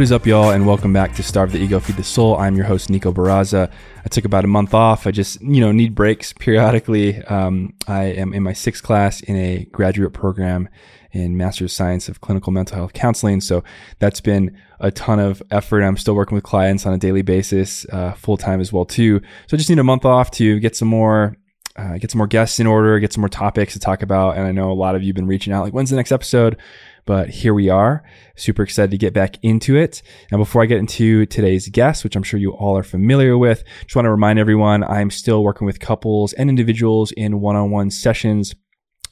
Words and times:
What 0.00 0.04
is 0.04 0.12
up, 0.12 0.24
y'all, 0.24 0.48
and 0.48 0.66
welcome 0.66 0.94
back 0.94 1.14
to 1.16 1.22
Starve 1.22 1.52
the 1.52 1.58
Ego, 1.58 1.78
Feed 1.78 1.96
the 1.96 2.02
Soul. 2.02 2.34
I'm 2.38 2.56
your 2.56 2.64
host, 2.64 2.88
Nico 2.88 3.12
Barraza. 3.12 3.70
I 4.02 4.08
took 4.08 4.24
about 4.24 4.46
a 4.46 4.48
month 4.48 4.72
off. 4.72 5.06
I 5.06 5.10
just, 5.10 5.42
you 5.42 5.60
know, 5.60 5.72
need 5.72 5.94
breaks 5.94 6.32
periodically. 6.32 7.22
Um, 7.24 7.74
I 7.86 8.04
am 8.04 8.32
in 8.32 8.42
my 8.42 8.54
sixth 8.54 8.82
class 8.82 9.20
in 9.20 9.36
a 9.36 9.66
graduate 9.66 10.14
program 10.14 10.70
in 11.12 11.36
Master's 11.36 11.74
Science 11.74 12.08
of 12.08 12.22
Clinical 12.22 12.50
Mental 12.50 12.78
Health 12.78 12.94
Counseling. 12.94 13.42
So 13.42 13.62
that's 13.98 14.22
been 14.22 14.56
a 14.80 14.90
ton 14.90 15.20
of 15.20 15.42
effort. 15.50 15.82
I'm 15.82 15.98
still 15.98 16.14
working 16.14 16.34
with 16.34 16.44
clients 16.44 16.86
on 16.86 16.94
a 16.94 16.98
daily 16.98 17.20
basis, 17.20 17.84
uh, 17.92 18.14
full 18.14 18.38
time 18.38 18.62
as 18.62 18.72
well 18.72 18.86
too. 18.86 19.20
So 19.48 19.54
I 19.54 19.58
just 19.58 19.68
need 19.68 19.80
a 19.80 19.84
month 19.84 20.06
off 20.06 20.30
to 20.30 20.58
get 20.60 20.76
some 20.76 20.88
more 20.88 21.36
uh, 21.76 21.98
get 21.98 22.10
some 22.10 22.18
more 22.18 22.26
guests 22.26 22.58
in 22.58 22.66
order, 22.66 22.98
get 22.98 23.12
some 23.12 23.20
more 23.20 23.28
topics 23.28 23.74
to 23.74 23.78
talk 23.78 24.02
about. 24.02 24.36
And 24.36 24.46
I 24.46 24.52
know 24.52 24.70
a 24.70 24.74
lot 24.74 24.94
of 24.94 25.02
you 25.02 25.08
have 25.08 25.16
been 25.16 25.26
reaching 25.26 25.52
out, 25.52 25.62
like, 25.62 25.72
when's 25.72 25.90
the 25.90 25.96
next 25.96 26.12
episode? 26.12 26.58
But 27.04 27.30
here 27.30 27.54
we 27.54 27.68
are. 27.68 28.02
Super 28.36 28.62
excited 28.62 28.90
to 28.90 28.98
get 28.98 29.12
back 29.12 29.36
into 29.42 29.76
it. 29.76 30.02
And 30.30 30.38
before 30.38 30.62
I 30.62 30.66
get 30.66 30.78
into 30.78 31.26
today's 31.26 31.68
guest, 31.68 32.04
which 32.04 32.16
I'm 32.16 32.22
sure 32.22 32.40
you 32.40 32.52
all 32.52 32.76
are 32.76 32.82
familiar 32.82 33.36
with, 33.36 33.64
just 33.82 33.96
want 33.96 34.06
to 34.06 34.10
remind 34.10 34.38
everyone 34.38 34.84
I'm 34.84 35.10
still 35.10 35.42
working 35.42 35.66
with 35.66 35.80
couples 35.80 36.32
and 36.34 36.48
individuals 36.48 37.12
in 37.12 37.40
one 37.40 37.56
on 37.56 37.70
one 37.70 37.90
sessions 37.90 38.54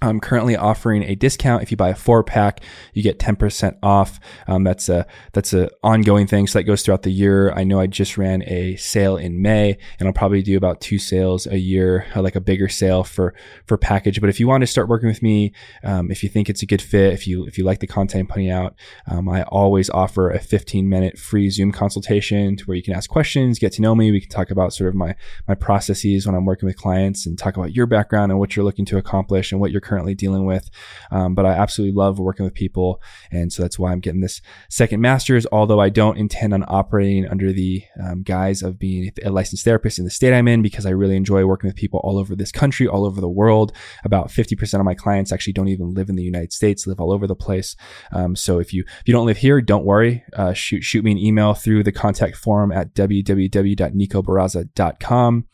I'm 0.01 0.21
currently 0.21 0.57
offering 0.57 1.03
a 1.03 1.17
discount. 1.17 1.65
If 1.65 1.73
you 1.73 1.77
buy 1.77 1.89
a 1.89 1.95
four 1.95 2.23
pack, 2.23 2.63
you 2.95 3.03
get 3.03 3.19
10% 3.19 3.79
off. 3.83 4.21
Um, 4.47 4.63
that's 4.63 4.89
a, 4.89 5.07
that's 5.33 5.53
a 5.53 5.71
ongoing 5.83 6.29
thing. 6.29 6.47
So 6.47 6.61
that 6.61 6.65
goes 6.65 6.83
throughout 6.83 7.03
the 7.03 7.11
year. 7.11 7.53
I 7.53 7.65
know 7.65 7.81
I 7.81 7.89
just 7.89 8.17
ran 8.17 8.45
a 8.45 8.77
sale 8.77 9.17
in 9.17 9.43
May 9.43 9.77
and 9.99 10.07
I'll 10.07 10.15
probably 10.15 10.41
do 10.41 10.57
about 10.57 10.81
two 10.81 11.01
sales 11.01 11.49
a 11.49 11.59
year, 11.59 12.07
uh, 12.15 12.23
like 12.23 12.37
a 12.37 12.41
bigger 12.41 12.69
sale 12.69 13.03
for, 13.03 13.35
for 13.67 13.77
package. 13.77 14.21
But 14.21 14.31
if 14.31 14.39
you 14.39 14.47
want 14.47 14.61
to 14.61 14.69
start 14.69 14.89
working 14.89 15.09
with 15.09 15.21
me, 15.21 15.53
um, 15.83 16.13
if 16.13 16.23
you 16.23 16.29
think 16.29 16.49
it's 16.49 16.63
a 16.63 16.67
good 16.67 16.83
fit, 16.83 17.13
if 17.13 17.27
you, 17.27 17.45
if 17.47 17.59
you 17.59 17.65
like 17.65 17.81
the 17.81 17.89
content 17.89 18.21
I'm 18.21 18.27
putting 18.29 18.51
out, 18.51 18.77
um, 19.09 19.29
I 19.29 19.43
always 19.45 19.91
offer 19.91 20.31
a 20.31 20.39
15 20.39 20.89
minute 20.89 21.19
free 21.19 21.51
Zoom 21.51 21.73
consultation 21.73 22.57
to 22.57 22.65
where 22.67 22.77
you 22.77 22.85
can 22.85 22.95
ask 22.95 23.11
questions, 23.11 23.59
get 23.59 23.73
to 23.73 23.83
know 23.83 23.97
me. 23.97 24.13
We 24.13 24.21
can 24.21 24.31
talk 24.31 24.53
about 24.53 24.73
sort 24.73 24.91
of 24.91 24.95
my, 24.95 25.17
my 25.49 25.57
processes 25.57 26.25
when 26.25 26.37
I'm 26.37 26.45
working 26.45 26.69
with 26.69 26.77
clients 26.77 27.27
and 27.27 27.37
talk 27.37 27.57
about 27.57 27.75
your 27.75 27.87
background 27.87 28.31
and 28.31 28.39
what 28.39 28.55
you're 28.55 28.65
looking 28.65 28.85
to 28.87 28.97
accomplish 28.97 29.51
and 29.51 29.61
what 29.61 29.73
you're 29.73 29.81
currently 29.89 30.15
dealing 30.15 30.45
with. 30.45 30.69
Um, 31.11 31.35
but 31.35 31.47
I 31.47 31.53
absolutely 31.53 31.97
love 31.97 32.19
working 32.19 32.45
with 32.45 32.53
people. 32.55 33.01
And 33.31 33.51
so 33.53 33.63
that's 33.63 33.79
why 33.79 33.93
I'm 33.93 34.01
getting 34.01 34.21
this 34.21 34.43
second 34.69 35.01
master's, 35.01 35.47
although 35.51 35.81
I 35.81 35.89
don't 35.89 36.19
intend 36.19 36.53
on 36.53 36.65
operating 36.69 37.27
under 37.27 37.51
the 37.53 37.83
um, 38.03 38.23
guise 38.23 38.63
of 38.63 38.79
being 38.79 39.11
a 39.25 39.31
licensed 39.31 39.65
therapist 39.65 39.99
in 39.99 40.05
the 40.05 40.11
state 40.11 40.35
I'm 40.35 40.49
in 40.49 40.61
because 40.63 40.85
I 40.85 40.91
really 40.91 41.17
enjoy 41.17 41.47
working 41.47 41.69
with 41.69 41.77
people 41.77 42.01
all 42.05 42.19
over 42.19 42.37
this 42.37 42.53
country, 42.53 42.87
all 42.87 43.07
over 43.07 43.21
the 43.21 43.29
world. 43.29 43.73
About 44.05 44.29
50% 44.29 44.79
of 44.79 44.85
my 44.85 44.95
clients 44.95 45.33
actually 45.33 45.55
don't 45.55 45.69
even 45.69 45.95
live 45.95 46.11
in 46.11 46.17
the 46.17 46.23
United 46.23 46.53
States, 46.53 46.87
live 46.87 47.01
all 47.01 47.13
over 47.13 47.27
the 47.27 47.35
place. 47.35 47.75
Um, 48.13 48.37
so 48.37 48.59
if 48.59 48.75
you, 48.75 48.85
if 48.87 49.03
you 49.07 49.15
don't 49.15 49.27
live 49.27 49.39
here, 49.39 49.61
don't 49.61 49.85
worry. 49.85 50.25
Uh, 50.35 50.53
shoot, 50.53 50.85
shoot 50.85 51.05
me 51.05 51.11
an 51.13 51.19
email 51.19 51.55
through 51.55 51.85
the 51.85 51.93
contact 51.93 52.37
form 52.37 52.73
at 52.73 52.95
www.nicobarraza.com. 52.95 55.45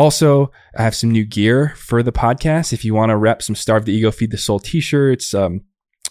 Also, 0.00 0.50
I 0.74 0.82
have 0.82 0.94
some 0.94 1.10
new 1.10 1.26
gear 1.26 1.74
for 1.76 2.02
the 2.02 2.10
podcast. 2.10 2.72
If 2.72 2.86
you 2.86 2.94
want 2.94 3.10
to 3.10 3.18
rep 3.18 3.42
some 3.42 3.54
Starve 3.54 3.84
the 3.84 3.92
Ego, 3.92 4.10
Feed 4.10 4.30
the 4.30 4.38
Soul 4.38 4.58
t-shirts, 4.58 5.34
um, 5.34 5.60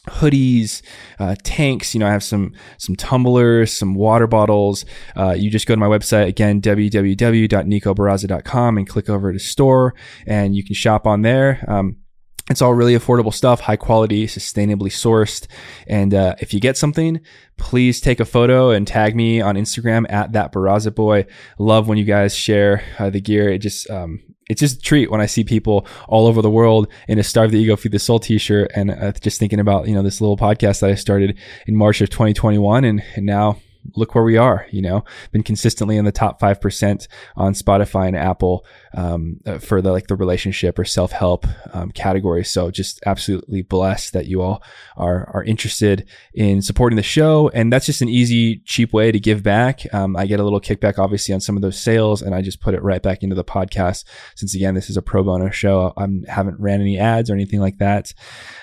hoodies, 0.07 0.83
uh, 1.17 1.35
tanks. 1.43 1.95
You 1.95 2.01
know, 2.01 2.05
I 2.05 2.11
have 2.11 2.23
some 2.23 2.53
some 2.77 2.95
tumblers, 2.95 3.73
some 3.73 3.95
water 3.95 4.27
bottles. 4.27 4.85
Uh, 5.17 5.31
you 5.31 5.49
just 5.49 5.65
go 5.65 5.73
to 5.73 5.79
my 5.79 5.87
website 5.87 6.27
again, 6.27 6.61
www.nicobarraza.com, 6.61 8.77
and 8.77 8.87
click 8.87 9.09
over 9.09 9.33
to 9.33 9.39
store, 9.39 9.95
and 10.27 10.55
you 10.55 10.63
can 10.63 10.75
shop 10.75 11.07
on 11.07 11.23
there. 11.23 11.65
Um, 11.67 11.95
it's 12.49 12.61
all 12.61 12.73
really 12.73 12.95
affordable 12.95 13.33
stuff, 13.33 13.61
high 13.61 13.75
quality, 13.75 14.25
sustainably 14.25 14.89
sourced. 14.89 15.47
And 15.87 16.13
uh, 16.13 16.35
if 16.39 16.53
you 16.53 16.59
get 16.59 16.77
something, 16.77 17.21
please 17.57 18.01
take 18.01 18.19
a 18.19 18.25
photo 18.25 18.71
and 18.71 18.87
tag 18.87 19.15
me 19.15 19.39
on 19.39 19.55
Instagram 19.55 20.05
at 20.09 20.33
that 20.33 20.51
Barraza 20.51 20.93
boy. 20.93 21.25
Love 21.59 21.87
when 21.87 21.97
you 21.97 22.05
guys 22.05 22.35
share 22.35 22.83
uh, 22.97 23.09
the 23.09 23.21
gear. 23.21 23.49
It 23.49 23.59
just 23.59 23.89
um, 23.89 24.21
it's 24.49 24.61
just 24.61 24.77
a 24.77 24.81
treat 24.81 25.11
when 25.11 25.21
I 25.21 25.27
see 25.27 25.43
people 25.43 25.85
all 26.07 26.25
over 26.25 26.41
the 26.41 26.49
world 26.49 26.87
in 27.07 27.19
a 27.19 27.23
Starve 27.23 27.51
the 27.51 27.59
Ego 27.59 27.75
Feed 27.75 27.91
the 27.91 27.99
Soul 27.99 28.19
t-shirt. 28.19 28.71
And 28.75 28.91
uh, 28.91 29.11
just 29.11 29.39
thinking 29.39 29.59
about 29.59 29.87
you 29.87 29.93
know 29.93 30.01
this 30.01 30.19
little 30.19 30.37
podcast 30.37 30.81
that 30.81 30.89
I 30.89 30.95
started 30.95 31.37
in 31.67 31.75
March 31.75 32.01
of 32.01 32.09
2021, 32.09 32.83
and, 32.83 33.03
and 33.15 33.25
now 33.25 33.59
look 33.95 34.15
where 34.15 34.23
we 34.23 34.37
are, 34.37 34.65
you 34.71 34.81
know, 34.81 35.03
been 35.31 35.43
consistently 35.43 35.97
in 35.97 36.05
the 36.05 36.11
top 36.11 36.39
5% 36.39 37.07
on 37.35 37.53
Spotify 37.53 38.07
and 38.07 38.15
Apple, 38.15 38.65
um, 38.95 39.39
uh, 39.45 39.59
for 39.59 39.81
the, 39.81 39.91
like 39.91 40.07
the 40.07 40.15
relationship 40.15 40.77
or 40.79 40.85
self-help, 40.85 41.45
um, 41.73 41.91
category. 41.91 42.43
So 42.43 42.71
just 42.71 43.01
absolutely 43.05 43.61
blessed 43.61 44.13
that 44.13 44.27
you 44.27 44.41
all 44.41 44.63
are, 44.97 45.29
are 45.33 45.43
interested 45.43 46.07
in 46.33 46.61
supporting 46.61 46.97
the 46.97 47.03
show. 47.03 47.49
And 47.49 47.71
that's 47.71 47.85
just 47.85 48.01
an 48.01 48.09
easy, 48.09 48.59
cheap 48.65 48.93
way 48.93 49.11
to 49.11 49.19
give 49.19 49.43
back. 49.43 49.81
Um, 49.93 50.15
I 50.15 50.25
get 50.25 50.39
a 50.39 50.43
little 50.43 50.61
kickback 50.61 50.99
obviously 50.99 51.33
on 51.33 51.41
some 51.41 51.55
of 51.55 51.61
those 51.61 51.79
sales 51.79 52.21
and 52.21 52.35
I 52.35 52.41
just 52.41 52.61
put 52.61 52.73
it 52.73 52.83
right 52.83 53.01
back 53.01 53.23
into 53.23 53.35
the 53.35 53.43
podcast. 53.43 54.05
Since 54.35 54.55
again, 54.55 54.75
this 54.75 54.89
is 54.89 54.97
a 54.97 55.01
pro 55.01 55.23
bono 55.23 55.49
show. 55.49 55.93
I 55.97 56.07
haven't 56.27 56.59
ran 56.59 56.81
any 56.81 56.97
ads 56.97 57.29
or 57.29 57.33
anything 57.33 57.59
like 57.59 57.77
that. 57.79 58.13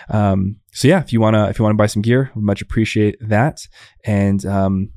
Um, 0.09 0.57
so 0.73 0.89
yeah, 0.89 1.01
if 1.01 1.13
you 1.13 1.21
want 1.21 1.35
to, 1.35 1.49
if 1.49 1.59
you 1.59 1.63
want 1.63 1.73
to 1.73 1.79
buy 1.79 1.87
some 1.87 2.03
gear, 2.03 2.31
we'd 2.35 2.45
much 2.45 2.63
appreciate 2.63 3.17
that. 3.21 3.67
And, 4.05 4.45
um, 4.45 4.91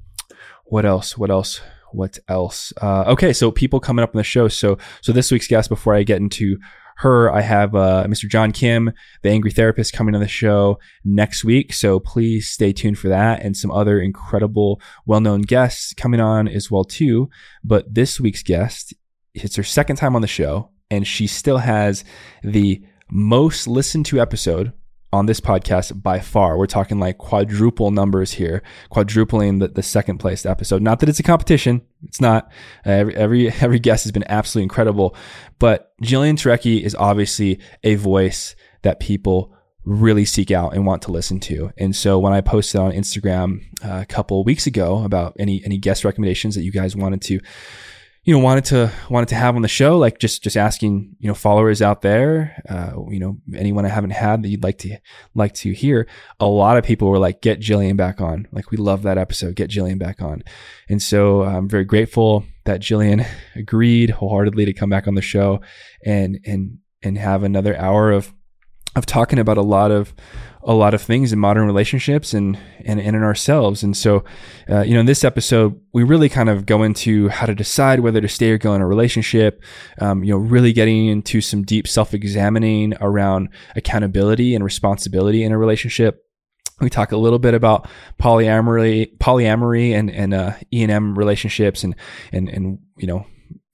what 0.69 0.85
else? 0.85 1.18
What 1.18 1.31
else? 1.31 1.62
What 1.91 2.19
else? 2.28 2.72
Uh, 2.81 3.03
okay, 3.07 3.34
so 3.34 3.52
people 3.52 3.80
coming 3.80 4.03
up 4.03 4.16
on 4.16 4.18
the 4.18 4.24
show. 4.24 4.47
So 4.47 4.78
so 5.02 5.12
this 5.12 5.31
week's 5.31 5.47
guest, 5.47 5.69
before 5.69 5.96
I 5.96 6.03
get 6.03 6.22
into 6.22 6.57
her, 6.97 7.31
I 7.31 7.41
have 7.41 7.75
uh, 7.75 8.06
Mr. 8.07 8.30
John 8.30 8.52
Kim, 8.52 8.91
the 9.22 9.30
angry 9.30 9.52
therapist, 9.52 9.94
coming 9.94 10.16
on 10.16 10.22
the 10.22 10.28
show 10.28 10.80
next 11.03 11.44
week. 11.44 11.74
So 11.74 12.00
please 12.00 12.50
stay 12.50 12.74
tuned 12.74 13.00
for 13.00 13.07
that 13.07 13.41
and 13.41 13.56
some 13.56 13.72
other 13.72 14.02
incredible, 14.02 14.81
well-known 15.06 15.41
guests 15.41 15.94
coming 15.94 16.19
on 16.19 16.47
as 16.47 16.69
well 16.69 16.84
too. 16.84 17.30
But 17.63 17.94
this 17.94 18.19
week's 18.19 18.44
guest, 18.44 18.94
it's 19.34 19.56
her 19.56 19.63
second 19.63 19.96
time 19.96 20.16
on 20.16 20.22
the 20.22 20.28
show, 20.28 20.72
and 20.91 21.07
she 21.07 21.25
still 21.25 21.59
has 21.59 22.03
the 22.44 22.84
most 23.09 23.66
listened 23.66 24.06
to 24.07 24.19
episode 24.19 24.74
on 25.12 25.25
this 25.25 25.40
podcast 25.40 26.02
by 26.02 26.20
far. 26.20 26.58
We're 26.58 26.68
talking 26.68 27.00
like 27.00 27.18
quadruple 27.18 27.92
numbers 27.92 28.34
here, 28.34 28.62
quadrupling 28.90 29.59
the, 29.59 29.68
the 29.68 29.84
second 29.84 30.20
place 30.20 30.46
episode. 30.46 30.81
Not 30.81 31.00
that 31.00 31.09
it's 31.09 31.20
a 31.20 31.24
competition. 31.24 31.81
It's 32.03 32.22
not. 32.22 32.52
Uh, 32.86 32.92
every, 32.92 33.16
every, 33.16 33.50
every 33.62 33.80
guest 33.80 34.03
has 34.03 34.12
been 34.12 34.25
absolutely 34.30 34.64
incredible, 34.64 35.16
but 35.58 35.94
Jillian 36.02 36.36
Turecki 36.36 36.81
is 36.81 36.96
obviously 36.96 37.59
a 37.84 37.96
voice 37.96 38.56
that 38.84 39.00
people 39.00 39.53
really 39.86 40.25
seek 40.25 40.52
out 40.52 40.74
and 40.75 40.86
want 40.86 41.02
to 41.02 41.12
listen 41.12 41.40
to. 41.40 41.72
And 41.78 41.96
so 41.96 42.19
when 42.19 42.34
I 42.34 42.42
posted 42.42 42.80
on 42.80 42.92
Instagram 42.92 43.64
uh, 43.84 44.02
a 44.02 44.06
couple 44.06 44.44
weeks 44.44 44.68
ago 44.68 45.03
about 45.03 45.36
any, 45.40 45.64
any 45.66 45.78
guest 45.78 46.06
recommendations 46.06 46.53
that 46.56 46.62
you 46.62 46.72
guys 46.72 46.96
wanted 46.96 47.22
to 47.24 47.40
you 48.24 48.34
know 48.34 48.40
wanted 48.40 48.66
to 48.66 48.91
wanted 49.09 49.30
to 49.30 49.35
have 49.35 49.56
on 49.56 49.62
the 49.62 49.68
show 49.68 49.97
like 49.97 50.19
just 50.19 50.44
just 50.44 50.57
asking 50.57 51.16
you 51.19 51.28
know 51.28 51.34
followers 51.34 51.81
out 51.81 52.02
there 52.02 52.62
uh, 52.69 52.91
you 53.09 53.19
know 53.19 53.38
anyone 53.56 53.85
i 53.85 53.90
haven't 53.90 54.12
had 54.12 54.44
that 54.44 54.50
you'd 54.50 54.63
like 54.63 54.78
to 54.78 54.97
like 55.35 55.53
to 55.53 55.72
hear. 55.72 56.07
A 56.40 56.46
lot 56.46 56.78
of 56.78 56.84
people 56.84 57.09
were 57.09 57.19
like 57.19 57.41
get 57.41 57.59
jillian 57.59 57.97
back 57.97 58.22
on. 58.22 58.47
Like 58.52 58.72
we 58.72 58.78
love 58.78 59.03
that 59.03 59.18
episode 59.18 59.56
get 59.56 59.69
jillian 59.69 60.00
back 60.00 60.22
on. 60.22 60.44
And 60.90 61.02
so 61.02 61.44
i'm 61.44 61.69
very 61.69 61.85
grateful 61.85 62.44
that 62.66 62.81
jillian 62.81 63.25
agreed 63.56 64.09
wholeheartedly 64.09 64.66
to 64.66 64.74
come 64.74 64.90
back 64.90 65.07
on 65.07 65.16
the 65.16 65.21
show 65.21 65.62
and 66.06 66.39
and 66.45 66.80
and 67.01 67.18
have 67.18 67.44
another 67.44 67.77
hour 67.77 68.12
of 68.12 68.33
of 68.95 69.06
talking 69.06 69.39
about 69.39 69.57
a 69.57 69.62
lot 69.63 69.92
of 69.92 70.13
a 70.63 70.73
lot 70.73 70.94
of 70.94 71.01
things 71.01 71.31
in 71.31 71.39
modern 71.39 71.65
relationships 71.65 72.33
and 72.33 72.57
and, 72.85 73.00
and 73.00 73.15
in 73.15 73.23
ourselves. 73.23 73.83
And 73.83 73.95
so, 73.95 74.23
uh, 74.69 74.81
you 74.81 74.94
know, 74.94 75.00
in 75.00 75.06
this 75.06 75.23
episode, 75.23 75.79
we 75.94 76.03
really 76.03 76.29
kind 76.29 76.50
of 76.50 76.65
go 76.65 76.83
into 76.83 77.29
how 77.29 77.45
to 77.45 77.56
decide 77.56 78.01
whether 78.01 78.21
to 78.21 78.27
stay 78.27 78.51
or 78.51 78.57
go 78.57 78.73
in 78.73 78.81
a 78.81 78.88
relationship. 78.88 79.63
Um, 80.00 80.23
you 80.23 80.33
know, 80.33 80.38
really 80.38 80.73
getting 80.73 81.07
into 81.07 81.41
some 81.41 81.63
deep 81.63 81.88
self 81.88 82.13
examining 82.13 82.94
around 83.00 83.50
accountability 83.75 84.56
and 84.56 84.63
responsibility 84.63 85.44
in 85.44 85.51
a 85.51 85.57
relationship. 85.57 86.25
We 86.81 86.89
talk 86.89 87.11
a 87.11 87.17
little 87.17 87.39
bit 87.39 87.53
about 87.53 87.89
polyamory, 88.19 89.17
polyamory, 89.17 89.91
and 89.91 90.09
and 90.09 90.33
uh, 90.33 90.53
E 90.73 90.83
and 90.83 90.91
M 90.91 91.17
relationships, 91.17 91.83
and 91.83 91.95
and 92.31 92.50
and 92.50 92.79
you 92.97 93.07
know 93.07 93.25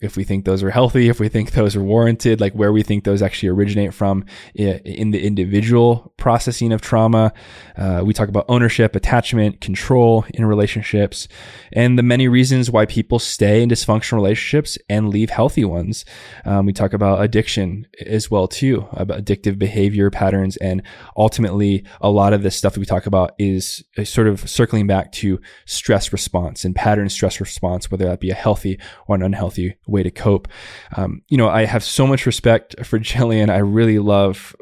if 0.01 0.18
we 0.18 0.25
think 0.25 0.44
those 0.44 0.62
are 0.62 0.69
healthy, 0.69 1.07
if 1.07 1.21
we 1.21 1.30
think 1.30 1.51
those 1.51 1.75
are 1.75 1.83
warranted, 1.83 2.42
like 2.42 2.53
where 2.53 2.74
we 2.74 2.83
think 2.83 3.06
those 3.06 3.21
actually 3.21 3.50
originate 3.50 3.94
from 3.94 4.25
in 4.53 5.12
the 5.12 5.25
individual 5.25 6.13
processing 6.18 6.74
of 6.74 6.81
trauma. 6.81 7.31
Uh, 7.77 8.01
we 8.03 8.13
talk 8.13 8.27
about 8.27 8.45
ownership, 8.50 8.95
attachment, 8.95 9.62
control 9.62 10.25
in 10.33 10.45
relationships, 10.45 11.30
and 11.71 11.97
the 11.97 12.03
many 12.03 12.27
reasons 12.27 12.69
why 12.69 12.86
people 12.86 13.19
stay 13.19 13.62
in 13.62 13.69
dysfunctional 13.69 14.15
relationships 14.15 14.77
and 14.89 15.09
leave 15.09 15.30
healthy 15.30 15.63
ones. 15.63 16.03
Um, 16.44 16.65
we 16.65 16.74
talk 16.74 16.92
about 16.92 17.21
addiction 17.21 17.88
as 18.06 18.30
well 18.30 18.50
too, 18.50 18.88
about 18.92 19.24
addictive 19.24 19.57
behavior 19.57 20.09
patterns, 20.12 20.57
and 20.57 20.81
ultimately 21.15 21.86
a 22.01 22.09
lot 22.09 22.33
of 22.33 22.44
this 22.44 22.57
stuff 22.57 22.74
that 22.74 22.81
we 22.81 22.86
talk 22.86 23.06
about 23.06 23.33
is 23.39 23.83
sort 24.03 24.27
of 24.27 24.50
circling 24.50 24.88
back 24.88 25.13
to 25.13 25.39
stress 25.65 26.12
response 26.12 26.65
and 26.65 26.75
pattern 26.75 27.07
stress 27.07 27.39
response, 27.39 27.89
whether 27.89 28.06
that 28.06 28.19
be 28.19 28.30
a 28.30 28.36
healthy 28.36 28.77
or 29.07 29.15
an 29.15 29.24
unhealthy 29.24 29.77
way 29.87 30.03
to 30.03 30.11
cope. 30.11 30.47
Um, 30.95 31.21
you 31.27 31.37
know, 31.37 31.49
I 31.49 31.65
have 31.65 31.83
so 31.83 32.07
much 32.07 32.25
respect 32.25 32.75
for 32.85 32.99
Jillian. 33.05 33.49
I 33.49 33.57
really 33.57 33.99
love 33.99 34.55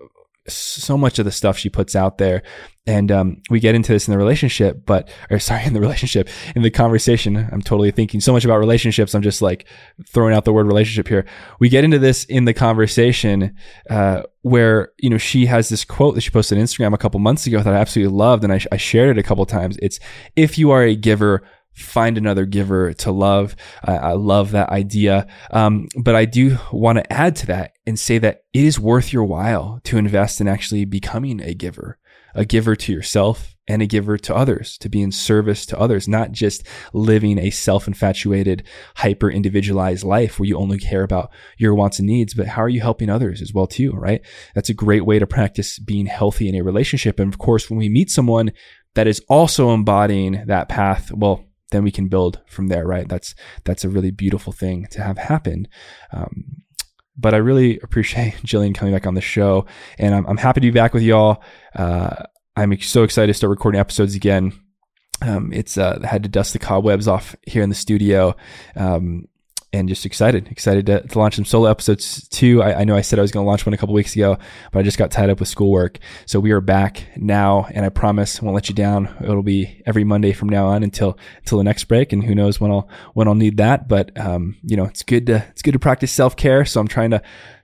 so 0.48 0.98
much 0.98 1.20
of 1.20 1.26
the 1.26 1.32
stuff 1.32 1.58
she 1.58 1.70
puts 1.70 1.96
out 1.96 2.18
there. 2.18 2.44
And 2.86 3.12
um, 3.14 3.42
we 3.50 3.62
get 3.62 3.76
into 3.76 3.94
this 3.94 4.08
in 4.08 4.12
the 4.12 4.18
relationship, 4.18 4.86
but, 4.86 5.10
or 5.30 5.40
sorry, 5.40 5.64
in 5.66 5.74
the 5.74 5.80
relationship, 5.80 6.28
in 6.56 6.64
the 6.64 6.70
conversation. 6.70 7.38
I'm 7.38 7.62
totally 7.62 7.92
thinking 7.92 8.20
so 8.20 8.34
much 8.34 8.44
about 8.44 8.58
relationships. 8.58 9.16
I'm 9.16 9.22
just 9.22 9.42
like 9.42 9.66
throwing 10.10 10.34
out 10.34 10.44
the 10.44 10.52
word 10.52 10.68
relationship 10.68 11.08
here. 11.08 11.26
We 11.60 11.70
get 11.70 11.86
into 11.86 12.00
this 12.00 12.26
in 12.26 12.46
the 12.46 12.54
conversation 12.54 13.56
uh, 13.90 14.24
where, 14.42 14.92
you 14.98 15.10
know, 15.10 15.18
she 15.18 15.46
has 15.46 15.70
this 15.70 15.86
quote 15.86 16.16
that 16.16 16.22
she 16.22 16.32
posted 16.32 16.58
on 16.58 16.64
Instagram 16.64 16.94
a 16.94 16.98
couple 16.98 17.20
months 17.22 17.48
ago 17.48 17.62
that 17.62 17.74
I 17.74 17.78
absolutely 17.78 18.16
loved. 18.16 18.44
And 18.44 18.52
I, 18.52 18.60
I 18.72 18.78
shared 18.78 19.16
it 19.16 19.20
a 19.20 19.24
couple 19.24 19.46
times. 19.46 19.78
It's, 19.82 20.00
if 20.36 20.58
you 20.58 20.72
are 20.72 20.84
a 20.84 20.96
giver, 20.96 21.44
find 21.74 22.18
another 22.18 22.46
giver 22.46 22.94
to 22.94 23.12
love. 23.12 23.56
I, 23.84 23.98
I 23.98 24.12
love 24.14 24.52
that 24.52 24.70
idea. 24.70 25.28
Um, 25.52 25.88
but 25.98 26.16
I 26.16 26.26
do 26.26 26.58
want 26.72 26.98
to 27.00 27.14
add 27.14 27.36
to 27.38 27.48
that 27.48 27.74
and 27.86 28.00
say 28.00 28.18
that 28.20 28.44
it 28.54 28.64
is 28.64 28.80
worth 28.80 29.12
your 29.12 29.24
while 29.24 29.80
to 29.86 29.98
invest 29.98 30.40
in 30.40 30.48
actually 30.48 30.86
becoming 30.86 31.42
a 31.42 31.54
giver, 31.54 31.98
a 32.36 32.46
giver 32.46 32.76
to 32.76 32.94
yourself 32.94 33.54
and 33.68 33.82
a 33.82 33.88
giver 33.88 34.18
to 34.18 34.36
others, 34.36 34.78
to 34.80 34.90
be 34.90 35.02
in 35.02 35.12
service 35.12 35.66
to 35.66 35.80
others, 35.80 36.08
not 36.08 36.32
just 36.32 36.68
living 36.92 37.40
a 37.40 37.50
self 37.50 37.88
infatuated, 37.88 38.64
hyper 38.96 39.32
individualized 39.32 40.04
life 40.04 40.38
where 40.38 40.48
you 40.48 40.58
only 40.58 40.78
care 40.78 41.04
about 41.04 41.32
your 41.58 41.74
wants 41.74 41.98
and 41.98 42.08
needs, 42.08 42.34
but 42.34 42.48
how 42.48 42.62
are 42.62 42.70
you 42.70 42.82
helping 42.82 43.10
others 43.10 43.42
as 43.42 43.54
well 43.54 43.68
too, 43.68 43.92
right? 43.94 44.22
That's 44.54 44.70
a 44.70 44.74
great 44.74 45.06
way 45.06 45.18
to 45.18 45.28
practice 45.28 45.80
being 45.80 46.08
healthy 46.08 46.50
in 46.50 46.56
a 46.56 46.64
relationship. 46.64 47.20
And 47.20 47.34
of 47.34 47.40
course, 47.40 47.70
when 47.70 47.80
we 47.80 47.88
meet 47.88 48.12
someone 48.12 48.52
that 48.96 49.08
is 49.08 49.22
also 49.30 49.74
embodying 49.74 50.44
that 50.48 50.68
path, 50.68 51.12
well, 51.14 51.46
then 51.74 51.84
we 51.84 51.92
can 51.92 52.08
build 52.08 52.40
from 52.46 52.68
there, 52.68 52.86
right? 52.86 53.10
That's 53.10 53.36
that's 53.66 53.84
a 53.84 53.90
really 53.90 54.12
beautiful 54.12 54.54
thing 54.54 54.88
to 54.92 55.02
have 55.02 55.18
happen. 55.18 55.68
Um, 56.14 56.64
but 57.18 57.34
I 57.34 57.38
really 57.38 57.80
appreciate 57.80 58.34
Jillian 58.46 58.76
coming 58.76 58.94
back 58.94 59.08
on 59.08 59.16
the 59.16 59.22
show, 59.22 59.66
and 59.98 60.16
I'm, 60.16 60.26
I'm 60.26 60.38
happy 60.38 60.62
to 60.62 60.68
be 60.68 60.72
back 60.72 60.94
with 60.94 61.04
y'all. 61.04 61.44
Uh, 61.76 62.24
I'm 62.56 62.80
so 62.80 63.04
excited 63.04 63.28
to 63.28 63.34
start 63.34 63.50
recording 63.50 63.82
episodes 63.82 64.16
again. 64.16 64.54
Um, 65.22 65.52
it's 65.52 65.78
uh, 65.78 66.00
had 66.04 66.24
to 66.24 66.30
dust 66.30 66.54
the 66.54 66.60
cobwebs 66.60 67.08
off 67.08 67.36
here 67.44 67.64
in 67.64 67.70
the 67.70 67.76
studio. 67.76 68.36
Um, 68.76 69.26
and 69.74 69.90
just 69.90 70.06
excited, 70.06 70.48
excited 70.50 70.86
to, 70.86 71.02
to 71.02 71.20
launch 71.20 71.36
some 71.36 71.46
solo 71.46 71.70
episodes 71.70 72.28
too. 72.30 72.62
I, 72.62 72.82
I 72.82 72.84
know 72.84 72.96
I 72.96 73.02
said 73.02 73.18
I 73.18 73.24
was 73.24 73.32
going 73.32 73.44
to 73.44 73.48
launch 73.48 73.66
one 73.66 73.74
a 73.74 73.78
couple 73.78 73.96
weeks 73.96 74.16
ago, 74.16 74.38
but 74.72 74.80
I 74.80 74.84
just 74.84 75.00
got 75.00 75.10
tied 75.10 75.32
up 75.32 75.40
with 75.40 75.50
schoolwork. 75.50 75.98
So 76.28 76.40
we 76.40 76.52
are 76.52 76.62
back 76.62 77.08
now, 77.18 77.68
and 77.72 77.84
I 77.84 77.90
promise 77.90 78.40
I 78.40 78.46
won't 78.46 78.56
let 78.56 78.70
you 78.70 78.76
down. 78.76 79.14
It'll 79.22 79.42
be 79.42 79.82
every 79.86 80.04
Monday 80.04 80.32
from 80.32 80.48
now 80.48 80.68
on 80.68 80.84
until 80.84 81.18
until 81.40 81.58
the 81.58 81.64
next 81.64 81.86
break, 81.86 82.14
and 82.14 82.24
who 82.24 82.36
knows 82.36 82.62
when 82.62 82.72
I'll 82.72 82.88
when 83.14 83.28
I'll 83.28 83.36
need 83.36 83.58
that. 83.58 83.88
But 83.88 84.18
um, 84.20 84.58
you 84.64 84.78
know, 84.78 84.86
it's 84.86 85.04
good 85.04 85.26
to 85.26 85.46
it's 85.50 85.64
good 85.64 85.74
to 85.74 85.80
practice 85.80 86.12
self 86.12 86.36
care. 86.36 86.64
So 86.66 86.80
I'm 86.80 86.88
trying 86.88 87.12
to 87.12 87.24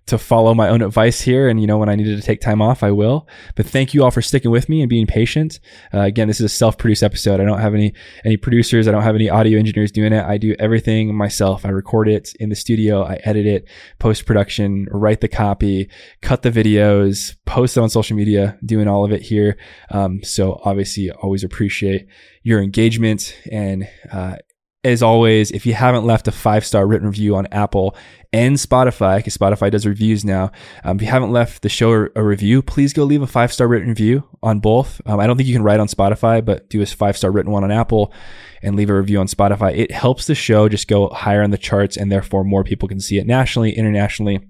to 0.09 0.17
follow 0.17 0.53
my 0.53 0.69
own 0.69 0.81
advice 0.81 1.21
here. 1.21 1.49
And, 1.49 1.59
you 1.59 1.67
know, 1.67 1.77
when 1.77 1.89
I 1.89 1.95
needed 1.95 2.17
to 2.17 2.21
take 2.21 2.41
time 2.41 2.61
off, 2.61 2.83
I 2.83 2.91
will. 2.91 3.27
But 3.55 3.65
thank 3.65 3.93
you 3.93 4.03
all 4.03 4.11
for 4.11 4.21
sticking 4.21 4.51
with 4.51 4.69
me 4.69 4.81
and 4.81 4.89
being 4.89 5.07
patient. 5.07 5.59
Uh, 5.93 6.01
again, 6.01 6.27
this 6.27 6.39
is 6.39 6.45
a 6.45 6.49
self-produced 6.49 7.03
episode. 7.03 7.39
I 7.39 7.45
don't 7.45 7.59
have 7.59 7.73
any, 7.73 7.93
any 8.25 8.37
producers. 8.37 8.87
I 8.87 8.91
don't 8.91 9.03
have 9.03 9.15
any 9.15 9.29
audio 9.29 9.57
engineers 9.57 9.91
doing 9.91 10.13
it. 10.13 10.23
I 10.23 10.37
do 10.37 10.55
everything 10.59 11.15
myself. 11.15 11.65
I 11.65 11.69
record 11.69 12.07
it 12.07 12.33
in 12.39 12.49
the 12.49 12.55
studio. 12.55 13.03
I 13.03 13.15
edit 13.23 13.45
it, 13.45 13.67
post 13.99 14.25
production, 14.25 14.87
write 14.91 15.21
the 15.21 15.27
copy, 15.27 15.89
cut 16.21 16.41
the 16.41 16.51
videos, 16.51 17.35
post 17.45 17.77
it 17.77 17.81
on 17.81 17.89
social 17.89 18.17
media, 18.17 18.57
doing 18.65 18.87
all 18.87 19.05
of 19.05 19.11
it 19.11 19.21
here. 19.21 19.57
Um, 19.91 20.23
so 20.23 20.61
obviously 20.63 21.11
always 21.11 21.43
appreciate 21.43 22.07
your 22.43 22.61
engagement 22.61 23.35
and, 23.51 23.87
uh, 24.11 24.37
as 24.83 25.03
always, 25.03 25.51
if 25.51 25.65
you 25.65 25.73
haven't 25.73 26.05
left 26.05 26.27
a 26.27 26.31
five 26.31 26.65
star 26.65 26.87
written 26.87 27.07
review 27.07 27.35
on 27.35 27.47
Apple 27.47 27.95
and 28.31 28.57
Spotify, 28.57 29.17
because 29.17 29.35
Spotify 29.35 29.71
does 29.71 29.85
reviews 29.85 30.23
now, 30.23 30.51
um, 30.83 30.97
if 30.97 31.01
you 31.01 31.07
haven't 31.07 31.31
left 31.31 31.63
the 31.63 31.69
show 31.69 32.07
a 32.15 32.23
review, 32.23 32.61
please 32.61 32.93
go 32.93 33.03
leave 33.03 33.21
a 33.21 33.27
five 33.27 33.51
star 33.51 33.67
written 33.67 33.89
review 33.89 34.23
on 34.43 34.59
both. 34.59 35.01
Um, 35.05 35.19
I 35.19 35.27
don't 35.27 35.35
think 35.37 35.47
you 35.47 35.55
can 35.55 35.63
write 35.63 35.79
on 35.79 35.87
Spotify, 35.87 36.43
but 36.43 36.69
do 36.69 36.81
a 36.81 36.85
five 36.85 37.17
star 37.17 37.31
written 37.31 37.51
one 37.51 37.63
on 37.63 37.71
Apple 37.71 38.13
and 38.61 38.75
leave 38.75 38.89
a 38.89 38.95
review 38.95 39.19
on 39.19 39.27
Spotify. 39.27 39.75
It 39.75 39.91
helps 39.91 40.27
the 40.27 40.35
show 40.35 40.69
just 40.69 40.87
go 40.87 41.09
higher 41.09 41.41
on 41.41 41.49
the 41.49 41.57
charts 41.57 41.97
and 41.97 42.11
therefore 42.11 42.43
more 42.43 42.63
people 42.63 42.87
can 42.87 42.99
see 42.99 43.17
it 43.17 43.25
nationally, 43.25 43.75
internationally. 43.75 44.47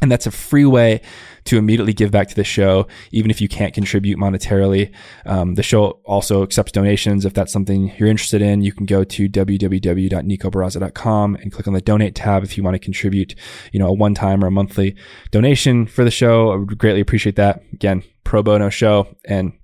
And 0.00 0.12
that's 0.12 0.26
a 0.26 0.30
free 0.30 0.64
way 0.64 1.00
to 1.44 1.58
immediately 1.58 1.92
give 1.92 2.10
back 2.10 2.28
to 2.28 2.34
the 2.34 2.44
show, 2.44 2.86
even 3.10 3.30
if 3.30 3.40
you 3.40 3.48
can't 3.48 3.74
contribute 3.74 4.18
monetarily. 4.18 4.92
Um, 5.26 5.54
the 5.54 5.62
show 5.62 6.00
also 6.04 6.42
accepts 6.42 6.72
donations. 6.72 7.24
If 7.24 7.34
that's 7.34 7.52
something 7.52 7.92
you're 7.96 8.08
interested 8.08 8.42
in, 8.42 8.62
you 8.62 8.72
can 8.72 8.86
go 8.86 9.02
to 9.02 9.28
www.nicobarraza.com 9.28 11.34
and 11.36 11.52
click 11.52 11.66
on 11.66 11.74
the 11.74 11.80
donate 11.80 12.14
tab 12.14 12.44
if 12.44 12.56
you 12.56 12.62
want 12.62 12.74
to 12.74 12.78
contribute, 12.78 13.34
you 13.72 13.80
know, 13.80 13.88
a 13.88 13.92
one 13.92 14.14
time 14.14 14.44
or 14.44 14.48
a 14.48 14.50
monthly 14.50 14.94
donation 15.30 15.86
for 15.86 16.04
the 16.04 16.10
show. 16.10 16.52
I 16.52 16.56
would 16.56 16.78
greatly 16.78 17.00
appreciate 17.00 17.36
that. 17.36 17.62
Again, 17.72 18.02
pro 18.24 18.42
bono 18.42 18.68
show 18.68 19.16
and 19.24 19.54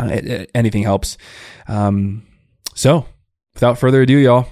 uh, 0.00 0.06
it, 0.06 0.26
it, 0.26 0.50
anything 0.54 0.84
helps. 0.84 1.18
Um, 1.66 2.26
so 2.74 3.06
without 3.54 3.78
further 3.78 4.02
ado, 4.02 4.16
y'all, 4.16 4.46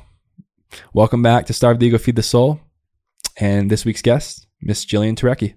welcome 0.92 1.22
back 1.22 1.46
to 1.46 1.52
Starve 1.52 1.78
the 1.78 1.86
Ego, 1.86 1.98
Feed 1.98 2.16
the 2.16 2.22
Soul. 2.22 2.60
And 3.38 3.70
this 3.70 3.84
week's 3.84 4.02
guest, 4.02 4.46
Miss 4.64 4.84
Jillian 4.84 5.16
Turecki. 5.16 5.54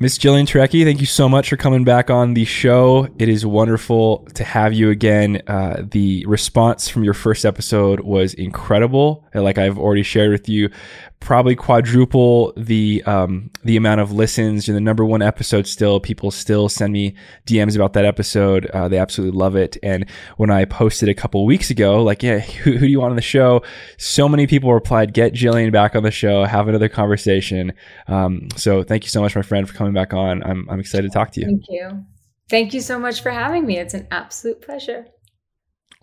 Miss 0.00 0.16
Jillian 0.16 0.46
Turecki, 0.46 0.84
thank 0.84 1.00
you 1.00 1.06
so 1.06 1.28
much 1.28 1.48
for 1.48 1.56
coming 1.56 1.82
back 1.82 2.08
on 2.08 2.34
the 2.34 2.44
show. 2.44 3.08
It 3.18 3.28
is 3.28 3.44
wonderful 3.44 4.18
to 4.34 4.44
have 4.44 4.72
you 4.72 4.90
again. 4.90 5.42
Uh, 5.48 5.82
the 5.90 6.24
response 6.26 6.88
from 6.88 7.02
your 7.02 7.14
first 7.14 7.44
episode 7.44 7.98
was 8.00 8.32
incredible. 8.34 9.26
and 9.34 9.42
Like 9.42 9.58
I've 9.58 9.76
already 9.76 10.04
shared 10.04 10.30
with 10.30 10.48
you, 10.48 10.70
probably 11.20 11.56
quadruple 11.56 12.52
the 12.56 13.02
um, 13.04 13.50
the 13.64 13.76
amount 13.76 14.00
of 14.00 14.12
listens. 14.12 14.66
You're 14.66 14.74
the 14.74 14.80
number 14.80 15.04
one 15.04 15.22
episode 15.22 15.66
still. 15.66 16.00
People 16.00 16.30
still 16.30 16.68
send 16.68 16.92
me 16.92 17.14
DMs 17.46 17.74
about 17.74 17.92
that 17.94 18.04
episode. 18.04 18.66
Uh, 18.66 18.88
they 18.88 18.98
absolutely 18.98 19.38
love 19.38 19.56
it. 19.56 19.76
And 19.82 20.08
when 20.36 20.50
I 20.50 20.64
posted 20.64 21.08
a 21.08 21.14
couple 21.14 21.44
weeks 21.44 21.70
ago, 21.70 22.02
like, 22.02 22.22
yeah, 22.22 22.38
who, 22.38 22.72
who, 22.72 22.78
do 22.80 22.86
you 22.86 23.00
want 23.00 23.10
on 23.10 23.16
the 23.16 23.22
show? 23.22 23.62
So 23.96 24.28
many 24.28 24.46
people 24.46 24.72
replied, 24.72 25.14
"Get 25.14 25.32
Jillian 25.32 25.72
back 25.72 25.94
on 25.94 26.02
the 26.02 26.10
show. 26.10 26.44
Have 26.44 26.68
another 26.68 26.88
conversation." 26.88 27.72
Um, 28.06 28.48
so 28.56 28.82
thank 28.82 29.04
you 29.04 29.10
so 29.10 29.20
much, 29.20 29.34
my 29.34 29.42
friend, 29.42 29.68
for 29.68 29.74
coming 29.74 29.92
back 29.92 30.14
on. 30.14 30.42
I'm 30.42 30.68
I'm 30.70 30.80
excited 30.80 31.10
to 31.10 31.12
talk 31.12 31.32
to 31.32 31.40
you. 31.40 31.46
Thank 31.46 31.64
you. 31.68 32.04
Thank 32.48 32.72
you 32.72 32.80
so 32.80 32.98
much 32.98 33.20
for 33.20 33.30
having 33.30 33.66
me. 33.66 33.78
It's 33.78 33.94
an 33.94 34.08
absolute 34.10 34.62
pleasure. 34.62 35.06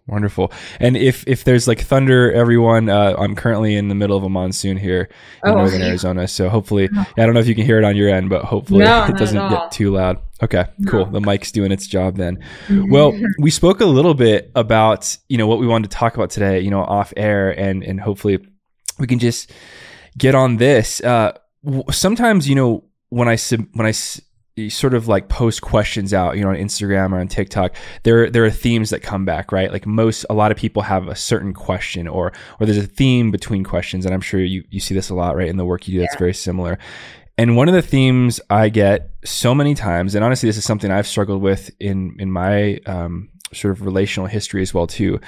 Wonderful. 0.07 0.51
And 0.79 0.95
if 0.95 1.24
if 1.27 1.45
there's 1.45 1.67
like 1.67 1.81
thunder, 1.81 2.31
everyone, 2.31 2.89
uh, 2.89 3.15
I'm 3.17 3.33
currently 3.35 3.75
in 3.75 3.88
the 3.88 3.95
middle 3.95 4.15
of 4.15 4.24
a 4.24 4.29
monsoon 4.29 4.77
here 4.77 5.09
in 5.43 5.51
oh, 5.51 5.55
northern 5.55 5.81
Arizona. 5.81 6.27
So 6.27 6.47
hopefully, 6.47 6.89
yeah, 6.93 7.05
I 7.17 7.25
don't 7.25 7.33
know 7.33 7.39
if 7.39 7.47
you 7.47 7.55
can 7.55 7.65
hear 7.65 7.79
it 7.79 7.83
on 7.83 7.95
your 7.95 8.09
end, 8.09 8.29
but 8.29 8.45
hopefully 8.45 8.85
no, 8.85 9.05
it 9.05 9.17
doesn't 9.17 9.50
get 9.50 9.71
too 9.71 9.89
loud. 9.89 10.19
Okay, 10.43 10.65
no. 10.77 10.91
cool. 10.91 11.05
The 11.07 11.21
mic's 11.21 11.51
doing 11.51 11.71
its 11.71 11.88
job 11.88 12.17
then. 12.17 12.38
well, 12.69 13.19
we 13.39 13.50
spoke 13.50 13.81
a 13.81 13.85
little 13.85 14.13
bit 14.13 14.51
about 14.53 15.17
you 15.27 15.39
know 15.39 15.47
what 15.47 15.57
we 15.57 15.65
wanted 15.65 15.89
to 15.89 15.97
talk 15.97 16.13
about 16.13 16.29
today, 16.29 16.59
you 16.59 16.69
know, 16.69 16.81
off 16.81 17.12
air, 17.17 17.50
and 17.50 17.83
and 17.83 18.00
hopefully 18.00 18.45
we 19.00 19.07
can 19.07 19.17
just 19.17 19.51
get 20.19 20.35
on 20.35 20.57
this. 20.57 21.01
Uh, 21.01 21.31
sometimes 21.89 22.47
you 22.47 22.53
know 22.53 22.83
when 23.09 23.27
I 23.27 23.38
when 23.74 23.88
I 23.88 23.93
sort 24.69 24.93
of 24.93 25.07
like 25.07 25.27
post 25.27 25.62
questions 25.62 26.13
out, 26.13 26.38
you 26.38 26.43
know, 26.43 26.50
on 26.50 26.55
Instagram 26.55 27.12
or 27.12 27.19
on 27.19 27.27
TikTok, 27.27 27.75
there 28.03 28.29
there 28.29 28.45
are 28.45 28.51
themes 28.51 28.89
that 28.89 29.01
come 29.01 29.25
back, 29.25 29.51
right? 29.51 29.71
Like 29.71 29.85
most, 29.85 30.25
a 30.29 30.33
lot 30.33 30.51
of 30.51 30.57
people 30.57 30.81
have 30.83 31.07
a 31.07 31.15
certain 31.15 31.53
question, 31.53 32.07
or 32.07 32.31
or 32.59 32.65
there's 32.65 32.77
a 32.77 32.88
theme 32.88 33.31
between 33.31 33.63
questions, 33.63 34.05
and 34.05 34.13
I'm 34.13 34.21
sure 34.21 34.39
you 34.39 34.63
you 34.69 34.79
see 34.79 34.95
this 34.95 35.09
a 35.09 35.15
lot, 35.15 35.35
right, 35.35 35.50
in 35.50 35.57
the 35.57 35.65
work 35.65 35.88
you 35.88 35.93
do. 35.93 36.00
Yeah. 36.00 36.05
That's 36.05 36.19
very 36.19 36.33
similar. 36.33 36.79
And 37.38 37.57
one 37.57 37.67
of 37.67 37.74
the 37.74 37.81
themes 37.81 38.39
I 38.50 38.69
get 38.69 39.09
so 39.25 39.53
many 39.53 39.75
times, 39.75 40.15
and 40.15 40.24
honestly, 40.24 40.47
this 40.47 40.57
is 40.57 40.63
something 40.63 40.89
I've 40.89 41.07
struggled 41.07 41.41
with 41.41 41.69
in 41.79 42.15
in 42.19 42.31
my 42.31 42.77
um, 42.85 43.29
sort 43.53 43.74
of 43.74 43.85
relational 43.85 44.27
history 44.27 44.62
as 44.62 44.74
well 44.74 44.88
too, 44.88 45.19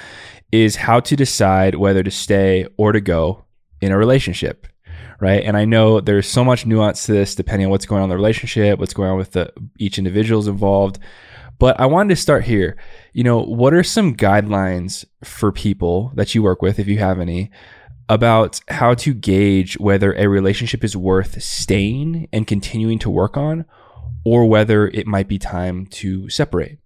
is 0.52 0.76
how 0.76 1.00
to 1.00 1.16
decide 1.16 1.74
whether 1.74 2.02
to 2.02 2.10
stay 2.10 2.66
or 2.78 2.92
to 2.92 3.00
go 3.00 3.44
in 3.82 3.92
a 3.92 3.98
relationship 3.98 4.66
right? 5.20 5.42
And 5.42 5.56
I 5.56 5.64
know 5.64 6.00
there's 6.00 6.28
so 6.28 6.44
much 6.44 6.66
nuance 6.66 7.06
to 7.06 7.12
this 7.12 7.34
depending 7.34 7.66
on 7.66 7.70
what's 7.70 7.86
going 7.86 8.00
on 8.00 8.04
in 8.04 8.10
the 8.10 8.16
relationship, 8.16 8.78
what's 8.78 8.94
going 8.94 9.10
on 9.10 9.18
with 9.18 9.32
the 9.32 9.52
each 9.78 9.98
individual's 9.98 10.48
involved. 10.48 10.98
But 11.58 11.80
I 11.80 11.86
wanted 11.86 12.10
to 12.10 12.20
start 12.20 12.44
here. 12.44 12.76
You 13.12 13.24
know, 13.24 13.42
what 13.42 13.74
are 13.74 13.82
some 13.82 14.14
guidelines 14.14 15.04
for 15.24 15.50
people 15.50 16.12
that 16.14 16.34
you 16.34 16.42
work 16.42 16.62
with, 16.62 16.78
if 16.78 16.86
you 16.86 16.98
have 16.98 17.18
any, 17.18 17.50
about 18.08 18.60
how 18.68 18.94
to 18.94 19.12
gauge 19.12 19.78
whether 19.78 20.12
a 20.14 20.28
relationship 20.28 20.84
is 20.84 20.96
worth 20.96 21.42
staying 21.42 22.28
and 22.32 22.46
continuing 22.46 22.98
to 23.00 23.10
work 23.10 23.36
on, 23.36 23.64
or 24.24 24.46
whether 24.46 24.86
it 24.88 25.06
might 25.06 25.26
be 25.26 25.38
time 25.38 25.86
to 25.86 26.30
separate? 26.30 26.78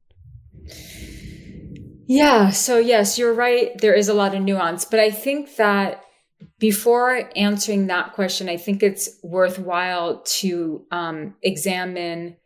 Yeah, 2.06 2.50
so 2.50 2.78
yes, 2.78 3.18
you're 3.18 3.34
right. 3.34 3.76
There 3.78 3.94
is 3.94 4.08
a 4.08 4.14
lot 4.14 4.34
of 4.34 4.42
nuance, 4.42 4.84
but 4.84 5.00
I 5.00 5.10
think 5.10 5.56
that 5.56 6.02
before 6.62 7.28
answering 7.35 7.88
that 7.88 8.12
question, 8.12 8.49
I 8.49 8.57
think 8.57 8.85
it's 8.85 9.19
worthwhile 9.25 10.23
to 10.23 10.87
um, 10.92 11.35
examine 11.42 12.37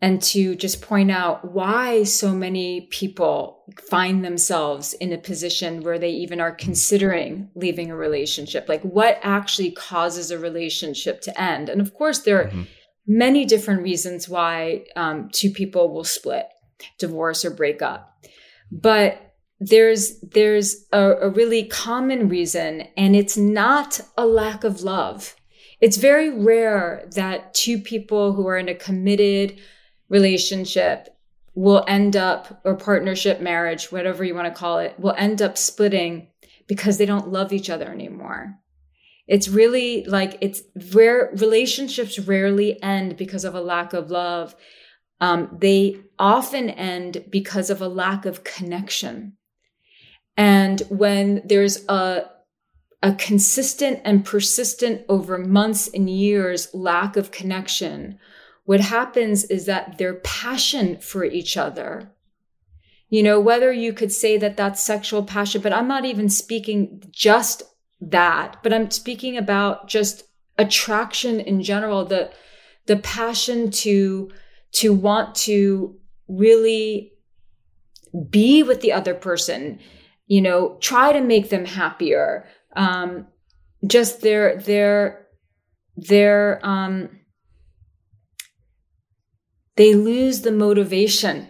and 0.00 0.20
to 0.22 0.56
just 0.56 0.82
point 0.82 1.12
out 1.12 1.52
why 1.52 2.02
so 2.02 2.34
many 2.34 2.88
people 2.90 3.62
find 3.88 4.24
themselves 4.24 4.92
in 4.94 5.12
a 5.12 5.18
position 5.18 5.84
where 5.84 6.00
they 6.00 6.10
even 6.10 6.40
are 6.40 6.50
considering 6.50 7.48
leaving 7.54 7.92
a 7.92 7.96
relationship. 7.96 8.68
Like, 8.68 8.82
what 8.82 9.20
actually 9.22 9.70
causes 9.70 10.32
a 10.32 10.38
relationship 10.38 11.20
to 11.20 11.40
end? 11.40 11.68
And 11.68 11.80
of 11.80 11.94
course, 11.94 12.18
there 12.18 12.40
are 12.40 12.48
mm-hmm. 12.48 12.62
many 13.06 13.44
different 13.44 13.82
reasons 13.82 14.28
why 14.28 14.82
um, 14.96 15.28
two 15.32 15.50
people 15.50 15.94
will 15.94 16.02
split, 16.02 16.48
divorce, 16.98 17.44
or 17.44 17.50
break 17.50 17.82
up. 17.82 18.20
But 18.72 19.27
there's 19.60 20.20
there's 20.20 20.86
a, 20.92 21.12
a 21.22 21.30
really 21.30 21.64
common 21.64 22.28
reason, 22.28 22.82
and 22.96 23.16
it's 23.16 23.36
not 23.36 24.00
a 24.16 24.26
lack 24.26 24.64
of 24.64 24.82
love. 24.82 25.34
It's 25.80 25.96
very 25.96 26.30
rare 26.30 27.08
that 27.14 27.54
two 27.54 27.78
people 27.78 28.32
who 28.32 28.46
are 28.46 28.58
in 28.58 28.68
a 28.68 28.74
committed 28.74 29.58
relationship 30.08 31.08
will 31.54 31.84
end 31.88 32.16
up, 32.16 32.60
or 32.64 32.76
partnership, 32.76 33.40
marriage, 33.40 33.90
whatever 33.90 34.22
you 34.24 34.34
want 34.34 34.46
to 34.52 34.58
call 34.58 34.78
it, 34.78 34.98
will 34.98 35.14
end 35.16 35.42
up 35.42 35.58
splitting 35.58 36.28
because 36.68 36.98
they 36.98 37.06
don't 37.06 37.32
love 37.32 37.52
each 37.52 37.68
other 37.68 37.90
anymore. 37.90 38.56
It's 39.26 39.48
really 39.48 40.04
like 40.04 40.38
it's 40.40 40.62
rare, 40.94 41.30
relationships 41.36 42.18
rarely 42.18 42.80
end 42.82 43.16
because 43.16 43.44
of 43.44 43.54
a 43.54 43.60
lack 43.60 43.92
of 43.92 44.10
love. 44.10 44.54
Um, 45.20 45.56
they 45.60 45.98
often 46.18 46.70
end 46.70 47.24
because 47.28 47.70
of 47.70 47.82
a 47.82 47.88
lack 47.88 48.24
of 48.24 48.44
connection. 48.44 49.37
And 50.38 50.80
when 50.88 51.42
there's 51.44 51.84
a 51.88 52.30
a 53.00 53.12
consistent 53.14 54.00
and 54.04 54.24
persistent 54.24 55.04
over 55.08 55.38
months 55.38 55.88
and 55.88 56.10
years 56.10 56.68
lack 56.74 57.16
of 57.16 57.30
connection, 57.30 58.18
what 58.64 58.80
happens 58.80 59.44
is 59.44 59.66
that 59.66 59.98
their 59.98 60.14
passion 60.14 60.98
for 60.98 61.24
each 61.24 61.56
other, 61.56 62.10
you 63.08 63.22
know, 63.22 63.38
whether 63.38 63.72
you 63.72 63.92
could 63.92 64.10
say 64.10 64.36
that 64.36 64.56
that's 64.56 64.82
sexual 64.82 65.22
passion, 65.22 65.60
but 65.62 65.72
I'm 65.72 65.86
not 65.86 66.04
even 66.04 66.28
speaking 66.28 67.02
just 67.12 67.62
that, 68.00 68.56
but 68.64 68.72
I'm 68.72 68.90
speaking 68.90 69.36
about 69.36 69.88
just 69.88 70.24
attraction 70.58 71.38
in 71.38 71.62
general, 71.62 72.04
the, 72.04 72.32
the 72.86 72.96
passion 72.96 73.70
to, 73.70 74.30
to 74.72 74.92
want 74.92 75.36
to 75.36 75.96
really 76.26 77.12
be 78.28 78.64
with 78.64 78.80
the 78.80 78.92
other 78.92 79.14
person, 79.14 79.78
you 80.28 80.40
know, 80.40 80.76
try 80.80 81.12
to 81.12 81.20
make 81.20 81.50
them 81.50 81.64
happier. 81.64 82.46
Um, 82.76 83.26
just 83.86 84.20
their, 84.20 84.58
their, 84.58 85.26
their, 85.96 86.60
um, 86.62 87.08
they 89.76 89.94
lose 89.94 90.42
the 90.42 90.52
motivation 90.52 91.48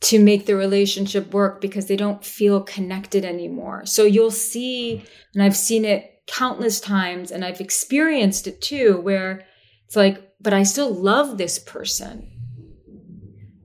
to 0.00 0.22
make 0.22 0.46
the 0.46 0.54
relationship 0.54 1.32
work 1.32 1.60
because 1.60 1.86
they 1.86 1.96
don't 1.96 2.24
feel 2.24 2.60
connected 2.60 3.24
anymore. 3.24 3.84
So 3.86 4.04
you'll 4.04 4.30
see, 4.30 5.02
and 5.34 5.42
I've 5.42 5.56
seen 5.56 5.84
it 5.84 6.22
countless 6.26 6.80
times 6.80 7.30
and 7.30 7.44
I've 7.44 7.60
experienced 7.60 8.46
it 8.46 8.60
too, 8.60 9.00
where 9.00 9.44
it's 9.86 9.96
like, 9.96 10.22
but 10.40 10.52
I 10.52 10.62
still 10.62 10.92
love 10.92 11.38
this 11.38 11.58
person, 11.58 12.30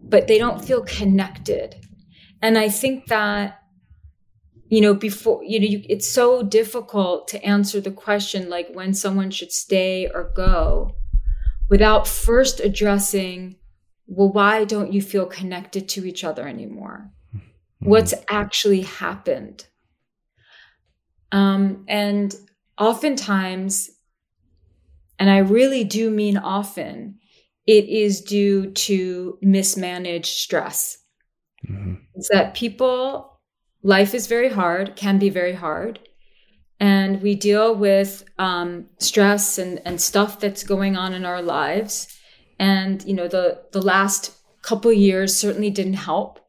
but 0.02 0.28
they 0.28 0.38
don't 0.38 0.64
feel 0.64 0.84
connected. 0.84 1.76
And 2.42 2.58
I 2.58 2.70
think 2.70 3.08
that, 3.08 3.60
you 4.74 4.82
know, 4.82 4.96
before, 4.96 5.44
you 5.44 5.60
know, 5.60 5.68
you, 5.68 5.84
it's 5.88 6.08
so 6.08 6.42
difficult 6.42 7.28
to 7.28 7.46
answer 7.46 7.80
the 7.80 7.92
question 7.92 8.50
like 8.50 8.70
when 8.74 8.92
someone 8.96 9.30
should 9.30 9.52
stay 9.52 10.10
or 10.12 10.32
go 10.36 10.96
without 11.70 12.08
first 12.08 12.60
addressing, 12.60 13.56
well, 14.08 14.32
why 14.32 14.66
don't 14.66 14.92
you 14.92 15.00
feel 15.00 15.28
connected 15.28 15.88
to 15.90 16.08
each 16.08 16.24
other 16.24 16.48
anymore? 16.48 17.12
Mm-hmm. 17.36 17.88
What's 17.88 18.16
actually 18.28 18.82
happened? 18.82 19.68
Um, 21.32 21.86
and 21.88 22.36
oftentimes, 22.80 23.92
and 25.20 25.30
I 25.30 25.38
really 25.38 25.84
do 25.84 26.10
mean 26.10 26.38
often, 26.38 27.20
it 27.68 27.86
is 27.90 28.22
due 28.22 28.72
to 28.72 29.38
mismanaged 29.40 30.36
stress. 30.36 30.98
Mm-hmm. 31.70 31.94
It's 32.16 32.30
that 32.30 32.56
people, 32.56 33.33
life 33.84 34.14
is 34.14 34.28
very 34.28 34.50
hard, 34.50 34.96
can 34.96 35.20
be 35.20 35.30
very 35.30 35.54
hard. 35.54 36.00
And 36.80 37.22
we 37.22 37.36
deal 37.36 37.76
with 37.76 38.24
um, 38.40 38.88
stress 38.98 39.58
and, 39.58 39.82
and 39.86 40.02
stuff 40.02 40.40
that's 40.40 40.64
going 40.64 40.98
on 40.98 41.14
in 41.14 41.26
our 41.26 41.42
lives. 41.42 42.08
And 42.60 43.04
you 43.04 43.14
know 43.14 43.28
the 43.28 43.64
the 43.72 43.82
last 43.82 44.32
couple 44.62 44.92
years 44.92 45.36
certainly 45.36 45.70
didn't 45.70 45.94
help. 45.94 46.40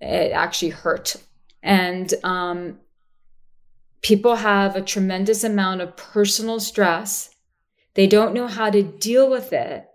It 0.00 0.32
actually 0.32 0.70
hurt. 0.70 1.16
And 1.62 2.12
um, 2.22 2.78
people 4.02 4.36
have 4.36 4.76
a 4.76 4.82
tremendous 4.82 5.44
amount 5.44 5.80
of 5.80 5.96
personal 5.96 6.60
stress. 6.60 7.30
They 7.94 8.06
don't 8.06 8.34
know 8.34 8.46
how 8.46 8.70
to 8.70 8.82
deal 8.82 9.28
with 9.30 9.52
it. 9.52 9.88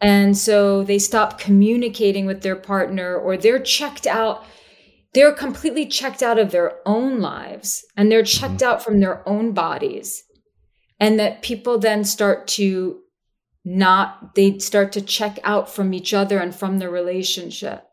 And 0.00 0.36
so 0.36 0.84
they 0.84 0.98
stop 0.98 1.40
communicating 1.40 2.24
with 2.24 2.42
their 2.42 2.54
partner 2.54 3.16
or 3.16 3.36
they're 3.36 3.58
checked 3.58 4.06
out 4.06 4.44
they're 5.14 5.32
completely 5.32 5.86
checked 5.86 6.22
out 6.22 6.38
of 6.38 6.50
their 6.50 6.76
own 6.86 7.20
lives 7.20 7.84
and 7.96 8.10
they're 8.10 8.22
checked 8.22 8.54
mm-hmm. 8.54 8.68
out 8.68 8.84
from 8.84 9.00
their 9.00 9.26
own 9.28 9.52
bodies. 9.52 10.24
And 11.00 11.18
that 11.20 11.42
people 11.42 11.78
then 11.78 12.04
start 12.04 12.48
to 12.48 13.00
not, 13.64 14.34
they 14.34 14.58
start 14.58 14.92
to 14.92 15.00
check 15.00 15.38
out 15.44 15.70
from 15.70 15.94
each 15.94 16.12
other 16.12 16.38
and 16.38 16.54
from 16.54 16.78
the 16.78 16.88
relationship. 16.88 17.84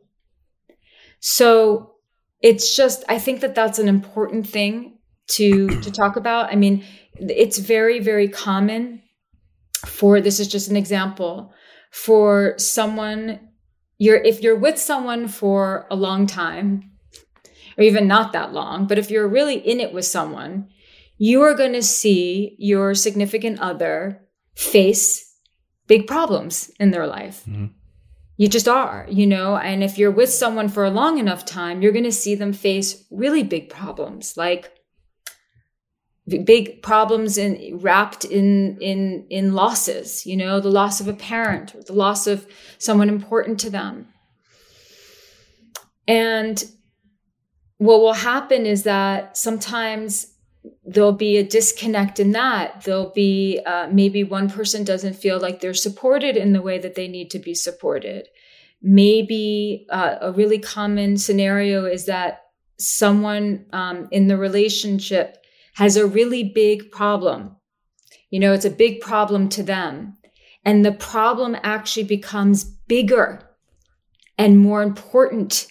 So 1.20 1.94
it's 2.42 2.76
just, 2.76 3.04
I 3.08 3.20
think 3.20 3.42
that 3.42 3.56
that's 3.56 3.78
an 3.80 3.88
important 3.88 4.48
thing 4.48 4.98
to, 5.28 5.68
to 5.82 5.92
talk 5.92 6.16
about. 6.16 6.52
I 6.52 6.56
mean, 6.56 6.84
it's 7.14 7.60
very, 7.60 8.00
very 8.00 8.28
common 8.28 9.04
for, 9.86 10.20
this 10.20 10.40
is 10.40 10.48
just 10.48 10.70
an 10.70 10.76
example, 10.76 11.54
for 11.92 12.56
someone, 12.58 13.40
you're, 13.98 14.18
if 14.18 14.42
you're 14.42 14.58
with 14.58 14.80
someone 14.80 15.28
for 15.28 15.86
a 15.92 15.96
long 15.96 16.26
time, 16.26 16.92
or 17.78 17.84
even 17.84 18.08
not 18.08 18.34
that 18.34 18.54
long, 18.54 18.88
but 18.88 18.98
if 18.98 19.10
you're 19.10 19.28
really 19.28 19.56
in 19.56 19.80
it 19.80 19.94
with 19.94 20.06
someone, 20.06 20.70
you 21.18 21.42
are 21.42 21.54
going 21.54 21.74
to 21.74 21.82
see 21.82 22.56
your 22.58 22.94
significant 22.94 23.60
other 23.60 24.22
face 24.56 25.34
big 25.88 26.08
problems 26.08 26.72
in 26.80 26.92
their 26.92 27.08
life. 27.08 27.44
Mm-hmm. 27.48 27.68
You 28.38 28.50
just 28.50 28.68
are, 28.68 29.08
you 29.10 29.26
know, 29.26 29.56
and 29.56 29.84
if 29.84 29.98
you're 29.98 30.12
with 30.12 30.30
someone 30.30 30.68
for 30.68 30.84
a 30.84 30.90
long 30.90 31.20
enough 31.20 31.46
time, 31.46 31.82
you're 31.82 31.94
going 31.94 32.04
to 32.04 32.12
see 32.12 32.36
them 32.36 32.52
face 32.52 33.06
really 33.10 33.44
big 33.44 33.70
problems 33.70 34.36
like 34.36 34.76
big 36.28 36.82
problems 36.82 37.38
in 37.38 37.78
wrapped 37.78 38.26
in 38.26 38.78
in 38.82 39.28
in 39.30 39.54
losses 39.54 40.26
you 40.26 40.36
know 40.36 40.60
the 40.60 40.72
loss 40.72 41.00
of 41.00 41.08
a 41.08 41.14
parent 41.14 41.76
the 41.86 41.94
loss 41.94 42.26
of 42.26 42.48
someone 42.80 43.10
important 43.10 43.60
to 43.60 43.70
them 43.70 44.08
and 46.08 46.66
what 47.78 48.00
will 48.00 48.14
happen 48.14 48.66
is 48.66 48.84
that 48.84 49.38
sometimes 49.38 50.28
there'll 50.86 51.12
be 51.12 51.38
a 51.38 51.44
disconnect 51.44 52.20
in 52.20 52.32
that. 52.32 52.82
There'll 52.84 53.12
be 53.12 53.60
uh, 53.66 53.88
maybe 53.92 54.24
one 54.24 54.50
person 54.50 54.84
doesn't 54.84 55.16
feel 55.16 55.40
like 55.40 55.60
they're 55.60 55.74
supported 55.74 56.38
in 56.38 56.54
the 56.54 56.62
way 56.62 56.80
that 56.80 56.96
they 56.96 57.08
need 57.08 57.30
to 57.32 57.40
be 57.40 57.54
supported. 57.54 58.28
Maybe 58.82 59.86
uh, 59.90 60.16
a 60.22 60.32
really 60.32 60.60
common 60.60 61.18
scenario 61.18 61.86
is 61.86 62.06
that 62.06 62.44
someone 62.78 63.66
um, 63.74 64.08
in 64.12 64.28
the 64.28 64.38
relationship 64.38 65.38
has 65.74 65.98
a 65.98 66.08
really 66.08 66.44
big 66.44 66.92
problem. 66.92 67.56
You 68.30 68.40
know, 68.40 68.54
it's 68.54 68.66
a 68.66 68.70
big 68.70 69.02
problem 69.02 69.50
to 69.50 69.64
them. 69.64 70.18
And 70.64 70.84
the 70.84 70.92
problem 70.92 71.56
actually 71.64 72.06
becomes 72.06 72.64
bigger 72.64 73.48
and 74.38 74.60
more 74.60 74.82
important 74.82 75.68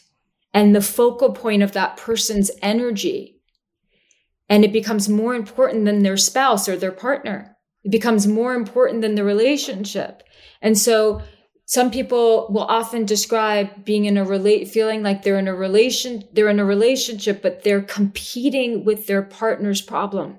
and 0.54 0.74
the 0.74 0.80
focal 0.80 1.32
point 1.32 1.62
of 1.62 1.72
that 1.72 1.96
person's 1.96 2.50
energy. 2.62 3.42
And 4.48 4.64
it 4.64 4.72
becomes 4.72 5.08
more 5.08 5.34
important 5.34 5.84
than 5.84 6.02
their 6.02 6.16
spouse 6.16 6.68
or 6.68 6.76
their 6.76 6.92
partner. 6.92 7.56
It 7.82 7.90
becomes 7.90 8.26
more 8.26 8.54
important 8.54 9.02
than 9.02 9.16
the 9.16 9.24
relationship. 9.24 10.22
And 10.62 10.78
so 10.78 11.22
some 11.66 11.90
people 11.90 12.46
will 12.50 12.64
often 12.64 13.04
describe 13.04 13.84
being 13.84 14.04
in 14.04 14.16
a 14.16 14.24
relate 14.24 14.68
feeling 14.68 15.02
like 15.02 15.22
they're 15.22 15.38
in 15.38 15.48
a 15.48 15.54
relation 15.54 16.22
they're 16.32 16.50
in 16.50 16.60
a 16.60 16.64
relationship 16.64 17.40
but 17.42 17.64
they're 17.64 17.82
competing 17.82 18.84
with 18.84 19.06
their 19.06 19.22
partner's 19.22 19.80
problem 19.80 20.38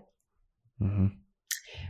mm-hmm. 0.79 1.07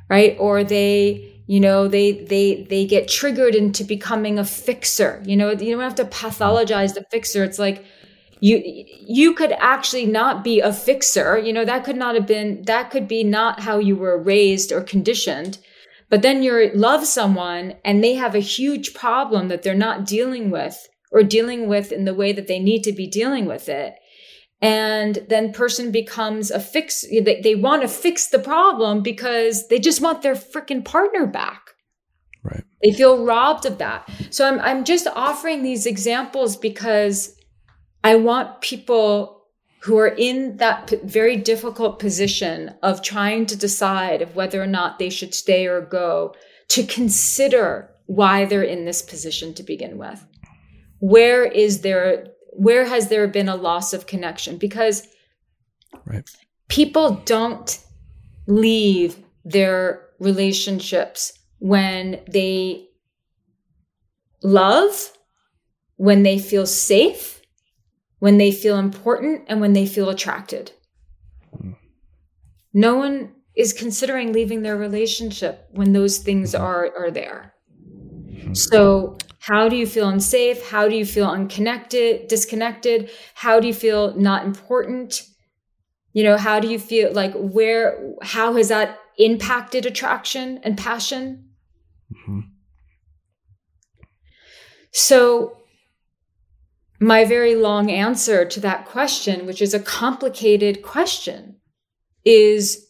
right 0.09 0.37
or 0.39 0.63
they 0.63 1.43
you 1.47 1.59
know 1.59 1.87
they 1.87 2.23
they 2.23 2.63
they 2.69 2.85
get 2.85 3.09
triggered 3.09 3.55
into 3.55 3.83
becoming 3.83 4.39
a 4.39 4.45
fixer 4.45 5.21
you 5.25 5.35
know 5.35 5.51
you 5.51 5.71
don't 5.71 5.83
have 5.83 5.95
to 5.95 6.05
pathologize 6.05 6.93
the 6.93 7.03
fixer 7.11 7.43
it's 7.43 7.59
like 7.59 7.85
you 8.41 8.61
you 9.07 9.33
could 9.33 9.53
actually 9.53 10.05
not 10.05 10.43
be 10.43 10.59
a 10.59 10.73
fixer 10.73 11.37
you 11.37 11.53
know 11.53 11.65
that 11.65 11.83
could 11.83 11.97
not 11.97 12.15
have 12.15 12.27
been 12.27 12.61
that 12.63 12.91
could 12.91 13.07
be 13.07 13.23
not 13.23 13.61
how 13.61 13.79
you 13.79 13.95
were 13.95 14.21
raised 14.21 14.71
or 14.71 14.81
conditioned 14.81 15.57
But 16.09 16.21
then 16.21 16.43
you 16.43 16.71
love 16.73 17.05
someone 17.05 17.75
and 17.83 18.03
they 18.03 18.13
have 18.13 18.35
a 18.35 18.39
huge 18.39 18.93
problem 18.93 19.47
that 19.47 19.63
they're 19.63 19.75
not 19.75 20.05
dealing 20.05 20.51
with 20.51 20.87
or 21.11 21.23
dealing 21.23 21.67
with 21.67 21.91
in 21.91 22.05
the 22.05 22.13
way 22.13 22.31
that 22.31 22.47
they 22.47 22.59
need 22.59 22.83
to 22.83 22.91
be 22.93 23.07
dealing 23.07 23.45
with 23.45 23.69
it. 23.69 23.95
And 24.61 25.25
then 25.29 25.51
person 25.51 25.91
becomes 25.91 26.51
a 26.51 26.59
fix. 26.59 27.01
They, 27.01 27.41
they 27.41 27.55
want 27.55 27.81
to 27.81 27.87
fix 27.87 28.27
the 28.27 28.39
problem 28.39 29.01
because 29.01 29.67
they 29.67 29.79
just 29.79 30.01
want 30.01 30.21
their 30.21 30.35
freaking 30.35 30.85
partner 30.85 31.25
back. 31.25 31.61
Right. 32.43 32.63
They 32.83 32.91
feel 32.91 33.25
robbed 33.25 33.65
of 33.65 33.79
that. 33.79 34.09
So 34.29 34.47
I'm, 34.47 34.59
I'm 34.59 34.83
just 34.83 35.07
offering 35.07 35.63
these 35.63 35.85
examples 35.85 36.55
because 36.55 37.35
I 38.05 38.13
want 38.13 38.61
people 38.61 39.47
who 39.81 39.97
are 39.97 40.13
in 40.15 40.57
that 40.57 40.85
p- 40.85 40.97
very 41.03 41.35
difficult 41.35 41.97
position 41.97 42.75
of 42.83 43.01
trying 43.01 43.47
to 43.47 43.55
decide 43.55 44.21
of 44.21 44.35
whether 44.35 44.61
or 44.61 44.67
not 44.67 44.99
they 44.99 45.09
should 45.09 45.33
stay 45.33 45.65
or 45.65 45.81
go 45.81 46.35
to 46.67 46.83
consider 46.85 47.89
why 48.05 48.45
they're 48.45 48.61
in 48.61 48.85
this 48.85 49.01
position 49.01 49.55
to 49.55 49.63
begin 49.63 49.97
with. 49.97 50.23
Where 50.99 51.45
is 51.45 51.81
there, 51.81 52.27
where 52.51 52.85
has 52.85 53.09
there 53.09 53.27
been 53.27 53.49
a 53.49 53.55
loss 53.55 53.91
of 53.91 54.05
connection? 54.05 54.57
Because 54.57 55.07
right. 56.05 56.29
people 56.67 57.23
don't 57.25 57.83
leave 58.45 59.17
their 59.43 60.09
relationships 60.19 61.33
when 61.57 62.21
they 62.29 62.85
love, 64.43 65.11
when 65.95 66.21
they 66.21 66.37
feel 66.37 66.67
safe, 66.67 67.34
when 68.19 68.37
they 68.37 68.51
feel 68.51 68.77
important 68.77 69.43
and 69.47 69.61
when 69.61 69.73
they 69.73 69.85
feel 69.85 70.09
attracted. 70.09 70.71
No 72.73 72.95
one 72.95 73.33
is 73.55 73.71
considering 73.71 74.33
leaving 74.33 74.61
their 74.61 74.75
relationship 74.75 75.67
when 75.71 75.93
those 75.93 76.17
things 76.17 76.53
are 76.53 76.91
are 76.97 77.11
there. 77.11 77.53
So, 78.53 79.17
how 79.39 79.69
do 79.69 79.75
you 79.75 79.87
feel 79.87 80.09
unsafe? 80.09 80.69
How 80.69 80.87
do 80.87 80.95
you 80.95 81.05
feel 81.05 81.27
unconnected, 81.27 82.27
disconnected? 82.27 83.11
How 83.33 83.59
do 83.59 83.67
you 83.67 83.73
feel 83.73 84.15
not 84.15 84.45
important? 84.45 85.21
You 86.13 86.23
know, 86.23 86.37
how 86.37 86.59
do 86.59 86.67
you 86.67 86.79
feel 86.79 87.13
like 87.13 87.33
where 87.33 88.13
how 88.21 88.55
has 88.55 88.69
that 88.69 88.99
impacted 89.17 89.85
attraction 89.85 90.59
and 90.63 90.77
passion? 90.77 91.49
Mm-hmm. 92.13 92.39
So, 94.91 95.57
my 96.99 97.25
very 97.25 97.55
long 97.55 97.91
answer 97.91 98.45
to 98.45 98.59
that 98.61 98.85
question, 98.85 99.45
which 99.45 99.61
is 99.61 99.73
a 99.73 99.79
complicated 99.79 100.81
question, 100.81 101.57
is 102.23 102.87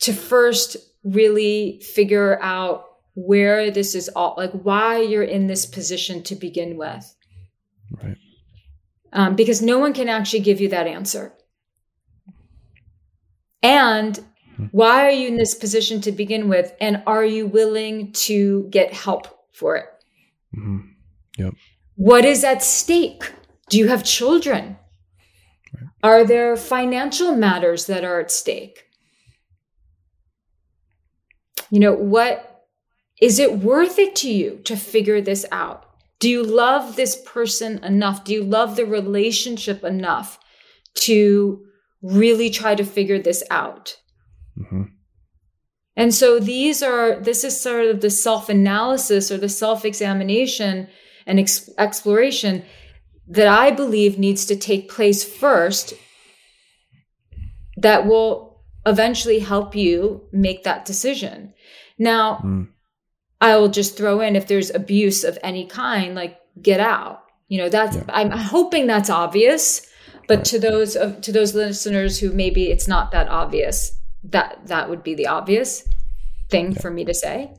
to 0.00 0.12
first 0.12 0.76
really 1.02 1.80
figure 1.80 2.40
out 2.42 2.84
where 3.14 3.70
this 3.70 3.94
is 3.94 4.08
all 4.10 4.34
like 4.36 4.52
why 4.52 5.00
you're 5.00 5.22
in 5.22 5.48
this 5.48 5.66
position 5.66 6.22
to 6.22 6.36
begin 6.36 6.76
with. 6.76 7.14
Right. 8.02 8.16
Um, 9.12 9.34
because 9.34 9.60
no 9.60 9.78
one 9.78 9.92
can 9.92 10.08
actually 10.08 10.40
give 10.40 10.60
you 10.60 10.68
that 10.68 10.86
answer. 10.86 11.32
And 13.62 14.18
hmm. 14.56 14.66
why 14.70 15.06
are 15.06 15.10
you 15.10 15.28
in 15.28 15.36
this 15.36 15.54
position 15.54 16.00
to 16.02 16.12
begin 16.12 16.48
with? 16.48 16.72
And 16.80 17.02
are 17.06 17.24
you 17.24 17.46
willing 17.46 18.12
to 18.12 18.68
get 18.70 18.92
help 18.92 19.46
for 19.52 19.76
it? 19.76 19.86
Mm-hmm. 20.56 20.78
Yep. 21.38 21.54
What 21.96 22.24
is 22.24 22.44
at 22.44 22.62
stake? 22.62 23.32
Do 23.68 23.78
you 23.78 23.88
have 23.88 24.04
children? 24.04 24.78
Are 26.02 26.24
there 26.24 26.56
financial 26.56 27.34
matters 27.34 27.86
that 27.86 28.04
are 28.04 28.20
at 28.20 28.30
stake? 28.30 28.84
You 31.70 31.80
know, 31.80 31.92
what 31.92 32.66
is 33.20 33.38
it 33.38 33.58
worth 33.58 33.98
it 33.98 34.14
to 34.16 34.30
you 34.30 34.60
to 34.64 34.76
figure 34.76 35.20
this 35.20 35.44
out? 35.50 35.84
Do 36.20 36.28
you 36.30 36.42
love 36.42 36.96
this 36.96 37.20
person 37.26 37.82
enough? 37.84 38.24
Do 38.24 38.32
you 38.32 38.42
love 38.42 38.76
the 38.76 38.86
relationship 38.86 39.84
enough 39.84 40.38
to 40.94 41.64
really 42.02 42.50
try 42.50 42.74
to 42.74 42.84
figure 42.84 43.18
this 43.18 43.42
out? 43.50 43.98
Mm-hmm. 44.58 44.82
And 45.96 46.14
so 46.14 46.38
these 46.38 46.82
are, 46.82 47.16
this 47.16 47.42
is 47.42 47.60
sort 47.60 47.86
of 47.86 48.00
the 48.00 48.10
self 48.10 48.48
analysis 48.48 49.30
or 49.30 49.36
the 49.36 49.48
self 49.48 49.84
examination 49.84 50.88
and 51.26 51.40
ex- 51.40 51.68
exploration 51.76 52.64
that 53.28 53.46
I 53.46 53.70
believe 53.70 54.18
needs 54.18 54.46
to 54.46 54.56
take 54.56 54.88
place 54.88 55.22
first 55.22 55.94
that 57.76 58.06
will 58.06 58.62
eventually 58.86 59.38
help 59.38 59.76
you 59.76 60.22
make 60.32 60.64
that 60.64 60.84
decision. 60.84 61.52
Now, 61.98 62.40
mm. 62.44 62.68
I 63.40 63.56
will 63.56 63.68
just 63.68 63.96
throw 63.96 64.20
in 64.20 64.34
if 64.34 64.46
there's 64.46 64.70
abuse 64.70 65.24
of 65.24 65.38
any 65.42 65.66
kind, 65.66 66.14
like 66.14 66.38
get 66.60 66.80
out. 66.80 67.22
You 67.48 67.58
know, 67.58 67.68
that's 67.68 67.96
yeah. 67.96 68.04
I'm 68.08 68.30
hoping 68.30 68.86
that's 68.86 69.10
obvious, 69.10 69.86
but 70.26 70.38
right. 70.38 70.44
to 70.46 70.58
those 70.58 70.96
of 70.96 71.20
to 71.22 71.32
those 71.32 71.54
listeners 71.54 72.18
who 72.18 72.32
maybe 72.32 72.70
it's 72.70 72.88
not 72.88 73.12
that 73.12 73.28
obvious, 73.28 73.96
that 74.24 74.66
that 74.66 74.90
would 74.90 75.02
be 75.02 75.14
the 75.14 75.28
obvious 75.28 75.86
thing 76.50 76.72
yeah. 76.72 76.80
for 76.80 76.90
me 76.90 77.04
to 77.04 77.14
say. 77.14 77.52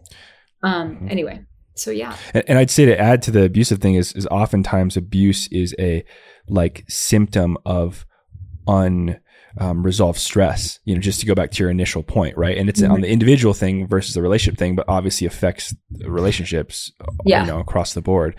Um 0.61 0.95
mm-hmm. 0.95 1.07
anyway 1.09 1.45
so 1.79 1.91
yeah. 1.91 2.15
And, 2.33 2.43
and, 2.47 2.57
i'd 2.59 2.69
say 2.69 2.85
to 2.85 2.99
add 2.99 3.21
to 3.23 3.31
the 3.31 3.43
abusive 3.43 3.79
thing 3.79 3.95
is, 3.95 4.13
is 4.13 4.27
oftentimes 4.27 4.97
abuse 4.97 5.47
is 5.47 5.75
a 5.79 6.03
like 6.47 6.85
symptom 6.87 7.57
of 7.65 8.05
unresolved 8.67 10.17
um, 10.17 10.19
stress 10.19 10.79
you 10.85 10.93
know 10.93 11.01
just 11.01 11.19
to 11.19 11.25
go 11.25 11.33
back 11.33 11.51
to 11.51 11.63
your 11.63 11.71
initial 11.71 12.03
point 12.03 12.37
right? 12.37 12.57
And 12.57 12.69
it's 12.69 12.81
mm-hmm. 12.81 12.91
on 12.91 13.01
the 13.01 13.09
individual 13.09 13.53
thing 13.53 13.87
versus 13.87 14.13
the 14.13 14.21
relationship 14.21 14.59
thing 14.59 14.75
but 14.75 14.85
obviously 14.87 15.25
affects 15.25 15.75
relationships 16.05 16.91
yeah. 17.25 17.41
you 17.41 17.47
know 17.47 17.59
across 17.59 17.93
the 17.93 18.01
board. 18.01 18.35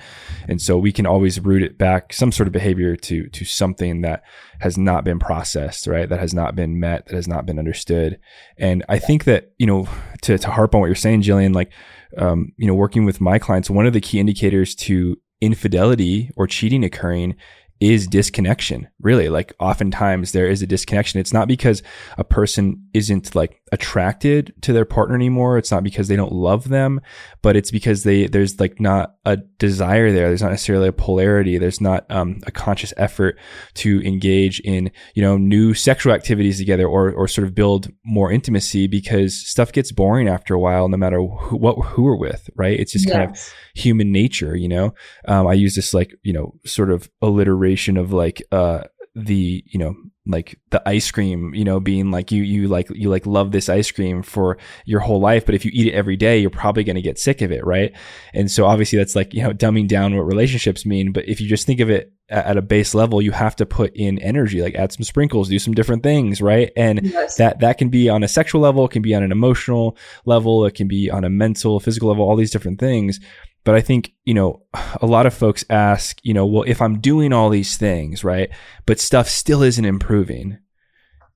And 0.48 0.62
so 0.62 0.79
we 0.79 0.92
can 0.92 1.07
always 1.07 1.40
root 1.40 1.62
it 1.62 1.79
back 1.79 2.12
some 2.12 2.33
sort 2.33 2.46
of 2.46 2.53
behavior 2.53 2.96
to 2.96 3.29
to 3.29 3.44
something 3.44 4.03
that 4.03 4.22
has 4.61 4.79
not 4.79 5.05
been 5.05 5.18
processed 5.18 5.87
right? 5.87 6.09
That 6.09 6.20
has 6.20 6.33
not 6.33 6.55
been 6.55 6.79
met 6.79 7.07
that 7.07 7.16
has 7.16 7.29
not 7.29 7.44
been 7.44 7.59
understood. 7.59 8.20
And 8.57 8.85
i 8.88 8.98
think 8.98 9.24
that 9.24 9.53
you 9.59 9.66
know 9.66 9.88
to, 10.22 10.38
to 10.38 10.50
harp 10.50 10.74
on 10.74 10.81
what 10.81 10.87
you're 10.87 10.94
saying 10.94 11.22
jillian 11.22 11.55
like 11.55 11.72
um, 12.18 12.53
you 12.57 12.66
know, 12.66 12.75
working 12.75 13.05
with 13.05 13.20
my 13.20 13.38
clients, 13.38 13.70
one 13.70 13.87
of 13.87 13.92
the 13.92 14.01
key 14.01 14.20
indicators 14.20 14.75
to 14.77 15.16
infidelity 15.40 16.31
or 16.37 16.46
cheating 16.46 16.85
occurring 16.85 17.37
is 17.81 18.07
disconnection. 18.07 18.88
Really, 19.01 19.29
like 19.29 19.55
oftentimes 19.59 20.33
there 20.33 20.49
is 20.49 20.62
a 20.62 20.66
disconnection. 20.66 21.18
It's 21.18 21.33
not 21.33 21.49
because 21.49 21.83
a 22.18 22.25
person 22.25 22.87
isn't 22.92 23.35
like 23.35 23.60
attracted 23.73 24.53
to 24.63 24.73
their 24.73 24.85
partner 24.85 25.15
anymore. 25.15 25.59
It's 25.59 25.71
not 25.71 25.85
because 25.85 26.09
they 26.09 26.17
don't 26.17 26.33
love 26.33 26.69
them, 26.69 27.01
but 27.43 27.57
it's 27.57 27.71
because 27.71 28.03
they 28.03 28.27
there's 28.27 28.59
like 28.59 28.81
not 28.81 29.15
a 29.25 29.37
desire 29.37 30.13
there. 30.13 30.29
There's 30.29 30.43
not 30.43 30.51
necessarily 30.51 30.89
a 30.89 30.93
polarity. 30.93 31.59
There's 31.59 31.81
not 31.81 32.05
um, 32.11 32.41
a 32.47 32.51
conscious 32.51 32.93
effort 32.97 33.39
to 33.75 34.01
engage 34.03 34.61
in 34.61 34.91
you 35.15 35.23
know 35.23 35.37
new 35.37 35.75
sexual 35.75 36.13
activities 36.13 36.59
together 36.59 36.87
or 36.87 37.13
or 37.13 37.29
sort 37.29 37.47
of 37.47 37.55
build 37.55 37.89
more 38.05 38.33
intimacy 38.33 38.87
because 38.87 39.47
stuff 39.47 39.73
gets 39.73 39.93
boring 39.93 40.29
after 40.29 40.55
a 40.55 40.59
while, 40.59 40.89
no 40.89 40.97
matter 40.97 41.21
who, 41.21 41.57
what 41.57 41.75
who 41.75 42.03
we're 42.03 42.17
with. 42.17 42.51
Right? 42.57 42.79
It's 42.79 42.93
just 42.93 43.07
yes. 43.07 43.17
kind 43.17 43.31
of 43.31 43.53
human 43.75 44.11
nature. 44.13 44.57
You 44.57 44.69
know, 44.69 44.95
um, 45.29 45.47
I 45.47 45.55
use 45.55 45.77
this 45.77 45.95
like 45.95 46.15
you 46.23 46.33
know 46.33 46.55
sort 46.67 46.91
of 46.91 47.09
alliteration 47.23 47.97
of 47.97 48.13
like 48.13 48.43
uh 48.53 48.85
the 49.15 49.63
you 49.67 49.79
know 49.79 49.95
like 50.31 50.59
the 50.71 50.88
ice 50.88 51.11
cream 51.11 51.55
you 51.55 51.64
know 51.64 51.81
being 51.81 52.11
like 52.11 52.31
you 52.31 52.43
you 52.43 52.69
like 52.69 52.88
you 52.90 53.09
like 53.09 53.27
love 53.27 53.53
this 53.53 53.69
ice 53.69 53.90
cream 53.90 54.23
for 54.23 54.59
your 54.85 55.01
whole 55.01 55.21
life 55.21 55.47
but 55.47 55.55
if 55.55 55.64
you 55.64 55.71
eat 55.75 55.88
it 55.88 55.95
every 55.95 56.16
day 56.16 56.38
you're 56.38 56.51
probably 56.51 56.85
going 56.85 56.97
to 56.97 57.03
get 57.03 57.19
sick 57.19 57.43
of 57.43 57.53
it 57.53 57.64
right? 57.64 57.93
And 58.35 58.51
so 58.51 58.66
obviously 58.66 58.99
that's 58.99 59.16
like 59.16 59.35
you 59.35 59.43
know 59.43 59.53
dumbing 59.53 59.88
down 59.88 60.14
what 60.14 60.23
relationships 60.23 60.87
mean 60.87 61.12
but 61.12 61.29
if 61.29 61.40
you 61.40 61.49
just 61.49 61.66
think 61.66 61.81
of 61.81 61.90
it 61.90 62.12
at 62.29 62.57
a 62.57 62.62
base 62.62 62.95
level 62.95 63.21
you 63.21 63.33
have 63.33 63.57
to 63.57 63.66
put 63.66 63.93
in 63.97 64.16
energy 64.21 64.62
like 64.62 64.77
add 64.77 64.93
some 64.93 65.03
sprinkles 65.03 65.49
do 65.49 65.59
some 65.59 65.75
different 65.75 66.03
things 66.03 66.40
right? 66.40 66.71
And 66.77 67.01
yes. 67.05 67.37
that 67.37 67.61
that 67.61 67.79
can 67.79 67.88
be 67.88 68.09
on 68.09 68.23
a 68.23 68.29
sexual 68.29 68.61
level 68.61 68.85
it 68.85 68.93
can 68.93 69.03
be 69.03 69.14
on 69.14 69.23
an 69.23 69.33
emotional 69.33 69.97
level 70.25 70.64
it 70.64 70.75
can 70.75 70.88
be 70.88 71.11
on 71.11 71.25
a 71.25 71.31
mental 71.31 71.81
physical 71.81 72.09
level 72.09 72.29
all 72.29 72.37
these 72.37 72.51
different 72.51 72.79
things 72.79 73.21
but 73.64 73.75
I 73.75 73.81
think, 73.81 74.12
you 74.25 74.35
know, 74.35 74.62
a 75.01 75.07
lot 75.07 75.27
of 75.27 75.35
folks 75.35 75.64
ask, 75.68 76.18
you 76.23 76.35
know, 76.35 76.46
well, 76.46 76.64
if 76.66 76.81
I'm 76.81 77.01
doing 77.01 77.33
all 77.33 77.51
these 77.51 77.77
things, 77.77 78.25
right, 78.25 78.51
but 78.87 79.01
stuff 79.01 79.29
still 79.29 79.62
isn't 79.62 79.85
improving, 79.85 80.59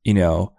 you 0.02 0.14
know, 0.14 0.52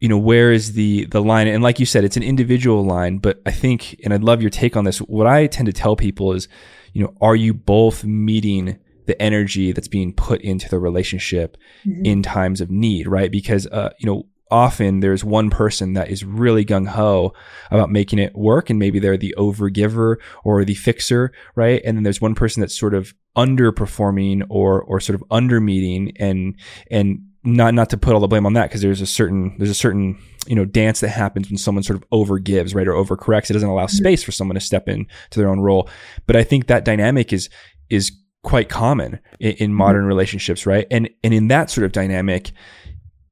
you 0.00 0.08
know, 0.08 0.18
where 0.18 0.50
is 0.50 0.72
the 0.72 1.04
the 1.06 1.20
line? 1.22 1.46
And 1.46 1.62
like 1.62 1.78
you 1.78 1.86
said, 1.86 2.04
it's 2.04 2.16
an 2.16 2.22
individual 2.22 2.84
line, 2.84 3.18
but 3.18 3.40
I 3.44 3.50
think, 3.50 4.00
and 4.02 4.14
I'd 4.14 4.24
love 4.24 4.40
your 4.40 4.50
take 4.50 4.76
on 4.76 4.84
this. 4.84 4.98
What 4.98 5.26
I 5.26 5.46
tend 5.46 5.66
to 5.66 5.72
tell 5.72 5.94
people 5.94 6.32
is, 6.32 6.48
you 6.92 7.02
know, 7.02 7.14
are 7.20 7.36
you 7.36 7.52
both 7.52 8.02
meeting 8.02 8.78
the 9.06 9.20
energy 9.20 9.72
that's 9.72 9.88
being 9.88 10.12
put 10.12 10.40
into 10.40 10.68
the 10.68 10.78
relationship 10.78 11.56
mm-hmm. 11.84 12.04
in 12.04 12.22
times 12.22 12.60
of 12.60 12.70
need, 12.70 13.06
right? 13.06 13.30
Because, 13.30 13.66
uh, 13.66 13.90
you 13.98 14.06
know, 14.06 14.26
often 14.50 15.00
there's 15.00 15.24
one 15.24 15.50
person 15.50 15.94
that 15.94 16.10
is 16.10 16.24
really 16.24 16.64
gung 16.64 16.88
ho 16.88 17.32
about 17.70 17.90
making 17.90 18.18
it 18.18 18.34
work. 18.34 18.70
And 18.70 18.78
maybe 18.78 18.98
they're 18.98 19.16
the 19.16 19.34
overgiver 19.38 20.16
or 20.44 20.64
the 20.64 20.74
fixer, 20.74 21.32
right? 21.54 21.80
And 21.84 21.96
then 21.96 22.02
there's 22.02 22.20
one 22.20 22.34
person 22.34 22.60
that's 22.60 22.78
sort 22.78 22.94
of 22.94 23.14
underperforming 23.36 24.46
or, 24.48 24.82
or 24.82 25.00
sort 25.00 25.14
of 25.14 25.24
under 25.30 25.60
meeting 25.60 26.12
and, 26.18 26.56
and 26.90 27.20
not 27.42 27.72
not 27.74 27.88
to 27.90 27.96
put 27.96 28.14
all 28.14 28.20
the 28.20 28.28
blame 28.28 28.44
on 28.44 28.52
that 28.52 28.68
because 28.68 28.82
there's 28.82 29.00
a 29.00 29.06
certain 29.06 29.54
there's 29.58 29.70
a 29.70 29.74
certain 29.74 30.18
you 30.46 30.54
know 30.54 30.64
dance 30.64 31.00
that 31.00 31.08
happens 31.08 31.48
when 31.48 31.56
someone 31.56 31.82
sort 31.82 31.96
of 31.96 32.08
overgives 32.10 32.74
right 32.74 32.86
or 32.86 32.92
overcorrects 32.92 33.48
it 33.48 33.54
doesn't 33.54 33.68
allow 33.68 33.86
mm-hmm. 33.86 33.96
space 33.96 34.22
for 34.22 34.32
someone 34.32 34.54
to 34.54 34.60
step 34.60 34.88
in 34.88 35.06
to 35.30 35.38
their 35.38 35.48
own 35.48 35.60
role 35.60 35.88
but 36.26 36.36
i 36.36 36.44
think 36.44 36.66
that 36.66 36.84
dynamic 36.84 37.32
is 37.32 37.48
is 37.88 38.12
quite 38.42 38.68
common 38.68 39.18
in, 39.38 39.52
in 39.52 39.74
modern 39.74 40.02
mm-hmm. 40.02 40.08
relationships 40.08 40.66
right 40.66 40.86
and 40.90 41.08
and 41.24 41.32
in 41.32 41.48
that 41.48 41.70
sort 41.70 41.84
of 41.84 41.92
dynamic 41.92 42.52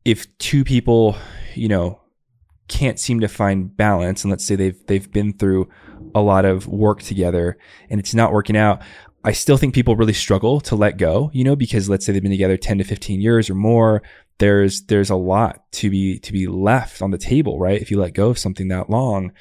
if 0.08 0.38
two 0.38 0.64
people 0.64 1.16
you 1.54 1.68
know 1.68 2.00
can't 2.66 2.98
seem 2.98 3.20
to 3.20 3.28
find 3.28 3.76
balance 3.76 4.24
and 4.24 4.30
let's 4.30 4.44
say 4.44 4.56
they've 4.56 4.86
they've 4.86 5.12
been 5.12 5.32
through 5.32 5.68
a 6.14 6.20
lot 6.20 6.44
of 6.44 6.66
work 6.66 7.02
together 7.02 7.58
and 7.90 8.00
it's 8.00 8.14
not 8.14 8.32
working 8.32 8.56
out 8.56 8.82
I 9.24 9.32
still 9.32 9.56
think 9.56 9.74
people 9.74 9.96
really 9.96 10.12
struggle 10.12 10.60
to 10.62 10.76
let 10.76 10.96
go, 10.96 11.30
you 11.34 11.42
know, 11.42 11.56
because 11.56 11.88
let's 11.88 12.06
say 12.06 12.12
they've 12.12 12.22
been 12.22 12.30
together 12.30 12.56
10 12.56 12.78
to 12.78 12.84
15 12.84 13.20
years 13.20 13.50
or 13.50 13.54
more. 13.54 14.02
There's, 14.38 14.82
there's 14.82 15.10
a 15.10 15.16
lot 15.16 15.70
to 15.72 15.90
be, 15.90 16.20
to 16.20 16.32
be 16.32 16.46
left 16.46 17.02
on 17.02 17.10
the 17.10 17.18
table, 17.18 17.58
right? 17.58 17.82
If 17.82 17.90
you 17.90 17.98
let 17.98 18.14
go 18.14 18.30
of 18.30 18.38
something 18.38 18.68
that 18.68 18.88
long. 18.88 19.32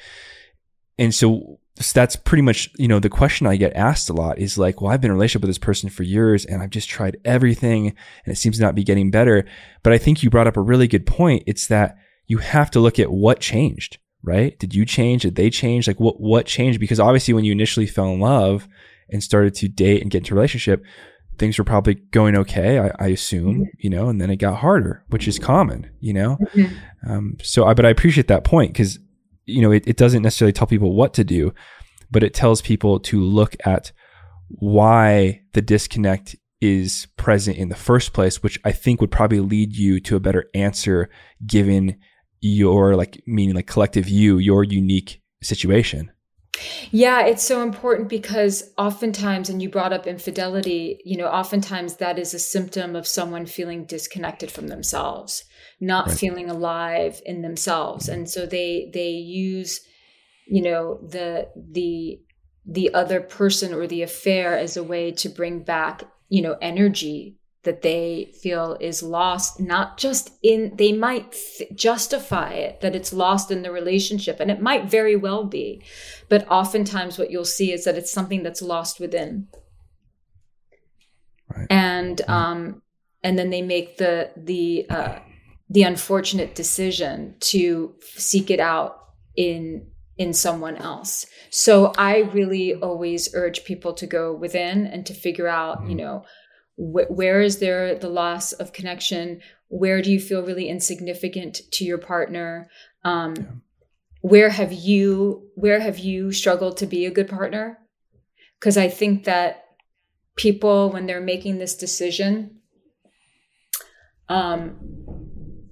And 0.98 1.14
so, 1.14 1.60
so 1.80 1.98
that's 1.98 2.16
pretty 2.16 2.42
much, 2.42 2.70
you 2.76 2.88
know, 2.88 2.98
the 2.98 3.08
question 3.08 3.46
I 3.46 3.56
get 3.56 3.74
asked 3.74 4.10
a 4.10 4.12
lot 4.12 4.38
is 4.38 4.58
like, 4.58 4.80
well, 4.80 4.92
I've 4.92 5.00
been 5.00 5.10
in 5.10 5.12
a 5.12 5.14
relationship 5.14 5.42
with 5.42 5.50
this 5.50 5.58
person 5.58 5.88
for 5.90 6.02
years 6.02 6.44
and 6.44 6.62
I've 6.62 6.70
just 6.70 6.88
tried 6.88 7.18
everything 7.24 7.88
and 8.24 8.32
it 8.32 8.36
seems 8.36 8.56
to 8.56 8.62
not 8.62 8.74
be 8.74 8.84
getting 8.84 9.10
better. 9.10 9.44
But 9.82 9.92
I 9.92 9.98
think 9.98 10.22
you 10.22 10.30
brought 10.30 10.46
up 10.46 10.56
a 10.56 10.62
really 10.62 10.88
good 10.88 11.06
point. 11.06 11.44
It's 11.46 11.66
that 11.68 11.96
you 12.26 12.38
have 12.38 12.70
to 12.72 12.80
look 12.80 12.98
at 12.98 13.10
what 13.10 13.40
changed, 13.40 13.98
right? 14.22 14.58
Did 14.58 14.74
you 14.74 14.84
change? 14.84 15.22
Did 15.22 15.36
they 15.36 15.50
change? 15.50 15.86
Like 15.86 16.00
what, 16.00 16.20
what 16.20 16.46
changed? 16.46 16.80
Because 16.80 17.00
obviously 17.00 17.34
when 17.34 17.44
you 17.44 17.52
initially 17.52 17.86
fell 17.86 18.12
in 18.12 18.20
love, 18.20 18.68
and 19.10 19.22
started 19.22 19.54
to 19.54 19.68
date 19.68 20.02
and 20.02 20.10
get 20.10 20.18
into 20.18 20.34
a 20.34 20.36
relationship, 20.36 20.84
things 21.38 21.58
were 21.58 21.64
probably 21.64 21.94
going 21.94 22.36
okay, 22.36 22.78
I, 22.78 22.92
I 22.98 23.08
assume, 23.08 23.54
mm-hmm. 23.54 23.64
you 23.78 23.90
know, 23.90 24.08
and 24.08 24.20
then 24.20 24.30
it 24.30 24.36
got 24.36 24.56
harder, 24.56 25.04
which 25.08 25.28
is 25.28 25.38
common, 25.38 25.90
you 26.00 26.12
know. 26.12 26.36
Mm-hmm. 26.54 27.10
Um, 27.10 27.36
so, 27.42 27.64
I, 27.64 27.74
but 27.74 27.86
I 27.86 27.90
appreciate 27.90 28.28
that 28.28 28.44
point 28.44 28.72
because, 28.72 28.98
you 29.48 29.62
know, 29.62 29.72
it, 29.72 29.86
it 29.86 29.96
doesn't 29.96 30.22
necessarily 30.22 30.52
tell 30.52 30.66
people 30.66 30.94
what 30.94 31.14
to 31.14 31.24
do, 31.24 31.52
but 32.10 32.22
it 32.22 32.34
tells 32.34 32.62
people 32.62 33.00
to 33.00 33.20
look 33.20 33.56
at 33.64 33.92
why 34.48 35.42
the 35.52 35.62
disconnect 35.62 36.36
is 36.60 37.06
present 37.16 37.56
in 37.56 37.68
the 37.68 37.76
first 37.76 38.12
place, 38.12 38.42
which 38.42 38.58
I 38.64 38.72
think 38.72 39.00
would 39.00 39.10
probably 39.10 39.40
lead 39.40 39.76
you 39.76 40.00
to 40.00 40.16
a 40.16 40.20
better 40.20 40.50
answer 40.54 41.08
given 41.46 41.96
your 42.40 42.96
like 42.96 43.22
meaning 43.26 43.54
like 43.54 43.66
collective 43.66 44.08
you, 44.08 44.38
your 44.38 44.64
unique 44.64 45.22
situation. 45.42 46.10
Yeah, 46.90 47.24
it's 47.24 47.44
so 47.44 47.62
important 47.62 48.08
because 48.08 48.72
oftentimes, 48.76 49.48
and 49.48 49.62
you 49.62 49.68
brought 49.68 49.92
up 49.92 50.06
infidelity, 50.06 51.00
you 51.04 51.16
know, 51.16 51.28
oftentimes 51.28 51.96
that 51.96 52.18
is 52.18 52.34
a 52.34 52.38
symptom 52.38 52.96
of 52.96 53.06
someone 53.06 53.46
feeling 53.46 53.84
disconnected 53.84 54.50
from 54.50 54.66
themselves, 54.66 55.44
not 55.80 56.08
right. 56.08 56.18
feeling 56.18 56.50
alive 56.50 57.20
in 57.24 57.42
themselves. 57.42 58.08
And 58.08 58.28
so 58.28 58.46
they 58.46 58.90
they 58.92 59.10
use, 59.10 59.80
you 60.46 60.62
know, 60.62 60.98
the 61.02 61.48
the 61.56 62.20
the 62.66 62.92
other 62.92 63.20
person 63.20 63.72
or 63.72 63.86
the 63.86 64.02
affair 64.02 64.58
as 64.58 64.76
a 64.76 64.82
way 64.82 65.10
to 65.12 65.28
bring 65.28 65.62
back, 65.62 66.04
you 66.28 66.42
know, 66.42 66.56
energy 66.60 67.38
that 67.64 67.82
they 67.82 68.32
feel 68.40 68.76
is 68.80 69.02
lost 69.02 69.60
not 69.60 69.98
just 69.98 70.30
in 70.42 70.72
they 70.76 70.92
might 70.92 71.36
justify 71.74 72.50
it 72.50 72.80
that 72.80 72.94
it's 72.94 73.12
lost 73.12 73.50
in 73.50 73.62
the 73.62 73.70
relationship 73.70 74.38
and 74.38 74.50
it 74.50 74.62
might 74.62 74.88
very 74.88 75.16
well 75.16 75.44
be 75.44 75.82
but 76.28 76.48
oftentimes 76.48 77.18
what 77.18 77.30
you'll 77.30 77.44
see 77.44 77.72
is 77.72 77.84
that 77.84 77.96
it's 77.96 78.12
something 78.12 78.44
that's 78.44 78.62
lost 78.62 79.00
within 79.00 79.48
right. 81.54 81.66
and 81.68 82.18
mm-hmm. 82.18 82.32
um 82.32 82.82
and 83.24 83.36
then 83.36 83.50
they 83.50 83.60
make 83.60 83.98
the 83.98 84.30
the 84.36 84.86
uh 84.88 85.18
the 85.70 85.82
unfortunate 85.82 86.54
decision 86.54 87.34
to 87.40 87.94
seek 88.00 88.50
it 88.50 88.60
out 88.60 89.04
in 89.36 89.86
in 90.16 90.32
someone 90.32 90.76
else. 90.76 91.26
So 91.50 91.92
I 91.96 92.18
really 92.18 92.74
always 92.74 93.32
urge 93.34 93.64
people 93.64 93.92
to 93.94 94.06
go 94.06 94.34
within 94.34 94.84
and 94.84 95.06
to 95.06 95.14
figure 95.14 95.46
out, 95.46 95.82
you 95.82 95.88
mm-hmm. 95.88 95.96
know, 95.96 96.24
Wh- 96.78 97.10
where 97.10 97.40
is 97.40 97.58
there 97.58 97.96
the 97.96 98.08
loss 98.08 98.52
of 98.52 98.72
connection? 98.72 99.40
Where 99.68 100.00
do 100.00 100.12
you 100.12 100.20
feel 100.20 100.44
really 100.44 100.68
insignificant 100.68 101.60
to 101.72 101.84
your 101.84 101.98
partner? 101.98 102.70
Um, 103.04 103.34
yeah. 103.36 103.44
Where 104.20 104.50
have 104.50 104.72
you 104.72 105.50
where 105.54 105.80
have 105.80 105.98
you 105.98 106.32
struggled 106.32 106.76
to 106.78 106.86
be 106.86 107.04
a 107.04 107.10
good 107.10 107.28
partner? 107.28 107.78
Because 108.58 108.76
I 108.76 108.88
think 108.88 109.24
that 109.24 109.64
people, 110.36 110.90
when 110.90 111.06
they're 111.06 111.20
making 111.20 111.58
this 111.58 111.76
decision, 111.76 112.60
um, 114.28 115.27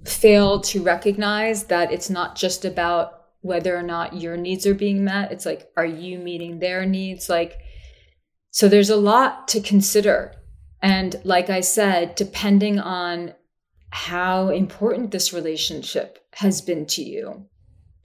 fail 0.07 0.61
to 0.61 0.83
recognize 0.83 1.65
that 1.65 1.91
it's 1.91 2.09
not 2.09 2.35
just 2.35 2.65
about 2.65 3.25
whether 3.41 3.75
or 3.75 3.83
not 3.83 4.15
your 4.15 4.37
needs 4.37 4.65
are 4.65 4.73
being 4.73 5.03
met. 5.03 5.31
It's 5.31 5.45
like, 5.45 5.69
are 5.77 5.85
you 5.85 6.17
meeting 6.19 6.59
their 6.59 6.85
needs? 6.85 7.29
Like, 7.29 7.59
so 8.51 8.67
there's 8.67 8.89
a 8.89 8.95
lot 8.95 9.47
to 9.49 9.61
consider 9.61 10.33
and 10.81 11.19
like 11.23 11.49
I 11.49 11.61
said, 11.61 12.15
depending 12.15 12.79
on 12.79 13.33
how 13.89 14.49
important 14.49 15.11
this 15.11 15.33
relationship 15.33 16.19
has 16.33 16.61
been 16.61 16.85
to 16.87 17.01
you, 17.01 17.45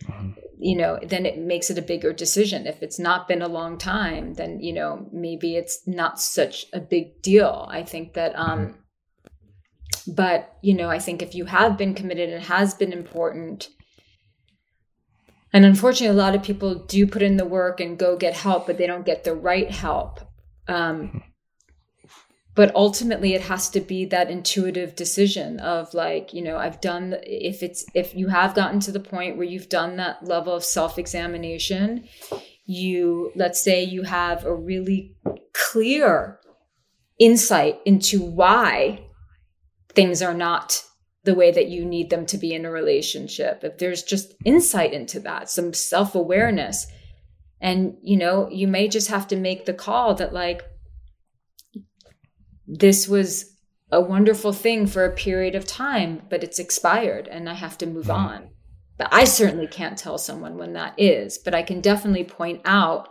mm-hmm. 0.04 0.30
you 0.58 0.76
know, 0.76 0.98
then 1.02 1.26
it 1.26 1.38
makes 1.38 1.70
it 1.70 1.78
a 1.78 1.82
bigger 1.82 2.12
decision. 2.12 2.66
If 2.66 2.82
it's 2.82 2.98
not 2.98 3.28
been 3.28 3.42
a 3.42 3.48
long 3.48 3.76
time, 3.78 4.34
then, 4.34 4.60
you 4.60 4.72
know, 4.72 5.08
maybe 5.12 5.56
it's 5.56 5.86
not 5.86 6.20
such 6.20 6.66
a 6.72 6.80
big 6.80 7.20
deal. 7.20 7.66
I 7.70 7.82
think 7.82 8.14
that, 8.14 8.32
um, 8.36 8.58
mm-hmm. 8.58 8.78
But, 10.06 10.56
you 10.62 10.74
know, 10.74 10.88
I 10.90 10.98
think 10.98 11.22
if 11.22 11.34
you 11.34 11.44
have 11.46 11.76
been 11.76 11.94
committed 11.94 12.30
and 12.30 12.42
has 12.44 12.74
been 12.74 12.92
important, 12.92 13.68
and 15.52 15.64
unfortunately, 15.64 16.16
a 16.16 16.22
lot 16.22 16.34
of 16.34 16.42
people 16.42 16.74
do 16.74 17.06
put 17.06 17.22
in 17.22 17.36
the 17.36 17.44
work 17.44 17.80
and 17.80 17.98
go 17.98 18.16
get 18.16 18.34
help, 18.34 18.66
but 18.66 18.78
they 18.78 18.86
don't 18.86 19.06
get 19.06 19.24
the 19.24 19.34
right 19.34 19.70
help. 19.70 20.20
Um, 20.66 21.22
but 22.54 22.74
ultimately 22.74 23.34
it 23.34 23.42
has 23.42 23.70
to 23.70 23.80
be 23.80 24.04
that 24.06 24.30
intuitive 24.30 24.94
decision 24.94 25.58
of 25.60 25.92
like 25.94 26.32
you 26.32 26.42
know 26.42 26.56
i've 26.56 26.80
done 26.80 27.16
if 27.22 27.62
it's 27.62 27.84
if 27.94 28.14
you 28.14 28.28
have 28.28 28.54
gotten 28.54 28.80
to 28.80 28.92
the 28.92 29.00
point 29.00 29.36
where 29.36 29.46
you've 29.46 29.68
done 29.68 29.96
that 29.96 30.22
level 30.24 30.54
of 30.54 30.64
self-examination 30.64 32.04
you 32.66 33.32
let's 33.34 33.62
say 33.62 33.82
you 33.82 34.02
have 34.02 34.44
a 34.44 34.54
really 34.54 35.16
clear 35.54 36.38
insight 37.18 37.78
into 37.84 38.22
why 38.22 39.00
things 39.94 40.22
are 40.22 40.34
not 40.34 40.82
the 41.24 41.34
way 41.34 41.52
that 41.52 41.68
you 41.68 41.84
need 41.84 42.10
them 42.10 42.26
to 42.26 42.36
be 42.36 42.52
in 42.52 42.64
a 42.64 42.70
relationship 42.70 43.62
if 43.62 43.78
there's 43.78 44.02
just 44.02 44.34
insight 44.44 44.92
into 44.92 45.20
that 45.20 45.48
some 45.48 45.72
self-awareness 45.72 46.86
and 47.60 47.96
you 48.02 48.16
know 48.16 48.48
you 48.50 48.66
may 48.66 48.88
just 48.88 49.08
have 49.08 49.28
to 49.28 49.36
make 49.36 49.64
the 49.64 49.74
call 49.74 50.14
that 50.14 50.32
like 50.32 50.62
this 52.66 53.08
was 53.08 53.52
a 53.92 54.00
wonderful 54.00 54.52
thing 54.52 54.86
for 54.86 55.04
a 55.04 55.14
period 55.14 55.54
of 55.54 55.66
time, 55.66 56.22
but 56.30 56.42
it's 56.42 56.58
expired 56.58 57.28
and 57.28 57.48
I 57.48 57.54
have 57.54 57.76
to 57.78 57.86
move 57.86 58.06
mm. 58.06 58.14
on. 58.14 58.48
But 58.96 59.08
I 59.12 59.24
certainly 59.24 59.66
can't 59.66 59.98
tell 59.98 60.16
someone 60.16 60.56
when 60.56 60.72
that 60.72 60.94
is, 60.96 61.38
but 61.38 61.54
I 61.54 61.62
can 61.62 61.80
definitely 61.80 62.24
point 62.24 62.62
out 62.64 63.08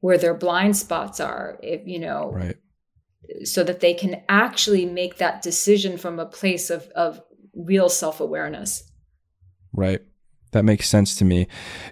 where 0.00 0.18
their 0.18 0.34
blind 0.34 0.76
spots 0.76 1.20
are, 1.20 1.58
if 1.62 1.86
you 1.86 1.98
know, 1.98 2.32
right. 2.32 2.56
So 3.44 3.64
that 3.64 3.80
they 3.80 3.94
can 3.94 4.22
actually 4.28 4.86
make 4.86 5.18
that 5.18 5.42
decision 5.42 5.96
from 5.96 6.18
a 6.18 6.26
place 6.26 6.70
of, 6.70 6.88
of 6.94 7.20
real 7.54 7.88
self 7.88 8.20
awareness. 8.20 8.84
Right. 9.72 10.00
That 10.52 10.64
makes 10.64 10.88
sense 10.88 11.14
to 11.16 11.24
me. 11.24 11.48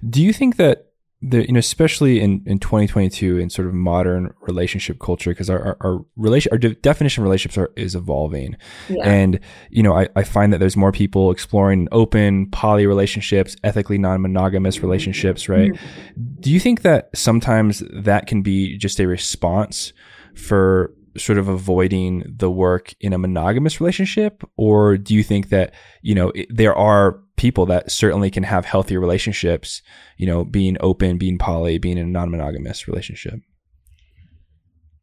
Do 0.08 0.22
you 0.22 0.32
think 0.32 0.56
that 0.56 0.90
the 1.22 1.46
you 1.46 1.52
know 1.52 1.58
especially 1.58 2.20
in 2.20 2.42
in 2.46 2.58
2022 2.58 3.38
in 3.38 3.50
sort 3.50 3.68
of 3.68 3.74
modern 3.74 4.32
relationship 4.40 4.98
culture 4.98 5.30
because 5.30 5.50
our, 5.50 5.60
our, 5.60 5.76
our 5.82 6.04
relation 6.16 6.50
our 6.50 6.56
de- 6.56 6.74
definition 6.76 7.22
of 7.22 7.24
relationships 7.24 7.58
are, 7.58 7.70
is 7.76 7.94
evolving 7.94 8.56
yeah. 8.88 9.02
and 9.04 9.38
you 9.68 9.82
know 9.82 9.94
I, 9.94 10.08
I 10.16 10.22
find 10.22 10.50
that 10.52 10.58
there's 10.58 10.78
more 10.78 10.92
people 10.92 11.30
exploring 11.30 11.88
open 11.92 12.50
poly 12.50 12.86
relationships 12.86 13.54
ethically 13.62 13.98
non-monogamous 13.98 14.80
relationships 14.80 15.46
right 15.46 15.72
mm-hmm. 15.72 16.40
do 16.40 16.50
you 16.50 16.58
think 16.58 16.82
that 16.82 17.10
sometimes 17.14 17.82
that 17.92 18.26
can 18.26 18.40
be 18.40 18.78
just 18.78 18.98
a 18.98 19.06
response 19.06 19.92
for 20.34 20.94
sort 21.16 21.38
of 21.38 21.48
avoiding 21.48 22.24
the 22.26 22.50
work 22.50 22.94
in 23.00 23.12
a 23.12 23.18
monogamous 23.18 23.80
relationship? 23.80 24.42
Or 24.56 24.96
do 24.96 25.14
you 25.14 25.22
think 25.22 25.48
that 25.48 25.74
you 26.02 26.14
know 26.14 26.30
it, 26.34 26.46
there 26.50 26.74
are 26.74 27.20
people 27.36 27.66
that 27.66 27.90
certainly 27.90 28.30
can 28.30 28.42
have 28.42 28.66
healthier 28.66 29.00
relationships 29.00 29.80
you 30.18 30.26
know 30.26 30.44
being 30.44 30.76
open 30.80 31.16
being 31.16 31.38
poly 31.38 31.78
being 31.78 31.96
in 31.96 32.08
a 32.08 32.10
non-monogamous 32.10 32.88
relationship? 32.88 33.34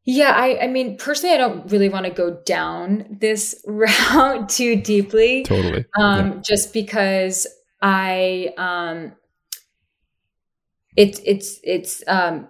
Yeah 0.06 0.32
i 0.36 0.58
i 0.64 0.68
mean 0.68 0.98
personally 0.98 1.36
i 1.36 1.38
don't 1.38 1.70
really 1.72 1.90
want 1.90 2.06
to 2.06 2.12
go 2.12 2.40
down 2.46 3.06
this 3.20 3.62
route 3.68 4.50
too 4.50 4.76
deeply. 4.76 5.44
Totally 5.44 5.86
um 6.00 6.28
yeah. 6.28 6.42
just 6.44 6.74
because 6.74 7.48
i 7.82 8.54
um 8.58 9.14
it, 10.98 11.20
it's 11.24 11.60
it's 11.64 12.04
um 12.08 12.48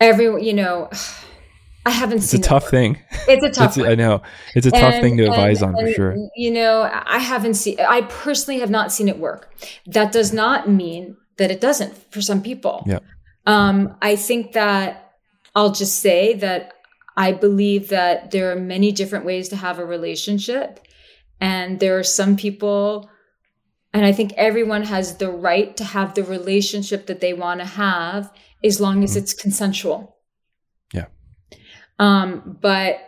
every 0.00 0.44
you 0.44 0.54
know 0.54 0.90
I 1.86 1.90
haven't 1.90 2.18
it's 2.18 2.34
a 2.34 2.38
tough 2.38 2.66
it 2.66 2.70
thing. 2.70 2.98
It's 3.26 3.42
a 3.44 3.50
tough. 3.50 3.78
It's, 3.78 3.86
I 3.86 3.94
know 3.94 4.22
it's 4.54 4.66
a 4.66 4.70
tough 4.70 4.94
And- 4.94 5.02
thing 5.02 5.16
to 5.16 5.24
advise 5.24 5.62
and- 5.62 5.74
on 5.74 5.80
for 5.82 5.86
and, 5.86 5.94
sure. 5.94 6.16
You 6.36 6.50
know, 6.50 6.82
I 6.82 7.18
haven't 7.18 7.54
seen. 7.54 7.80
I 7.80 8.02
personally 8.02 8.60
have 8.60 8.70
not 8.70 8.92
seen 8.92 9.08
it 9.08 9.18
work. 9.18 9.54
That 9.86 10.12
does 10.12 10.30
not 10.32 10.68
mean 10.68 11.16
that 11.38 11.50
it 11.50 11.60
doesn't 11.60 11.96
for 12.12 12.20
some 12.20 12.42
people. 12.42 12.84
Yeah. 12.86 12.98
Um, 13.46 13.96
I 14.02 14.16
think 14.16 14.52
that 14.52 15.14
I'll 15.54 15.72
just 15.72 16.00
say 16.00 16.34
that 16.34 16.74
I 17.16 17.32
believe 17.32 17.88
that 17.88 18.30
there 18.30 18.52
are 18.52 18.56
many 18.56 18.92
different 18.92 19.24
ways 19.24 19.48
to 19.48 19.56
have 19.56 19.78
a 19.78 19.84
relationship, 19.84 20.80
and 21.40 21.80
there 21.80 21.98
are 21.98 22.04
some 22.04 22.36
people. 22.36 23.08
And 23.94 24.04
I 24.04 24.12
think 24.12 24.34
everyone 24.36 24.82
has 24.82 25.16
the 25.16 25.30
right 25.30 25.74
to 25.78 25.84
have 25.84 26.14
the 26.14 26.22
relationship 26.22 27.06
that 27.06 27.20
they 27.20 27.32
want 27.32 27.60
to 27.60 27.66
have 27.66 28.30
as 28.64 28.80
long 28.80 29.02
as 29.04 29.14
Mhm. 29.14 29.16
it's 29.18 29.34
consensual. 29.34 30.16
Yeah. 30.92 31.06
Um, 31.98 32.58
but 32.60 32.98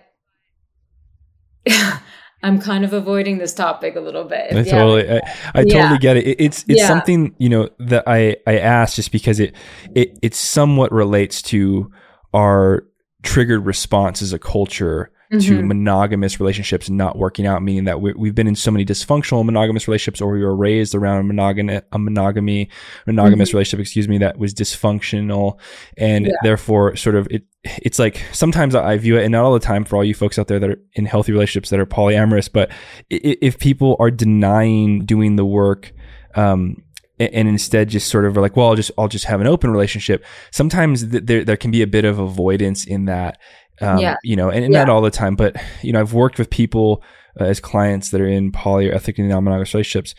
I'm 2.44 2.60
kind 2.60 2.84
of 2.84 2.92
avoiding 2.92 3.38
this 3.38 3.54
topic 3.54 3.94
a 3.94 4.00
little 4.00 4.24
bit. 4.24 4.52
I 4.52 4.60
Yeah. 4.60 4.62
totally, 4.72 5.08
I, 5.10 5.16
I 5.54 5.60
Yeah. 5.60 5.80
totally 5.82 5.98
get 5.98 6.16
it. 6.16 6.26
It- 6.26 6.40
It's 6.40 6.64
it's 6.68 6.80
Yeah. 6.80 6.88
something 6.88 7.34
you 7.38 7.48
know 7.48 7.68
that 7.78 8.02
I 8.06 8.36
I 8.46 8.58
asked 8.58 8.96
just 8.96 9.12
because 9.12 9.38
it 9.38 9.54
it 9.94 10.18
it 10.22 10.34
somewhat 10.34 10.90
relates 10.90 11.40
to 11.42 11.90
our 12.34 12.84
triggered 13.22 13.64
response 13.64 14.22
as 14.22 14.32
a 14.32 14.38
culture 14.40 15.11
to 15.40 15.58
Mhm. 15.58 15.66
monogamous 15.66 16.38
relationships 16.38 16.90
not 16.90 17.16
working 17.18 17.46
out, 17.46 17.62
meaning 17.62 17.84
that 17.84 18.00
we, 18.00 18.12
we've 18.12 18.34
been 18.34 18.46
in 18.46 18.54
so 18.54 18.70
many 18.70 18.84
dysfunctional 18.84 19.44
monogamous 19.44 19.88
relationships, 19.88 20.20
or 20.20 20.30
we 20.32 20.44
were 20.44 20.54
raised 20.54 20.94
around 20.94 21.20
a 21.20 21.22
monogamy, 21.22 21.80
a 21.90 21.98
monogamy, 21.98 22.68
monogamous 23.06 23.50
Mhm. 23.50 23.54
relationship, 23.54 23.80
excuse 23.80 24.08
me, 24.08 24.18
that 24.18 24.38
was 24.38 24.52
dysfunctional, 24.54 25.58
and 25.96 26.26
Yeah. 26.26 26.32
therefore, 26.42 26.96
sort 26.96 27.16
of, 27.16 27.26
it. 27.30 27.44
It's 27.82 27.98
like 27.98 28.20
sometimes 28.32 28.74
I 28.74 28.96
view 28.98 29.16
it, 29.16 29.22
and 29.24 29.32
not 29.32 29.44
all 29.44 29.52
the 29.54 29.60
time 29.60 29.84
for 29.84 29.96
all 29.96 30.04
you 30.04 30.14
folks 30.14 30.38
out 30.38 30.48
there 30.48 30.58
that 30.58 30.68
are 30.70 30.80
in 30.94 31.06
healthy 31.06 31.32
relationships 31.32 31.70
that 31.70 31.78
are 31.80 31.86
polyamorous, 31.86 32.48
but 32.52 32.70
if 33.08 33.58
people 33.58 33.96
are 34.00 34.10
denying 34.10 35.04
doing 35.04 35.36
the 35.36 35.44
work, 35.44 35.92
um, 36.34 36.76
and 37.20 37.46
instead 37.46 37.88
just 37.88 38.08
sort 38.08 38.24
of 38.24 38.36
are 38.36 38.40
like, 38.40 38.56
well, 38.56 38.66
I'll 38.68 38.74
just 38.74 38.90
I'll 38.98 39.06
just 39.06 39.26
have 39.26 39.40
an 39.40 39.46
open 39.46 39.70
relationship. 39.70 40.24
Sometimes 40.50 41.08
th- 41.08 41.22
there 41.24 41.44
there 41.44 41.56
can 41.56 41.70
be 41.70 41.82
a 41.82 41.86
bit 41.86 42.04
of 42.04 42.18
avoidance 42.18 42.84
in 42.84 43.04
that, 43.04 43.38
um, 43.82 43.98
Yeah. 43.98 44.16
you 44.22 44.36
know, 44.36 44.48
and, 44.50 44.64
and 44.64 44.72
not 44.72 44.88
all 44.88 45.00
the 45.02 45.10
time, 45.10 45.36
but 45.36 45.56
you 45.82 45.92
know, 45.92 46.00
I've 46.00 46.12
worked 46.14 46.38
with 46.38 46.50
people 46.50 47.02
uh, 47.40 47.44
as 47.44 47.60
clients 47.60 48.10
that 48.10 48.20
are 48.20 48.28
in 48.28 48.52
poly 48.52 48.88
or 48.88 48.94
ethically 48.94 49.24
non-monogamous 49.24 49.74
relationships, 49.74 50.14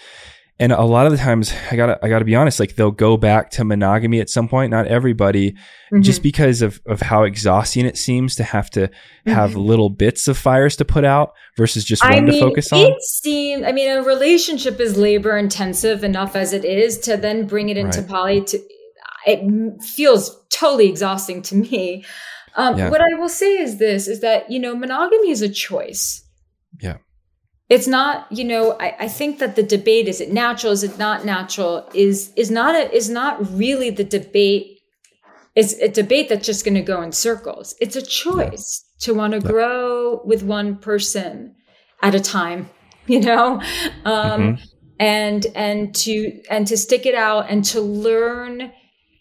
and 0.59 0.71
a 0.71 0.83
lot 0.83 1.05
of 1.07 1.11
the 1.11 1.17
times 1.17 1.51
I 1.71 1.75
gotta 1.75 1.99
I 2.03 2.09
gotta 2.09 2.25
be 2.25 2.35
honest, 2.35 2.59
like 2.59 2.75
they'll 2.75 2.91
go 2.91 3.17
back 3.17 3.49
to 3.51 3.63
monogamy 3.63 4.19
at 4.19 4.29
some 4.29 4.47
point. 4.47 4.69
Not 4.71 4.85
everybody, 4.87 5.55
Mhm. 5.91 6.03
just 6.03 6.21
because 6.21 6.61
of 6.61 6.79
of 6.85 7.01
how 7.01 7.23
exhausting 7.23 7.85
it 7.87 7.97
seems 7.97 8.35
to 8.35 8.43
have 8.43 8.69
to 8.71 8.89
have 9.25 9.51
Mhm. 9.53 9.65
little 9.65 9.89
bits 9.89 10.27
of 10.27 10.37
fires 10.37 10.75
to 10.77 10.85
put 10.85 11.05
out 11.05 11.33
versus 11.57 11.83
just 11.83 12.05
I 12.05 12.15
one 12.15 12.25
mean, 12.25 12.33
to 12.35 12.39
focus 12.39 12.71
on. 12.71 12.79
it 12.81 13.01
seems. 13.01 13.63
I 13.63 13.71
mean, 13.71 13.89
a 13.89 14.03
relationship 14.03 14.79
is 14.79 14.95
labor 14.95 15.35
intensive 15.37 16.03
enough 16.03 16.35
as 16.35 16.53
it 16.53 16.63
is. 16.65 16.99
To 16.99 17.17
then 17.17 17.45
bring 17.47 17.69
it 17.69 17.77
into 17.77 18.01
Right. 18.01 18.09
poly, 18.09 18.41
to 18.41 18.59
it 19.25 19.81
feels 19.83 20.37
totally 20.49 20.87
exhausting 20.89 21.41
to 21.43 21.55
me. 21.55 22.03
Um, 22.55 22.77
Yeah. 22.77 22.89
What 22.89 23.01
I 23.01 23.13
will 23.19 23.29
say 23.29 23.57
is 23.57 23.77
this: 23.77 24.07
is 24.07 24.19
that 24.21 24.49
you 24.51 24.59
know, 24.59 24.75
monogamy 24.75 25.29
is 25.31 25.41
a 25.41 25.49
choice. 25.49 26.23
Yeah. 26.81 26.97
It's 27.69 27.87
not, 27.87 28.27
you 28.31 28.43
know, 28.43 28.73
I, 28.79 28.95
I 28.99 29.07
think 29.07 29.39
that 29.39 29.55
the 29.55 29.63
debate 29.63 30.07
is 30.07 30.19
it 30.21 30.31
natural, 30.31 30.73
is 30.73 30.83
it 30.83 30.97
not 30.97 31.25
natural, 31.25 31.89
is 31.93 32.31
is 32.35 32.51
not 32.51 32.75
a, 32.75 32.91
is 32.95 33.09
not 33.09 33.39
really 33.57 33.89
the 33.89 34.03
debate. 34.03 34.79
It's 35.55 35.73
a 35.73 35.87
debate 35.87 36.29
that's 36.29 36.45
just 36.45 36.65
going 36.65 36.75
to 36.75 36.81
go 36.81 37.01
in 37.01 37.11
circles. 37.11 37.75
It's 37.79 37.95
a 37.95 38.01
choice 38.01 38.83
to 39.01 39.13
want 39.13 39.33
to 39.33 39.39
Yeah. 39.39 39.47
grow 39.51 40.21
with 40.25 40.43
one 40.43 40.77
person 40.77 41.55
at 42.01 42.13
a 42.15 42.19
time, 42.19 42.69
you 43.07 43.19
know, 43.21 43.61
um, 44.05 44.41
Mhm. 44.41 44.59
and 44.99 45.45
and 45.55 45.95
to 45.95 46.41
and 46.49 46.67
to 46.67 46.75
stick 46.77 47.05
it 47.05 47.15
out 47.15 47.49
and 47.49 47.63
to 47.65 47.81
learn. 47.81 48.71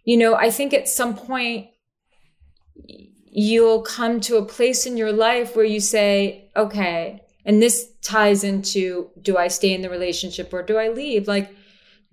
You 0.05 0.17
know, 0.17 0.35
I 0.35 0.51
think 0.51 0.75
at 0.75 0.89
some 0.89 1.15
point 1.15 1.69
you'll 3.35 3.81
come 3.81 4.21
to 4.21 4.37
a 4.37 4.45
place 4.45 4.85
in 4.85 4.99
your 4.99 5.11
life 5.11 5.57
where 5.57 5.65
you 5.65 5.81
say, 5.81 6.51
okay, 6.55 7.23
and 7.47 7.63
this 7.63 7.91
ties 8.03 8.45
into 8.45 9.11
do 9.21 9.39
I 9.39 9.49
stay 9.49 9.73
in 9.73 9.81
the 9.81 9.89
relationship 9.89 10.53
or 10.53 10.63
do 10.63 10.77
I 10.77 10.89
leave? 10.89 11.27
Like, 11.27 11.51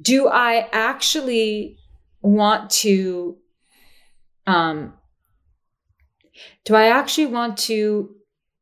do 0.01 0.29
I 0.29 0.69
actually 0.71 1.77
want 2.21 2.69
to, 2.69 3.38
um, 4.47 4.93
do 6.63 6.73
I 6.73 6.86
actually 6.86 7.27
want 7.27 7.58
to 7.58 8.15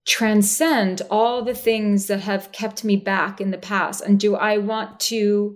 transcend 0.07 1.03
all 1.11 1.43
the 1.43 1.53
things 1.53 2.07
that 2.07 2.21
have 2.21 2.51
kept 2.51 2.83
me 2.83 2.95
back 2.95 3.39
in 3.39 3.51
the 3.51 3.59
past? 3.59 4.01
And 4.01 4.19
do 4.19 4.35
I 4.35 4.57
want 4.57 4.99
to 5.01 5.55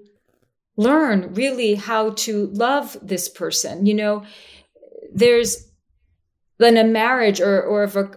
learn 0.78 1.34
really 1.34 1.74
how 1.74 2.12
to 2.12 2.46
love 2.54 2.96
this 3.02 3.28
person? 3.28 3.88
You 3.88 3.96
know, 3.96 4.24
there's 5.12 5.71
then 6.62 6.78
a 6.78 6.84
marriage 6.84 7.41
or 7.41 7.62
or 7.62 7.84
of 7.84 7.95
a, 7.95 8.10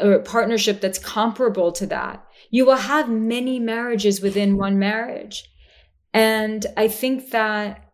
a, 0.00 0.10
a 0.12 0.18
partnership 0.20 0.80
that's 0.80 0.98
comparable 0.98 1.72
to 1.72 1.86
that. 1.86 2.24
You 2.50 2.66
will 2.66 2.76
have 2.76 3.08
many 3.08 3.58
marriages 3.60 4.20
within 4.20 4.56
one 4.56 4.78
marriage, 4.78 5.44
and 6.12 6.66
I 6.76 6.88
think 6.88 7.30
that 7.30 7.86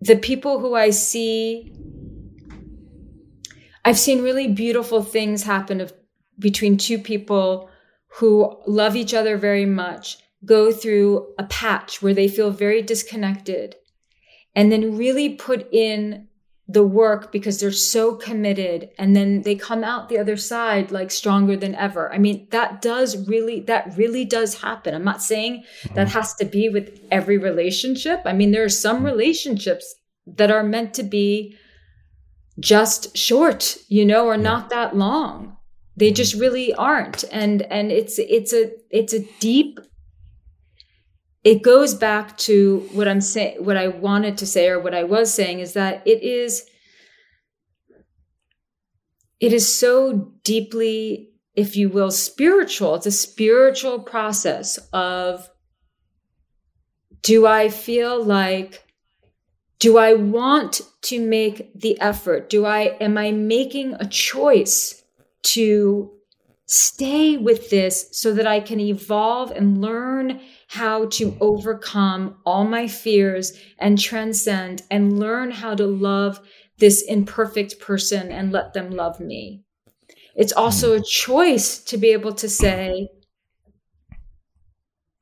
the 0.00 0.16
people 0.16 0.60
who 0.60 0.74
I 0.74 0.90
see, 0.90 1.72
I've 3.84 3.98
seen 3.98 4.22
really 4.22 4.48
beautiful 4.48 5.02
things 5.02 5.42
happen 5.42 5.80
of 5.80 5.92
between 6.38 6.76
two 6.78 6.98
people 6.98 7.68
who 8.14 8.56
love 8.66 8.96
each 8.96 9.14
other 9.14 9.36
very 9.36 9.66
much, 9.66 10.18
go 10.44 10.72
through 10.72 11.34
a 11.38 11.44
patch 11.44 12.02
where 12.02 12.14
they 12.14 12.28
feel 12.28 12.50
very 12.50 12.82
disconnected, 12.82 13.76
and 14.54 14.72
then 14.72 14.96
really 14.96 15.36
put 15.36 15.68
in 15.72 16.26
the 16.72 16.86
work 16.86 17.32
because 17.32 17.58
they're 17.58 17.72
so 17.72 18.14
committed 18.14 18.90
and 18.96 19.16
then 19.16 19.42
they 19.42 19.56
come 19.56 19.82
out 19.82 20.08
the 20.08 20.18
other 20.18 20.36
side 20.36 20.92
like 20.92 21.10
stronger 21.10 21.56
than 21.56 21.74
ever. 21.74 22.12
I 22.12 22.18
mean, 22.18 22.46
that 22.50 22.80
does 22.80 23.26
really 23.28 23.60
that 23.62 23.96
really 23.96 24.24
does 24.24 24.60
happen. 24.60 24.94
I'm 24.94 25.04
not 25.04 25.22
saying 25.22 25.64
that 25.94 26.08
mm-hmm. 26.08 26.18
has 26.18 26.34
to 26.34 26.44
be 26.44 26.68
with 26.68 27.00
every 27.10 27.38
relationship. 27.38 28.22
I 28.24 28.32
mean, 28.32 28.52
there 28.52 28.64
are 28.64 28.68
some 28.68 28.98
mm-hmm. 28.98 29.06
relationships 29.06 29.94
that 30.26 30.50
are 30.50 30.62
meant 30.62 30.94
to 30.94 31.02
be 31.02 31.56
just 32.60 33.16
short, 33.16 33.76
you 33.88 34.04
know, 34.04 34.26
or 34.26 34.36
not 34.36 34.70
that 34.70 34.94
long. 34.94 35.56
They 35.96 36.08
mm-hmm. 36.08 36.14
just 36.14 36.34
really 36.34 36.72
aren't. 36.74 37.24
And 37.32 37.62
and 37.62 37.90
it's 37.90 38.18
it's 38.18 38.52
a 38.52 38.70
it's 38.90 39.12
a 39.12 39.26
deep 39.40 39.80
it 41.42 41.62
goes 41.62 41.94
back 41.94 42.36
to 42.38 42.88
what 42.92 43.08
I'm 43.08 43.20
saying, 43.20 43.64
what 43.64 43.76
I 43.76 43.88
wanted 43.88 44.38
to 44.38 44.46
say, 44.46 44.68
or 44.68 44.78
what 44.78 44.94
I 44.94 45.04
was 45.04 45.32
saying 45.32 45.60
is 45.60 45.72
that 45.72 46.02
it 46.06 46.22
is, 46.22 46.66
it 49.40 49.52
is 49.52 49.72
so 49.72 50.32
deeply, 50.44 51.30
if 51.54 51.76
you 51.76 51.88
will, 51.88 52.10
spiritual. 52.10 52.94
It's 52.96 53.06
a 53.06 53.10
spiritual 53.10 54.00
process 54.00 54.78
of 54.92 55.48
do 57.22 57.46
I 57.46 57.68
feel 57.68 58.22
like, 58.22 58.84
do 59.78 59.96
I 59.96 60.12
want 60.14 60.82
to 61.02 61.26
make 61.26 61.72
the 61.74 61.98
effort? 62.00 62.50
Do 62.50 62.66
I, 62.66 62.96
am 63.00 63.16
I 63.16 63.32
making 63.32 63.94
a 63.94 64.06
choice 64.06 65.02
to 65.42 66.12
stay 66.66 67.36
with 67.36 67.70
this 67.70 68.08
so 68.12 68.32
that 68.34 68.46
I 68.46 68.60
can 68.60 68.78
evolve 68.78 69.50
and 69.50 69.80
learn 69.80 70.40
how 70.70 71.04
to 71.06 71.36
overcome 71.40 72.36
all 72.46 72.62
my 72.62 72.86
fears 72.86 73.58
and 73.80 73.98
transcend 73.98 74.80
and 74.88 75.18
learn 75.18 75.50
how 75.50 75.74
to 75.74 75.84
love 75.84 76.38
this 76.78 77.02
imperfect 77.02 77.80
person 77.80 78.30
and 78.30 78.52
let 78.52 78.72
them 78.72 78.92
love 78.92 79.18
me. 79.18 79.64
It's 80.36 80.52
also 80.52 80.92
a 80.92 81.02
choice 81.02 81.78
to 81.86 81.98
be 81.98 82.10
able 82.10 82.34
to 82.34 82.48
say, 82.48 83.08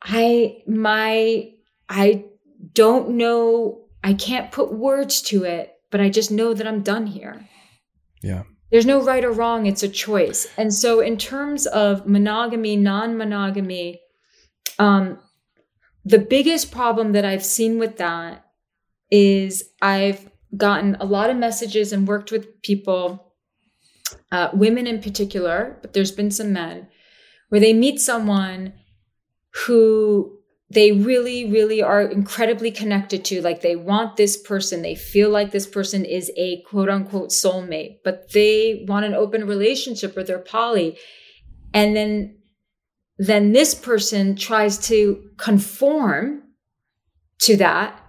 I, 0.02 0.58
my, 0.66 1.50
I 1.88 2.26
don't 2.74 3.16
know, 3.16 3.86
I 4.04 4.12
can't 4.12 4.52
put 4.52 4.70
words 4.70 5.22
to 5.22 5.44
it, 5.44 5.72
but 5.90 6.02
I 6.02 6.10
just 6.10 6.30
know 6.30 6.52
that 6.52 6.66
I'm 6.66 6.82
done 6.82 7.06
here. 7.06 7.48
Yeah. 8.22 8.42
There's 8.70 8.84
no 8.84 9.02
right 9.02 9.24
or 9.24 9.32
wrong, 9.32 9.64
it's 9.64 9.82
a 9.82 9.88
choice. 9.88 10.46
And 10.58 10.74
so, 10.74 11.00
in 11.00 11.16
terms 11.16 11.66
of 11.66 12.06
monogamy, 12.06 12.76
non 12.76 13.16
monogamy, 13.16 14.02
um, 14.78 15.18
the 16.04 16.18
biggest 16.18 16.70
problem 16.70 17.12
that 17.12 17.24
I've 17.24 17.44
seen 17.44 17.78
with 17.78 17.96
that 17.98 18.44
is 19.10 19.70
I've 19.82 20.30
gotten 20.56 20.96
a 21.00 21.04
lot 21.04 21.30
of 21.30 21.36
messages 21.36 21.92
and 21.92 22.08
worked 22.08 22.32
with 22.32 22.62
people, 22.62 23.34
uh, 24.32 24.50
women 24.52 24.86
in 24.86 25.00
particular, 25.02 25.78
but 25.82 25.92
there's 25.92 26.12
been 26.12 26.30
some 26.30 26.52
men, 26.52 26.88
where 27.48 27.60
they 27.60 27.72
meet 27.72 28.00
someone 28.00 28.72
who 29.66 30.38
they 30.70 30.92
really, 30.92 31.50
really 31.50 31.82
are 31.82 32.02
incredibly 32.02 32.70
connected 32.70 33.24
to. 33.26 33.40
Like 33.40 33.62
they 33.62 33.76
want 33.76 34.16
this 34.16 34.36
person, 34.36 34.82
they 34.82 34.94
feel 34.94 35.30
like 35.30 35.50
this 35.50 35.66
person 35.66 36.04
is 36.04 36.30
a 36.36 36.62
quote 36.62 36.90
unquote 36.90 37.30
soulmate, 37.30 37.98
but 38.04 38.32
they 38.32 38.84
want 38.86 39.06
an 39.06 39.14
open 39.14 39.46
relationship 39.46 40.14
with 40.14 40.26
their 40.26 40.38
poly. 40.38 40.98
And 41.72 41.96
then 41.96 42.37
then 43.18 43.52
this 43.52 43.74
person 43.74 44.36
tries 44.36 44.78
to 44.88 45.30
conform 45.36 46.42
to 47.40 47.56
that 47.56 48.00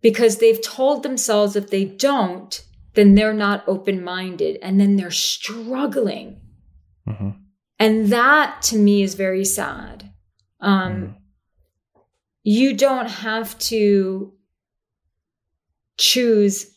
because 0.00 0.38
they've 0.38 0.62
told 0.62 1.02
themselves 1.02 1.54
if 1.54 1.70
they 1.70 1.84
don't, 1.84 2.64
then 2.94 3.14
they're 3.14 3.34
not 3.34 3.64
open 3.66 4.02
minded 4.02 4.58
and 4.62 4.80
then 4.80 4.96
they're 4.96 5.10
struggling. 5.10 6.40
Mm-hmm. 7.06 7.30
And 7.78 8.08
that 8.08 8.62
to 8.62 8.76
me 8.76 9.02
is 9.02 9.14
very 9.14 9.44
sad. 9.44 10.10
Um, 10.60 10.92
mm 10.92 11.14
You 12.42 12.74
don't 12.74 13.10
have 13.10 13.58
to 13.70 14.32
choose 15.98 16.74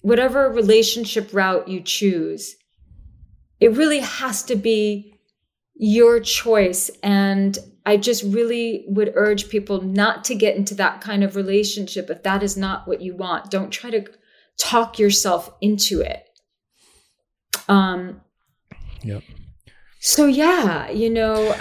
whatever 0.00 0.50
relationship 0.50 1.32
route 1.32 1.68
you 1.68 1.80
choose. 1.80 2.56
It 3.60 3.76
really 3.76 4.00
has 4.00 4.42
to 4.44 4.56
be 4.56 5.13
your 5.74 6.20
choice. 6.20 6.90
And 7.02 7.58
I 7.86 7.96
just 7.96 8.22
really 8.24 8.84
would 8.88 9.12
urge 9.14 9.48
people 9.48 9.82
not 9.82 10.24
to 10.24 10.34
get 10.34 10.56
into 10.56 10.74
that 10.76 11.00
kind 11.00 11.22
of 11.24 11.36
relationship 11.36 12.10
if 12.10 12.22
that 12.22 12.42
is 12.42 12.56
not 12.56 12.86
what 12.88 13.00
you 13.00 13.14
want. 13.14 13.50
Don't 13.50 13.70
try 13.70 13.90
to 13.90 14.04
talk 14.58 14.98
yourself 14.98 15.52
into 15.60 16.00
it. 16.00 16.24
Um, 17.68 18.20
yep. 19.02 19.22
So 20.00 20.26
yeah, 20.26 20.90
you 20.90 21.08
know, 21.10 21.54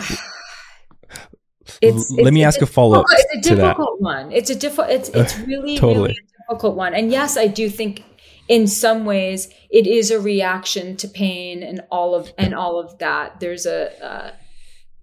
it's, 1.82 2.12
let 2.12 2.28
it's, 2.28 2.32
me 2.32 2.44
ask 2.44 2.62
a 2.62 2.66
follow 2.66 3.00
up. 3.00 3.06
It's 3.10 3.48
a 3.48 3.56
difficult 3.56 4.02
one. 4.02 4.32
It's 4.32 4.50
a 4.50 4.56
difficult. 4.56 4.90
It's 4.90 5.10
it's 5.10 5.38
really 5.48 5.78
totally. 5.78 6.10
really 6.10 6.28
difficult 6.50 6.76
one. 6.76 6.94
And 6.94 7.12
yes, 7.12 7.38
I 7.38 7.48
do 7.48 7.70
think 7.70 8.04
in 8.48 8.68
some 8.68 9.06
ways 9.06 9.50
it 9.70 9.88
is 9.88 10.12
a 10.12 10.20
reaction 10.20 10.98
to 10.98 11.08
pain 11.08 11.64
and 11.64 11.82
all 11.90 12.16
of 12.16 12.34
and 12.38 12.54
all 12.54 12.80
of 12.80 12.98
that. 13.00 13.40
There's 13.40 13.66
a 13.66 14.04
uh, 14.04 14.32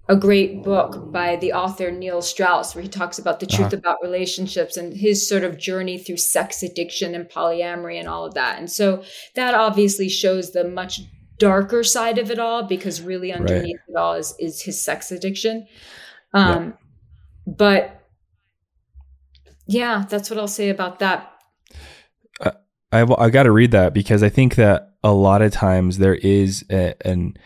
a 0.09 0.17
great 0.17 0.65
book 0.65 1.13
by 1.13 1.37
the 1.37 1.53
author 1.53 1.91
Neil 1.93 2.21
Strauss 2.21 2.75
where 2.75 2.83
he 2.83 2.89
talks 2.89 3.19
about 3.19 3.39
the 3.39 3.47
truth 3.47 3.69
uh-huh. 3.69 3.77
about 3.77 3.99
relationships 4.03 4.77
and 4.77 4.93
his 4.93 5.27
sort 5.29 5.45
of 5.45 5.57
journey 5.57 5.99
through 5.99 6.17
sex 6.17 6.65
addiction 6.65 7.15
and 7.15 7.29
polyamory 7.29 7.97
and 7.97 8.09
all 8.09 8.25
of 8.25 8.35
that. 8.35 8.59
And 8.59 8.69
so 8.69 9.05
that 9.37 9.55
obviously 9.55 10.09
shows 10.09 10.51
the 10.51 10.65
much 10.65 11.03
darker 11.39 11.85
side 11.85 12.19
of 12.19 12.31
it 12.31 12.41
all 12.41 12.65
because 12.65 13.01
really 13.01 13.33
underneath 13.33 13.79
right. 13.89 13.95
it 13.95 13.97
all 13.97 14.15
is 14.15 14.35
is 14.39 14.61
his 14.61 14.83
sex 14.83 15.13
addiction. 15.13 15.67
Um 16.35 16.75
yeah. 17.47 17.53
but 17.57 18.01
yeah, 19.67 20.05
that's 20.09 20.29
what 20.29 20.41
I'll 20.41 20.49
say 20.49 20.71
about 20.71 20.99
that. 20.99 21.30
I 22.93 23.03
I 23.03 23.31
got 23.31 23.45
to 23.45 23.53
read 23.53 23.71
that 23.73 23.95
because 23.95 24.23
I 24.23 24.29
think 24.29 24.57
that 24.57 24.95
a 25.03 25.13
lot 25.13 25.43
of 25.43 25.53
times 25.53 25.99
there 25.99 26.15
is 26.15 26.65
a, 26.71 26.95
an 27.07 27.37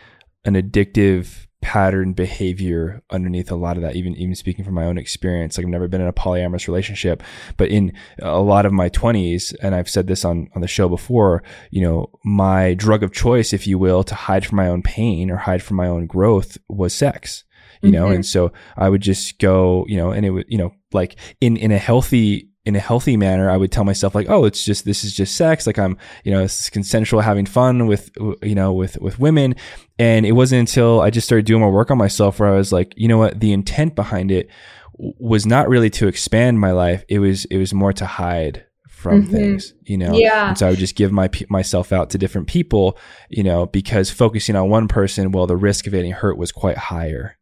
an 0.43 0.55
addictive 0.55 1.45
pattern 1.61 2.13
behavior 2.13 3.01
underneath 3.09 3.49
a 3.49 3.55
lot 3.55 3.75
of 3.75 3.81
that 3.81 3.95
even 3.95 4.15
even 4.17 4.35
speaking 4.35 4.63
from 4.63 4.75
my 4.75 4.85
own 4.85 4.99
experience 4.99 5.57
like 5.57 5.65
i've 5.65 5.71
never 5.71 5.87
been 5.87 5.99
in 5.99 6.05
a 6.05 6.13
polyamorous 6.13 6.67
relationship 6.67 7.23
but 7.57 7.69
in 7.69 7.91
a 8.19 8.39
lot 8.39 8.67
of 8.67 8.71
my 8.71 8.87
20s 8.91 9.51
and 9.63 9.73
i've 9.73 9.89
said 9.89 10.05
this 10.05 10.23
on 10.23 10.47
on 10.53 10.61
the 10.61 10.67
show 10.67 10.87
before 10.87 11.41
you 11.71 11.81
know 11.81 12.07
my 12.23 12.75
drug 12.75 13.01
of 13.01 13.11
choice 13.11 13.51
if 13.51 13.65
you 13.65 13.79
will 13.79 14.03
to 14.03 14.13
hide 14.13 14.45
from 14.45 14.57
my 14.57 14.67
own 14.67 14.83
pain 14.83 15.31
or 15.31 15.37
hide 15.37 15.63
from 15.63 15.75
my 15.75 15.87
own 15.87 16.05
growth 16.05 16.55
was 16.69 16.93
sex 16.93 17.43
you 17.81 17.89
know 17.89 18.05
mm-hmm. 18.05 18.15
and 18.15 18.25
so 18.27 18.51
i 18.77 18.87
would 18.87 19.01
just 19.01 19.39
go 19.39 19.85
you 19.87 19.97
know 19.97 20.11
and 20.11 20.23
it 20.23 20.29
would 20.29 20.45
you 20.47 20.59
know 20.59 20.71
like 20.93 21.15
in 21.41 21.57
in 21.57 21.71
a 21.71 21.79
healthy 21.79 22.47
in 22.65 22.75
a 22.75 22.79
healthy 22.79 23.15
manner, 23.15 23.49
I 23.49 23.57
would 23.57 23.71
tell 23.71 23.83
myself 23.83 24.15
like, 24.15 24.27
oh, 24.29 24.45
it's 24.45 24.65
just, 24.65 24.85
this 24.85 25.03
is 25.03 25.13
just 25.13 25.35
sex. 25.35 25.67
Like 25.67 25.77
I'm, 25.77 25.97
you 26.23 26.31
know, 26.31 26.43
it's 26.43 26.69
consensual 26.69 27.21
having 27.21 27.45
fun 27.45 27.85
with, 27.85 28.09
you 28.41 28.55
know, 28.55 28.73
with, 28.73 28.99
with 28.99 29.19
women. 29.19 29.55
And 29.99 30.25
it 30.25 30.31
wasn't 30.31 30.61
until 30.61 30.99
I 30.99 31.11
just 31.11 31.27
started 31.27 31.45
doing 31.45 31.61
more 31.61 31.71
work 31.71 31.91
on 31.91 31.97
myself 31.97 32.39
where 32.39 32.49
I 32.49 32.55
was 32.55 32.71
like, 32.71 32.93
you 32.97 33.07
know 33.07 33.19
what, 33.19 33.39
the 33.39 33.53
intent 33.53 33.95
behind 33.95 34.31
it 34.31 34.49
was 34.97 35.45
not 35.45 35.69
really 35.69 35.89
to 35.91 36.07
expand 36.07 36.59
my 36.59 36.71
life. 36.71 37.05
It 37.07 37.19
was, 37.19 37.45
it 37.45 37.57
was 37.57 37.73
more 37.73 37.93
to 37.93 38.05
hide 38.05 38.65
from 38.87 39.23
mm-hmm. 39.23 39.31
things, 39.31 39.73
you 39.83 39.97
know? 39.97 40.17
Yeah. 40.17 40.47
And 40.47 40.57
so 40.57 40.65
I 40.65 40.71
would 40.71 40.79
just 40.79 40.95
give 40.95 41.11
my, 41.11 41.29
myself 41.49 41.93
out 41.93 42.09
to 42.11 42.17
different 42.17 42.47
people, 42.47 42.97
you 43.29 43.43
know, 43.43 43.67
because 43.67 44.09
focusing 44.09 44.55
on 44.55 44.69
one 44.69 44.87
person, 44.87 45.31
well, 45.31 45.45
the 45.45 45.55
risk 45.55 45.85
of 45.85 45.93
getting 45.93 46.13
hurt 46.13 46.37
was 46.37 46.51
quite 46.51 46.77
higher. 46.77 47.37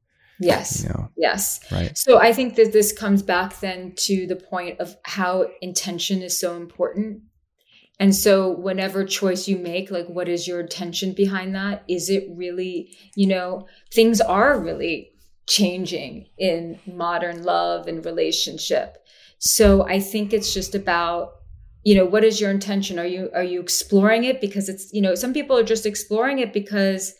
Yes. 0.45 0.83
You 0.83 0.89
know, 0.89 1.09
yes. 1.17 1.59
Right. 1.71 1.97
So 1.97 2.19
I 2.19 2.33
think 2.33 2.55
that 2.55 2.73
this 2.73 2.91
comes 2.91 3.21
back 3.21 3.59
then 3.59 3.93
to 3.97 4.27
the 4.27 4.35
point 4.35 4.79
of 4.79 4.95
how 5.03 5.47
intention 5.61 6.21
is 6.21 6.39
so 6.39 6.55
important. 6.55 7.21
And 7.99 8.15
so 8.15 8.49
whenever 8.51 9.05
choice 9.05 9.47
you 9.47 9.57
make, 9.57 9.91
like 9.91 10.07
what 10.07 10.27
is 10.27 10.47
your 10.47 10.59
intention 10.59 11.13
behind 11.13 11.55
that? 11.55 11.83
Is 11.87 12.09
it 12.09 12.27
really, 12.31 12.95
you 13.15 13.27
know, 13.27 13.67
things 13.91 14.19
are 14.19 14.59
really 14.59 15.11
changing 15.47 16.27
in 16.37 16.79
modern 16.85 17.43
love 17.43 17.87
and 17.87 18.03
relationship. 18.05 18.97
So 19.39 19.87
I 19.87 19.99
think 19.99 20.33
it's 20.33 20.53
just 20.53 20.75
about 20.75 21.33
you 21.83 21.95
know 21.95 22.05
what 22.05 22.23
is 22.23 22.39
your 22.39 22.49
intention 22.49 22.97
are 22.97 23.05
you 23.05 23.29
are 23.33 23.43
you 23.43 23.59
exploring 23.59 24.23
it 24.23 24.39
because 24.39 24.69
it's 24.69 24.93
you 24.93 25.01
know 25.01 25.15
some 25.15 25.33
people 25.33 25.57
are 25.57 25.65
just 25.65 25.85
exploring 25.85 26.39
it 26.39 26.53
because 26.53 27.13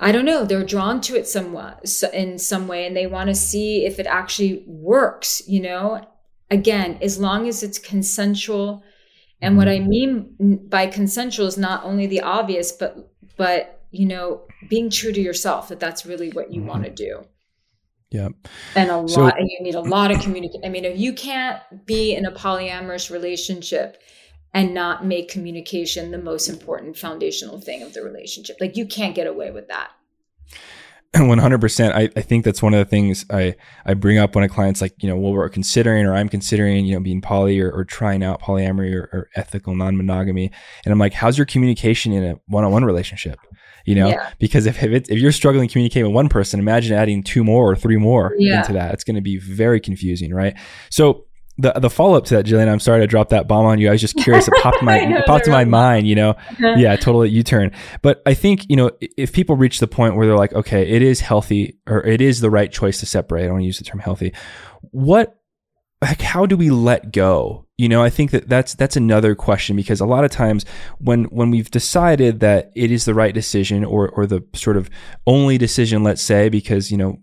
I 0.00 0.12
don't 0.12 0.24
know, 0.24 0.44
they're 0.44 0.64
drawn 0.64 1.00
to 1.02 1.16
it 1.16 1.26
somewhat 1.26 2.02
in 2.12 2.38
some 2.38 2.66
way 2.66 2.86
and 2.86 2.96
they 2.96 3.06
want 3.06 3.28
to 3.28 3.34
see 3.34 3.84
if 3.84 3.98
it 3.98 4.06
actually 4.06 4.64
works, 4.66 5.42
you 5.46 5.60
know? 5.60 6.06
Again, 6.50 6.98
as 7.00 7.18
long 7.18 7.48
as 7.48 7.62
it's 7.62 7.78
consensual. 7.78 8.82
And 9.40 9.56
what 9.56 9.68
I 9.68 9.78
mm-hmm. 9.78 9.88
mean 9.88 10.68
by 10.68 10.86
consensual 10.86 11.46
is 11.46 11.58
not 11.58 11.84
only 11.84 12.06
the 12.06 12.20
obvious, 12.20 12.72
but 12.72 13.10
but 13.36 13.80
you 13.90 14.06
know, 14.06 14.42
being 14.68 14.90
true 14.90 15.12
to 15.12 15.20
yourself 15.20 15.68
that 15.68 15.80
that's 15.80 16.06
really 16.06 16.30
what 16.30 16.52
you 16.52 16.60
mm-hmm. 16.60 16.68
want 16.68 16.84
to 16.84 16.90
do. 16.90 17.24
Yeah. 18.10 18.28
And 18.76 18.90
a 18.90 19.08
so, 19.08 19.22
lot 19.22 19.38
and 19.38 19.48
you 19.50 19.62
need 19.62 19.74
a 19.74 19.80
lot 19.80 20.10
of 20.10 20.20
communication. 20.20 20.64
I 20.64 20.68
mean, 20.68 20.84
if 20.84 20.98
you 20.98 21.14
can't 21.14 21.60
be 21.86 22.14
in 22.14 22.26
a 22.26 22.32
polyamorous 22.32 23.10
relationship 23.10 24.02
and 24.54 24.74
not 24.74 25.04
make 25.04 25.30
communication 25.30 26.10
the 26.10 26.18
most 26.18 26.48
important 26.48 26.96
foundational 26.96 27.60
thing 27.60 27.82
of 27.82 27.94
the 27.94 28.02
relationship. 28.02 28.56
Like 28.60 28.76
you 28.76 28.86
can't 28.86 29.14
get 29.14 29.26
away 29.26 29.50
with 29.50 29.68
that. 29.68 29.90
100%. 31.14 31.92
I, 31.92 32.08
I 32.16 32.22
think 32.22 32.44
that's 32.44 32.62
one 32.62 32.72
of 32.72 32.78
the 32.78 32.88
things 32.88 33.26
I, 33.28 33.54
I 33.84 33.92
bring 33.92 34.16
up 34.16 34.34
when 34.34 34.44
a 34.44 34.48
client's 34.48 34.80
like, 34.80 34.94
you 35.02 35.08
know, 35.08 35.16
well, 35.16 35.32
we're 35.32 35.48
considering 35.50 36.06
or 36.06 36.14
I'm 36.14 36.28
considering, 36.28 36.86
you 36.86 36.94
know, 36.94 37.00
being 37.00 37.20
poly 37.20 37.60
or, 37.60 37.70
or 37.70 37.84
trying 37.84 38.24
out 38.24 38.40
polyamory 38.40 38.94
or, 38.94 39.10
or 39.12 39.28
ethical 39.36 39.74
non 39.74 39.96
monogamy. 39.96 40.50
And 40.84 40.92
I'm 40.92 40.98
like, 40.98 41.12
how's 41.12 41.36
your 41.36 41.44
communication 41.44 42.12
in 42.12 42.24
a 42.24 42.40
one 42.46 42.64
on 42.64 42.72
one 42.72 42.84
relationship? 42.84 43.38
You 43.84 43.96
know, 43.96 44.08
yeah. 44.08 44.30
because 44.38 44.64
if, 44.64 44.82
if, 44.82 45.10
if 45.10 45.18
you're 45.18 45.32
struggling 45.32 45.68
to 45.68 45.72
communicate 45.72 46.04
with 46.04 46.14
one 46.14 46.28
person, 46.28 46.60
imagine 46.60 46.96
adding 46.96 47.22
two 47.22 47.44
more 47.44 47.70
or 47.70 47.76
three 47.76 47.96
more 47.96 48.34
yeah. 48.38 48.60
into 48.60 48.72
that. 48.74 48.94
It's 48.94 49.04
going 49.04 49.16
to 49.16 49.22
be 49.22 49.38
very 49.38 49.80
confusing, 49.80 50.32
right? 50.32 50.56
So 50.88 51.26
the 51.58 51.72
the 51.72 51.90
follow 51.90 52.16
up 52.16 52.24
to 52.26 52.36
that, 52.36 52.46
Jillian, 52.46 52.68
I'm 52.68 52.80
sorry 52.80 53.00
to 53.00 53.06
drop 53.06 53.28
that 53.30 53.46
bomb 53.46 53.66
on 53.66 53.78
you. 53.78 53.88
I 53.88 53.92
was 53.92 54.00
just 54.00 54.16
curious. 54.16 54.48
It 54.48 54.54
popped 54.62 54.82
my 54.82 55.04
know, 55.04 55.18
it 55.18 55.26
popped 55.26 55.46
in 55.46 55.52
my 55.52 55.64
mind, 55.64 56.06
you 56.06 56.14
know. 56.14 56.30
Uh-huh. 56.30 56.74
Yeah, 56.76 56.96
totally 56.96 57.30
U 57.30 57.42
turn. 57.42 57.72
But 58.00 58.22
I 58.26 58.34
think 58.34 58.68
you 58.68 58.76
know 58.76 58.90
if 59.00 59.32
people 59.32 59.56
reach 59.56 59.78
the 59.78 59.86
point 59.86 60.16
where 60.16 60.26
they're 60.26 60.36
like, 60.36 60.54
okay, 60.54 60.88
it 60.88 61.02
is 61.02 61.20
healthy 61.20 61.78
or 61.86 62.04
it 62.04 62.20
is 62.20 62.40
the 62.40 62.50
right 62.50 62.70
choice 62.72 63.00
to 63.00 63.06
separate. 63.06 63.42
I 63.42 63.46
don't 63.46 63.54
want 63.54 63.62
to 63.62 63.66
use 63.66 63.78
the 63.78 63.84
term 63.84 64.00
healthy. 64.00 64.32
What 64.90 65.38
like 66.00 66.20
how 66.20 66.46
do 66.46 66.56
we 66.56 66.68
let 66.68 67.12
go 67.12 67.64
you 67.76 67.88
know 67.88 68.02
i 68.02 68.10
think 68.10 68.32
that 68.32 68.48
that's 68.48 68.74
that's 68.74 68.96
another 68.96 69.36
question 69.36 69.76
because 69.76 70.00
a 70.00 70.04
lot 70.04 70.24
of 70.24 70.32
times 70.32 70.64
when 70.98 71.26
when 71.26 71.48
we've 71.48 71.70
decided 71.70 72.40
that 72.40 72.72
it 72.74 72.90
is 72.90 73.04
the 73.04 73.14
right 73.14 73.34
decision 73.34 73.84
or 73.84 74.08
or 74.08 74.26
the 74.26 74.44
sort 74.52 74.76
of 74.76 74.90
only 75.28 75.56
decision 75.56 76.02
let's 76.02 76.20
say 76.20 76.48
because 76.48 76.90
you 76.90 76.98
know 76.98 77.20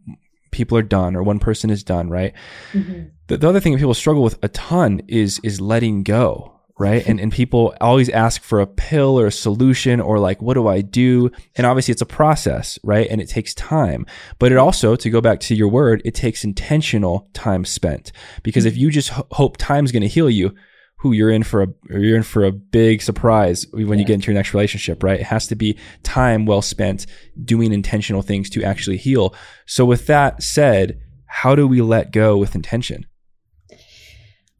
people 0.51 0.77
are 0.77 0.83
done 0.83 1.15
or 1.15 1.23
one 1.23 1.39
person 1.39 1.69
is 1.69 1.83
done, 1.83 2.09
right? 2.09 2.33
Mm-hmm. 2.73 3.07
The, 3.29 3.37
the 3.37 3.47
other 3.47 3.59
thing 3.59 3.73
that 3.73 3.79
people 3.79 3.93
struggle 3.93 4.23
with 4.23 4.39
a 4.43 4.47
ton 4.49 5.01
is 5.07 5.39
is 5.43 5.62
letting 5.62 6.04
go, 6.04 6.60
right? 6.79 7.08
and 7.08 7.19
and 7.19 7.31
people 7.31 7.75
always 7.79 8.10
ask 8.10 8.41
for 8.41 8.60
a 8.60 8.67
pill 8.67 9.19
or 9.19 9.27
a 9.27 9.31
solution 9.31 10.01
or 10.01 10.17
like, 10.17 10.41
what 10.41 10.56
do 10.56 10.67
I 10.67 10.81
do? 10.81 11.29
And 11.56 11.67
obviously 11.67 11.91
it's 11.91 12.01
a 12.01 12.08
process, 12.08 12.79
right? 12.83 13.08
And 13.10 13.21
it 13.21 13.29
takes 13.29 13.54
time. 13.54 14.08
But 14.39 14.51
it 14.51 14.58
also, 14.58 14.95
to 14.95 15.10
go 15.12 15.21
back 15.21 15.39
to 15.41 15.56
your 15.56 15.67
word, 15.67 16.01
it 16.04 16.15
takes 16.15 16.43
intentional 16.43 17.29
time 17.33 17.65
spent. 17.65 18.12
Because 18.41 18.65
if 18.65 18.75
you 18.75 18.89
just 18.89 19.10
hope 19.10 19.58
time's 19.58 19.91
going 19.91 20.01
to 20.01 20.08
heal 20.08 20.29
you, 20.29 20.56
who 21.01 21.12
you're 21.12 21.29
in 21.29 21.43
for 21.43 21.62
a 21.62 21.67
you're 21.89 22.17
in 22.17 22.23
for 22.23 22.43
a 22.43 22.51
big 22.51 23.01
surprise 23.01 23.65
when 23.71 23.87
yeah. 23.87 23.95
you 23.95 24.06
get 24.06 24.15
into 24.15 24.27
your 24.31 24.33
next 24.33 24.56
relationship, 24.56 25.04
right? 25.04 25.19
It 25.19 25.27
has 25.27 25.45
to 25.47 25.56
be 25.56 25.77
time 26.01 26.47
well 26.47 26.63
spent 26.63 27.06
doing 27.45 27.73
intentional 27.73 28.23
things 28.23 28.49
to 28.49 28.63
actually 28.63 28.97
heal. 28.97 29.35
So 29.67 29.85
with 29.85 30.08
that 30.08 30.41
said, 30.41 30.99
how 31.27 31.54
do 31.56 31.67
we 31.67 31.81
let 31.81 32.12
go 32.12 32.35
with 32.35 32.56
intention? 32.56 33.06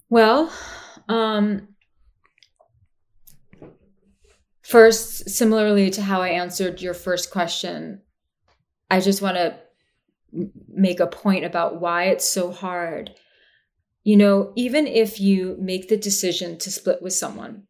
Well, 0.10 0.52
um 1.08 1.68
first 4.62 5.30
similarly 5.30 5.90
to 5.90 6.02
how 6.02 6.22
I 6.22 6.30
answered 6.30 6.82
your 6.82 6.94
first 6.94 7.32
question, 7.32 8.02
I 8.92 9.00
just 9.00 9.22
want 9.22 9.38
to 9.38 9.60
make 10.68 11.00
a 11.00 11.08
point 11.08 11.46
about 11.46 11.82
why 11.82 12.06
it's 12.06 12.28
so 12.30 12.52
hard. 12.52 13.16
You 14.04 14.16
know, 14.18 14.54
even 14.56 14.86
if 14.86 15.20
you 15.20 15.58
make 15.60 15.90
the 15.90 15.98
decision 15.98 16.58
to 16.60 16.72
split 16.72 17.02
with 17.02 17.14
someone, 17.14 17.64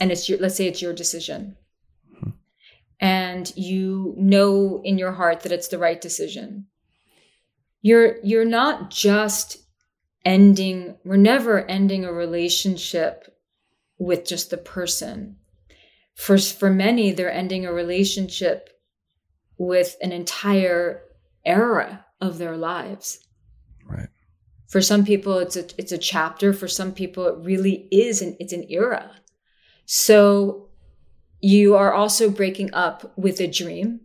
and 0.00 0.10
it's 0.10 0.28
your, 0.28 0.38
let's 0.38 0.56
say 0.56 0.66
it's 0.66 0.82
your 0.82 0.94
decision, 0.94 1.56
and 2.98 3.52
you 3.56 4.14
know 4.16 4.80
in 4.84 4.98
your 4.98 5.12
heart 5.12 5.40
that 5.40 5.52
it's 5.52 5.68
the 5.68 5.78
right 5.78 6.00
decision, 6.00 6.66
you're 7.82 8.16
you're 8.22 8.44
not 8.44 8.90
just 8.90 9.61
ending. 10.24 10.96
We're 11.04 11.16
never 11.16 11.64
ending 11.66 12.04
a 12.04 12.12
relationship 12.12 13.26
with 13.98 14.26
just 14.26 14.50
the 14.50 14.56
person. 14.56 15.36
For 16.14 16.38
for 16.38 16.70
many, 16.70 17.12
they're 17.12 17.32
ending 17.32 17.66
a 17.66 17.72
relationship 17.72 18.70
with 19.58 19.96
an 20.02 20.12
entire 20.12 21.02
era 21.44 22.04
of 22.20 22.38
their 22.38 22.56
lives. 22.56 23.20
Right. 23.86 24.08
For 24.68 24.80
some 24.80 25.04
people, 25.04 25.38
it's 25.38 25.56
a 25.56 25.64
it's 25.78 25.92
a 25.92 25.98
chapter. 25.98 26.52
For 26.52 26.68
some 26.68 26.92
people, 26.92 27.26
it 27.26 27.44
really 27.44 27.88
is 27.90 28.22
an 28.22 28.36
it's 28.40 28.52
an 28.52 28.66
era. 28.68 29.10
So 29.86 30.68
you 31.40 31.74
are 31.74 31.92
also 31.92 32.30
breaking 32.30 32.72
up 32.72 33.12
with 33.16 33.40
a 33.40 33.48
dream. 33.48 34.00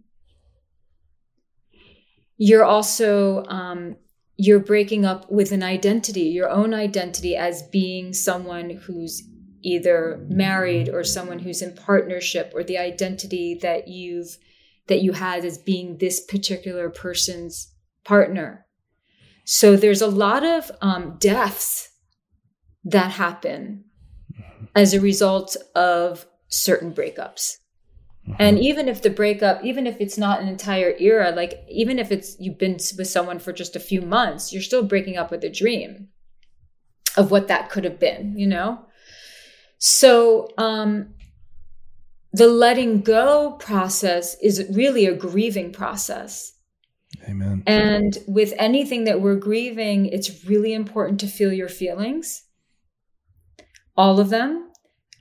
You're 2.37 2.65
also 2.65 3.45
um, 3.45 3.95
you're 4.37 4.59
breaking 4.59 5.03
up 5.03 5.29
with 5.31 5.51
an 5.51 5.63
identity, 5.63 6.21
your 6.21 6.49
own 6.49 6.73
identity 6.73 7.35
as 7.35 7.63
being 7.63 8.13
someone 8.13 8.69
who's 8.69 9.23
either 9.63 10.23
married 10.29 10.87
or 10.87 11.03
someone 11.03 11.39
who's 11.39 11.61
in 11.61 11.73
partnership, 11.73 12.51
or 12.55 12.63
the 12.63 12.77
identity 12.77 13.57
that 13.61 13.87
you've 13.87 14.37
that 14.87 15.01
you 15.01 15.11
had 15.11 15.43
as 15.43 15.57
being 15.57 15.97
this 15.97 16.23
particular 16.23 16.89
person's 16.89 17.73
partner. 18.05 18.65
So 19.43 19.75
there's 19.75 20.01
a 20.01 20.07
lot 20.07 20.45
of 20.45 20.71
um, 20.81 21.17
deaths 21.19 21.89
that 22.85 23.11
happen 23.11 23.83
as 24.75 24.93
a 24.93 25.01
result 25.01 25.57
of 25.75 26.25
certain 26.47 26.93
breakups. 26.93 27.57
Mm-hmm. 28.27 28.35
And 28.39 28.59
even 28.59 28.89
if 28.89 29.01
the 29.01 29.09
breakup, 29.09 29.63
even 29.63 29.87
if 29.87 29.97
it's 30.01 30.17
not 30.17 30.41
an 30.41 30.47
entire 30.47 30.93
era, 30.99 31.31
like 31.31 31.63
even 31.69 31.97
if 31.97 32.11
it's 32.11 32.35
you've 32.39 32.57
been 32.57 32.77
with 32.97 33.07
someone 33.07 33.39
for 33.39 33.53
just 33.53 33.75
a 33.75 33.79
few 33.79 34.01
months, 34.01 34.51
you're 34.51 34.61
still 34.61 34.83
breaking 34.83 35.17
up 35.17 35.31
with 35.31 35.43
a 35.43 35.49
dream 35.49 36.09
of 37.15 37.31
what 37.31 37.47
that 37.47 37.69
could 37.69 37.85
have 37.85 37.99
been, 37.99 38.37
you 38.37 38.47
know? 38.47 38.85
So 39.77 40.49
um 40.57 41.13
the 42.33 42.47
letting 42.47 43.01
go 43.01 43.53
process 43.53 44.35
is 44.41 44.65
really 44.71 45.05
a 45.05 45.15
grieving 45.15 45.71
process. 45.71 46.53
Amen. 47.27 47.63
And 47.65 48.17
with 48.27 48.53
anything 48.57 49.05
that 49.05 49.21
we're 49.21 49.35
grieving, 49.35 50.05
it's 50.07 50.45
really 50.45 50.73
important 50.73 51.19
to 51.21 51.27
feel 51.27 51.51
your 51.53 51.69
feelings, 51.69 52.43
all 53.95 54.19
of 54.19 54.29
them. 54.29 54.66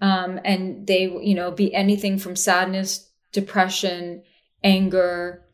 Um, 0.00 0.40
and 0.44 0.86
they, 0.86 1.04
you 1.04 1.34
know, 1.34 1.50
be 1.50 1.74
anything 1.74 2.18
from 2.18 2.36
sadness, 2.36 3.10
depression, 3.32 4.22
anger, 4.62 5.44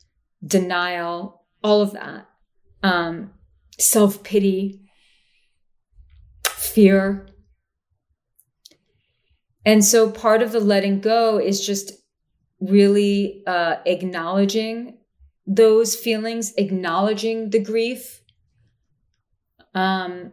denial, 0.45 1.45
all 1.62 1.80
of 1.80 1.93
that, 1.93 2.28
um, 2.82 3.32
self 3.78 4.22
pity, 4.22 4.80
fear, 6.45 7.26
and 9.64 9.84
so 9.84 10.11
part 10.11 10.43
of 10.43 10.53
the 10.53 10.61
letting 10.61 11.01
go 11.01 11.38
is 11.38 11.64
just 11.64 11.93
really 12.61 13.43
uh, 13.47 13.76
acknowledging 13.86 14.99
those 15.47 15.95
feelings, 15.95 16.53
acknowledging 16.57 17.51
the 17.51 17.61
grief. 17.61 18.22
Um, 19.74 20.32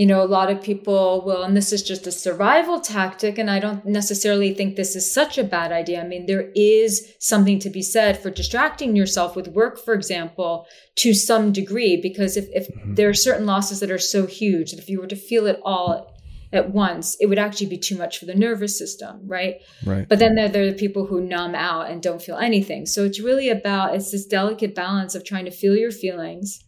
you 0.00 0.06
know, 0.06 0.22
a 0.22 0.24
lot 0.24 0.50
of 0.50 0.62
people 0.62 1.22
will, 1.26 1.42
and 1.42 1.54
this 1.54 1.74
is 1.74 1.82
just 1.82 2.06
a 2.06 2.10
survival 2.10 2.80
tactic, 2.80 3.36
and 3.36 3.50
I 3.50 3.60
don't 3.60 3.84
necessarily 3.84 4.54
think 4.54 4.76
this 4.76 4.96
is 4.96 5.12
such 5.12 5.36
a 5.36 5.44
bad 5.44 5.72
idea. 5.72 6.00
I 6.00 6.06
mean, 6.06 6.24
there 6.24 6.50
is 6.54 7.14
something 7.18 7.58
to 7.58 7.68
be 7.68 7.82
said 7.82 8.16
for 8.16 8.30
distracting 8.30 8.96
yourself 8.96 9.36
with 9.36 9.48
work, 9.48 9.78
for 9.78 9.92
example, 9.92 10.64
to 11.00 11.12
some 11.12 11.52
degree, 11.52 12.00
because 12.00 12.38
if, 12.38 12.46
if 12.54 12.66
mm-hmm. 12.68 12.94
there 12.94 13.10
are 13.10 13.14
certain 13.28 13.44
losses 13.44 13.80
that 13.80 13.90
are 13.90 13.98
so 13.98 14.24
huge 14.24 14.70
that 14.70 14.80
if 14.80 14.88
you 14.88 14.98
were 14.98 15.06
to 15.06 15.16
feel 15.16 15.46
it 15.46 15.60
all 15.66 16.16
at 16.50 16.70
once, 16.70 17.14
it 17.20 17.26
would 17.26 17.38
actually 17.38 17.68
be 17.68 17.76
too 17.76 17.98
much 17.98 18.16
for 18.16 18.24
the 18.24 18.34
nervous 18.34 18.78
system, 18.78 19.20
right? 19.26 19.56
Right. 19.84 20.08
But 20.08 20.18
then 20.18 20.34
there, 20.34 20.48
there 20.48 20.62
are 20.62 20.70
the 20.70 20.78
people 20.78 21.04
who 21.04 21.20
numb 21.20 21.54
out 21.54 21.90
and 21.90 22.02
don't 22.02 22.22
feel 22.22 22.38
anything. 22.38 22.86
So 22.86 23.04
it's 23.04 23.20
really 23.20 23.50
about 23.50 23.94
it's 23.94 24.12
this 24.12 24.24
delicate 24.24 24.74
balance 24.74 25.14
of 25.14 25.26
trying 25.26 25.44
to 25.44 25.50
feel 25.50 25.76
your 25.76 25.90
feelings 25.90 26.64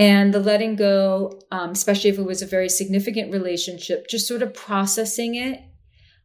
and 0.00 0.32
the 0.32 0.40
letting 0.40 0.76
go, 0.76 1.40
um, 1.50 1.70
especially 1.70 2.08
if 2.08 2.18
it 2.18 2.24
was 2.24 2.40
a 2.40 2.46
very 2.46 2.70
significant 2.70 3.32
relationship, 3.32 4.08
just 4.08 4.26
sort 4.26 4.42
of 4.42 4.54
processing 4.54 5.34
it. 5.34 5.60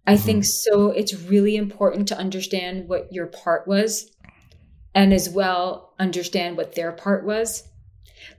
I 0.07 0.13
mm-hmm. 0.13 0.23
think 0.25 0.45
so. 0.45 0.91
It's 0.91 1.13
really 1.13 1.57
important 1.57 2.07
to 2.07 2.17
understand 2.17 2.87
what 2.87 3.11
your 3.11 3.27
part 3.27 3.67
was 3.67 4.09
and 4.93 5.13
as 5.13 5.29
well 5.29 5.93
understand 5.99 6.55
what 6.55 6.73
their 6.75 6.93
part 6.93 7.25
was 7.25 7.67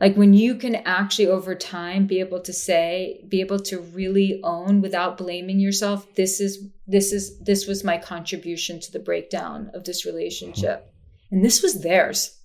like 0.01 0.17
when 0.17 0.35
you 0.35 0.57
can 0.57 0.75
actually 0.75 1.29
over 1.29 1.55
time 1.55 2.07
be 2.07 2.21
able 2.21 2.41
to 2.41 2.53
say 2.53 3.25
be 3.29 3.41
able 3.41 3.59
to 3.59 3.79
really 3.81 4.41
own 4.43 4.81
without 4.81 5.19
blaming 5.19 5.61
yourself 5.61 6.15
this 6.15 6.41
is 6.41 6.67
this 6.87 7.13
is 7.13 7.39
this 7.41 7.67
was 7.67 7.85
my 7.85 7.99
contribution 7.99 8.81
to 8.81 8.91
the 8.91 8.99
breakdown 8.99 9.71
of 9.75 9.85
this 9.85 10.05
relationship 10.05 10.93
and 11.31 11.45
this 11.45 11.63
was 11.63 11.83
theirs 11.83 12.36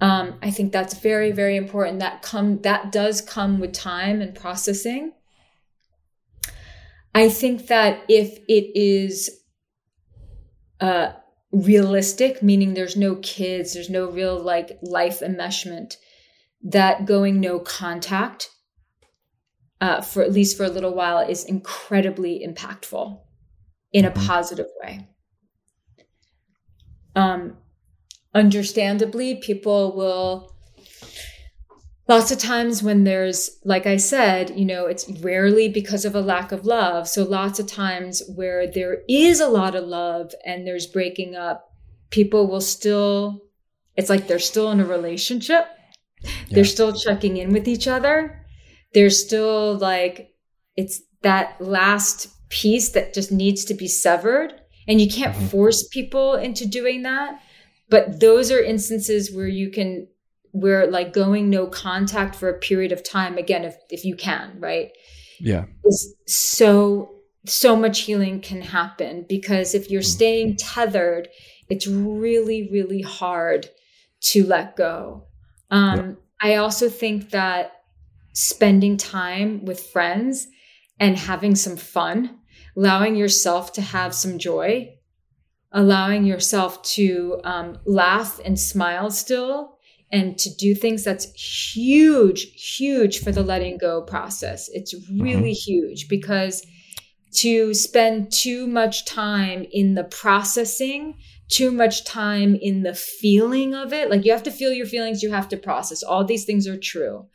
um, 0.00 0.34
i 0.42 0.50
think 0.50 0.72
that's 0.72 0.98
very 0.98 1.32
very 1.32 1.56
important 1.56 2.00
that 2.00 2.22
come 2.22 2.60
that 2.62 2.92
does 2.92 3.20
come 3.20 3.58
with 3.58 3.72
time 3.72 4.20
and 4.20 4.34
processing 4.34 5.12
i 7.14 7.28
think 7.28 7.66
that 7.66 8.02
if 8.08 8.38
it 8.48 8.78
is 8.78 9.30
uh, 10.80 11.12
realistic, 11.52 12.42
meaning 12.42 12.74
there's 12.74 12.96
no 12.96 13.16
kids, 13.16 13.74
there's 13.74 13.90
no 13.90 14.10
real 14.10 14.38
like 14.38 14.78
life 14.82 15.20
enmeshment, 15.20 15.96
that 16.62 17.06
going 17.06 17.40
no 17.40 17.58
contact 17.58 18.50
uh, 19.80 20.00
for 20.00 20.22
at 20.22 20.32
least 20.32 20.56
for 20.56 20.64
a 20.64 20.68
little 20.68 20.94
while 20.94 21.18
is 21.18 21.44
incredibly 21.44 22.44
impactful 22.46 23.20
in 23.92 24.04
a 24.04 24.10
mm-hmm. 24.10 24.26
positive 24.26 24.66
way. 24.82 25.08
Um, 27.14 27.56
understandably, 28.34 29.36
people 29.36 29.96
will 29.96 30.54
lots 32.08 32.30
of 32.30 32.38
times 32.38 32.82
when 32.82 33.04
there's 33.04 33.58
like 33.64 33.86
i 33.86 33.98
said 33.98 34.58
you 34.58 34.64
know 34.64 34.86
it's 34.86 35.08
rarely 35.20 35.68
because 35.68 36.06
of 36.06 36.14
a 36.14 36.20
lack 36.20 36.50
of 36.52 36.64
love. 36.64 37.06
So 37.06 37.22
lots 37.22 37.60
of 37.60 37.66
times 37.66 38.22
where 38.34 38.66
there 38.66 39.02
is 39.08 39.40
a 39.40 39.48
lot 39.48 39.74
of 39.74 39.84
love 39.84 40.32
and 40.44 40.66
there's 40.66 40.86
breaking 40.86 41.36
up 41.36 41.70
people 42.10 42.48
will 42.48 42.62
still 42.62 43.42
it's 43.96 44.08
like 44.08 44.26
they're 44.26 44.38
still 44.38 44.70
in 44.70 44.80
a 44.80 44.86
relationship. 44.86 45.66
Yeah. 46.20 46.30
they're 46.50 46.64
still 46.64 46.92
checking 46.92 47.36
in 47.36 47.52
with 47.52 47.68
each 47.68 47.86
other. 47.86 48.44
They're 48.92 49.10
still 49.10 49.76
like 49.76 50.34
it's 50.76 51.02
that 51.22 51.60
last 51.60 52.28
piece 52.48 52.90
that 52.90 53.12
just 53.12 53.30
needs 53.30 53.64
to 53.66 53.74
be 53.74 53.86
severed. 53.88 54.54
And 54.88 55.00
you 55.00 55.10
can't 55.10 55.34
mm-hmm. 55.34 55.46
force 55.48 55.86
people 55.86 56.34
into 56.34 56.66
doing 56.66 57.02
that 57.02 57.40
but 57.88 58.20
those 58.20 58.50
are 58.50 58.62
instances 58.62 59.32
where 59.32 59.48
you 59.48 59.70
can 59.70 60.06
we're 60.52 60.86
like 60.86 61.12
going 61.12 61.50
no 61.50 61.66
contact 61.66 62.34
for 62.34 62.48
a 62.48 62.58
period 62.58 62.92
of 62.92 63.02
time 63.02 63.36
again 63.36 63.64
if 63.64 63.76
if 63.90 64.04
you 64.04 64.16
can 64.16 64.56
right 64.58 64.90
yeah 65.40 65.64
is 65.84 66.14
so 66.26 67.10
so 67.46 67.76
much 67.76 68.00
healing 68.00 68.40
can 68.40 68.60
happen 68.60 69.24
because 69.28 69.74
if 69.74 69.90
you're 69.90 70.02
mm. 70.02 70.16
staying 70.16 70.56
tethered 70.56 71.28
it's 71.68 71.86
really 71.86 72.68
really 72.72 73.02
hard 73.02 73.68
to 74.20 74.44
let 74.44 74.74
go 74.76 75.24
um 75.70 75.98
yeah. 76.42 76.52
i 76.52 76.54
also 76.56 76.88
think 76.88 77.30
that 77.30 77.72
spending 78.32 78.96
time 78.96 79.64
with 79.64 79.80
friends 79.80 80.48
and 80.98 81.16
having 81.16 81.54
some 81.54 81.76
fun 81.76 82.38
allowing 82.76 83.16
yourself 83.16 83.72
to 83.72 83.82
have 83.82 84.14
some 84.14 84.38
joy 84.38 84.88
allowing 85.72 86.24
yourself 86.24 86.82
to 86.82 87.40
um, 87.44 87.78
laugh 87.84 88.40
and 88.44 88.58
smile 88.58 89.10
still 89.10 89.78
and 90.10 90.38
to 90.38 90.54
do 90.54 90.74
things 90.74 91.04
that's 91.04 91.30
huge 91.34 92.46
huge 92.54 93.22
for 93.22 93.30
the 93.30 93.42
letting 93.42 93.76
go 93.76 94.02
process. 94.02 94.70
It's 94.72 94.94
really 95.10 95.52
mm-hmm. 95.52 95.70
huge 95.70 96.08
because 96.08 96.66
to 97.34 97.74
spend 97.74 98.32
too 98.32 98.66
much 98.66 99.04
time 99.04 99.66
in 99.70 99.94
the 99.94 100.04
processing 100.04 101.14
too 101.50 101.70
much 101.70 102.04
time 102.04 102.54
in 102.54 102.82
the 102.82 102.94
feeling 102.94 103.74
of 103.74 103.92
it 103.92 104.10
like 104.10 104.24
you 104.24 104.32
have 104.32 104.42
to 104.42 104.50
feel 104.50 104.72
your 104.72 104.86
feelings 104.86 105.22
you 105.22 105.30
have 105.30 105.48
to 105.48 105.56
process. 105.56 106.02
All 106.02 106.24
these 106.24 106.44
things 106.44 106.66
are 106.66 106.78
true. 106.78 107.26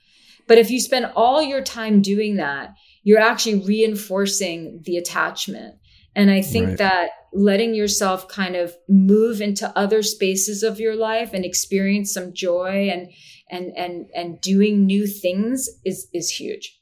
But 0.48 0.58
if 0.58 0.70
you 0.70 0.80
spend 0.80 1.12
all 1.16 1.42
your 1.42 1.62
time 1.62 2.02
doing 2.02 2.38
that 2.38 2.74
you're 3.04 3.20
actually 3.20 3.64
reinforcing 3.66 4.82
the 4.86 4.98
attachment 4.98 5.76
And 6.16 6.30
I 6.30 6.42
think 6.42 6.68
right. 6.70 6.78
that 6.78 7.10
letting 7.34 7.74
yourself 7.74 8.28
kind 8.28 8.56
of 8.56 8.76
move 8.88 9.42
into 9.42 9.76
other 9.78 10.04
spaces 10.04 10.64
of 10.64 10.80
your 10.80 10.96
life 10.96 11.34
and 11.34 11.44
experience 11.44 12.14
some 12.14 12.34
joy 12.34 12.90
and 12.90 13.12
and 13.50 13.76
and 13.76 14.06
and 14.16 14.40
doing 14.42 14.86
new 14.86 15.08
things 15.08 15.70
is 15.84 16.08
is 16.14 16.30
huge. 16.30 16.78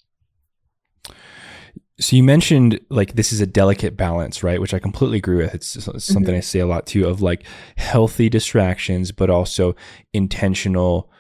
So 2.00 2.16
you 2.16 2.24
mentioned 2.24 2.80
like 2.90 3.14
this 3.14 3.32
is 3.32 3.42
a 3.42 3.46
delicate 3.46 3.96
balance, 3.96 4.44
right? 4.44 4.60
Which 4.60 4.74
I 4.74 4.80
completely 4.80 5.20
agree 5.20 5.38
with. 5.38 5.54
It's, 5.54 5.84
something 5.84 6.24
mm-hmm. 6.24 6.36
I 6.36 6.40
say 6.40 6.60
a 6.60 6.66
lot 6.66 6.88
too 6.88 7.08
of 7.08 7.22
like 7.22 7.46
healthy 7.78 8.28
distractions, 8.28 9.12
but 9.12 9.30
also 9.30 9.76
intentional 10.12 11.12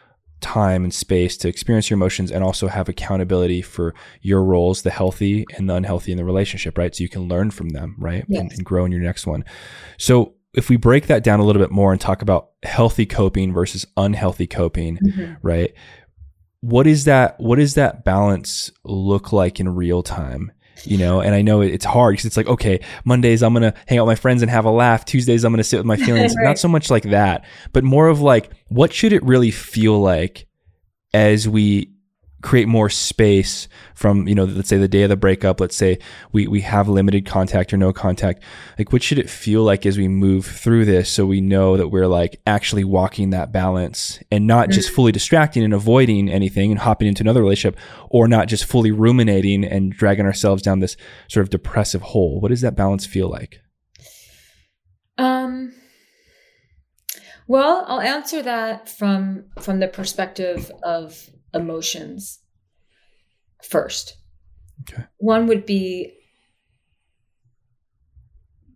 time 0.41 0.83
and 0.83 0.93
space 0.93 1.37
to 1.37 1.47
experience 1.47 1.89
your 1.89 1.95
emotions 1.95 2.31
and 2.31 2.43
also 2.43 2.67
have 2.67 2.89
accountability 2.89 3.61
for 3.61 3.93
your 4.21 4.43
roles, 4.43 4.81
the 4.81 4.89
healthy 4.89 5.45
and 5.55 5.69
the 5.69 5.75
unhealthy 5.75 6.11
in 6.11 6.17
the 6.17 6.25
relationship, 6.25 6.77
right? 6.77 6.95
So 6.95 7.03
you 7.03 7.09
can 7.09 7.27
learn 7.27 7.51
from 7.51 7.69
them, 7.69 7.95
right? 7.97 8.25
Yes. 8.27 8.41
And, 8.41 8.51
and 8.51 8.65
grow 8.65 8.85
in 8.85 8.91
your 8.91 9.01
next 9.01 9.25
one. 9.25 9.45
So 9.97 10.35
if 10.53 10.69
we 10.69 10.75
break 10.75 11.07
that 11.07 11.23
down 11.23 11.39
a 11.39 11.45
little 11.45 11.61
bit 11.61 11.71
more 11.71 11.91
and 11.91 12.01
talk 12.01 12.21
about 12.21 12.49
healthy 12.63 13.05
coping 13.05 13.53
versus 13.53 13.85
unhealthy 13.95 14.47
coping, 14.47 14.97
mm-hmm. 14.97 15.33
right? 15.41 15.73
What 16.59 16.87
is 16.87 17.05
that? 17.05 17.39
What 17.39 17.57
does 17.57 17.75
that 17.75 18.03
balance 18.03 18.71
look 18.83 19.31
like 19.31 19.59
in 19.59 19.69
real 19.69 20.03
time? 20.03 20.51
You 20.85 20.97
know 20.97 21.21
and 21.21 21.35
i 21.35 21.41
know 21.41 21.61
it's 21.61 21.85
hard 21.85 22.13
because 22.13 22.25
it's 22.25 22.37
like 22.37 22.47
okay 22.47 22.79
mondays 23.05 23.43
i'm 23.43 23.53
gonna 23.53 23.73
hang 23.87 23.99
out 23.99 24.05
with 24.05 24.17
my 24.17 24.21
friends 24.21 24.41
and 24.41 24.51
have 24.51 24.65
a 24.65 24.71
laugh 24.71 25.05
tuesdays 25.05 25.43
i'm 25.43 25.51
gonna 25.51 25.63
sit 25.63 25.77
with 25.77 25.85
my 25.85 25.95
feelings 26.05 26.35
right. 26.35 26.43
not 26.43 26.59
so 26.59 26.67
much 26.67 26.89
like 26.89 27.03
that 27.03 27.45
but 27.73 27.83
more 27.83 28.07
of 28.07 28.21
like 28.21 28.51
what 28.69 28.93
should 28.93 29.13
it 29.13 29.23
really 29.23 29.51
feel 29.51 29.99
like 29.99 30.47
as 31.13 31.47
we 31.47 31.91
create 32.41 32.67
more 32.67 32.89
space 32.89 33.67
from 33.93 34.27
you 34.27 34.33
know 34.33 34.45
let's 34.45 34.67
say 34.67 34.77
the 34.77 34.87
day 34.87 35.03
of 35.03 35.09
the 35.09 35.15
breakup 35.15 35.59
let's 35.59 35.75
say 35.75 35.97
we 36.31 36.47
we 36.47 36.61
have 36.61 36.89
limited 36.89 37.25
contact 37.25 37.71
or 37.71 37.77
no 37.77 37.93
contact 37.93 38.41
like 38.79 38.91
what 38.91 39.03
should 39.03 39.19
it 39.19 39.29
feel 39.29 39.63
like 39.63 39.85
as 39.85 39.97
we 39.97 40.07
move 40.07 40.45
through 40.45 40.83
this 40.85 41.09
so 41.09 41.25
we 41.25 41.39
know 41.39 41.77
that 41.77 41.89
we're 41.89 42.07
like 42.07 42.41
actually 42.47 42.83
walking 42.83 43.29
that 43.29 43.51
balance 43.51 44.19
and 44.31 44.47
not 44.47 44.69
just 44.69 44.89
mm. 44.89 44.95
fully 44.95 45.11
distracting 45.11 45.63
and 45.63 45.73
avoiding 45.73 46.29
anything 46.29 46.71
and 46.71 46.79
hopping 46.79 47.07
into 47.07 47.23
another 47.23 47.41
relationship 47.41 47.79
or 48.09 48.27
not 48.27 48.47
just 48.47 48.65
fully 48.65 48.91
ruminating 48.91 49.63
and 49.63 49.93
dragging 49.93 50.25
ourselves 50.25 50.61
down 50.61 50.79
this 50.79 50.97
sort 51.27 51.43
of 51.43 51.49
depressive 51.49 52.01
hole 52.01 52.39
what 52.39 52.49
does 52.49 52.61
that 52.61 52.75
balance 52.75 53.05
feel 53.05 53.29
like 53.29 53.61
um 55.17 55.73
well 57.47 57.85
i'll 57.87 58.01
answer 58.01 58.41
that 58.41 58.89
from 58.89 59.43
from 59.59 59.79
the 59.79 59.87
perspective 59.87 60.71
of 60.81 61.29
emotions 61.53 62.39
first. 63.63 64.17
Okay. 64.81 65.03
One 65.17 65.47
would 65.47 65.65
be 65.65 66.13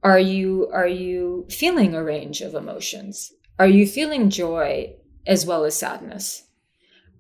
are 0.04 0.20
you 0.20 0.70
are 0.72 0.88
you 0.88 1.48
feeling 1.50 1.96
a 1.96 2.04
range 2.04 2.42
of 2.42 2.54
emotions? 2.54 3.34
Are 3.58 3.68
you 3.68 3.88
feeling 3.88 4.30
joy 4.30 4.94
as 5.26 5.46
well 5.46 5.64
as 5.64 5.76
sadness? 5.76 6.44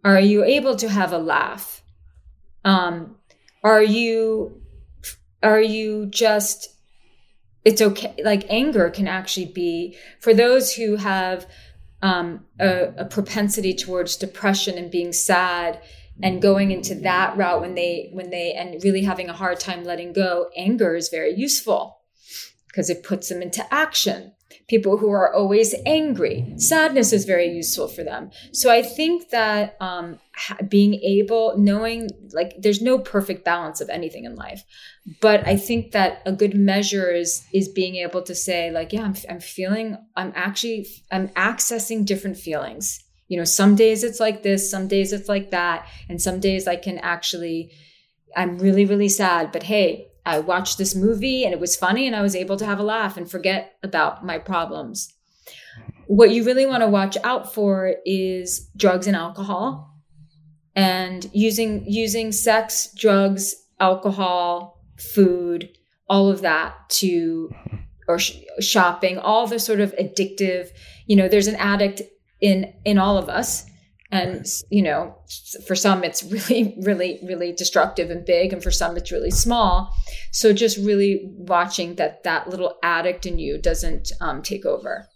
Are 0.03 0.20
you 0.20 0.43
able 0.43 0.76
to 0.76 0.89
have 0.89 1.12
a 1.12 1.18
laugh? 1.18 1.84
Um, 2.64 3.16
are 3.64 3.82
you 3.82 4.62
are 5.41 5.62
you 5.62 6.06
just 6.06 6.70
it's 7.64 7.82
okay 7.82 8.16
like 8.24 8.45
anger 8.49 8.89
can 8.91 9.08
actually 9.08 9.47
be 9.47 9.97
for 10.22 10.34
those 10.34 10.74
who 10.74 10.97
have 10.97 11.47
um, 12.06 12.45
a, 12.60 12.93
a 12.97 13.06
propensity 13.06 13.74
towards 13.74 14.16
depression 14.16 14.78
and 14.78 14.91
being 14.91 15.12
sad 15.12 15.82
and 16.22 16.39
going 16.39 16.70
into 16.70 16.93
that 16.93 17.36
route 17.36 17.62
when 17.62 17.74
they 17.74 18.10
when 18.14 18.30
they 18.30 18.53
and 18.53 18.82
really 18.84 19.03
having 19.03 19.28
a 19.28 19.34
hard 19.34 19.60
time 19.60 19.84
letting 19.84 20.14
go 20.14 20.47
anger 20.56 20.95
is 20.95 21.10
very 21.10 21.34
useful 21.34 21.97
because 22.76 22.90
it 22.90 23.04
puts 23.04 23.30
them 23.30 23.42
into 23.42 23.66
action 23.74 24.34
people 24.68 24.98
who 24.98 25.10
are 25.12 25.34
always 25.34 25.76
angry. 25.86 26.54
Sadness 26.58 27.14
is 27.14 27.26
very 27.26 27.48
useful 27.48 27.88
for 27.88 28.04
them. 28.04 28.32
So 28.52 28.72
I 28.72 28.82
think 28.82 29.30
that 29.30 29.78
um, 29.80 30.20
being 30.68 30.96
able, 30.96 31.56
knowing 31.58 32.10
like 32.32 32.56
there's 32.60 32.82
no 32.82 32.98
perfect 32.98 33.46
balance 33.46 33.80
of 33.80 33.90
anything 33.90 34.26
in 34.26 34.36
life, 34.36 34.64
but 35.22 35.48
I 35.48 35.56
think 35.56 35.92
that 35.92 36.22
a 36.26 36.32
good 36.32 36.56
measure 36.56 37.12
is 37.12 37.46
is 37.54 37.70
being 37.70 37.98
able 37.98 38.24
to 38.24 38.34
say 38.34 38.72
like, 38.72 38.92
yeah, 38.92 39.04
I'm, 39.04 39.16
I'm 39.30 39.40
feeling, 39.40 39.98
I'm 40.16 40.34
actually, 40.36 40.88
I'm 41.12 41.30
accessing 41.30 42.06
different 42.06 42.38
feelings. 42.38 43.00
You 43.28 43.38
know, 43.38 43.46
some 43.46 43.76
days 43.76 44.04
it's 44.04 44.20
like 44.20 44.44
this, 44.44 44.70
some 44.70 44.88
days 44.88 45.14
it's 45.14 45.30
like 45.30 45.52
that, 45.52 45.88
and 46.10 46.22
some 46.22 46.40
days 46.40 46.68
I 46.68 46.76
can 46.76 46.98
actually. 47.00 47.72
I'm 48.38 48.58
really, 48.58 48.84
really 48.84 49.08
sad, 49.08 49.54
but 49.54 49.64
hey, 49.64 50.10
I 50.26 50.40
watched 50.40 50.78
this 50.78 50.96
movie 50.96 51.44
and 51.44 51.54
it 51.54 51.60
was 51.60 51.76
funny 51.76 52.08
and 52.08 52.16
I 52.16 52.22
was 52.22 52.36
able 52.36 52.58
to 52.58 52.66
have 52.66 52.80
a 52.80 52.84
laugh 52.84 53.18
and 53.18 53.30
forget 53.30 53.76
about 53.84 54.26
my 54.26 54.40
problems. 54.40 55.14
What 56.08 56.32
you 56.32 56.44
really 56.44 56.66
want 56.66 56.82
to 56.82 56.88
watch 56.88 57.18
out 57.24 57.54
for 57.54 57.96
is 58.06 58.70
drugs 58.76 59.08
and 59.08 59.16
alcohol 59.16 59.92
and 60.76 61.30
using 61.34 61.86
using 61.88 62.32
sex, 62.32 62.90
drugs, 62.96 63.56
alcohol, 63.80 64.84
food, 64.98 65.70
all 66.10 66.30
of 66.30 66.42
that 66.42 66.76
to 66.90 67.50
or 68.08 68.20
sh- 68.20 68.38
shopping, 68.60 69.18
all 69.18 69.48
the 69.48 69.58
sort 69.58 69.80
of 69.80 69.96
addictive, 69.96 70.70
you 71.08 71.16
know, 71.16 71.28
there's 71.28 71.48
an 71.48 71.56
addict 71.56 72.02
in 72.42 72.74
in 72.84 72.98
all 72.98 73.18
of 73.18 73.30
us 73.30 73.66
and 74.12 74.45
you 74.70 74.82
know 74.82 75.16
for 75.66 75.76
some 75.76 76.03
it's 76.03 76.24
really 76.24 76.76
really 76.82 77.20
really 77.24 77.51
destructive 77.51 78.12
and 78.12 78.26
big 78.26 78.53
and 78.53 78.62
for 78.62 78.72
some 78.72 78.95
it's 78.97 79.12
really 79.12 79.32
small. 79.32 79.93
So 80.32 80.53
just 80.53 80.78
really 80.78 81.22
watching 81.26 81.95
that 81.95 82.24
that 82.24 82.49
little 82.49 82.76
addict 82.84 83.26
in 83.26 83.39
you 83.39 83.58
doesn't 83.58 84.12
um, 84.22 84.41
take 84.41 84.66
over 84.66 85.08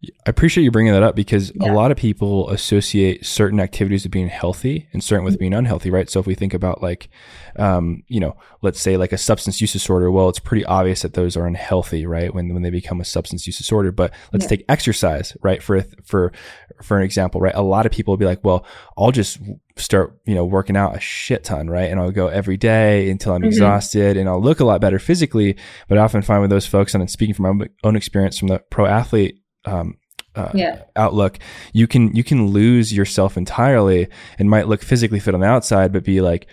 I 0.00 0.30
appreciate 0.30 0.62
you 0.62 0.70
bringing 0.70 0.92
that 0.92 1.02
up 1.02 1.16
because 1.16 1.50
yeah. 1.56 1.72
a 1.72 1.74
lot 1.74 1.90
of 1.90 1.96
people 1.96 2.48
associate 2.50 3.26
certain 3.26 3.58
activities 3.58 4.04
with 4.04 4.12
being 4.12 4.28
healthy 4.28 4.88
and 4.92 5.02
certain 5.02 5.24
with 5.24 5.40
being 5.40 5.52
unhealthy, 5.52 5.90
right? 5.90 6.08
So 6.08 6.20
if 6.20 6.26
we 6.26 6.36
think 6.36 6.54
about 6.54 6.80
like, 6.80 7.08
um, 7.56 8.04
you 8.06 8.20
know, 8.20 8.36
let's 8.62 8.80
say 8.80 8.96
like 8.96 9.10
a 9.10 9.18
substance 9.18 9.60
use 9.60 9.72
disorder, 9.72 10.08
well, 10.12 10.28
it's 10.28 10.38
pretty 10.38 10.64
obvious 10.64 11.02
that 11.02 11.14
those 11.14 11.36
are 11.36 11.48
unhealthy, 11.48 12.06
right? 12.06 12.32
When 12.32 12.54
when 12.54 12.62
they 12.62 12.70
become 12.70 13.00
a 13.00 13.04
substance 13.04 13.44
use 13.48 13.58
disorder. 13.58 13.90
But 13.90 14.14
let's 14.32 14.44
yeah. 14.44 14.50
take 14.50 14.64
exercise, 14.68 15.36
right? 15.42 15.60
For 15.60 15.84
for 16.04 16.32
for 16.80 16.96
an 16.96 17.02
example, 17.02 17.40
right? 17.40 17.54
A 17.56 17.62
lot 17.62 17.84
of 17.84 17.90
people 17.90 18.12
will 18.12 18.18
be 18.18 18.24
like, 18.24 18.44
well, 18.44 18.64
I'll 18.96 19.10
just 19.10 19.40
start, 19.74 20.16
you 20.26 20.34
know, 20.36 20.44
working 20.44 20.76
out 20.76 20.96
a 20.96 21.00
shit 21.00 21.42
ton, 21.42 21.68
right? 21.68 21.90
And 21.90 21.98
I'll 21.98 22.12
go 22.12 22.28
every 22.28 22.56
day 22.56 23.10
until 23.10 23.32
I'm 23.32 23.40
mm-hmm. 23.40 23.48
exhausted 23.48 24.16
and 24.16 24.28
I'll 24.28 24.40
look 24.40 24.60
a 24.60 24.64
lot 24.64 24.80
better 24.80 25.00
physically. 25.00 25.56
But 25.88 25.98
I 25.98 26.02
often 26.02 26.22
find 26.22 26.40
with 26.40 26.50
those 26.50 26.66
folks, 26.66 26.94
and 26.94 27.02
I'm 27.02 27.08
speaking 27.08 27.34
from 27.34 27.58
my 27.58 27.66
own 27.82 27.96
experience 27.96 28.38
from 28.38 28.46
the 28.46 28.60
pro 28.70 28.86
athlete 28.86 29.40
um, 29.68 29.96
uh, 30.34 30.50
yeah. 30.54 30.82
outlook, 30.96 31.38
you 31.72 31.86
can 31.86 32.14
you 32.14 32.24
can 32.24 32.48
lose 32.48 32.92
yourself 32.92 33.36
entirely 33.36 34.08
and 34.38 34.48
might 34.48 34.68
look 34.68 34.82
physically 34.82 35.20
fit 35.20 35.34
on 35.34 35.40
the 35.40 35.46
outside, 35.46 35.92
but 35.92 36.04
be 36.04 36.20
like 36.20 36.46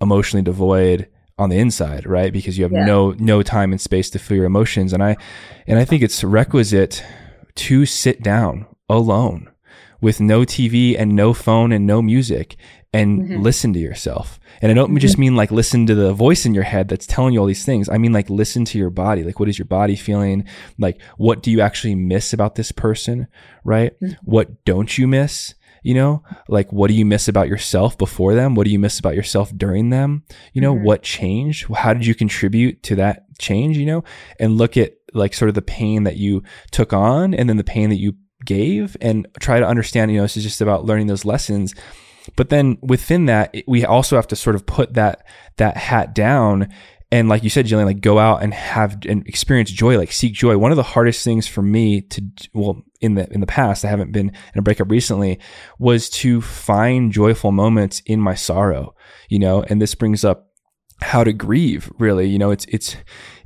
emotionally 0.00 0.42
devoid 0.42 1.08
on 1.38 1.48
the 1.48 1.58
inside, 1.58 2.06
right? 2.06 2.32
Because 2.32 2.56
you 2.56 2.64
have 2.64 2.72
yeah. 2.72 2.84
no 2.84 3.12
no 3.12 3.42
time 3.42 3.72
and 3.72 3.80
space 3.80 4.10
to 4.10 4.18
feel 4.18 4.36
your 4.36 4.46
emotions. 4.46 4.92
And 4.92 5.02
I 5.02 5.16
and 5.66 5.78
I 5.78 5.84
think 5.84 6.02
it's 6.02 6.22
requisite 6.22 7.04
to 7.54 7.84
sit 7.84 8.22
down 8.22 8.66
alone 8.88 9.51
with 10.02 10.20
no 10.20 10.40
TV 10.40 10.94
and 10.98 11.16
no 11.16 11.32
phone 11.32 11.72
and 11.72 11.86
no 11.86 12.02
music 12.02 12.56
and 12.92 13.22
mm-hmm. 13.22 13.40
listen 13.40 13.72
to 13.72 13.78
yourself. 13.78 14.38
And 14.60 14.70
I 14.70 14.74
don't 14.74 14.88
mm-hmm. 14.88 14.98
just 14.98 15.16
mean 15.16 15.34
like 15.34 15.50
listen 15.50 15.86
to 15.86 15.94
the 15.94 16.12
voice 16.12 16.44
in 16.44 16.52
your 16.52 16.64
head 16.64 16.88
that's 16.88 17.06
telling 17.06 17.32
you 17.32 17.40
all 17.40 17.46
these 17.46 17.64
things. 17.64 17.88
I 17.88 17.96
mean 17.96 18.12
like 18.12 18.28
listen 18.28 18.64
to 18.66 18.78
your 18.78 18.90
body. 18.90 19.22
Like 19.22 19.40
what 19.40 19.48
is 19.48 19.58
your 19.58 19.66
body 19.66 19.96
feeling? 19.96 20.44
Like 20.78 21.00
what 21.16 21.42
do 21.42 21.50
you 21.50 21.60
actually 21.62 21.94
miss 21.94 22.32
about 22.32 22.56
this 22.56 22.72
person? 22.72 23.28
Right? 23.64 23.98
Mm-hmm. 24.00 24.14
What 24.24 24.64
don't 24.64 24.98
you 24.98 25.08
miss? 25.08 25.54
You 25.84 25.94
know, 25.94 26.22
like 26.48 26.72
what 26.72 26.88
do 26.88 26.94
you 26.94 27.04
miss 27.04 27.26
about 27.26 27.48
yourself 27.48 27.98
before 27.98 28.34
them? 28.34 28.54
What 28.54 28.66
do 28.66 28.70
you 28.70 28.78
miss 28.78 29.00
about 29.00 29.16
yourself 29.16 29.50
during 29.56 29.90
them? 29.90 30.22
You 30.52 30.60
know, 30.60 30.74
mm-hmm. 30.74 30.84
what 30.84 31.02
changed? 31.02 31.66
How 31.74 31.92
did 31.92 32.06
you 32.06 32.14
contribute 32.14 32.84
to 32.84 32.94
that 32.96 33.24
change? 33.38 33.76
You 33.78 33.86
know, 33.86 34.04
and 34.38 34.58
look 34.58 34.76
at 34.76 34.92
like 35.12 35.34
sort 35.34 35.48
of 35.48 35.54
the 35.54 35.62
pain 35.62 36.04
that 36.04 36.16
you 36.16 36.42
took 36.70 36.92
on 36.92 37.34
and 37.34 37.48
then 37.48 37.56
the 37.56 37.64
pain 37.64 37.90
that 37.90 37.96
you 37.96 38.14
gave 38.44 38.96
and 39.00 39.26
try 39.40 39.60
to 39.60 39.66
understand, 39.66 40.10
you 40.10 40.18
know, 40.18 40.24
this 40.24 40.36
is 40.36 40.44
just 40.44 40.60
about 40.60 40.84
learning 40.84 41.06
those 41.06 41.24
lessons 41.24 41.74
but 42.36 42.50
then 42.50 42.78
within 42.82 43.26
that, 43.26 43.52
we 43.66 43.84
also 43.84 44.16
have 44.16 44.28
to 44.28 44.36
sort 44.36 44.54
of 44.54 44.64
put 44.64 44.94
that 44.94 45.26
that 45.56 45.76
hat 45.76 46.14
down 46.14 46.68
and 47.12 47.28
like 47.28 47.44
you 47.44 47.50
said, 47.50 47.66
Jillian, 47.66 47.84
like 47.84 48.00
go 48.00 48.18
out 48.18 48.42
and 48.42 48.54
have 48.54 49.04
and 49.06 49.28
experience 49.28 49.70
joy, 49.70 49.98
like 49.98 50.12
seek 50.12 50.32
joy. 50.32 50.56
One 50.56 50.70
of 50.70 50.78
the 50.78 50.82
hardest 50.82 51.22
things 51.22 51.46
for 51.46 51.60
me 51.60 52.00
to, 52.00 52.24
well, 52.54 52.82
in 53.02 53.16
the 53.16 53.30
in 53.30 53.42
the 53.42 53.46
past, 53.46 53.84
I 53.84 53.88
haven't 53.88 54.12
been 54.12 54.30
in 54.30 54.58
a 54.58 54.62
breakup 54.62 54.90
recently, 54.90 55.38
was 55.78 56.08
to 56.10 56.40
find 56.40 57.12
joyful 57.12 57.52
moments 57.52 58.00
in 58.06 58.18
my 58.18 58.34
sorrow. 58.34 58.94
You 59.28 59.40
know, 59.40 59.62
and 59.62 59.80
this 59.80 59.94
brings 59.94 60.24
up 60.24 60.52
how 61.02 61.22
to 61.22 61.34
grieve. 61.34 61.92
Really, 61.98 62.30
you 62.30 62.38
know, 62.38 62.50
it's 62.50 62.64
it's 62.64 62.96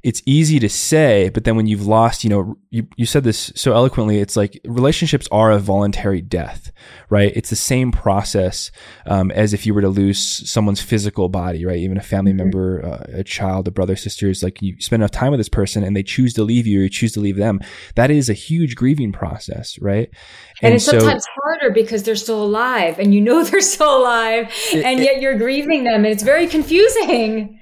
it's 0.07 0.23
easy 0.25 0.61
to 0.61 0.69
say, 0.69 1.31
but 1.31 1.43
then 1.43 1.57
when 1.57 1.67
you've 1.67 1.85
lost, 1.85 2.23
you 2.23 2.31
know, 2.31 2.57
you, 2.71 2.87
you 2.97 3.05
said 3.05 3.25
this 3.25 3.51
so 3.57 3.73
eloquently, 3.73 4.21
it's 4.21 4.37
like 4.37 4.61
relationships 4.65 5.27
are 5.33 5.51
a 5.51 5.59
voluntary 5.59 6.23
death, 6.23 6.71
right? 7.11 7.33
It's 7.35 7.51
the 7.51 7.57
same 7.57 7.91
process 7.91 8.71
um, 9.07 9.33
as 9.33 9.53
if 9.53 9.67
you 9.67 9.75
were 9.75 9.81
to 9.81 9.89
lose 9.89 10.21
someone's 10.49 10.81
physical 10.81 11.29
body, 11.29 11.65
right? 11.67 11.79
Even 11.79 11.97
a 11.97 12.03
family 12.03 12.31
mm-hmm. 12.31 12.39
member, 12.39 12.87
uh, 12.87 13.19
a 13.19 13.25
child, 13.25 13.67
a 13.67 13.73
brother, 13.73 13.97
sister 13.97 14.31
is 14.31 14.45
like 14.45 14.63
you 14.63 14.81
spend 14.81 15.03
enough 15.03 15.11
time 15.11 15.33
with 15.33 15.41
this 15.41 15.49
person 15.49 15.83
and 15.83 15.97
they 15.97 16.05
choose 16.05 16.33
to 16.35 16.45
leave 16.45 16.69
you 16.69 16.79
or 16.79 16.83
you 16.85 16.89
choose 16.89 17.13
to 17.15 17.21
leave 17.21 17.37
them. 17.37 17.59
That 17.97 18.13
is 18.13 18.31
a 18.31 18.33
huge 18.33 18.77
grieving 18.77 19.11
process, 19.11 19.77
right? 19.81 20.09
And, 20.63 20.67
and 20.69 20.75
it's 20.75 20.85
so, 20.85 21.01
sometimes 21.01 21.27
harder 21.35 21.71
because 21.75 22.05
they're 22.05 22.15
still 22.15 22.45
alive 22.45 23.01
and 23.01 23.13
you 23.13 23.21
know 23.21 23.43
they're 23.45 23.61
still 23.61 23.99
alive 23.99 24.55
it, 24.71 24.85
and 24.85 25.01
yet 25.01 25.21
you're 25.21 25.37
grieving 25.37 25.83
them 25.83 26.05
and 26.05 26.07
it's 26.07 26.23
very 26.23 26.47
confusing 26.47 27.56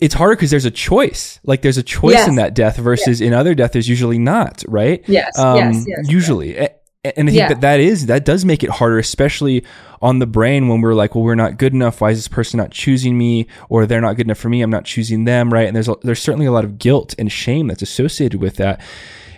it's 0.00 0.14
harder 0.14 0.36
because 0.36 0.50
there's 0.50 0.64
a 0.64 0.70
choice. 0.70 1.40
Like 1.44 1.62
there's 1.62 1.78
a 1.78 1.82
choice 1.82 2.14
yes. 2.14 2.28
in 2.28 2.36
that 2.36 2.54
death 2.54 2.76
versus 2.76 3.20
yes. 3.20 3.26
in 3.26 3.34
other 3.34 3.54
death, 3.54 3.72
there's 3.72 3.88
usually 3.88 4.18
not, 4.18 4.62
right? 4.68 5.04
Yes. 5.08 5.38
Um, 5.38 5.56
yes, 5.58 5.84
yes 5.86 6.10
usually. 6.10 6.54
Yes. 6.54 6.70
And 7.04 7.28
I 7.28 7.32
think 7.32 7.38
yeah. 7.40 7.48
that 7.48 7.62
that 7.62 7.80
is, 7.80 8.06
that 8.06 8.24
does 8.24 8.44
make 8.44 8.62
it 8.62 8.70
harder, 8.70 8.96
especially 8.96 9.64
on 10.00 10.20
the 10.20 10.26
brain 10.26 10.68
when 10.68 10.80
we're 10.80 10.94
like, 10.94 11.16
well, 11.16 11.24
we're 11.24 11.34
not 11.34 11.58
good 11.58 11.72
enough. 11.72 12.00
Why 12.00 12.10
is 12.10 12.18
this 12.18 12.28
person 12.28 12.58
not 12.58 12.70
choosing 12.70 13.18
me? 13.18 13.48
Or 13.68 13.86
they're 13.86 14.00
not 14.00 14.14
good 14.14 14.28
enough 14.28 14.38
for 14.38 14.48
me. 14.48 14.62
I'm 14.62 14.70
not 14.70 14.84
choosing 14.84 15.24
them. 15.24 15.52
Right. 15.52 15.66
And 15.66 15.74
there's, 15.74 15.88
a, 15.88 15.96
there's 16.02 16.22
certainly 16.22 16.46
a 16.46 16.52
lot 16.52 16.64
of 16.64 16.78
guilt 16.78 17.16
and 17.18 17.32
shame 17.32 17.66
that's 17.66 17.82
associated 17.82 18.40
with 18.40 18.54
that. 18.56 18.80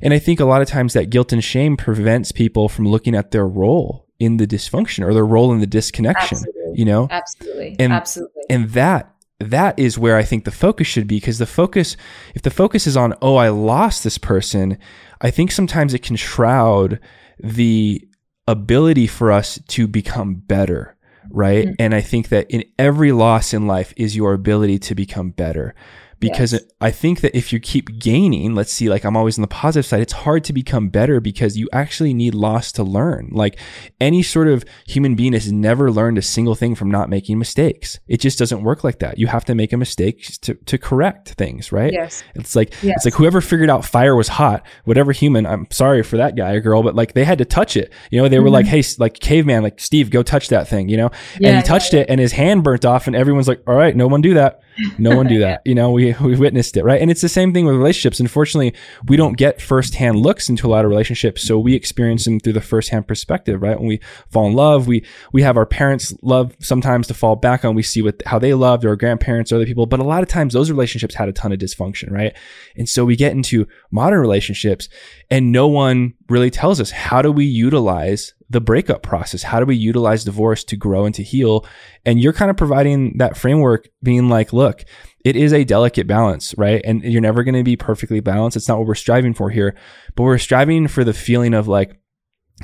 And 0.03 0.13
I 0.13 0.19
think 0.19 0.41
a 0.41 0.45
lot 0.45 0.61
of 0.61 0.69
times 0.69 0.93
that 0.93 1.09
guilt 1.09 1.33
and 1.33 1.43
shame 1.43 1.79
prevents 1.79 2.33
people 2.33 2.69
from 2.69 2.87
looking 2.87 3.15
at 3.15 3.31
their 3.31 3.47
role 3.47 4.07
in 4.19 4.37
the 4.37 4.47
dysfunction 4.47 5.03
or 5.03 5.15
their 5.15 5.25
role 5.25 5.51
in 5.51 5.61
the 5.61 5.67
disconnection, 5.67 6.37
Absolutely. 6.37 6.79
you 6.79 6.85
know? 6.85 7.09
Absolutely. 7.11 7.77
And, 7.79 7.95
Absolutely. 7.95 8.43
And 8.51 8.69
that 8.71 9.14
that 9.51 9.79
is 9.79 9.99
where 9.99 10.17
I 10.17 10.23
think 10.23 10.45
the 10.45 10.51
focus 10.51 10.87
should 10.87 11.07
be 11.07 11.17
because 11.17 11.39
the 11.39 11.47
focus, 11.47 11.97
if 12.35 12.43
the 12.43 12.51
focus 12.51 12.87
is 12.87 12.97
on, 12.97 13.15
oh, 13.23 13.37
I 13.37 13.49
lost 13.49 14.05
this 14.05 14.19
person, 14.19 14.79
I 15.21 15.31
think 15.31 15.53
sometimes 15.53 15.95
it 15.95 16.03
can 16.03 16.17
shroud 16.17 17.01
the 17.39 18.07
ability 18.47 19.07
for 19.07 19.33
us 19.33 19.59
to 19.69 19.87
become 19.87 20.35
better, 20.35 20.97
right? 21.31 21.67
Mm-hmm. 21.67 21.75
And 21.79 21.95
I 21.95 22.01
think 22.01 22.29
that 22.29 22.51
in 22.51 22.65
every 22.79 23.13
loss 23.13 23.55
in 23.55 23.67
life 23.67 23.95
is 23.97 24.17
your 24.17 24.35
ability 24.35 24.79
to 24.81 24.95
become 24.95 25.31
better 25.31 25.75
because 26.21 26.53
yes. 26.53 26.63
I 26.81 26.91
think 26.91 27.21
that 27.21 27.37
if 27.37 27.53
you 27.53 27.61
keep 27.61 27.99
gaining, 27.99 28.55
let's 28.55 28.73
see, 28.73 28.89
like 28.89 29.05
I'm 29.05 29.17
always 29.17 29.39
on 29.39 29.43
the 29.43 29.49
positive 29.49 29.87
side, 29.87 30.01
it's 30.01 30.13
hard 30.13 30.45
to 30.45 30.53
become 30.53 30.89
better 30.89 31.21
because 31.21 31.57
you 31.57 31.69
actually 31.73 32.15
need 32.15 32.35
loss 32.35 32.73
to 32.73 32.83
learn. 32.83 33.31
Like 33.33 33.59
any 34.01 34.23
sort 34.23 34.49
of 34.49 34.65
human 34.87 35.15
being 35.15 35.33
has 35.33 35.53
never 35.53 35.91
learned 35.91 36.19
a 36.19 36.23
single 36.23 36.55
thing 36.55 36.75
from 36.75 36.91
not 36.91 37.09
making 37.09 37.39
mistakes. 37.39 37.99
It 38.07 38.21
just 38.21 38.39
doesn't 38.39 38.63
work 38.63 38.85
like 38.85 38.99
that. 39.01 39.19
You 39.19 39.27
have 39.29 39.45
to 39.47 39.55
make 39.55 39.73
a 39.73 39.77
mistake 39.77 40.41
to, 40.43 40.55
to 40.55 40.79
correct 40.79 41.31
things, 41.31 41.73
right? 41.73 41.93
Yes. 41.93 42.23
It's 42.35 42.57
like, 42.57 42.75
yes. 42.83 42.97
it's 42.97 43.05
like 43.05 43.15
whoever 43.15 43.41
figured 43.41 43.71
out 43.71 43.85
fire 43.85 44.17
was 44.17 44.29
hot, 44.29 44.67
whatever 44.85 45.13
human, 45.13 45.47
I'm 45.47 45.67
sorry 45.71 46.03
for 46.03 46.17
that 46.17 46.37
guy 46.37 46.53
or 46.53 46.61
girl, 46.61 46.83
but 46.83 46.95
like 46.95 47.15
they 47.15 47.25
had 47.25 47.39
to 47.39 47.45
touch 47.45 47.77
it. 47.77 47.93
You 48.11 48.21
know, 48.21 48.29
they 48.29 48.39
were 48.39 48.47
mm-hmm. 48.47 48.55
like, 48.55 48.67
Hey, 48.67 48.83
like 48.99 49.21
caveman, 49.21 49.63
like 49.63 49.81
Steve, 49.81 50.11
go 50.11 50.23
touch 50.23 50.49
that 50.49 50.69
thing, 50.69 50.89
you 50.89 50.97
know? 50.97 51.11
Yeah, 51.39 51.51
and 51.51 51.57
he 51.59 51.63
touched 51.63 51.93
yeah, 51.93 51.99
yeah. 51.99 52.03
it 52.05 52.11
and 52.11 52.21
his 52.21 52.33
hand 52.33 52.65
burnt 52.65 52.85
off 52.85 53.07
and 53.07 53.17
everyone's 53.17 53.49
like, 53.49 53.63
all 53.67 53.75
right, 53.75 53.95
no 53.95 54.07
one 54.07 54.21
do 54.21 54.35
that. 54.35 54.61
No 54.99 55.17
one 55.17 55.27
do 55.27 55.39
that. 55.41 55.63
You 55.65 55.75
know, 55.75 55.91
we, 55.91 56.13
we 56.21 56.37
witnessed 56.37 56.77
it, 56.77 56.85
right? 56.85 57.01
And 57.01 57.11
it's 57.11 57.21
the 57.21 57.29
same 57.29 57.53
thing 57.53 57.67
with 57.67 57.77
relationships. 57.77 58.21
Unfortunately, 58.21 58.75
we 59.07 59.17
don't 59.17 59.37
get 59.37 59.61
firsthand 59.61 60.19
looks 60.19 60.49
into 60.49 60.67
a 60.67 60.71
lot 60.71 60.85
of 60.85 60.91
relationships. 60.91 61.47
So 61.47 61.59
we 61.59 61.75
experience 61.75 62.25
them 62.25 62.41
through 62.41 62.55
the 62.55 62.61
firsthand 62.61 63.07
perspective, 63.07 63.63
right? 63.63 63.79
When 63.79 63.89
we 63.89 64.01
fall 64.31 64.47
in 64.47 64.55
love, 64.55 64.87
we, 64.87 65.05
we 65.33 65.43
have 65.43 65.57
our 65.57 65.67
parents 65.67 66.15
love 66.23 66.55
sometimes 66.61 67.07
to 67.09 67.15
fall 67.15 67.37
back 67.37 67.65
on. 67.65 67.75
We 67.75 67.83
see 67.83 68.03
what, 68.03 68.23
how 68.27 68.39
they 68.39 68.55
loved 68.55 68.85
or 68.85 68.97
grandparents 68.97 69.53
or 69.53 69.57
other 69.57 69.67
people. 69.67 69.87
But 69.87 70.01
a 70.01 70.05
lot 70.05 70.23
of 70.23 70.29
times 70.29 70.55
those 70.55 70.71
relationships 70.71 71.15
had 71.15 71.29
a 71.29 71.33
ton 71.33 71.53
of 71.53 71.59
dysfunction, 71.59 72.11
right? 72.11 72.37
And 72.77 72.89
so 72.89 73.05
we 73.05 73.17
get 73.17 73.33
into 73.33 73.67
modern 73.91 74.21
relationships 74.21 74.89
and 75.31 75.53
no 75.53 75.69
one 75.69 76.15
really 76.29 76.51
tells 76.51 76.81
us 76.81 76.91
how 76.91 77.23
do 77.23 77.31
we 77.31 77.45
utilize 77.45 78.35
the 78.51 78.61
breakup 78.61 79.03
process? 79.03 79.43
How 79.43 79.61
do 79.61 79.67
we 79.67 79.77
utilize 79.77 80.25
divorce 80.25 80.65
to 80.65 80.77
grow 80.77 81.05
and 81.05 81.15
to 81.15 81.23
heal? 81.23 81.67
And 82.05 82.21
you're 82.21 82.33
kind 82.33 82.51
of 82.51 82.57
providing 82.57 83.17
that 83.19 83.37
framework 83.37 83.89
being 84.03 84.29
like, 84.29 84.53
look, 84.53 84.85
it 85.25 85.37
is 85.37 85.53
a 85.53 85.65
delicate 85.65 86.07
balance, 86.07 86.55
right? 86.59 86.83
And 86.85 87.03
you're 87.03 87.23
never 87.23 87.45
going 87.45 87.55
to 87.55 87.65
be 87.65 87.77
perfectly 87.77 88.21
balanced. 88.21 88.57
It's 88.57 88.69
not 88.69 88.79
what 88.79 88.87
we're 88.87 88.95
striving 88.95 89.35
for 89.35 89.51
here, 89.51 89.75
but 90.15 90.25
we're 90.25 90.39
striving 90.39 90.87
for 90.89 91.03
the 91.03 91.15
feeling 91.15 91.55
of 91.55 91.67
like, 91.67 91.99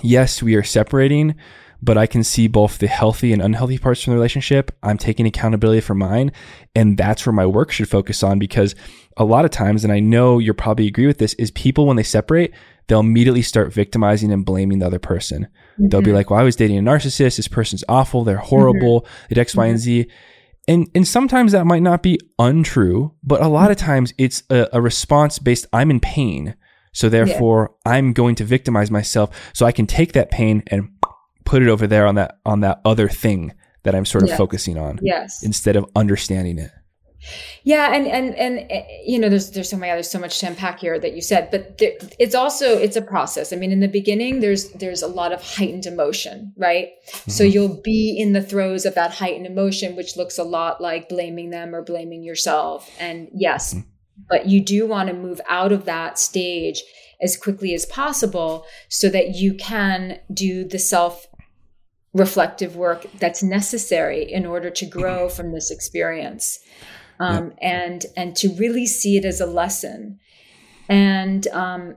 yes, 0.03 0.43
we 0.43 0.55
are 0.55 0.63
separating, 0.63 1.35
but 1.83 1.97
I 1.97 2.07
can 2.07 2.23
see 2.23 2.47
both 2.47 2.79
the 2.79 2.87
healthy 2.87 3.33
and 3.33 3.41
unhealthy 3.41 3.79
parts 3.79 4.03
from 4.03 4.13
the 4.13 4.17
relationship. 4.17 4.71
I'm 4.83 4.99
taking 4.99 5.27
accountability 5.27 5.81
for 5.81 5.95
mine. 5.95 6.33
And 6.75 6.99
that's 6.99 7.25
where 7.25 7.33
my 7.33 7.47
work 7.47 7.71
should 7.71 7.89
focus 7.89 8.23
on 8.23 8.39
because 8.39 8.75
a 9.17 9.25
lot 9.25 9.47
of 9.47 9.51
times, 9.51 9.83
and 9.83 9.93
I 9.93 10.01
know 10.01 10.39
you'll 10.39 10.55
probably 10.55 10.87
agree 10.87 11.07
with 11.07 11.19
this, 11.19 11.33
is 11.35 11.51
people 11.51 11.87
when 11.87 11.97
they 11.97 12.03
separate, 12.03 12.53
they'll 12.87 13.01
immediately 13.01 13.43
start 13.43 13.73
victimizing 13.73 14.31
and 14.31 14.45
blaming 14.45 14.81
the 14.81 14.87
other 14.87 14.99
person. 14.99 15.49
Mm-hmm. 15.81 15.89
They'll 15.89 16.01
be 16.01 16.09
mm-hmm. 16.09 16.17
like, 16.17 16.31
well, 16.31 16.41
I 16.41 16.45
was 16.45 16.57
dating 16.57 16.79
a 16.79 16.83
narcissist. 16.83 17.37
This 17.37 17.49
person's 17.49 17.85
awful. 17.89 18.25
They're 18.25 18.37
horrible. 18.37 19.03
Mm-hmm. 19.03 19.25
They 19.29 19.35
did 19.35 19.41
X, 19.41 19.57
Y, 19.57 19.67
and 19.67 19.79
Z. 19.79 20.07
And, 20.69 20.91
and 20.95 21.09
sometimes 21.09 21.53
that 21.53 21.67
might 21.67 21.83
not 21.83 22.03
be 22.03 22.19
untrue, 22.39 23.15
but 23.23 23.41
a 23.41 23.49
lot 23.49 23.71
of 23.71 23.77
mm-hmm. 23.77 23.87
times 23.87 24.15
it's 24.19 24.43
a, 24.51 24.69
a 24.73 24.81
response 24.81 25.39
based, 25.39 25.67
I'm 25.73 25.91
in 25.91 26.01
pain. 26.01 26.55
So 26.93 27.09
therefore 27.09 27.75
yeah. 27.87 27.93
I'm 27.93 28.13
going 28.13 28.35
to 28.37 28.45
victimize 28.45 28.91
myself 28.91 29.51
so 29.53 29.65
I 29.65 29.73
can 29.73 29.87
take 29.87 30.13
that 30.13 30.31
pain 30.31 30.63
and 30.67 30.91
put 31.45 31.63
it 31.63 31.69
over 31.69 31.87
there 31.87 32.07
on 32.07 32.17
that, 32.17 32.39
on 32.45 32.61
that 32.61 32.81
other 32.85 33.09
thing 33.09 33.55
that 33.85 33.95
I'm 33.95 34.05
sort 34.05 34.25
of 34.25 34.29
yes. 34.29 34.39
focusing 34.39 34.77
on. 34.77 34.99
Yes. 35.03 35.43
Instead 35.43 35.77
of 35.77 35.87
understanding 35.97 36.59
it. 36.59 36.71
Yeah, 37.65 37.93
and 37.93 38.07
and 38.07 38.35
and 38.37 38.67
eh, 38.71 38.85
you 39.05 39.19
know, 39.19 39.29
there's 39.29 39.51
there's 39.51 39.71
so 39.71 39.77
many 39.77 39.93
there's 39.93 40.11
so 40.11 40.19
much 40.19 40.39
to 40.41 40.47
unpack 40.47 40.81
here 40.81 40.99
that 40.99 41.15
you 41.15 41.21
said, 41.21 41.51
but 41.51 41.79
there, 41.79 41.93
it's 42.19 42.35
also 42.35 42.79
it's 42.79 42.97
a 42.97 43.03
process. 43.03 43.53
I 43.53 43.57
mean, 43.57 43.73
in 43.73 43.81
the 43.81 43.89
beginning, 43.89 44.41
there's 44.41 44.71
there's 44.73 45.03
a 45.03 45.07
lot 45.07 45.33
of 45.33 45.43
heightened 45.43 45.87
emotion, 45.87 46.55
right? 46.57 46.89
Mm-hmm. 47.09 47.31
So 47.31 47.45
you'll 47.45 47.81
be 47.83 48.17
in 48.19 48.33
the 48.33 48.43
throes 48.43 48.87
of 48.87 48.95
that 48.95 49.13
heightened 49.13 49.47
emotion, 49.47 49.97
which 49.97 50.17
looks 50.17 50.39
a 50.39 50.45
lot 50.45 50.81
like 50.81 51.09
blaming 51.09 51.51
them 51.51 51.75
or 51.75 51.83
blaming 51.83 52.23
yourself. 52.23 52.91
And 52.99 53.29
yes, 53.35 53.75
mm-hmm. 53.75 53.89
but 54.29 54.47
you 54.47 54.63
do 54.63 54.87
want 54.87 55.09
to 55.09 55.15
move 55.15 55.41
out 55.49 55.73
of 55.73 55.85
that 55.85 56.19
stage 56.19 56.83
as 57.21 57.37
quickly 57.37 57.75
as 57.75 57.85
possible 57.85 58.65
so 58.89 59.11
that 59.11 59.35
you 59.35 59.53
can 59.55 60.19
do 60.33 60.65
the 60.65 60.79
self 60.79 61.27
reflective 62.15 62.75
work 62.77 63.07
that's 63.19 63.43
necessary 63.43 64.33
in 64.33 64.45
order 64.45 64.71
to 64.71 64.87
grow 64.87 65.29
from 65.29 65.53
this 65.53 65.71
experience 65.71 66.59
um, 67.21 67.53
and 67.61 68.07
and 68.17 68.35
to 68.37 68.49
really 68.55 68.87
see 68.87 69.17
it 69.17 69.25
as 69.25 69.41
a 69.41 69.47
lesson. 69.47 70.19
And 70.89 71.47
um, 71.49 71.95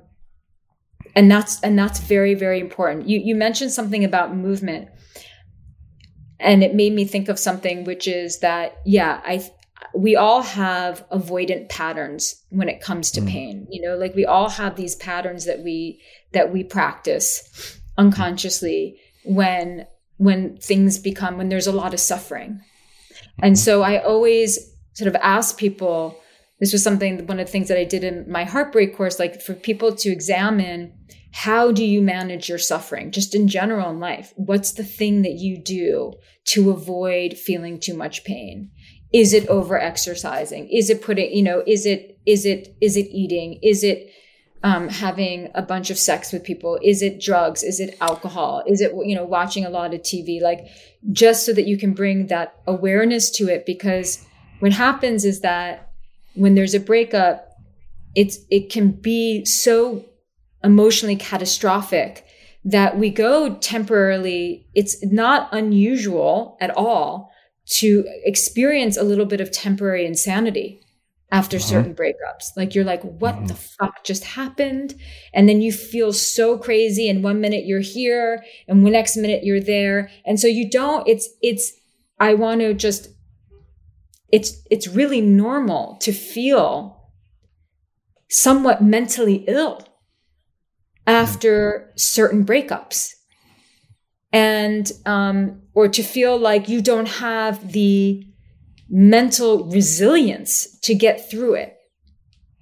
and 1.16 1.32
that's 1.32 1.62
and 1.62 1.80
that's 1.80 2.00
very 2.00 2.36
very 2.36 2.60
important. 2.60 3.08
You 3.08 3.20
you 3.20 3.34
mentioned 3.34 3.72
something 3.72 4.04
about 4.04 4.36
movement. 4.36 4.90
And 6.40 6.62
it 6.62 6.76
made 6.76 6.92
me 6.92 7.06
think 7.06 7.30
of 7.30 7.40
something 7.40 7.86
which 7.86 8.06
is 8.06 8.40
that 8.40 8.76
yeah 8.86 9.22
i 9.24 9.50
we 9.96 10.16
all 10.16 10.42
have 10.42 11.08
avoidant 11.10 11.70
patterns 11.70 12.44
when 12.50 12.68
it 12.68 12.82
comes 12.82 13.12
to 13.12 13.22
mm. 13.22 13.30
pain. 13.30 13.68
You 13.70 13.88
know 13.88 13.96
like 13.96 14.14
we 14.14 14.26
all 14.26 14.50
have 14.50 14.76
these 14.76 14.96
patterns 14.96 15.46
that 15.46 15.64
we 15.64 16.02
that 16.34 16.52
we 16.52 16.66
practice 16.66 17.80
unconsciously 17.98 19.00
when 19.24 19.88
when 20.18 20.58
things 20.58 21.00
become 21.00 21.38
when 21.38 21.48
there's 21.48 21.68
a 21.68 21.72
lot 21.72 21.94
of 21.94 22.00
suffering. 22.02 22.60
And 23.42 23.56
mm-hmm. 23.56 23.64
so 23.64 23.84
i 23.84 24.04
always 24.04 24.73
sort 24.94 25.08
of 25.08 25.16
ask 25.22 25.58
people 25.58 26.20
this 26.60 26.72
was 26.72 26.84
something 26.84 27.26
one 27.28 27.40
of 27.40 27.46
the 27.46 27.52
things 27.52 27.68
that 27.68 27.78
i 27.78 27.84
did 27.84 28.04
in 28.04 28.30
my 28.30 28.44
heartbreak 28.44 28.96
course 28.96 29.20
like 29.20 29.42
for 29.42 29.54
people 29.54 29.96
to 29.96 30.10
examine 30.10 30.94
how 31.34 31.72
do 31.72 31.84
you 31.84 32.00
manage 32.00 32.48
your 32.48 32.60
suffering 32.60 33.10
just 33.10 33.34
in 33.34 33.48
general 33.48 33.90
in 33.90 34.00
life? 34.00 34.34
What's 34.36 34.74
the 34.74 34.84
thing 34.84 35.24
that 35.24 35.34
you 35.34 35.58
do 35.58 36.14
to 36.50 36.70
avoid 36.70 37.38
feeling 37.40 37.80
too 37.80 37.96
much 37.96 38.24
pain? 38.24 38.70
Is 39.12 39.34
it 39.34 39.48
over 39.48 39.80
exercising 39.80 40.70
is 40.70 40.90
it 40.90 41.02
putting 41.02 41.32
you 41.36 41.42
know 41.42 41.64
is 41.66 41.86
it 41.88 42.20
is 42.28 42.46
it 42.46 42.76
is 42.82 42.96
it 42.96 43.08
eating? 43.08 43.60
Is 43.64 43.84
it 43.84 44.12
um, 44.64 44.88
having 44.90 45.50
a 45.56 45.64
bunch 45.64 45.90
of 45.90 45.98
sex 45.98 46.32
with 46.32 46.44
people? 46.44 46.80
Is 46.84 47.02
it 47.02 47.20
drugs? 47.20 47.64
Is 47.64 47.80
it 47.80 47.98
alcohol? 48.00 48.64
Is 48.68 48.80
it 48.80 48.92
you 49.04 49.16
know 49.16 49.26
watching 49.26 49.66
a 49.66 49.72
lot 49.72 49.94
of 49.94 50.02
tv 50.02 50.40
like 50.40 50.68
just 51.12 51.48
so 51.48 51.54
that 51.54 51.68
you 51.68 51.80
can 51.80 51.94
bring 51.94 52.28
that 52.28 52.56
awareness 52.68 53.32
to 53.32 53.48
it 53.48 53.66
because 53.66 54.24
what 54.60 54.72
happens 54.72 55.26
is 55.26 55.42
that 55.42 55.92
when 56.36 56.56
there's 56.56 56.74
a 56.74 56.80
breakup, 56.80 57.50
it's 58.16 58.38
it 58.50 58.70
can 58.72 58.92
be 58.92 59.46
so 59.46 60.06
emotionally 60.64 61.16
catastrophic 61.16 62.26
that 62.66 62.98
we 62.98 63.10
go 63.10 63.56
temporarily. 63.56 64.68
It's 64.74 65.04
not 65.06 65.50
unusual 65.52 66.58
at 66.62 66.76
all 66.78 67.32
to 67.66 68.06
experience 68.24 68.98
a 68.98 69.04
little 69.04 69.26
bit 69.26 69.42
of 69.42 69.52
temporary 69.52 70.06
insanity 70.06 70.82
after 71.32 71.58
uh-huh. 71.58 71.66
certain 71.66 71.96
breakups. 71.96 72.56
Like 72.56 72.76
you're 72.76 72.86
like, 72.86 73.02
what 73.02 73.36
uh-huh. 73.36 73.48
the 73.48 73.56
fuck 73.56 74.04
just 74.04 74.24
happened? 74.24 74.96
And 75.34 75.50
then 75.50 75.62
you 75.62 75.72
feel 75.72 76.14
so 76.14 76.58
crazy. 76.58 77.10
And 77.10 77.24
one 77.24 77.42
minute 77.42 77.66
you're 77.66 77.80
here 77.80 78.44
and 78.68 78.86
the 78.86 78.92
next 78.92 79.18
minute 79.18 79.44
you're 79.44 79.60
there. 79.60 80.10
And 80.26 80.40
so 80.40 80.48
you 80.48 80.70
don't, 80.70 81.08
it's, 81.08 81.28
it's, 81.42 81.74
I 82.20 82.36
want 82.36 82.62
to 82.62 82.74
just 82.74 83.10
it's 84.34 84.66
it's 84.72 84.88
really 84.88 85.22
normal 85.22 85.96
to 86.02 86.12
feel 86.12 87.12
somewhat 88.32 88.82
mentally 88.82 89.46
ill 89.48 89.88
after 91.06 91.94
certain 91.96 92.44
breakups 92.44 93.12
and 94.32 94.92
um, 95.06 95.62
or 95.76 95.88
to 95.88 96.02
feel 96.02 96.36
like 96.36 96.68
you 96.68 96.82
don't 96.82 97.08
have 97.08 97.74
the 97.74 98.26
mental 98.90 99.66
resilience 99.66 100.80
to 100.80 100.96
get 100.96 101.30
through 101.30 101.54
it 101.54 101.78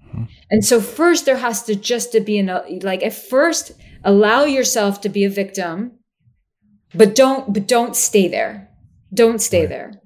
mm-hmm. 0.10 0.26
and 0.50 0.66
so 0.66 0.82
first 0.82 1.26
there 1.26 1.38
has 1.38 1.64
to 1.64 1.74
just 1.74 2.12
to 2.12 2.20
be 2.20 2.38
an 2.38 2.52
like 2.82 3.02
at 3.02 3.14
first 3.14 3.72
allow 4.04 4.44
yourself 4.44 5.00
to 5.00 5.08
be 5.08 5.24
a 5.24 5.30
victim 5.30 5.94
but 6.94 7.16
don't 7.16 7.54
but 7.54 7.66
don't 7.66 7.96
stay 7.96 8.28
there 8.28 8.68
don't 9.14 9.40
stay 9.40 9.62
right. 9.62 9.70
there 9.70 10.01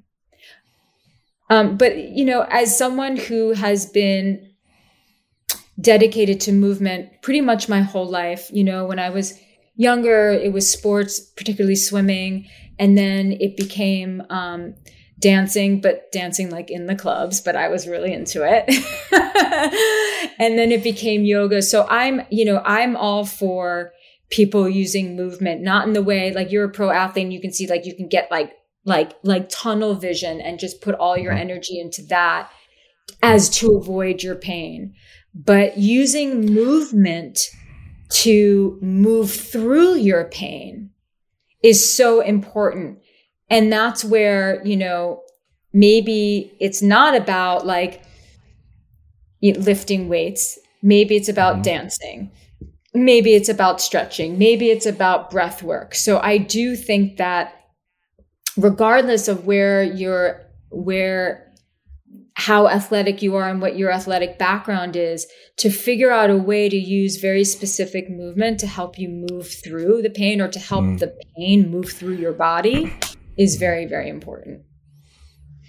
um, 1.50 1.78
but 1.78 1.98
you 1.98 2.26
know 2.26 2.42
as 2.50 2.78
someone 2.78 3.18
who 3.18 3.54
has 3.54 3.86
been 3.86 4.52
dedicated 5.80 6.40
to 6.40 6.52
movement 6.52 7.10
pretty 7.22 7.42
much 7.42 7.68
my 7.68 7.82
whole 7.82 8.10
life 8.10 8.50
you 8.52 8.64
know 8.64 8.86
when 8.86 9.00
i 9.00 9.10
was 9.10 9.40
younger 9.76 10.30
it 10.30 10.54
was 10.54 10.70
sports 10.70 11.20
particularly 11.20 11.76
swimming 11.76 12.48
and 12.80 12.98
then 12.98 13.34
it 13.40 13.58
became 13.58 14.22
um, 14.30 14.74
dancing 15.20 15.82
but 15.82 16.12
dancing 16.12 16.50
like 16.50 16.72
in 16.72 16.86
the 16.86 16.96
clubs 16.96 17.42
but 17.42 17.56
i 17.56 17.68
was 17.68 17.88
really 17.88 18.14
into 18.14 18.44
it. 18.44 18.66
And 20.38 20.58
then 20.58 20.72
it 20.72 20.84
became 20.84 21.24
yoga. 21.24 21.62
So 21.62 21.88
i'm 21.90 22.22
you 22.30 22.46
know 22.46 22.62
i'm 22.66 22.96
all 22.96 23.26
for 23.26 23.92
people 24.30 24.68
using 24.68 25.16
movement, 25.16 25.62
not 25.62 25.88
in 25.88 25.94
the 25.94 26.04
way 26.04 26.34
like 26.34 26.52
you're 26.52 26.66
a 26.66 26.70
pro 26.70 26.90
athlete 26.90 27.26
and 27.26 27.34
you 27.34 27.42
can 27.42 27.54
see 27.54 27.68
like 27.68 27.86
you 27.86 27.96
can 27.96 28.08
get 28.08 28.30
like 28.32 28.52
like 28.86 29.14
like 29.24 29.50
tunnel 29.50 29.96
vision 29.96 30.40
and 30.40 30.60
just 30.60 30.82
put 30.82 30.96
all 30.96 31.18
your 31.18 31.32
mm-hmm. 31.32 31.42
energy 31.42 31.80
into 31.80 32.02
that 32.04 32.50
as 33.22 33.50
to 33.50 33.76
avoid 33.76 34.24
your 34.24 34.36
pain. 34.36 34.94
But 35.34 35.78
using 35.78 36.54
movement 36.54 37.40
to 38.10 38.78
move 38.82 39.32
through 39.32 39.96
your 39.96 40.26
pain 40.26 40.92
is 41.62 41.94
so 41.94 42.22
important. 42.22 43.00
And 43.50 43.72
that's 43.72 44.06
where, 44.06 44.66
you 44.66 44.78
know, 44.78 45.24
maybe 45.74 46.56
it's 46.60 46.82
not 46.82 47.16
about 47.16 47.66
like 47.66 48.04
lifting 49.42 50.08
weights. 50.08 50.58
Maybe 50.82 51.16
it's 51.16 51.30
about 51.30 51.56
mm-hmm. 51.56 51.64
dancing 51.64 52.32
maybe 52.96 53.34
it's 53.34 53.50
about 53.50 53.82
stretching, 53.82 54.38
maybe 54.40 54.70
it's 54.70 54.86
about 54.86 55.30
breath 55.30 55.62
work. 55.62 55.94
So 55.94 56.20
I 56.20 56.38
do 56.38 56.76
think 56.76 57.18
that 57.18 57.54
regardless 58.58 59.28
of 59.28 59.46
where 59.46 59.84
you're, 59.84 60.42
where, 60.70 61.54
how 62.38 62.68
athletic 62.68 63.22
you 63.22 63.36
are 63.36 63.48
and 63.48 63.62
what 63.62 63.78
your 63.78 63.90
athletic 63.90 64.38
background 64.38 64.98
is, 64.98 65.26
to 65.58 65.70
figure 65.70 66.12
out 66.12 66.30
a 66.30 66.36
way 66.36 66.68
to 66.68 66.76
use 66.76 67.18
very 67.18 67.46
specific 67.46 68.10
movement 68.10 68.60
to 68.60 68.68
help 68.68 69.00
you 69.00 69.08
move 69.08 69.48
through 69.64 70.02
the 70.02 70.10
pain 70.10 70.42
or 70.42 70.50
to 70.50 70.60
help 70.60 70.84
mm. 70.84 71.00
the 71.00 71.18
pain 71.38 71.70
move 71.72 71.90
through 71.90 72.16
your 72.16 72.34
body 72.34 72.94
is 73.38 73.56
very, 73.56 73.86
very 73.86 74.10
important. 74.10 74.65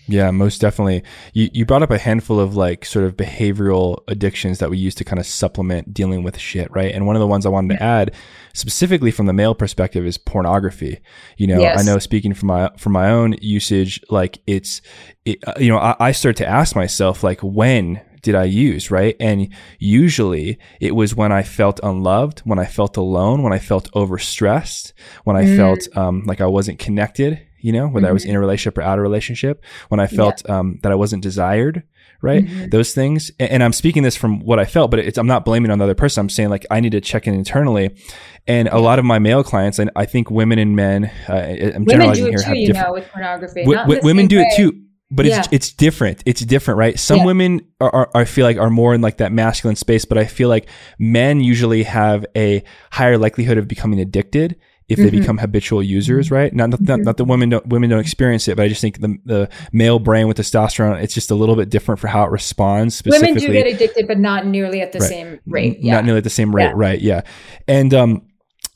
Yeah, 0.08 0.30
most 0.30 0.60
definitely. 0.60 1.02
You 1.32 1.50
you 1.52 1.66
brought 1.66 1.82
up 1.82 1.90
a 1.90 1.98
handful 1.98 2.38
of 2.38 2.56
like 2.56 2.84
sort 2.84 3.04
of 3.04 3.16
behavioral 3.16 4.02
addictions 4.08 4.58
that 4.60 4.70
we 4.70 4.78
use 4.78 4.94
to 4.96 5.04
kind 5.04 5.18
of 5.18 5.26
supplement 5.26 5.92
dealing 5.92 6.22
with 6.22 6.38
shit, 6.38 6.70
right? 6.70 6.94
And 6.94 7.06
one 7.06 7.16
of 7.16 7.20
the 7.20 7.26
ones 7.26 7.44
I 7.44 7.48
wanted 7.48 7.76
to 7.76 7.82
add 7.82 8.14
specifically 8.52 9.10
from 9.10 9.26
the 9.26 9.32
male 9.32 9.54
perspective 9.54 10.06
is 10.06 10.16
pornography. 10.16 11.00
You 11.36 11.48
know, 11.48 11.58
yes. 11.58 11.80
I 11.80 11.82
know 11.82 11.98
speaking 11.98 12.34
from 12.34 12.48
my 12.48 12.70
from 12.76 12.92
my 12.92 13.10
own 13.10 13.34
usage, 13.40 14.00
like 14.08 14.38
it's, 14.46 14.80
it, 15.24 15.38
uh, 15.46 15.54
you 15.58 15.68
know, 15.68 15.78
I, 15.78 15.96
I 15.98 16.12
start 16.12 16.36
to 16.36 16.46
ask 16.46 16.76
myself 16.76 17.24
like 17.24 17.40
when 17.40 18.00
did 18.22 18.34
I 18.34 18.44
use, 18.44 18.90
right? 18.90 19.16
And 19.20 19.52
usually 19.78 20.58
it 20.80 20.94
was 20.94 21.14
when 21.14 21.32
I 21.32 21.42
felt 21.42 21.78
unloved, 21.82 22.40
when 22.40 22.58
I 22.58 22.64
felt 22.64 22.96
alone, 22.96 23.42
when 23.42 23.52
I 23.52 23.58
felt 23.60 23.90
overstressed, 23.92 24.92
when 25.24 25.36
I 25.36 25.44
mm. 25.44 25.56
felt 25.56 25.96
um, 25.96 26.24
like 26.26 26.40
I 26.40 26.46
wasn't 26.46 26.80
connected, 26.80 27.40
you 27.60 27.72
know, 27.72 27.88
whether 27.88 28.04
mm-hmm. 28.04 28.10
I 28.10 28.12
was 28.12 28.22
mm-hmm. 28.22 28.30
in 28.30 28.36
a 28.36 28.40
relationship 28.40 28.78
or 28.78 28.82
out 28.82 28.98
of 28.98 29.00
a 29.00 29.02
relationship, 29.02 29.64
when 29.88 30.00
I 30.00 30.06
felt 30.06 30.42
yeah. 30.44 30.58
um, 30.58 30.78
that 30.82 30.92
I 30.92 30.94
wasn't 30.94 31.22
desired, 31.22 31.82
right? 32.22 32.44
Mm-hmm. 32.44 32.68
Those 32.70 32.94
things. 32.94 33.30
And, 33.38 33.50
and, 33.50 33.62
I'm 33.62 33.72
speaking 33.72 34.02
this 34.02 34.16
from 34.16 34.40
what 34.40 34.58
I 34.58 34.64
felt, 34.64 34.90
but 34.90 35.00
it's, 35.00 35.18
I'm 35.18 35.26
not 35.26 35.44
blaming 35.44 35.70
on 35.70 35.78
the 35.78 35.84
other 35.84 35.94
person. 35.94 36.22
I'm 36.22 36.28
saying 36.28 36.50
like 36.50 36.66
I 36.70 36.80
need 36.80 36.92
to 36.92 37.00
check 37.00 37.26
in 37.26 37.34
internally. 37.34 37.96
And 38.46 38.68
a 38.68 38.78
lot 38.78 38.98
of 38.98 39.04
my 39.04 39.18
male 39.18 39.42
clients, 39.42 39.78
and 39.78 39.90
I 39.96 40.06
think 40.06 40.30
women 40.30 40.58
and 40.58 40.76
men, 40.76 41.10
uh, 41.28 41.32
I'm 41.32 41.58
women 41.84 41.88
generalizing 41.88 42.26
here, 42.26 42.38
too, 42.38 42.44
have 42.44 42.56
different. 42.56 42.86
Know, 42.86 42.92
with 42.92 43.08
pornography, 43.08 43.64
w- 43.64 44.00
women 44.02 44.26
do 44.26 44.38
way. 44.38 44.42
it 44.42 44.56
too 44.56 44.82
but 45.10 45.24
yeah. 45.24 45.38
it's 45.38 45.48
it's 45.52 45.72
different. 45.72 46.22
It's 46.26 46.40
different, 46.40 46.78
right? 46.78 46.98
Some 46.98 47.18
yeah. 47.18 47.26
women 47.26 47.60
are, 47.80 47.94
are, 47.94 48.10
I 48.14 48.24
feel 48.24 48.44
like 48.44 48.56
are 48.56 48.70
more 48.70 48.94
in 48.94 49.00
like 49.00 49.18
that 49.18 49.32
masculine 49.32 49.76
space, 49.76 50.04
but 50.04 50.18
I 50.18 50.24
feel 50.24 50.48
like 50.48 50.68
men 50.98 51.40
usually 51.40 51.84
have 51.84 52.26
a 52.36 52.64
higher 52.90 53.16
likelihood 53.16 53.58
of 53.58 53.68
becoming 53.68 54.00
addicted 54.00 54.56
if 54.88 54.98
they 54.98 55.06
mm-hmm. 55.06 55.18
become 55.18 55.38
habitual 55.38 55.82
users, 55.82 56.30
right? 56.30 56.54
Not, 56.54 56.70
not, 56.70 56.80
mm-hmm. 56.80 57.02
not 57.02 57.16
that 57.16 57.24
women 57.24 57.48
don't, 57.48 57.66
women 57.66 57.90
don't 57.90 57.98
experience 57.98 58.46
it, 58.46 58.56
but 58.56 58.64
I 58.64 58.68
just 58.68 58.80
think 58.80 59.00
the, 59.00 59.18
the 59.24 59.48
male 59.72 59.98
brain 59.98 60.28
with 60.28 60.36
testosterone, 60.36 61.02
it's 61.02 61.14
just 61.14 61.30
a 61.30 61.34
little 61.34 61.56
bit 61.56 61.70
different 61.70 61.98
for 62.00 62.06
how 62.06 62.24
it 62.24 62.30
responds. 62.30 63.02
Women 63.04 63.34
do 63.34 63.52
get 63.52 63.66
addicted, 63.66 64.06
but 64.06 64.18
not 64.18 64.46
nearly 64.46 64.80
at 64.80 64.92
the 64.92 65.00
right. 65.00 65.08
same 65.08 65.40
rate. 65.46 65.80
Yeah. 65.80 65.94
Not 65.94 66.04
nearly 66.04 66.18
at 66.18 66.24
the 66.24 66.30
same 66.30 66.54
rate, 66.54 66.66
yeah. 66.66 66.72
right? 66.76 67.00
Yeah. 67.00 67.22
And, 67.66 67.92
um, 67.92 68.22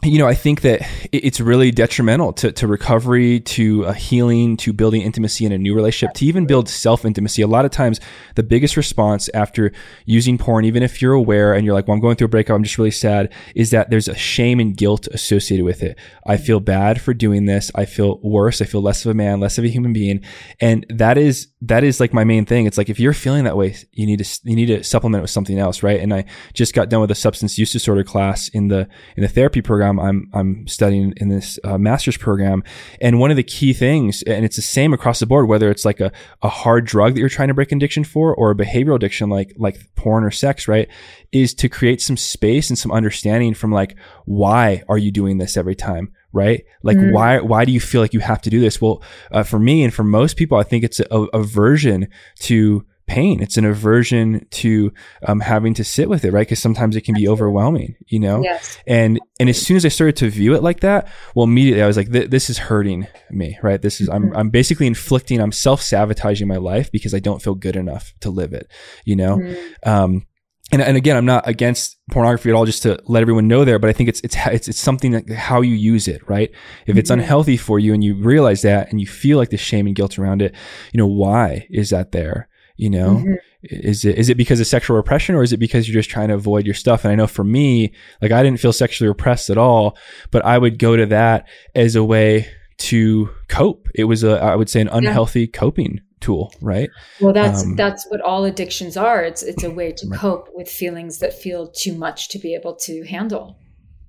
you 0.03 0.19
know, 0.19 0.27
I 0.27 0.33
think 0.35 0.63
that 0.63 0.81
it's 1.13 1.41
really 1.41 1.71
detrimental 1.71 2.33
to, 2.35 2.53
to 2.53 2.67
recovery, 2.67 3.41
to 3.41 3.85
a 3.85 3.93
healing, 3.93 4.57
to 4.59 4.73
building 4.73 5.03
intimacy 5.03 5.45
in 5.45 5.53
a 5.53 5.59
new 5.59 5.75
relationship, 5.75 6.15
to 6.15 6.25
even 6.25 6.47
build 6.47 6.71
self 6.71 7.05
intimacy. 7.05 7.43
A 7.43 7.47
lot 7.47 7.67
of 7.67 7.71
times, 7.71 8.01
the 8.35 8.43
biggest 8.43 8.79
response 8.79 9.29
after 9.35 9.73
using 10.07 10.39
porn, 10.39 10.65
even 10.65 10.83
if 10.83 11.03
you're 11.03 11.13
aware 11.13 11.53
and 11.53 11.67
you're 11.67 11.75
like, 11.75 11.87
well, 11.87 11.95
I'm 11.95 12.01
going 12.01 12.17
through 12.17 12.27
a 12.27 12.31
breakup, 12.31 12.57
I'm 12.57 12.63
just 12.63 12.79
really 12.79 12.91
sad, 12.91 13.31
is 13.55 13.73
that 13.73 13.91
there's 13.91 14.09
a 14.09 14.15
shame 14.15 14.59
and 14.59 14.75
guilt 14.75 15.07
associated 15.09 15.65
with 15.65 15.83
it. 15.83 15.99
I 16.27 16.39
feel 16.39 16.61
bad 16.61 16.99
for 16.99 17.13
doing 17.13 17.45
this. 17.45 17.71
I 17.75 17.85
feel 17.85 18.21
worse. 18.23 18.63
I 18.63 18.65
feel 18.65 18.81
less 18.81 19.05
of 19.05 19.11
a 19.11 19.15
man, 19.15 19.39
less 19.39 19.59
of 19.59 19.65
a 19.65 19.69
human 19.69 19.93
being. 19.93 20.25
And 20.61 20.87
that 20.89 21.19
is, 21.19 21.49
that 21.61 21.85
is 21.85 22.01
like 22.01 22.15
my 22.15 22.25
main 22.25 22.47
thing. 22.47 22.65
It's 22.65 22.79
like, 22.79 22.89
if 22.89 22.99
you're 22.99 23.13
feeling 23.13 23.45
that 23.45 23.57
way, 23.57 23.77
you 23.93 24.07
need 24.07 24.25
to, 24.25 24.41
you 24.45 24.57
need 24.57 24.67
to 24.67 24.83
supplement 24.83 25.21
it 25.21 25.23
with 25.23 25.31
something 25.31 25.59
else, 25.59 25.83
right? 25.83 26.01
And 26.01 26.15
I 26.15 26.25
just 26.55 26.73
got 26.73 26.89
done 26.89 27.03
with 27.03 27.11
a 27.11 27.15
substance 27.15 27.59
use 27.59 27.71
disorder 27.71 28.03
class 28.03 28.49
in 28.49 28.69
the, 28.69 28.89
in 29.15 29.23
the 29.23 29.29
therapy 29.29 29.61
program 29.61 29.90
program 29.97 30.29
I'm 30.35 30.39
I'm 30.39 30.67
studying 30.67 31.15
in 31.17 31.29
this 31.29 31.59
uh, 31.65 31.79
master's 31.79 32.17
program, 32.17 32.63
and 33.01 33.19
one 33.19 33.31
of 33.31 33.37
the 33.37 33.43
key 33.43 33.73
things, 33.73 34.23
and 34.23 34.45
it's 34.45 34.57
the 34.57 34.63
same 34.63 34.93
across 34.93 35.21
the 35.21 35.27
board, 35.27 35.49
whether 35.49 35.71
it's 35.71 35.85
like 35.85 36.01
a, 36.01 36.13
a 36.43 36.49
hard 36.49 36.87
drug 36.87 37.15
that 37.15 37.21
you're 37.21 37.29
trying 37.29 37.49
to 37.49 37.55
break 37.55 37.73
addiction 37.73 38.05
for, 38.05 38.35
or 38.35 38.51
a 38.51 38.55
behavioral 38.55 38.97
addiction 38.97 39.31
like 39.31 39.53
like 39.57 39.79
porn 39.97 40.25
or 40.25 40.31
sex, 40.31 40.69
right, 40.69 40.89
is 41.33 41.55
to 41.55 41.69
create 41.69 42.01
some 42.01 42.17
space 42.17 42.71
and 42.71 42.79
some 42.79 42.93
understanding 42.93 43.55
from 43.55 43.73
like 43.73 43.97
why 44.25 44.83
are 44.89 44.99
you 44.99 45.11
doing 45.11 45.39
this 45.39 45.57
every 45.57 45.75
time, 45.75 46.13
right? 46.33 46.65
Like 46.83 46.97
mm. 46.97 47.13
why 47.13 47.41
why 47.41 47.65
do 47.65 47.73
you 47.73 47.81
feel 47.81 48.01
like 48.01 48.15
you 48.15 48.21
have 48.21 48.43
to 48.43 48.51
do 48.51 48.61
this? 48.61 48.81
Well, 48.81 49.03
uh, 49.31 49.43
for 49.43 49.59
me 49.59 49.85
and 49.85 49.93
for 49.93 50.05
most 50.05 50.37
people, 50.37 50.59
I 50.59 50.63
think 50.63 50.85
it's 50.85 51.01
a, 51.01 51.07
a 51.11 51.25
aversion 51.39 52.09
to 52.41 52.85
pain. 53.11 53.43
It's 53.43 53.57
an 53.57 53.65
aversion 53.65 54.47
to 54.51 54.93
um, 55.27 55.41
having 55.41 55.75
to 55.75 55.85
sit 55.85 56.09
with 56.09 56.25
it, 56.25 56.33
right? 56.33 56.47
Because 56.47 56.63
sometimes 56.63 56.95
it 56.95 57.01
can 57.01 57.17
be 57.17 57.27
overwhelming, 57.27 57.97
you 58.07 58.21
know. 58.21 58.41
Yes. 58.41 58.79
And 58.87 59.19
and 59.41 59.49
as 59.49 59.61
soon 59.61 59.77
as 59.77 59.85
I 59.85 59.89
started 59.89 60.17
to 60.19 60.31
view 60.31 60.55
it 60.55 60.63
like 60.63 60.81
that, 60.81 61.09
well, 61.35 61.45
immediately 61.45 61.83
I 61.83 61.89
was 61.89 61.97
like, 61.97 62.11
"This 62.11 62.49
is 62.49 62.59
hurting 62.59 63.09
me, 63.31 63.59
right? 63.63 63.83
This 63.83 64.01
is 64.01 64.09
I'm 64.09 64.27
mm-hmm. 64.27 64.37
I'm 64.37 64.51
basically 64.51 64.87
inflicting, 64.87 65.41
I'm 65.41 65.51
self 65.51 65.83
sabotaging 65.83 66.47
my 66.47 66.59
life 66.59 66.93
because 66.93 67.13
I 67.13 67.19
don't 67.19 67.43
feel 67.43 67.57
good 67.57 67.75
enough 67.75 68.15
to 68.21 68.31
live 68.31 68.53
it, 68.53 68.71
you 69.05 69.17
know." 69.17 69.39
Mm-hmm. 69.39 69.91
Um, 69.91 70.27
and, 70.73 70.81
and 70.81 70.97
again, 70.97 71.17
I'm 71.17 71.27
not 71.27 71.49
against 71.49 71.99
pornography 72.13 72.51
at 72.51 72.55
all, 72.55 72.65
just 72.65 72.85
to 72.85 73.03
let 73.07 73.23
everyone 73.23 73.49
know 73.49 73.65
there, 73.65 73.81
but 73.81 73.91
I 73.91 73.93
think 73.93 74.09
it's, 74.09 74.21
it's, 74.21 74.37
it's, 74.47 74.69
it's 74.69 74.79
something 74.79 75.11
that 75.11 75.29
how 75.29 75.63
you 75.63 75.75
use 75.75 76.07
it, 76.07 76.23
right? 76.29 76.53
If 76.87 76.97
it's 76.97 77.11
mm-hmm. 77.11 77.19
unhealthy 77.19 77.57
for 77.57 77.81
you 77.81 77.93
and 77.93 78.05
you 78.05 78.15
realize 78.15 78.63
that 78.63 78.89
and 78.89 79.01
you 79.01 79.07
feel 79.09 79.37
like 79.37 79.51
the 79.51 79.57
shame 79.57 79.89
and 79.89 79.97
guilt 79.97 80.17
around 80.17 80.43
it, 80.43 80.55
you 80.93 80.99
know, 80.99 81.09
why 81.09 81.67
is 81.71 81.91
that 81.91 82.13
there? 82.13 82.49
You 82.81 82.91
know? 82.91 83.17
Mm-hmm. 83.17 83.35
is 83.63 84.05
it 84.05 84.17
is 84.17 84.31
it 84.31 84.37
because 84.37 84.59
of 84.59 84.67
sexual 84.67 84.97
repression 84.97 85.35
or 85.35 85.43
is 85.43 85.53
it 85.53 85.59
because 85.59 85.87
you're 85.87 86.01
just 86.01 86.09
trying 86.09 86.29
to 86.29 86.35
avoid 86.35 86.65
your 86.65 86.75
stuff? 86.75 87.05
And 87.05 87.13
i 87.13 87.15
know 87.15 87.27
for 87.27 87.45
me 87.45 87.93
like 88.23 88.33
i 88.33 88.43
didn't 88.43 88.61
feel 88.61 88.73
sexually 88.73 89.09
repressed 89.09 89.51
at 89.51 89.59
all 89.59 89.97
but 90.31 90.45
i 90.45 90.57
would 90.57 90.79
go 90.79 90.97
to 90.97 91.07
that 91.07 91.47
as 91.75 91.95
a 91.95 92.03
way 92.03 92.49
to 92.79 93.29
cope. 93.49 93.89
It 93.95 94.05
was 94.05 94.25
a 94.25 94.41
i 94.43 94.57
would 94.57 94.71
say 94.71 94.81
an 94.81 94.89
unhealthy 94.89 95.43
yeah. 95.43 95.47
coping 95.53 96.01
tool 96.21 96.53
right? 96.61 96.91
Well 97.21 97.35
that's 97.35 97.63
um, 97.63 97.77
that's 97.77 98.07
what 98.09 98.21
all 98.23 98.45
addictions 98.45 98.97
are. 98.97 99.23
It's 99.23 99.43
it's 99.43 99.65
a 99.65 99.71
way 99.71 99.93
to 99.93 100.09
right. 100.09 100.19
cope 100.19 100.49
with 100.55 100.69
feelings 100.69 101.19
that 101.19 101.35
feel 101.35 101.69
too 101.69 101.95
much 101.95 102.29
to 102.31 102.39
be 102.39 102.55
able 102.55 102.77
to 102.87 103.05
handle. 103.05 103.59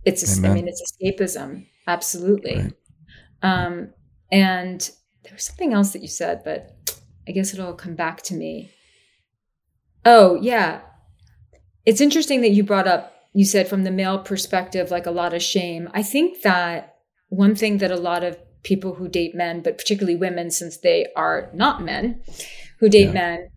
It's 0.05 0.23
a, 0.23 0.47
i 0.47 0.53
mean 0.53 0.67
it's 0.67 0.81
escapism. 0.87 1.67
Absolutely. 1.87 2.55
Right. 2.55 2.73
um 3.43 3.93
and 4.31 4.79
there 5.23 5.33
was 5.33 5.43
something 5.43 5.73
else 5.73 5.91
that 5.91 6.01
you 6.01 6.07
said 6.07 6.41
but 6.45 6.75
I 7.27 7.31
guess 7.31 7.53
it'll 7.53 7.73
come 7.73 7.95
back 7.95 8.21
to 8.23 8.33
me. 8.33 8.71
Oh, 10.05 10.35
yeah. 10.41 10.81
It's 11.85 12.01
interesting 12.01 12.41
that 12.41 12.51
you 12.51 12.63
brought 12.63 12.87
up, 12.87 13.13
you 13.33 13.45
said 13.45 13.67
from 13.67 13.83
the 13.83 13.91
male 13.91 14.19
perspective, 14.19 14.91
like 14.91 15.05
a 15.05 15.11
lot 15.11 15.33
of 15.33 15.41
shame. 15.41 15.89
I 15.93 16.03
think 16.03 16.41
that 16.41 16.95
one 17.29 17.55
thing 17.55 17.77
that 17.77 17.91
a 17.91 17.97
lot 17.97 18.23
of 18.23 18.37
people 18.63 18.95
who 18.95 19.07
date 19.07 19.33
men, 19.35 19.61
but 19.61 19.77
particularly 19.77 20.15
women, 20.15 20.51
since 20.51 20.77
they 20.77 21.07
are 21.15 21.49
not 21.53 21.81
men 21.81 22.21
who 22.79 22.89
date 22.89 23.07
yeah. 23.07 23.13
men, 23.13 23.49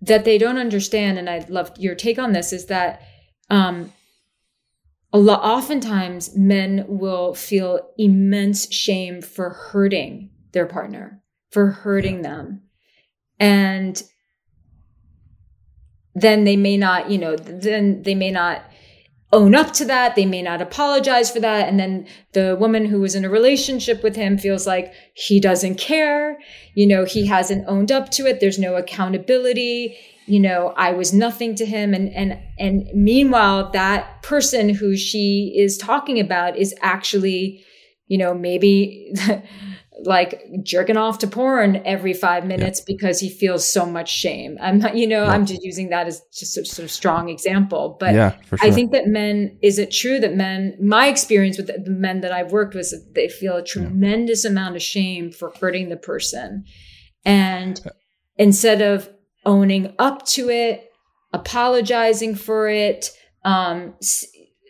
that 0.00 0.24
they 0.24 0.38
don't 0.38 0.58
understand, 0.58 1.18
and 1.18 1.30
I'd 1.30 1.50
love 1.50 1.72
your 1.78 1.94
take 1.94 2.18
on 2.18 2.32
this, 2.32 2.52
is 2.52 2.66
that 2.66 3.02
um, 3.50 3.92
a 5.12 5.18
lot 5.18 5.42
oftentimes 5.42 6.36
men 6.36 6.84
will 6.88 7.34
feel 7.34 7.90
immense 7.98 8.72
shame 8.72 9.22
for 9.22 9.50
hurting 9.50 10.30
their 10.52 10.66
partner, 10.66 11.22
for 11.50 11.68
hurting 11.68 12.22
them. 12.22 12.62
And 13.42 14.00
then 16.14 16.44
they 16.44 16.56
may 16.56 16.76
not, 16.76 17.10
you 17.10 17.18
know, 17.18 17.34
then 17.34 18.02
they 18.02 18.14
may 18.14 18.30
not 18.30 18.62
own 19.32 19.56
up 19.56 19.72
to 19.72 19.84
that. 19.86 20.14
They 20.14 20.26
may 20.26 20.42
not 20.42 20.62
apologize 20.62 21.28
for 21.32 21.40
that. 21.40 21.68
And 21.68 21.80
then 21.80 22.06
the 22.34 22.56
woman 22.60 22.86
who 22.86 23.00
was 23.00 23.16
in 23.16 23.24
a 23.24 23.30
relationship 23.30 24.00
with 24.04 24.14
him 24.14 24.38
feels 24.38 24.64
like 24.64 24.92
he 25.14 25.40
doesn't 25.40 25.74
care. 25.74 26.38
You 26.74 26.86
know, 26.86 27.04
he 27.04 27.26
hasn't 27.26 27.64
owned 27.66 27.90
up 27.90 28.10
to 28.12 28.26
it. 28.26 28.38
There's 28.38 28.60
no 28.60 28.76
accountability. 28.76 29.96
You 30.26 30.38
know, 30.38 30.72
I 30.76 30.92
was 30.92 31.12
nothing 31.12 31.56
to 31.56 31.66
him. 31.66 31.94
And, 31.94 32.14
and, 32.14 32.38
and 32.60 32.88
meanwhile, 32.94 33.72
that 33.72 34.22
person 34.22 34.68
who 34.68 34.96
she 34.96 35.52
is 35.56 35.76
talking 35.76 36.20
about 36.20 36.56
is 36.56 36.74
actually, 36.80 37.64
you 38.06 38.18
know, 38.18 38.34
maybe 38.34 39.12
like 40.04 40.42
jerking 40.62 40.96
off 40.96 41.18
to 41.18 41.26
porn 41.26 41.82
every 41.84 42.12
five 42.12 42.44
minutes 42.44 42.80
yeah. 42.80 42.94
because 42.94 43.20
he 43.20 43.30
feels 43.30 43.70
so 43.70 43.86
much 43.86 44.10
shame. 44.10 44.58
I'm 44.60 44.78
not, 44.78 44.96
you 44.96 45.06
know, 45.06 45.24
yeah. 45.24 45.30
I'm 45.30 45.46
just 45.46 45.62
using 45.62 45.90
that 45.90 46.06
as 46.06 46.22
just 46.32 46.56
a 46.56 46.64
sort 46.64 46.84
of 46.84 46.90
strong 46.90 47.28
example. 47.28 47.96
But 47.98 48.14
yeah, 48.14 48.36
sure. 48.48 48.58
I 48.62 48.70
think 48.70 48.92
that 48.92 49.06
men, 49.06 49.58
is 49.62 49.78
it 49.78 49.90
true 49.90 50.18
that 50.20 50.34
men, 50.34 50.76
my 50.80 51.06
experience 51.06 51.56
with 51.56 51.68
the 51.68 51.90
men 51.90 52.20
that 52.20 52.32
I've 52.32 52.52
worked 52.52 52.74
with, 52.74 52.92
they 53.14 53.28
feel 53.28 53.56
a 53.56 53.64
tremendous 53.64 54.44
amount 54.44 54.76
of 54.76 54.82
shame 54.82 55.30
for 55.30 55.52
hurting 55.60 55.88
the 55.88 55.96
person. 55.96 56.64
And 57.24 57.80
instead 58.36 58.82
of 58.82 59.08
owning 59.44 59.94
up 59.98 60.26
to 60.26 60.50
it, 60.50 60.84
apologizing 61.32 62.34
for 62.34 62.68
it, 62.68 63.10
um, 63.44 63.94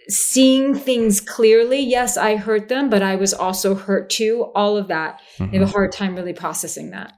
seeing 0.08 0.74
things 0.74 1.20
clearly. 1.20 1.80
Yes, 1.80 2.16
I 2.16 2.36
hurt 2.36 2.68
them, 2.68 2.90
but 2.90 3.02
I 3.02 3.16
was 3.16 3.32
also 3.32 3.74
hurt 3.74 4.10
too. 4.10 4.50
All 4.54 4.76
of 4.76 4.88
that. 4.88 5.20
Mm-hmm. 5.38 5.50
They 5.50 5.58
have 5.58 5.62
a 5.62 5.66
mm-hmm. 5.66 5.72
hard 5.72 5.92
time 5.92 6.16
really 6.16 6.32
processing 6.32 6.90
that. 6.90 7.12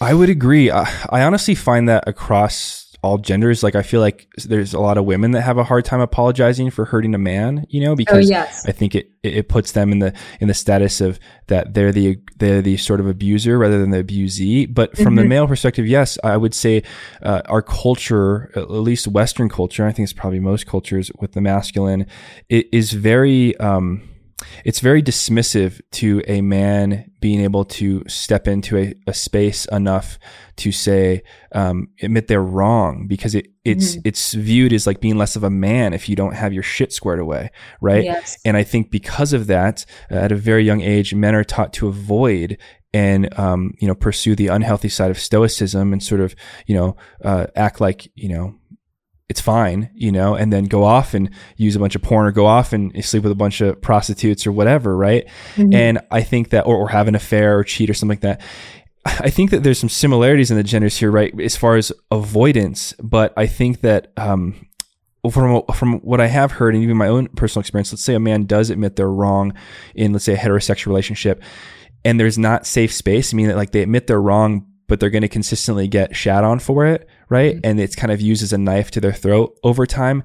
I 0.00 0.14
would 0.14 0.28
agree. 0.28 0.70
I, 0.70 0.90
I 1.10 1.22
honestly 1.22 1.54
find 1.54 1.88
that 1.88 2.04
across 2.06 2.83
all 3.04 3.18
genders. 3.18 3.62
Like 3.62 3.74
I 3.74 3.82
feel 3.82 4.00
like 4.00 4.26
there's 4.46 4.72
a 4.72 4.80
lot 4.80 4.96
of 4.96 5.04
women 5.04 5.32
that 5.32 5.42
have 5.42 5.58
a 5.58 5.64
hard 5.64 5.84
time 5.84 6.00
apologizing 6.00 6.70
for 6.70 6.86
hurting 6.86 7.14
a 7.14 7.18
man, 7.18 7.66
you 7.68 7.82
know, 7.82 7.92
oh, 7.92 7.96
because 7.96 8.26
oh, 8.26 8.30
yes. 8.30 8.66
I 8.66 8.72
think 8.72 8.94
it, 8.94 9.10
it 9.22 9.48
puts 9.48 9.72
them 9.72 9.92
in 9.92 9.98
the 9.98 10.14
in 10.40 10.48
the 10.48 10.54
status 10.54 11.02
of 11.02 11.20
that 11.48 11.74
they're 11.74 11.92
the 11.92 12.18
they're 12.38 12.62
the 12.62 12.78
sort 12.78 13.00
of 13.00 13.06
abuser 13.06 13.58
rather 13.58 13.78
than 13.78 13.90
the 13.90 14.02
abusee. 14.02 14.72
But 14.72 14.96
from 14.96 15.08
mm-hmm. 15.08 15.16
the 15.16 15.24
male 15.24 15.46
perspective, 15.46 15.86
yes, 15.86 16.18
I 16.24 16.38
would 16.38 16.54
say 16.54 16.82
uh, 17.22 17.42
our 17.44 17.60
culture, 17.60 18.50
at 18.56 18.70
least 18.70 19.06
Western 19.06 19.50
culture, 19.50 19.86
I 19.86 19.92
think 19.92 20.06
it's 20.06 20.14
probably 20.14 20.40
most 20.40 20.66
cultures 20.66 21.10
with 21.20 21.32
the 21.32 21.42
masculine, 21.42 22.06
it 22.48 22.68
is 22.72 22.92
very 22.94 23.54
um, 23.58 24.08
it's 24.64 24.80
very 24.80 25.02
dismissive 25.02 25.80
to 25.92 26.22
a 26.26 26.40
man 26.40 27.10
being 27.20 27.40
able 27.40 27.64
to 27.64 28.02
step 28.06 28.46
into 28.46 28.76
a, 28.76 28.94
a 29.06 29.14
space 29.14 29.64
enough 29.66 30.18
to 30.56 30.70
say 30.70 31.22
um, 31.52 31.88
admit 32.02 32.28
they're 32.28 32.42
wrong 32.42 33.06
because 33.06 33.34
it 33.34 33.48
it's 33.64 33.92
mm-hmm. 33.92 34.02
it's 34.04 34.34
viewed 34.34 34.72
as 34.72 34.86
like 34.86 35.00
being 35.00 35.16
less 35.16 35.36
of 35.36 35.42
a 35.42 35.50
man 35.50 35.92
if 35.92 36.08
you 36.08 36.16
don't 36.16 36.34
have 36.34 36.52
your 36.52 36.62
shit 36.62 36.92
squared 36.92 37.18
away 37.18 37.50
right 37.80 38.04
yes. 38.04 38.36
and 38.44 38.56
i 38.56 38.62
think 38.62 38.90
because 38.90 39.32
of 39.32 39.46
that 39.46 39.86
uh, 40.10 40.16
at 40.16 40.32
a 40.32 40.36
very 40.36 40.64
young 40.64 40.80
age 40.82 41.14
men 41.14 41.34
are 41.34 41.44
taught 41.44 41.72
to 41.72 41.88
avoid 41.88 42.58
and 42.94 43.36
um, 43.38 43.74
you 43.80 43.88
know 43.88 43.94
pursue 43.94 44.36
the 44.36 44.46
unhealthy 44.46 44.88
side 44.88 45.10
of 45.10 45.18
stoicism 45.18 45.92
and 45.92 46.02
sort 46.02 46.20
of 46.20 46.34
you 46.66 46.74
know 46.74 46.96
uh, 47.24 47.46
act 47.56 47.80
like 47.80 48.10
you 48.14 48.28
know 48.28 48.54
it's 49.28 49.40
fine, 49.40 49.90
you 49.94 50.12
know, 50.12 50.34
and 50.34 50.52
then 50.52 50.64
go 50.64 50.84
off 50.84 51.14
and 51.14 51.30
use 51.56 51.76
a 51.76 51.78
bunch 51.78 51.96
of 51.96 52.02
porn 52.02 52.26
or 52.26 52.32
go 52.32 52.44
off 52.46 52.72
and 52.72 53.04
sleep 53.04 53.22
with 53.22 53.32
a 53.32 53.36
bunch 53.36 53.60
of 53.60 53.80
prostitutes 53.80 54.46
or 54.46 54.52
whatever, 54.52 54.96
right? 54.96 55.26
Mm-hmm. 55.54 55.72
And 55.74 56.00
I 56.10 56.22
think 56.22 56.50
that, 56.50 56.66
or, 56.66 56.76
or 56.76 56.88
have 56.90 57.08
an 57.08 57.14
affair 57.14 57.58
or 57.58 57.64
cheat 57.64 57.88
or 57.88 57.94
something 57.94 58.18
like 58.18 58.20
that. 58.20 58.42
I 59.06 59.30
think 59.30 59.50
that 59.50 59.62
there's 59.62 59.78
some 59.78 59.88
similarities 59.88 60.50
in 60.50 60.56
the 60.56 60.62
genders 60.62 60.96
here, 60.96 61.10
right, 61.10 61.38
as 61.40 61.56
far 61.56 61.76
as 61.76 61.92
avoidance. 62.10 62.94
But 63.02 63.32
I 63.36 63.46
think 63.46 63.80
that 63.82 64.12
um, 64.16 64.66
from 65.30 65.62
from 65.74 66.00
what 66.00 66.20
I 66.20 66.26
have 66.26 66.52
heard 66.52 66.74
and 66.74 66.82
even 66.82 66.96
my 66.96 67.08
own 67.08 67.28
personal 67.28 67.60
experience, 67.60 67.92
let's 67.92 68.02
say 68.02 68.14
a 68.14 68.20
man 68.20 68.44
does 68.44 68.70
admit 68.70 68.96
they're 68.96 69.10
wrong 69.10 69.54
in, 69.94 70.12
let's 70.12 70.24
say, 70.24 70.34
a 70.34 70.38
heterosexual 70.38 70.86
relationship, 70.86 71.42
and 72.04 72.18
there's 72.18 72.38
not 72.38 72.66
safe 72.66 72.92
space. 72.92 73.32
I 73.32 73.36
mean, 73.36 73.48
that 73.48 73.56
like 73.56 73.72
they 73.72 73.82
admit 73.82 74.06
they're 74.06 74.20
wrong, 74.20 74.66
but 74.86 75.00
they're 75.00 75.10
going 75.10 75.22
to 75.22 75.28
consistently 75.28 75.86
get 75.86 76.16
shat 76.16 76.44
on 76.44 76.58
for 76.58 76.86
it, 76.86 77.06
right? 77.28 77.56
Mm-hmm. 77.56 77.66
And 77.66 77.80
it's 77.80 77.96
kind 77.96 78.12
of 78.12 78.20
used 78.20 78.42
as 78.42 78.52
a 78.52 78.58
knife 78.58 78.90
to 78.92 79.00
their 79.00 79.12
throat 79.12 79.58
over 79.62 79.86
time. 79.86 80.22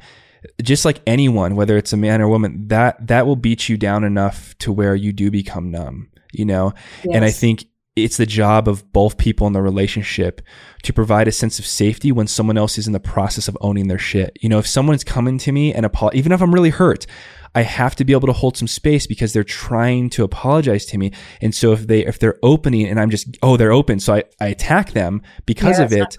Just 0.62 0.86
like 0.86 1.02
anyone, 1.06 1.56
whether 1.56 1.78
it's 1.78 1.91
a 1.91 1.97
man 1.97 2.22
or 2.22 2.30
woman, 2.30 2.68
that 2.70 3.08
that 3.08 3.26
will 3.28 3.36
beat 3.36 3.68
you 3.68 3.76
down 3.76 4.06
enough 4.06 4.58
to 4.60 4.72
where 4.72 4.95
you 4.95 5.12
do 5.12 5.30
become 5.30 5.70
numb, 5.70 6.10
you 6.32 6.45
know. 6.45 6.74
Yes. 7.04 7.16
And 7.16 7.26
I 7.26 7.32
think 7.32 7.66
it's 8.04 8.18
the 8.18 8.26
job 8.26 8.68
of 8.68 8.91
both 8.93 9.18
people 9.18 9.47
in 9.47 9.54
the 9.54 9.62
relationship 9.62 10.41
to 10.84 10.93
provide 10.93 11.28
a 11.28 11.32
sense 11.32 11.60
of 11.60 11.66
safety 11.66 12.12
when 12.12 12.28
someone 12.28 12.58
else 12.58 12.78
is 12.78 12.88
in 12.88 12.93
the 12.93 13.00
process 13.00 13.47
of 13.47 13.58
owning 13.62 13.88
their 13.88 14.00
shit. 14.00 14.38
You 14.41 14.50
know, 14.50 14.60
if 14.60 14.68
someone's 14.68 15.04
coming 15.04 15.38
to 15.39 15.52
me 15.52 15.74
and 15.74 15.86
apologize, 15.86 16.20
even 16.20 16.32
if 16.32 16.41
I'm 16.41 16.54
really 16.54 16.70
hurt, 16.70 17.06
I 17.56 17.64
have 17.64 17.95
to 17.95 18.06
be 18.06 18.14
able 18.14 18.28
to 18.28 18.34
hold 18.34 18.58
some 18.58 18.68
space 18.68 19.08
because 19.08 19.34
they're 19.34 19.43
trying 19.43 20.10
to 20.12 20.24
apologize 20.24 20.86
to 20.88 20.97
me. 20.97 21.12
And 21.41 21.54
so 21.54 21.72
if 21.74 21.88
they, 21.88 22.06
if 22.06 22.20
they're 22.20 22.38
opening 22.43 22.88
and 22.88 23.00
I'm 23.00 23.10
just, 23.10 23.38
oh, 23.41 23.58
they're 23.58 23.72
open. 23.72 24.00
So 24.00 24.16
I, 24.16 24.24
I 24.39 24.47
attack 24.47 24.91
them 24.91 25.22
because 25.45 25.80
yeah, 25.80 25.86
of 25.86 25.93
it. 25.93 26.18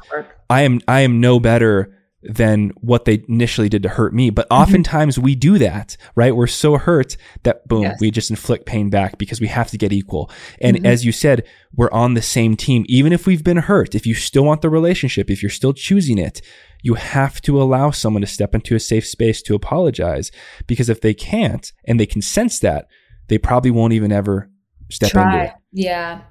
I 0.48 0.62
am, 0.62 0.80
I 0.88 1.00
am 1.00 1.20
no 1.20 1.38
better 1.38 1.96
than 2.22 2.70
what 2.80 3.06
they 3.06 3.24
initially 3.28 3.68
did 3.68 3.82
to 3.82 3.88
hurt 3.88 4.12
me. 4.12 4.30
But 4.30 4.48
mm-hmm. 4.48 4.62
oftentimes 4.62 5.18
we 5.18 5.34
do 5.34 5.58
that, 5.58 5.96
right? 6.14 6.34
We're 6.34 6.46
so 6.46 6.76
hurt 6.76 7.16
that 7.44 7.66
boom, 7.66 7.82
yes. 7.82 8.00
we 8.00 8.10
just 8.10 8.30
inflict 8.30 8.66
pain 8.66 8.90
back 8.90 9.18
because 9.18 9.40
we 9.40 9.46
have 9.46 9.70
to 9.70 9.78
get 9.78 9.92
equal. 9.92 10.30
And 10.60 10.76
mm-hmm. 10.76 10.86
as 10.86 11.04
you 11.04 11.12
said, 11.12 11.46
we're 11.74 11.90
on 11.92 12.14
the 12.14 12.22
same 12.22 12.56
team. 12.56 12.84
Even 12.88 13.12
if 13.12 13.26
we've 13.26 13.44
been 13.44 13.56
hurt, 13.56 13.94
if 13.94 14.06
you 14.06 14.14
still 14.14 14.44
want 14.44 14.60
the 14.60 14.70
relationship, 14.70 15.30
if 15.30 15.42
you're 15.42 15.50
still 15.50 15.72
choosing 15.72 16.18
it, 16.18 16.42
you 16.82 16.94
have 16.94 17.40
to 17.42 17.60
allow 17.60 17.90
someone 17.90 18.22
to 18.22 18.26
step 18.26 18.54
into 18.54 18.74
a 18.74 18.80
safe 18.80 19.06
space 19.06 19.42
to 19.42 19.54
apologize 19.54 20.30
because 20.66 20.88
if 20.88 21.00
they 21.00 21.14
can't 21.14 21.72
and 21.84 21.98
they 21.98 22.06
can 22.06 22.22
sense 22.22 22.58
that, 22.60 22.86
they 23.28 23.38
probably 23.38 23.70
won't 23.70 23.92
even 23.92 24.12
ever 24.12 24.50
step 24.90 25.10
Try. 25.10 25.32
into 25.32 25.44
it. 25.44 25.52
Yeah. 25.72 26.22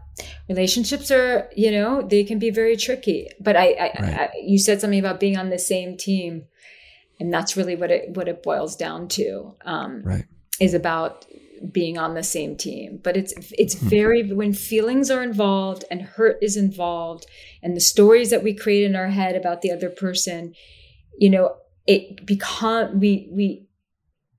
Relationships 0.48 1.12
are, 1.12 1.50
you 1.56 1.72
know, 1.72 2.02
they 2.02 2.24
can 2.24 2.40
be 2.40 2.50
very 2.50 2.76
tricky. 2.76 3.30
But 3.40 3.56
I, 3.56 3.72
I, 3.72 4.02
right. 4.02 4.20
I, 4.20 4.32
you 4.42 4.58
said 4.58 4.82
something 4.82 5.00
about 5.00 5.20
being 5.20 5.38
on 5.38 5.50
the 5.50 5.60
same 5.60 5.98
team, 5.98 6.46
and 7.20 7.34
that's 7.34 7.56
really 7.58 7.76
what 7.76 7.92
it 7.92 8.16
what 8.16 8.28
it 8.28 8.44
boils 8.44 8.76
down 8.76 9.08
to. 9.10 9.56
Um, 9.66 10.04
right. 10.04 10.26
Is 10.60 10.74
about 10.74 11.26
being 11.72 11.98
on 11.98 12.14
the 12.14 12.24
same 12.24 12.56
team 12.56 13.00
but 13.04 13.18
it's 13.18 13.34
it's 13.58 13.78
hmm. 13.78 13.88
very 13.88 14.32
when 14.32 14.54
feelings 14.54 15.12
are 15.12 15.22
involved 15.22 15.84
and 15.92 16.02
hurt 16.02 16.38
is 16.42 16.56
involved 16.56 17.26
and 17.62 17.76
the 17.76 17.82
stories 17.82 18.30
that 18.30 18.44
we 18.44 18.54
create 18.54 18.86
in 18.86 18.96
our 18.96 19.10
head 19.10 19.36
about 19.36 19.62
the 19.62 19.72
other 19.72 19.90
person 19.90 20.54
you 21.18 21.30
know 21.30 21.56
it 21.86 22.26
become 22.26 23.00
we 23.00 23.28
we 23.32 23.68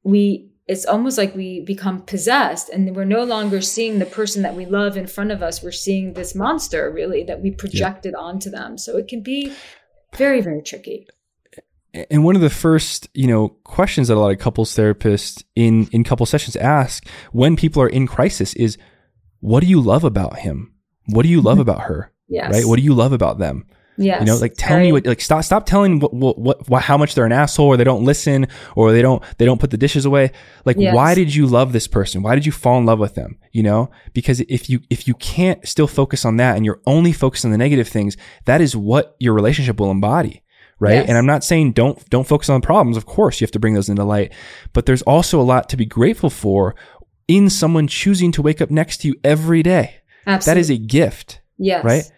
we 0.03 0.50
it's 0.67 0.85
almost 0.85 1.19
like 1.19 1.35
we 1.35 1.61
become 1.61 2.03
possessed 2.03 2.69
and 2.69 2.95
we're 2.95 3.05
no 3.05 3.25
longer 3.25 3.61
seeing 3.61 3.99
the 3.99 4.07
person 4.07 4.43
that 4.43 4.55
we 4.55 4.67
love 4.67 4.97
in 4.97 5.07
front 5.07 5.33
of 5.33 5.43
us. 5.43 5.63
We're 5.63 5.73
seeing 5.73 6.13
this 6.13 6.35
monster 6.35 6.91
really 6.91 7.25
that 7.25 7.41
we 7.41 7.51
projected 7.51 8.15
yeah. 8.17 8.23
onto 8.23 8.51
them. 8.51 8.79
So 8.79 8.97
it 8.97 9.09
can 9.09 9.23
be 9.23 9.53
very 10.17 10.41
very 10.41 10.63
tricky. 10.63 11.07
And 11.93 12.25
one 12.25 12.37
of 12.37 12.43
the 12.43 12.51
first 12.51 13.09
you 13.15 13.27
know 13.27 13.49
questions 13.65 14.09
that 14.09 14.15
a 14.15 14.21
lot 14.21 14.33
of 14.33 14.39
couples 14.39 14.75
therapists 14.77 15.43
in 15.57 15.89
in 15.93 16.05
couple 16.05 16.25
sessions 16.27 16.57
ask 16.57 17.07
when 17.33 17.57
people 17.57 17.83
are 17.83 17.89
in 17.89 18.07
crisis 18.07 18.55
is 18.55 18.79
what 19.41 19.61
do 19.61 19.67
you 19.67 19.81
love 19.81 20.05
about 20.05 20.41
him? 20.41 20.73
What 21.07 21.23
do 21.23 21.29
you 21.29 21.41
love 21.41 21.55
mm-hmm. 21.55 21.63
about 21.63 21.83
her? 21.83 22.13
Yes. 22.29 22.53
right? 22.53 22.65
What 22.65 22.77
do 22.77 22.83
you 22.83 22.95
love 22.95 23.13
about 23.13 23.39
them 23.39 23.67
Yes, 24.01 24.21
you 24.21 24.27
know, 24.27 24.37
like 24.37 24.55
tell 24.57 24.81
me 24.81 24.93
what, 24.93 25.07
like 25.07 25.21
stop, 25.21 25.45
stop 25.45 25.67
telling 25.67 26.01
what, 26.01 26.15
what, 26.15 26.69
what, 26.69 26.83
how 26.83 26.97
much 26.97 27.15
they're 27.15 27.27
an 27.27 27.33
asshole 27.33 27.67
or 27.67 27.77
they 27.77 27.85
don't 27.85 28.05
listen 28.05 28.49
or 28.75 28.93
they 28.93 29.03
don't, 29.03 29.23
they 29.37 29.45
don't 29.45 29.61
put 29.61 29.71
the 29.71 29.77
dishes 29.77 30.07
away. 30.07 30.33
Like, 30.65 30.79
yes. 30.79 30.95
why 30.95 31.15
did 31.15 31.35
you 31.35 31.47
love 31.47 31.73
this 31.73 31.87
person? 31.87 32.23
Why 32.23 32.35
did 32.35 32.47
you 32.47 32.53
fall 32.53 32.79
in 32.79 32.87
love 32.87 32.99
with 32.99 33.15
them? 33.15 33.39
You 33.53 33.63
know, 33.63 33.91
because 34.15 34.41
if 34.41 34.71
you, 34.71 34.81
if 34.89 35.07
you 35.07 35.15
can't 35.15 35.67
still 35.69 35.87
focus 35.87 36.25
on 36.25 36.39
that 36.39 36.57
and 36.57 36.65
you're 36.65 36.81
only 36.87 37.13
focused 37.13 37.45
on 37.45 37.51
the 37.51 37.59
negative 37.59 37.89
things, 37.89 38.17
that 38.47 38.61
is 38.61 38.75
what 38.75 39.17
your 39.21 39.35
relationship 39.35 39.79
will 39.79 39.91
embody 39.91 40.43
right? 40.79 40.95
Yes. 40.95 41.09
And 41.11 41.19
I'm 41.19 41.27
not 41.27 41.45
saying 41.45 41.73
don't 41.73 42.09
don't 42.09 42.27
focus 42.27 42.49
on 42.49 42.63
problems. 42.63 42.97
Of 42.97 43.05
course, 43.05 43.39
you 43.39 43.45
have 43.45 43.53
to 43.53 43.59
bring 43.59 43.75
those 43.75 43.91
into 43.91 44.03
light, 44.03 44.33
but 44.73 44.87
there's 44.87 45.03
also 45.03 45.39
a 45.39 45.43
lot 45.43 45.69
to 45.69 45.77
be 45.77 45.85
grateful 45.85 46.31
for 46.31 46.75
in 47.29 47.51
someone 47.51 47.87
choosing 47.87 48.33
to 48.33 48.41
wake 48.43 48.63
up 48.63 48.71
next 48.71 49.03
to 49.03 49.09
you 49.09 49.15
every 49.23 49.63
day. 49.63 49.97
Absolutely. 50.27 50.55
That 50.55 50.61
is 50.61 50.71
a 50.71 50.79
gift. 50.79 51.41
Yes. 51.59 51.85
Right? 51.85 52.11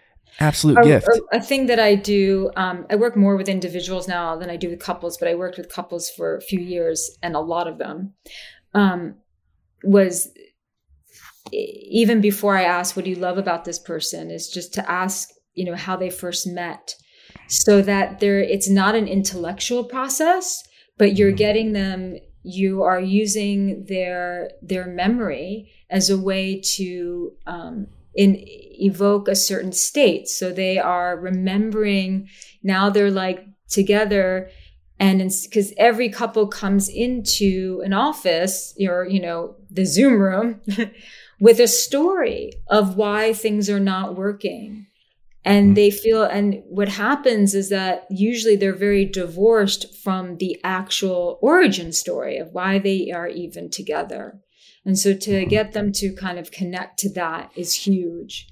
Absolute 0.43 0.79
a, 0.79 0.83
gift. 0.83 1.09
A, 1.09 1.37
a, 1.37 1.41
thing 1.41 1.67
that 1.67 1.79
I 1.79 1.95
do, 1.95 2.51
um, 2.57 2.87
I 2.91 2.97
work 2.97 3.17
more 3.17 3.37
with 3.37 3.49
individuals 3.49 4.09
now 4.09 4.37
than 4.37 4.51
I 4.51 4.57
do 4.57 4.69
with 4.71 4.81
couples, 4.81 5.17
but 5.17 5.29
I 5.29 5.35
worked 5.35 5.57
with 5.57 5.73
couples 5.73 6.11
for 6.11 6.37
a 6.37 6.41
few 6.41 6.61
years, 6.61 7.17
and 7.23 7.35
a 7.35 7.41
lot 7.41 7.69
of 7.69 7.79
them 7.79 8.15
um, 8.75 9.15
was 9.85 10.29
even 11.53 12.21
before 12.21 12.57
I 12.57 12.65
ask, 12.65 12.97
"What 12.97 13.05
do 13.05 13.11
you 13.11 13.17
love 13.17 13.39
about 13.39 13.65
this 13.65 13.79
person?" 13.79 14.31
is 14.31 14.49
just 14.49 14.75
to 14.75 14.91
ask, 14.91 15.31
you 15.55 15.65
know, 15.65 15.77
how 15.77 15.97
they 15.97 16.11
first 16.11 16.47
met 16.47 16.97
so 17.47 17.83
that 17.83 18.21
there 18.21 18.41
it's 18.41 18.69
not 18.69 18.95
an 18.95 19.07
intellectual 19.07 19.85
process, 19.85 20.63
but 20.99 21.17
you're 21.17 21.33
getting 21.33 21.73
them 21.73 22.17
you 22.43 22.83
are 22.83 23.01
using 23.01 23.85
their 23.85 24.51
their 24.63 24.87
memory 24.87 25.71
as 25.91 26.11
a 26.11 26.19
way 26.19 26.61
to 26.61 27.33
um, 27.47 27.87
in 28.15 28.45
evoke 28.83 29.29
a 29.29 29.35
certain 29.35 29.73
state 29.73 30.29
so 30.29 30.51
they 30.51 30.79
are 30.79 31.19
remembering 31.19 32.29
now 32.63 32.91
they're 32.91 33.11
like 33.11 33.47
together 33.69 34.49
and 35.03 35.33
because 35.45 35.73
every 35.79 36.09
couple 36.09 36.47
comes 36.47 36.89
into 36.89 37.83
an 37.85 37.93
office 37.93 38.75
or 38.89 39.07
you 39.07 39.21
know 39.21 39.57
the 39.71 39.85
zoom 39.85 40.21
room 40.21 40.61
with 41.41 41.59
a 41.59 41.67
story 41.67 42.53
of 42.69 42.97
why 42.97 43.33
things 43.33 43.69
are 43.69 43.81
not 43.81 44.17
working 44.17 44.87
and 45.45 45.67
mm-hmm. 45.67 45.75
they 45.75 45.91
feel 45.91 46.23
and 46.23 46.63
what 46.69 46.89
happens 46.89 47.55
is 47.55 47.69
that 47.69 48.07
usually 48.11 48.55
they're 48.55 48.75
very 48.75 49.05
divorced 49.05 49.93
from 49.97 50.37
the 50.37 50.57
actual 50.63 51.39
origin 51.43 51.93
story 51.93 52.37
of 52.39 52.53
why 52.53 52.79
they 52.79 53.11
are 53.11 53.29
even 53.29 53.69
together 53.69 54.39
and 54.85 54.99
so 54.99 55.13
to 55.15 55.31
mm-hmm. 55.31 55.49
get 55.49 55.73
them 55.73 55.91
to 55.91 56.15
kind 56.15 56.39
of 56.39 56.53
connect 56.53 56.99
to 56.99 57.13
that 57.13 57.51
is 57.57 57.75
huge 57.75 58.47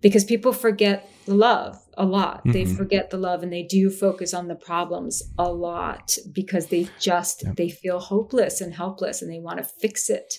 because 0.00 0.24
people 0.24 0.52
forget 0.52 1.10
the 1.26 1.34
love 1.34 1.80
a 1.94 2.04
lot 2.04 2.38
mm-hmm. 2.38 2.52
they 2.52 2.64
forget 2.64 3.10
the 3.10 3.16
love 3.16 3.42
and 3.42 3.52
they 3.52 3.62
do 3.62 3.90
focus 3.90 4.32
on 4.34 4.48
the 4.48 4.54
problems 4.54 5.22
a 5.38 5.50
lot 5.50 6.16
because 6.32 6.66
they 6.68 6.88
just 6.98 7.44
yep. 7.44 7.56
they 7.56 7.68
feel 7.68 7.98
hopeless 7.98 8.60
and 8.60 8.74
helpless 8.74 9.22
and 9.22 9.30
they 9.30 9.38
want 9.38 9.58
to 9.58 9.64
fix 9.64 10.08
it 10.08 10.34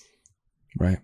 right 0.79 0.99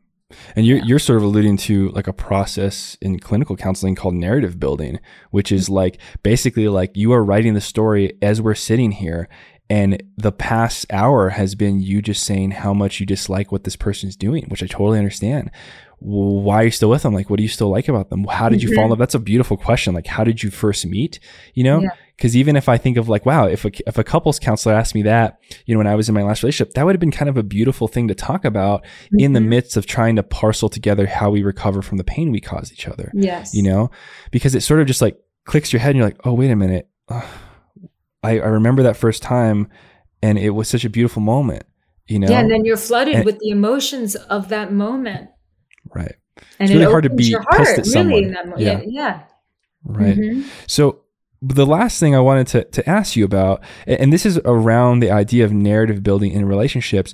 and 0.55 0.65
you're, 0.65 0.77
yeah. 0.79 0.83
you're 0.85 0.99
sort 0.99 1.17
of 1.17 1.23
alluding 1.23 1.57
to 1.57 1.89
like 1.89 2.07
a 2.07 2.13
process 2.13 2.97
in 3.01 3.19
clinical 3.19 3.55
counseling 3.55 3.95
called 3.95 4.13
narrative 4.13 4.59
building, 4.59 4.99
which 5.31 5.51
is 5.51 5.69
like 5.69 5.99
basically 6.23 6.67
like 6.67 6.97
you 6.97 7.13
are 7.13 7.23
writing 7.23 7.53
the 7.53 7.61
story 7.61 8.17
as 8.21 8.41
we're 8.41 8.55
sitting 8.55 8.91
here. 8.91 9.29
And 9.69 10.01
the 10.17 10.31
past 10.31 10.85
hour 10.91 11.29
has 11.29 11.55
been 11.55 11.81
you 11.81 12.01
just 12.01 12.23
saying 12.23 12.51
how 12.51 12.73
much 12.73 12.99
you 12.99 13.05
dislike 13.05 13.51
what 13.51 13.65
this 13.65 13.75
person 13.75 14.07
is 14.07 14.15
doing, 14.15 14.45
which 14.47 14.63
I 14.63 14.67
totally 14.67 14.97
understand 14.97 15.51
why 15.99 16.61
are 16.61 16.65
you 16.65 16.71
still 16.71 16.89
with 16.89 17.01
them? 17.03 17.13
Like, 17.13 17.29
what 17.29 17.37
do 17.37 17.43
you 17.43 17.49
still 17.49 17.69
like 17.69 17.87
about 17.87 18.09
them? 18.09 18.23
How 18.25 18.49
did 18.49 18.61
you 18.61 18.69
mm-hmm. 18.69 18.75
fall 18.75 18.83
in 18.85 18.89
love? 18.91 18.99
That's 18.99 19.15
a 19.15 19.19
beautiful 19.19 19.57
question. 19.57 19.95
Like, 19.95 20.05
how 20.05 20.23
did 20.23 20.43
you 20.43 20.51
first 20.51 20.85
meet? 20.85 21.19
You 21.55 21.63
know, 21.63 21.81
because 22.15 22.35
yeah. 22.35 22.41
even 22.41 22.55
if 22.55 22.69
I 22.69 22.77
think 22.77 22.97
of 22.97 23.09
like, 23.09 23.25
wow, 23.25 23.47
if 23.47 23.65
a, 23.65 23.71
if 23.87 23.97
a 23.97 24.03
couples 24.03 24.37
counselor 24.37 24.75
asked 24.75 24.93
me 24.93 25.01
that, 25.03 25.39
you 25.65 25.73
know, 25.73 25.79
when 25.79 25.87
I 25.87 25.95
was 25.95 26.07
in 26.07 26.13
my 26.13 26.21
last 26.21 26.43
relationship, 26.43 26.73
that 26.73 26.85
would 26.85 26.93
have 26.93 26.99
been 26.99 27.11
kind 27.11 27.29
of 27.29 27.37
a 27.37 27.43
beautiful 27.43 27.87
thing 27.87 28.07
to 28.09 28.15
talk 28.15 28.45
about 28.45 28.83
mm-hmm. 28.83 29.19
in 29.19 29.33
the 29.33 29.39
mm-hmm. 29.39 29.49
midst 29.49 29.75
of 29.75 29.87
trying 29.87 30.15
to 30.17 30.23
parcel 30.23 30.69
together 30.69 31.07
how 31.07 31.31
we 31.31 31.41
recover 31.41 31.81
from 31.81 31.97
the 31.97 32.03
pain 32.03 32.31
we 32.31 32.41
cause 32.41 32.71
each 32.71 32.87
other. 32.87 33.11
Yes. 33.15 33.55
You 33.55 33.63
know, 33.63 33.89
because 34.29 34.53
it 34.53 34.61
sort 34.61 34.79
of 34.79 34.85
just 34.85 35.01
like 35.01 35.17
clicks 35.45 35.73
your 35.73 35.79
head 35.79 35.91
and 35.91 35.97
you're 35.97 36.07
like, 36.07 36.19
oh, 36.25 36.33
wait 36.33 36.51
a 36.51 36.55
minute. 36.55 36.87
I, 37.09 37.23
I 38.23 38.33
remember 38.33 38.83
that 38.83 38.97
first 38.97 39.23
time 39.23 39.69
and 40.21 40.37
it 40.37 40.51
was 40.51 40.67
such 40.67 40.85
a 40.85 40.89
beautiful 40.89 41.23
moment, 41.23 41.63
you 42.07 42.19
know? 42.19 42.27
Yeah. 42.27 42.39
And 42.39 42.51
then 42.51 42.65
you're 42.65 42.77
flooded 42.77 43.15
and, 43.15 43.25
with 43.25 43.39
the 43.39 43.49
emotions 43.49 44.15
of 44.15 44.49
that 44.49 44.71
moment 44.71 45.29
Right. 45.93 46.15
And 46.59 46.69
it's 46.69 46.71
really 46.71 46.83
it 46.83 46.89
hard 46.91 47.03
to 47.03 47.09
be 47.09 47.35
pissed 47.51 47.79
at 47.79 47.85
someone. 47.85 48.35
yeah. 48.57 48.81
yeah. 48.85 49.23
Right. 49.83 50.17
Mm-hmm. 50.17 50.47
So 50.67 51.01
the 51.41 51.65
last 51.65 51.99
thing 51.99 52.15
I 52.15 52.19
wanted 52.19 52.47
to, 52.47 52.63
to 52.63 52.89
ask 52.89 53.15
you 53.15 53.23
about, 53.23 53.61
and 53.85 54.11
this 54.11 54.25
is 54.25 54.39
around 54.43 54.99
the 54.99 55.11
idea 55.11 55.45
of 55.45 55.53
narrative 55.53 56.01
building 56.01 56.31
in 56.31 56.45
relationships, 56.45 57.13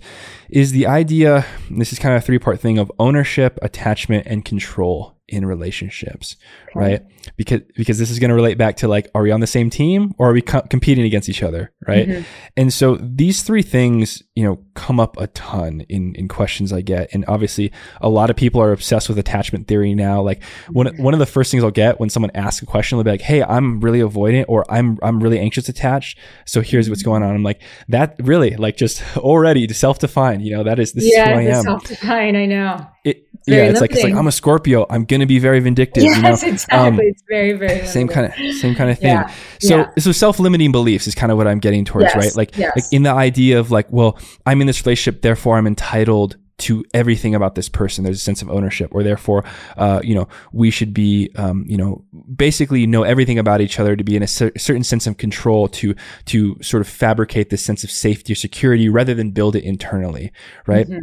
is 0.53 0.71
the 0.71 0.85
idea, 0.85 1.45
this 1.71 1.91
is 1.91 1.97
kind 1.97 2.15
of 2.15 2.21
a 2.21 2.25
three 2.25 2.37
part 2.37 2.59
thing 2.59 2.77
of 2.77 2.91
ownership, 2.99 3.57
attachment, 3.63 4.27
and 4.27 4.45
control 4.45 5.17
in 5.33 5.45
relationships, 5.45 6.35
okay. 6.69 6.79
right? 6.79 7.01
Because 7.37 7.61
because 7.75 7.97
this 7.97 8.11
is 8.11 8.19
going 8.19 8.29
to 8.29 8.35
relate 8.35 8.57
back 8.57 8.75
to 8.77 8.87
like, 8.87 9.09
are 9.15 9.23
we 9.23 9.31
on 9.31 9.39
the 9.39 9.47
same 9.47 9.69
team 9.69 10.13
or 10.17 10.29
are 10.29 10.33
we 10.33 10.41
co- 10.41 10.61
competing 10.63 11.05
against 11.05 11.29
each 11.29 11.41
other, 11.41 11.71
right? 11.87 12.07
Mm-hmm. 12.07 12.23
And 12.57 12.73
so 12.73 12.97
these 13.01 13.41
three 13.41 13.61
things, 13.61 14.21
you 14.35 14.43
know, 14.43 14.59
come 14.75 14.99
up 14.99 15.17
a 15.17 15.27
ton 15.27 15.81
in 15.87 16.13
in 16.15 16.27
questions 16.27 16.73
I 16.73 16.81
get, 16.81 17.13
and 17.13 17.23
obviously 17.27 17.71
a 18.01 18.09
lot 18.09 18.29
of 18.29 18.35
people 18.35 18.61
are 18.61 18.73
obsessed 18.73 19.07
with 19.07 19.17
attachment 19.17 19.67
theory 19.67 19.95
now. 19.95 20.21
Like 20.21 20.43
one 20.69 20.87
mm-hmm. 20.87 21.01
one 21.01 21.13
of 21.13 21.19
the 21.19 21.25
first 21.25 21.49
things 21.51 21.63
I'll 21.63 21.71
get 21.71 21.99
when 21.99 22.09
someone 22.09 22.31
asks 22.35 22.61
a 22.61 22.65
question, 22.65 22.97
they'll 22.97 23.05
be 23.05 23.11
like, 23.11 23.21
"Hey, 23.21 23.41
I'm 23.41 23.79
really 23.79 23.99
avoidant, 23.99 24.45
or 24.49 24.65
I'm 24.69 24.99
I'm 25.01 25.23
really 25.23 25.39
anxious 25.39 25.69
attached. 25.69 26.19
So 26.45 26.61
here's 26.61 26.89
what's 26.89 27.01
mm-hmm. 27.01 27.11
going 27.11 27.23
on." 27.23 27.33
I'm 27.33 27.43
like, 27.43 27.61
that 27.87 28.15
really 28.19 28.57
like 28.57 28.75
just 28.75 29.01
already 29.17 29.67
self 29.69 29.99
defined. 29.99 30.42
You 30.43 30.57
know, 30.57 30.63
that 30.63 30.79
is 30.79 30.93
this 30.93 31.05
yeah, 31.05 31.23
is 31.23 31.45
who 31.45 31.51
I 31.51 31.57
am. 31.57 31.63
Self 31.63 31.83
defined. 31.85 32.37
I 32.37 32.45
know. 32.45 32.87
It, 33.03 33.27
yeah, 33.45 33.55
it's 33.55 33.79
limiting. 33.79 33.81
like 33.81 33.91
it's 33.91 34.03
like 34.03 34.13
I'm 34.13 34.27
a 34.27 34.31
Scorpio. 34.31 34.85
I'm 34.89 35.05
gonna 35.05 35.25
be 35.25 35.39
very 35.39 35.59
vindictive. 35.59 36.03
Yes, 36.03 36.15
you 36.17 36.21
know? 36.21 36.53
exactly. 36.53 36.77
Um, 36.77 36.99
it's 37.01 37.23
very 37.29 37.53
very 37.53 37.85
same 37.87 38.07
kind 38.07 38.27
of 38.27 38.55
same 38.55 38.75
kind 38.75 38.89
of 38.89 38.99
thing. 38.99 39.09
Yeah. 39.09 39.33
So 39.59 39.77
yeah. 39.77 39.89
so 39.99 40.11
self 40.11 40.39
limiting 40.39 40.71
beliefs 40.71 41.07
is 41.07 41.15
kind 41.15 41.31
of 41.31 41.37
what 41.37 41.47
I'm 41.47 41.59
getting 41.59 41.85
towards, 41.85 42.05
yes. 42.05 42.15
right? 42.15 42.35
Like 42.35 42.57
yes. 42.57 42.71
like 42.75 42.85
in 42.91 43.03
the 43.03 43.11
idea 43.11 43.59
of 43.59 43.71
like, 43.71 43.87
well, 43.91 44.17
I'm 44.45 44.61
in 44.61 44.67
this 44.67 44.85
relationship, 44.85 45.21
therefore 45.21 45.57
I'm 45.57 45.67
entitled 45.67 46.37
to 46.59 46.85
everything 46.93 47.35
about 47.35 47.55
this 47.55 47.69
person. 47.69 48.03
There's 48.03 48.17
a 48.17 48.23
sense 48.23 48.41
of 48.41 48.49
ownership, 48.49 48.93
or 48.93 49.03
therefore, 49.03 49.43
uh, 49.77 50.01
you 50.03 50.15
know, 50.15 50.27
we 50.51 50.69
should 50.69 50.93
be, 50.93 51.29
um, 51.35 51.65
you 51.67 51.77
know, 51.77 52.05
basically 52.35 52.85
know 52.85 53.03
everything 53.03 53.39
about 53.39 53.61
each 53.61 53.79
other 53.79 53.95
to 53.95 54.03
be 54.03 54.15
in 54.15 54.23
a 54.23 54.27
cer- 54.27 54.51
certain 54.57 54.83
sense 54.83 55.07
of 55.07 55.17
control 55.17 55.67
to 55.67 55.95
to 56.25 56.57
sort 56.61 56.81
of 56.81 56.87
fabricate 56.87 57.49
this 57.49 57.63
sense 57.63 57.83
of 57.83 57.91
safety 57.91 58.33
or 58.33 58.35
security 58.35 58.89
rather 58.89 59.13
than 59.13 59.31
build 59.31 59.55
it 59.55 59.63
internally, 59.63 60.31
right? 60.67 60.87
Mm-hmm. 60.87 60.99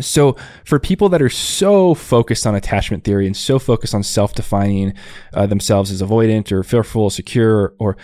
So, 0.00 0.36
for 0.64 0.80
people 0.80 1.08
that 1.10 1.22
are 1.22 1.28
so 1.28 1.94
focused 1.94 2.46
on 2.46 2.54
attachment 2.54 3.04
theory 3.04 3.26
and 3.26 3.36
so 3.36 3.60
focused 3.60 3.94
on 3.94 4.02
self-defining 4.02 4.94
uh, 5.32 5.46
themselves 5.46 5.92
as 5.92 6.02
avoidant 6.02 6.50
or 6.50 6.64
fearful, 6.64 7.10
secure, 7.10 7.56
or, 7.56 7.74
or 7.78 7.96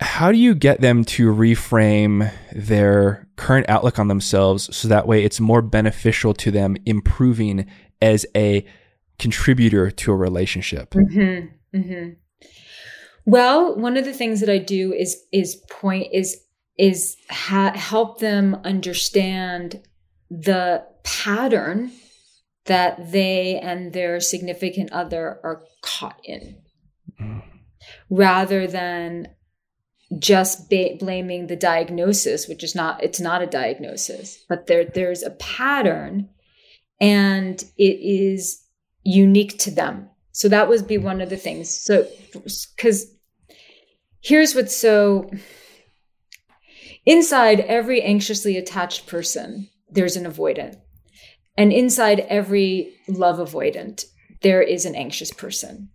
how 0.00 0.30
do 0.30 0.38
you 0.38 0.54
get 0.54 0.80
them 0.80 1.04
to 1.04 1.32
reframe 1.32 2.32
their 2.52 3.27
current 3.38 3.68
outlook 3.68 3.98
on 3.98 4.08
themselves 4.08 4.74
so 4.76 4.88
that 4.88 5.06
way 5.06 5.24
it's 5.24 5.40
more 5.40 5.62
beneficial 5.62 6.34
to 6.34 6.50
them 6.50 6.76
improving 6.84 7.66
as 8.02 8.26
a 8.36 8.66
contributor 9.18 9.90
to 9.90 10.12
a 10.12 10.16
relationship? 10.16 10.90
Mm-hmm, 10.90 11.78
mm-hmm. 11.78 12.10
Well, 13.24 13.76
one 13.76 13.96
of 13.96 14.04
the 14.04 14.12
things 14.12 14.40
that 14.40 14.48
I 14.48 14.58
do 14.58 14.92
is 14.92 15.16
is 15.32 15.56
point 15.70 16.08
is 16.12 16.40
is 16.78 17.16
ha- 17.30 17.72
help 17.74 18.20
them 18.20 18.56
understand 18.64 19.82
the 20.30 20.84
pattern 21.02 21.90
that 22.66 23.12
they 23.12 23.58
and 23.58 23.92
their 23.92 24.20
significant 24.20 24.92
other 24.92 25.40
are 25.42 25.64
caught 25.82 26.20
in 26.24 26.56
mm. 27.20 27.42
rather 28.10 28.66
than 28.66 29.28
just 30.18 30.70
ba- 30.70 30.96
blaming 30.98 31.46
the 31.46 31.56
diagnosis 31.56 32.48
which 32.48 32.64
is 32.64 32.74
not 32.74 33.02
it's 33.02 33.20
not 33.20 33.42
a 33.42 33.46
diagnosis 33.46 34.42
but 34.48 34.66
there 34.66 34.84
there's 34.84 35.22
a 35.22 35.30
pattern 35.32 36.28
and 37.00 37.64
it 37.76 37.98
is 38.00 38.64
unique 39.04 39.58
to 39.58 39.70
them 39.70 40.08
so 40.32 40.48
that 40.48 40.68
would 40.68 40.86
be 40.86 40.98
one 40.98 41.20
of 41.20 41.28
the 41.28 41.36
things 41.36 41.68
so 41.68 42.06
cuz 42.78 43.06
here's 44.20 44.54
what's 44.54 44.74
so 44.74 45.30
inside 47.04 47.60
every 47.60 48.02
anxiously 48.02 48.56
attached 48.56 49.06
person 49.06 49.68
there's 49.90 50.16
an 50.16 50.24
avoidant. 50.24 50.76
And 51.56 51.72
inside 51.72 52.20
every 52.28 52.94
love 53.08 53.38
avoidant, 53.38 54.04
there 54.42 54.62
is 54.62 54.84
an 54.84 54.94
anxious 54.94 55.32
person. 55.32 55.88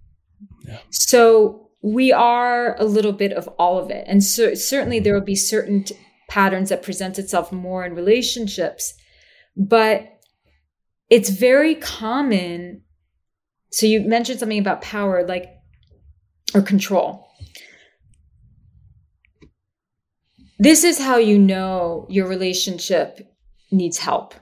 Yeah. 0.67 0.79
So 0.89 1.62
we 1.83 2.13
are 2.13 2.79
a 2.79 2.85
little 2.85 3.11
bit 3.11 3.33
of 3.33 3.47
all 3.59 3.77
of 3.77 3.91
it. 3.91 4.05
And 4.07 4.23
so 4.23 4.53
certainly 4.55 4.99
there 4.99 5.13
will 5.13 5.21
be 5.21 5.35
certain 5.35 5.83
t- 5.83 5.95
patterns 6.29 6.69
that 6.69 6.81
present 6.81 7.19
itself 7.19 7.51
more 7.51 7.85
in 7.85 7.93
relationships, 7.93 8.93
but 9.57 10.07
it's 11.09 11.29
very 11.29 11.75
common. 11.75 12.83
So 13.71 13.85
you 13.85 13.99
mentioned 13.99 14.39
something 14.39 14.57
about 14.59 14.81
power, 14.81 15.27
like, 15.27 15.49
or 16.55 16.61
control. 16.61 17.27
This 20.59 20.85
is 20.85 20.97
how 20.97 21.17
you 21.17 21.37
know 21.37 22.07
your 22.09 22.27
relationship 22.27 23.35
needs 23.71 23.97
help 23.97 24.33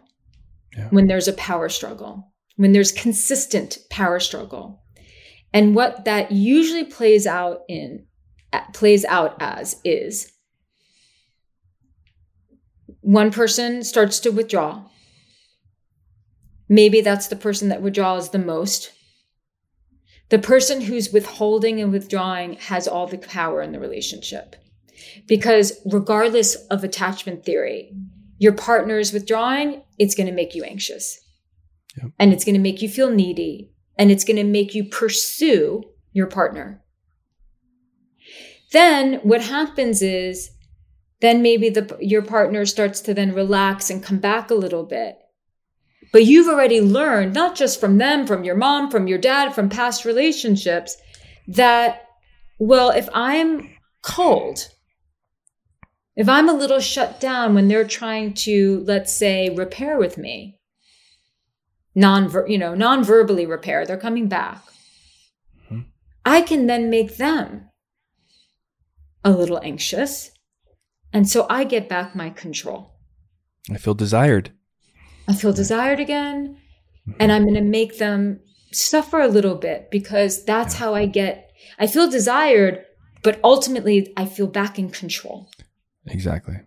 yeah. 0.77 0.89
when 0.91 1.07
there's 1.07 1.27
a 1.27 1.33
power 1.33 1.69
struggle, 1.69 2.31
when 2.57 2.71
there's 2.71 2.91
consistent 2.91 3.79
power 3.89 4.19
struggle. 4.19 4.80
And 5.53 5.75
what 5.75 6.05
that 6.05 6.31
usually 6.31 6.85
plays 6.85 7.27
out 7.27 7.61
in 7.67 8.05
plays 8.73 9.05
out 9.05 9.35
as 9.39 9.77
is 9.83 10.31
one 13.01 13.31
person 13.31 13.83
starts 13.83 14.19
to 14.19 14.31
withdraw. 14.31 14.83
Maybe 16.69 17.01
that's 17.01 17.27
the 17.27 17.35
person 17.35 17.69
that 17.69 17.81
withdraws 17.81 18.29
the 18.29 18.39
most. 18.39 18.91
The 20.29 20.39
person 20.39 20.79
who's 20.79 21.11
withholding 21.11 21.81
and 21.81 21.91
withdrawing 21.91 22.53
has 22.53 22.87
all 22.87 23.07
the 23.07 23.17
power 23.17 23.61
in 23.61 23.73
the 23.73 23.79
relationship. 23.79 24.55
Because 25.27 25.73
regardless 25.85 26.55
of 26.67 26.83
attachment 26.83 27.43
theory, 27.43 27.91
your 28.37 28.53
partner 28.53 28.97
is 28.97 29.11
withdrawing, 29.11 29.83
it's 29.97 30.15
going 30.15 30.27
to 30.27 30.33
make 30.33 30.55
you 30.55 30.63
anxious. 30.63 31.19
Yep. 31.97 32.11
And 32.17 32.31
it's 32.31 32.45
going 32.45 32.55
to 32.55 32.61
make 32.61 32.81
you 32.81 32.87
feel 32.87 33.09
needy. 33.09 33.70
And 33.97 34.11
it's 34.11 34.23
going 34.23 34.37
to 34.37 34.43
make 34.43 34.73
you 34.75 34.83
pursue 34.85 35.83
your 36.13 36.27
partner. 36.27 36.81
then 38.71 39.15
what 39.23 39.41
happens 39.41 40.01
is 40.01 40.51
then 41.21 41.41
maybe 41.41 41.69
the 41.69 41.97
your 42.01 42.21
partner 42.21 42.65
starts 42.65 43.01
to 43.01 43.13
then 43.13 43.33
relax 43.33 43.89
and 43.89 44.03
come 44.03 44.17
back 44.19 44.49
a 44.49 44.55
little 44.55 44.83
bit 44.85 45.17
but 46.13 46.25
you've 46.25 46.47
already 46.47 46.81
learned 46.81 47.33
not 47.33 47.55
just 47.55 47.79
from 47.79 47.97
them 47.97 48.25
from 48.25 48.43
your 48.43 48.55
mom 48.55 48.89
from 48.89 49.07
your 49.07 49.17
dad 49.17 49.53
from 49.53 49.69
past 49.69 50.05
relationships 50.05 50.97
that 51.47 52.07
well 52.59 52.89
if 52.91 53.07
i'm 53.13 53.69
cold 54.01 54.69
if 56.15 56.29
i'm 56.29 56.49
a 56.49 56.53
little 56.53 56.79
shut 56.79 57.19
down 57.19 57.53
when 57.53 57.67
they're 57.67 57.87
trying 57.87 58.33
to 58.33 58.83
let's 58.87 59.13
say 59.15 59.49
repair 59.49 59.97
with 59.97 60.17
me 60.17 60.57
non 61.95 62.31
you 62.47 62.57
know 62.57 62.73
non-verbally 62.73 63.45
repair 63.45 63.85
they're 63.85 63.97
coming 63.97 64.27
back 64.27 64.63
mm-hmm. 65.65 65.81
i 66.25 66.41
can 66.41 66.67
then 66.67 66.89
make 66.89 67.17
them 67.17 67.71
a 69.23 69.31
little 69.31 69.59
anxious. 69.63 70.31
And 71.13 71.27
so 71.27 71.45
I 71.49 71.63
get 71.63 71.89
back 71.89 72.15
my 72.15 72.29
control. 72.29 72.93
I 73.69 73.77
feel 73.77 73.93
desired. 73.93 74.51
I 75.27 75.33
feel 75.33 75.53
desired 75.53 75.99
again. 75.99 76.57
And 77.19 77.31
I'm 77.31 77.43
going 77.43 77.55
to 77.55 77.61
make 77.61 77.97
them 77.97 78.39
suffer 78.71 79.19
a 79.19 79.27
little 79.27 79.55
bit 79.55 79.89
because 79.91 80.45
that's 80.45 80.75
how 80.75 80.93
I 80.93 81.05
get, 81.05 81.51
I 81.79 81.87
feel 81.87 82.09
desired, 82.09 82.85
but 83.23 83.39
ultimately 83.43 84.13
I 84.15 84.25
feel 84.25 84.47
back 84.47 84.79
in 84.79 84.89
control. 84.89 85.49
Exactly. 86.05 86.59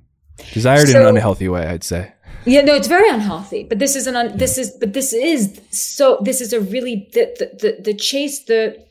Desired 0.53 0.89
so, 0.89 0.97
in 0.97 1.03
an 1.03 1.09
unhealthy 1.09 1.49
way, 1.49 1.67
I'd 1.67 1.85
say. 1.85 2.13
Yeah, 2.47 2.61
no, 2.61 2.75
it's 2.75 2.89
very 2.89 3.09
unhealthy. 3.09 3.65
But 3.65 3.79
this 3.79 3.97
is 3.97 4.07
an, 4.07 4.17
un, 4.17 4.37
this 4.37 4.59
is, 4.59 4.77
but 4.79 4.93
this 4.93 5.13
is 5.13 5.61
so, 5.71 6.19
this 6.23 6.41
is 6.41 6.53
a 6.53 6.61
really, 6.61 7.09
the, 7.13 7.35
the, 7.39 7.47
the, 7.61 7.83
the 7.83 7.95
chase, 7.95 8.45
the, 8.45 8.85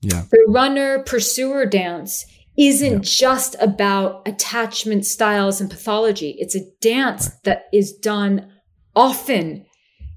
yeah. 0.00 0.24
the 0.30 0.44
runner 0.48 1.00
pursuer 1.00 1.66
dance 1.66 2.24
isn't 2.56 2.92
yeah. 2.92 2.98
just 3.02 3.56
about 3.60 4.26
attachment 4.26 5.06
styles 5.06 5.60
and 5.60 5.70
pathology. 5.70 6.36
It's 6.38 6.56
a 6.56 6.68
dance 6.80 7.28
right. 7.28 7.44
that 7.44 7.64
is 7.72 7.92
done 7.92 8.50
often 8.96 9.66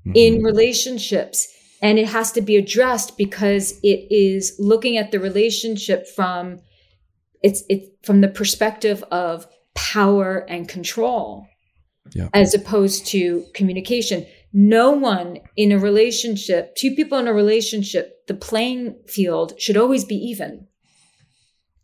mm-hmm. 0.06 0.12
in 0.16 0.44
relationships. 0.44 1.48
And 1.84 1.98
it 1.98 2.08
has 2.08 2.32
to 2.34 2.42
be 2.42 2.58
addressed 2.58 3.18
because 3.18 3.80
it 3.84 4.08
is 4.12 4.56
looking 4.60 4.98
at 4.98 5.12
the 5.12 5.20
relationship 5.20 6.08
from 6.08 6.60
it's 7.42 7.64
it 7.70 7.98
from 8.04 8.22
the 8.22 8.28
perspective 8.28 9.04
of 9.10 9.48
power 9.74 10.46
and 10.48 10.70
control 10.70 11.48
yeah. 12.14 12.30
as 12.34 12.54
opposed 12.54 13.06
to 13.08 13.46
communication. 13.54 14.26
No 14.54 14.92
one 14.92 15.40
in 15.56 15.72
a 15.72 15.80
relationship, 15.80 16.76
two 16.76 16.94
people 16.96 17.18
in 17.18 17.28
a 17.28 17.34
relationship, 17.34 18.28
the 18.28 18.34
playing 18.34 18.96
field 19.08 19.54
should 19.60 19.78
always 19.78 20.04
be 20.06 20.16
even. 20.16 20.68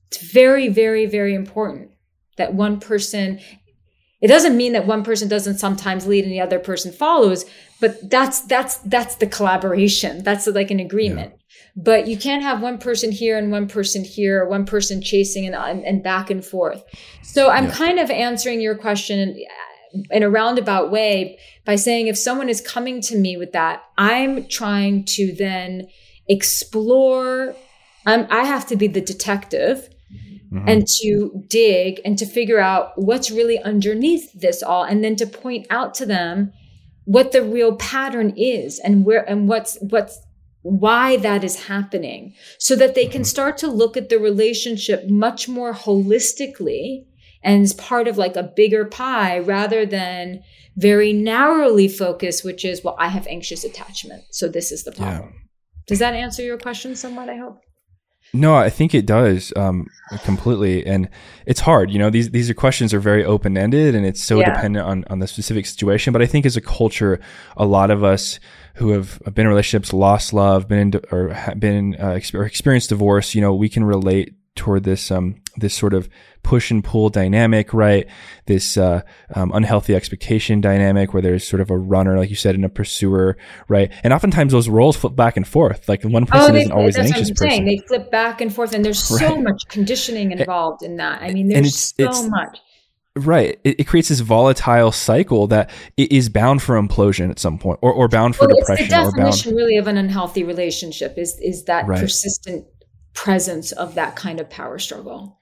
It's 0.07 0.21
very, 0.31 0.67
very, 0.69 1.05
very 1.05 1.33
important 1.33 1.91
that 2.37 2.53
one 2.53 2.79
person, 2.79 3.39
it 4.21 4.27
doesn't 4.27 4.55
mean 4.55 4.73
that 4.73 4.85
one 4.85 5.03
person 5.03 5.27
doesn't 5.27 5.57
sometimes 5.57 6.07
lead 6.07 6.23
and 6.23 6.31
the 6.31 6.41
other 6.41 6.59
person 6.59 6.91
follows, 6.91 7.45
but 7.79 8.09
that's, 8.09 8.41
that's, 8.41 8.77
that's 8.79 9.15
the 9.15 9.27
collaboration. 9.27 10.23
That's 10.23 10.47
like 10.47 10.71
an 10.71 10.79
agreement. 10.79 11.33
Yeah. 11.33 11.37
But 11.75 12.07
you 12.07 12.17
can't 12.17 12.41
have 12.41 12.61
one 12.61 12.79
person 12.79 13.11
here 13.11 13.37
and 13.37 13.51
one 13.51 13.67
person 13.67 14.03
here, 14.03 14.43
or 14.43 14.49
one 14.49 14.65
person 14.65 15.01
chasing 15.01 15.45
and, 15.45 15.55
and, 15.55 15.85
and 15.85 16.03
back 16.03 16.29
and 16.29 16.43
forth. 16.43 16.83
So 17.23 17.49
I'm 17.49 17.65
yeah. 17.65 17.71
kind 17.71 17.99
of 17.99 18.09
answering 18.09 18.61
your 18.61 18.75
question 18.75 19.37
in 20.11 20.23
a 20.23 20.29
roundabout 20.29 20.91
way 20.91 21.39
by 21.65 21.75
saying 21.75 22.07
if 22.07 22.17
someone 22.17 22.49
is 22.49 22.61
coming 22.61 23.01
to 23.01 23.17
me 23.17 23.37
with 23.37 23.51
that, 23.53 23.83
I'm 23.97 24.47
trying 24.47 25.05
to 25.05 25.33
then 25.35 25.87
explore. 26.27 27.55
I'm, 28.05 28.27
I 28.29 28.43
have 28.43 28.67
to 28.67 28.75
be 28.75 28.87
the 28.87 29.01
detective 29.01 29.89
mm-hmm. 30.51 30.67
and 30.67 30.87
to 31.01 31.43
dig 31.47 32.01
and 32.05 32.17
to 32.17 32.25
figure 32.25 32.59
out 32.59 32.91
what's 32.95 33.31
really 33.31 33.59
underneath 33.59 34.31
this 34.33 34.63
all 34.63 34.83
and 34.83 35.03
then 35.03 35.15
to 35.17 35.25
point 35.25 35.67
out 35.69 35.93
to 35.95 36.05
them 36.05 36.53
what 37.05 37.31
the 37.31 37.41
real 37.41 37.75
pattern 37.75 38.33
is 38.35 38.79
and 38.79 39.05
where 39.05 39.27
and 39.29 39.47
what's 39.47 39.77
what's 39.81 40.19
why 40.61 41.15
that 41.17 41.43
is 41.43 41.67
happening 41.67 42.33
so 42.59 42.75
that 42.75 42.95
they 42.95 43.05
can 43.05 43.21
mm-hmm. 43.21 43.23
start 43.23 43.57
to 43.57 43.67
look 43.67 43.95
at 43.95 44.09
the 44.09 44.19
relationship 44.19 45.07
much 45.07 45.47
more 45.47 45.73
holistically 45.73 47.05
and 47.43 47.63
as 47.63 47.73
part 47.73 48.07
of 48.07 48.17
like 48.17 48.35
a 48.35 48.43
bigger 48.43 48.85
pie 48.85 49.39
rather 49.39 49.85
than 49.85 50.41
very 50.75 51.13
narrowly 51.13 51.87
focused 51.87 52.43
which 52.43 52.63
is 52.63 52.83
well 52.83 52.95
i 52.99 53.07
have 53.07 53.27
anxious 53.27 53.63
attachment 53.63 54.23
so 54.31 54.47
this 54.47 54.71
is 54.71 54.83
the 54.83 54.91
problem 54.91 55.33
yeah. 55.33 55.39
does 55.87 55.99
that 55.99 56.13
answer 56.13 56.43
your 56.43 56.57
question 56.57 56.95
somewhat 56.95 57.29
i 57.29 57.35
hope 57.35 57.61
no, 58.33 58.55
I 58.55 58.69
think 58.69 58.93
it 58.93 59.05
does 59.05 59.53
um, 59.55 59.87
completely, 60.23 60.85
and 60.85 61.09
it's 61.45 61.61
hard. 61.61 61.91
You 61.91 61.99
know, 61.99 62.09
these 62.09 62.31
these 62.31 62.49
are 62.49 62.53
questions 62.53 62.93
are 62.93 62.99
very 62.99 63.23
open 63.23 63.57
ended, 63.57 63.95
and 63.95 64.05
it's 64.05 64.21
so 64.21 64.39
yeah. 64.39 64.53
dependent 64.53 64.85
on 64.85 65.05
on 65.09 65.19
the 65.19 65.27
specific 65.27 65.65
situation. 65.65 66.11
But 66.11 66.21
I 66.21 66.25
think 66.25 66.45
as 66.45 66.57
a 66.57 66.61
culture, 66.61 67.21
a 67.55 67.65
lot 67.65 67.89
of 67.89 68.03
us 68.03 68.39
who 68.75 68.89
have 68.89 69.21
been 69.33 69.45
in 69.45 69.47
relationships, 69.47 69.93
lost 69.93 70.33
love, 70.33 70.67
been 70.67 70.93
in 70.93 71.01
or 71.09 71.35
been 71.57 71.95
uh, 71.95 72.19
or 72.33 72.43
experienced 72.43 72.89
divorce, 72.89 73.33
you 73.33 73.41
know, 73.41 73.55
we 73.55 73.69
can 73.69 73.85
relate 73.85 74.33
toward 74.57 74.83
this 74.83 75.11
um 75.11 75.41
this 75.55 75.73
sort 75.73 75.93
of 75.93 76.09
push 76.43 76.71
and 76.71 76.83
pull 76.83 77.09
dynamic, 77.09 77.73
right? 77.73 78.07
This 78.45 78.77
uh, 78.77 79.01
um, 79.35 79.51
unhealthy 79.53 79.93
expectation 79.95 80.61
dynamic 80.61 81.13
where 81.13 81.21
there's 81.21 81.45
sort 81.45 81.59
of 81.59 81.69
a 81.69 81.77
runner, 81.77 82.17
like 82.17 82.29
you 82.29 82.37
said, 82.37 82.55
and 82.55 82.63
a 82.63 82.69
pursuer, 82.69 83.37
right? 83.67 83.91
And 84.03 84.13
oftentimes 84.13 84.53
those 84.53 84.69
roles 84.69 84.95
flip 84.95 85.15
back 85.15 85.35
and 85.35 85.45
forth. 85.45 85.89
Like 85.89 86.03
one 86.03 86.25
person 86.25 86.55
oh, 86.55 86.57
isn't 86.57 86.71
always 86.71 86.95
an 86.95 87.07
anxious 87.07 87.31
person. 87.31 87.49
Saying. 87.49 87.65
They 87.65 87.77
flip 87.79 88.11
back 88.11 88.39
and 88.39 88.53
forth, 88.53 88.73
and 88.73 88.85
there's 88.85 89.03
so 89.03 89.35
right. 89.35 89.43
much 89.43 89.63
conditioning 89.67 90.31
involved 90.31 90.83
in 90.83 90.95
that. 90.97 91.21
I 91.21 91.33
mean, 91.33 91.49
there's 91.49 91.67
it's, 91.67 91.93
so 91.97 92.05
it's, 92.05 92.29
much. 92.29 92.59
Right. 93.17 93.59
It, 93.63 93.79
it, 93.79 93.83
creates 93.85 94.09
this 94.09 94.19
volatile 94.19 94.91
cycle 94.91 95.47
that 95.47 95.71
is 95.97 96.29
bound 96.29 96.61
for 96.61 96.79
implosion 96.79 97.31
at 97.31 97.39
some 97.39 97.57
point 97.57 97.79
or, 97.81 97.91
or 97.91 98.07
bound 98.07 98.35
for 98.35 98.47
well, 98.47 98.55
depression. 98.59 98.85
It's 98.85 98.93
the 98.93 99.11
definition 99.11 99.51
bound... 99.51 99.57
really 99.57 99.77
of 99.77 99.87
an 99.87 99.97
unhealthy 99.97 100.43
relationship 100.43 101.17
is, 101.17 101.37
is 101.39 101.63
that 101.65 101.87
right. 101.87 101.99
persistent 101.99 102.67
presence 103.17 103.71
of 103.71 103.95
that 103.95 104.15
kind 104.15 104.39
of 104.39 104.47
power 104.47 104.77
struggle. 104.77 105.39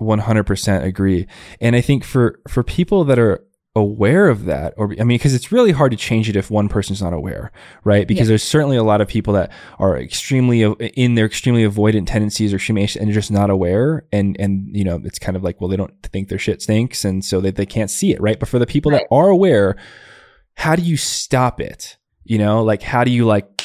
100% 0.00 0.84
agree. 0.84 1.26
And 1.60 1.74
I 1.74 1.80
think 1.80 2.04
for 2.04 2.38
for 2.48 2.62
people 2.62 3.04
that 3.04 3.18
are 3.18 3.44
aware 3.76 4.28
of 4.28 4.46
that 4.46 4.74
or 4.76 4.86
i 4.92 5.04
mean 5.04 5.18
because 5.18 5.34
it's 5.34 5.52
really 5.52 5.70
hard 5.70 5.92
to 5.92 5.96
change 5.96 6.28
it 6.28 6.34
if 6.34 6.50
one 6.50 6.68
person's 6.68 7.00
not 7.00 7.12
aware 7.12 7.52
right 7.84 8.08
because 8.08 8.26
yeah. 8.26 8.30
there's 8.30 8.42
certainly 8.42 8.76
a 8.76 8.82
lot 8.82 9.00
of 9.00 9.06
people 9.06 9.34
that 9.34 9.52
are 9.78 9.96
extremely 9.96 10.62
in 10.96 11.14
their 11.14 11.26
extremely 11.26 11.62
avoidant 11.64 12.06
tendencies 12.06 12.52
or 12.52 12.56
extremely 12.56 12.88
and 12.98 13.12
just 13.12 13.30
not 13.30 13.50
aware 13.50 14.04
and 14.10 14.36
and 14.40 14.74
you 14.74 14.82
know 14.82 15.00
it's 15.04 15.18
kind 15.18 15.36
of 15.36 15.44
like 15.44 15.60
well 15.60 15.68
they 15.68 15.76
don't 15.76 15.94
think 16.02 16.28
their 16.28 16.38
shit 16.38 16.60
stinks 16.60 17.04
and 17.04 17.24
so 17.24 17.40
they, 17.40 17.52
they 17.52 17.66
can't 17.66 17.90
see 17.90 18.10
it 18.10 18.20
right 18.20 18.40
but 18.40 18.48
for 18.48 18.58
the 18.58 18.66
people 18.66 18.90
right. 18.90 19.02
that 19.08 19.14
are 19.14 19.28
aware 19.28 19.76
how 20.56 20.74
do 20.74 20.82
you 20.82 20.96
stop 20.96 21.60
it 21.60 21.98
you 22.24 22.38
know 22.38 22.64
like 22.64 22.82
how 22.82 23.04
do 23.04 23.12
you 23.12 23.26
like 23.26 23.57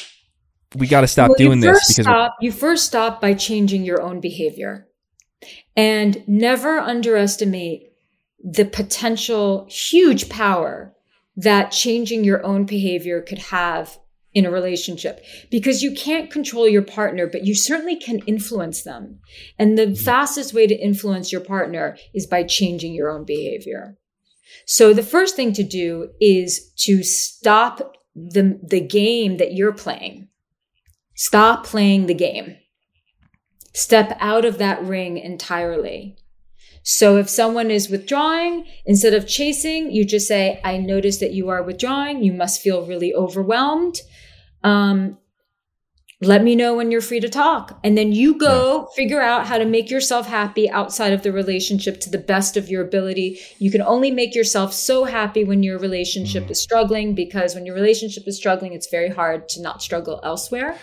we 0.75 0.87
got 0.87 1.01
to 1.01 1.07
stop 1.07 1.29
well, 1.29 1.37
doing 1.37 1.59
this 1.59 1.87
because 1.87 2.05
stop, 2.05 2.35
you 2.41 2.51
first 2.51 2.85
stop 2.85 3.21
by 3.21 3.33
changing 3.33 3.83
your 3.83 4.01
own 4.01 4.19
behavior 4.19 4.87
and 5.75 6.23
never 6.27 6.79
underestimate 6.79 7.91
the 8.43 8.65
potential 8.65 9.65
huge 9.69 10.29
power 10.29 10.93
that 11.35 11.71
changing 11.71 12.23
your 12.23 12.45
own 12.45 12.65
behavior 12.65 13.21
could 13.21 13.39
have 13.39 13.97
in 14.33 14.45
a 14.45 14.51
relationship 14.51 15.23
because 15.51 15.83
you 15.83 15.93
can't 15.93 16.31
control 16.31 16.67
your 16.67 16.81
partner, 16.81 17.27
but 17.27 17.45
you 17.45 17.53
certainly 17.55 17.95
can 17.95 18.19
influence 18.19 18.83
them. 18.83 19.19
And 19.59 19.77
the 19.77 19.87
mm-hmm. 19.87 20.03
fastest 20.03 20.53
way 20.53 20.67
to 20.67 20.75
influence 20.75 21.31
your 21.31 21.41
partner 21.41 21.97
is 22.13 22.25
by 22.25 22.43
changing 22.43 22.93
your 22.93 23.09
own 23.09 23.25
behavior. 23.25 23.97
So 24.65 24.93
the 24.93 25.03
first 25.03 25.35
thing 25.35 25.53
to 25.53 25.63
do 25.63 26.09
is 26.19 26.71
to 26.79 27.03
stop 27.03 27.95
the, 28.15 28.59
the 28.63 28.81
game 28.81 29.37
that 29.37 29.53
you're 29.53 29.73
playing. 29.73 30.22
Stop 31.15 31.65
playing 31.65 32.07
the 32.07 32.13
game. 32.13 32.57
Step 33.73 34.15
out 34.19 34.45
of 34.45 34.57
that 34.57 34.83
ring 34.83 35.17
entirely. 35.17 36.17
So 36.83 37.17
if 37.17 37.29
someone 37.29 37.71
is 37.71 37.89
withdrawing, 37.89 38.65
instead 38.85 39.13
of 39.13 39.27
chasing, 39.27 39.91
you 39.91 40.05
just 40.05 40.27
say, 40.27 40.59
I 40.63 40.77
notice 40.77 41.17
that 41.19 41.31
you 41.31 41.49
are 41.49 41.63
withdrawing. 41.63 42.23
You 42.23 42.33
must 42.33 42.61
feel 42.61 42.85
really 42.85 43.13
overwhelmed. 43.13 44.01
Um, 44.63 45.17
let 46.21 46.43
me 46.43 46.55
know 46.55 46.75
when 46.75 46.91
you're 46.91 47.01
free 47.01 47.19
to 47.19 47.29
talk. 47.29 47.79
And 47.83 47.97
then 47.97 48.11
you 48.11 48.37
go 48.37 48.87
figure 48.95 49.21
out 49.21 49.47
how 49.47 49.57
to 49.57 49.65
make 49.65 49.89
yourself 49.89 50.27
happy 50.27 50.69
outside 50.69 51.13
of 51.13 51.23
the 51.23 51.31
relationship 51.31 51.99
to 52.01 52.09
the 52.09 52.17
best 52.17 52.55
of 52.57 52.69
your 52.69 52.83
ability. 52.83 53.39
You 53.59 53.71
can 53.71 53.81
only 53.81 54.11
make 54.11 54.35
yourself 54.35 54.73
so 54.73 55.05
happy 55.05 55.43
when 55.43 55.63
your 55.63 55.79
relationship 55.79 56.45
mm. 56.45 56.51
is 56.51 56.61
struggling 56.61 57.15
because 57.15 57.55
when 57.55 57.65
your 57.65 57.75
relationship 57.75 58.27
is 58.27 58.37
struggling, 58.37 58.73
it's 58.73 58.89
very 58.89 59.09
hard 59.09 59.49
to 59.49 59.61
not 59.61 59.81
struggle 59.81 60.19
elsewhere. 60.23 60.77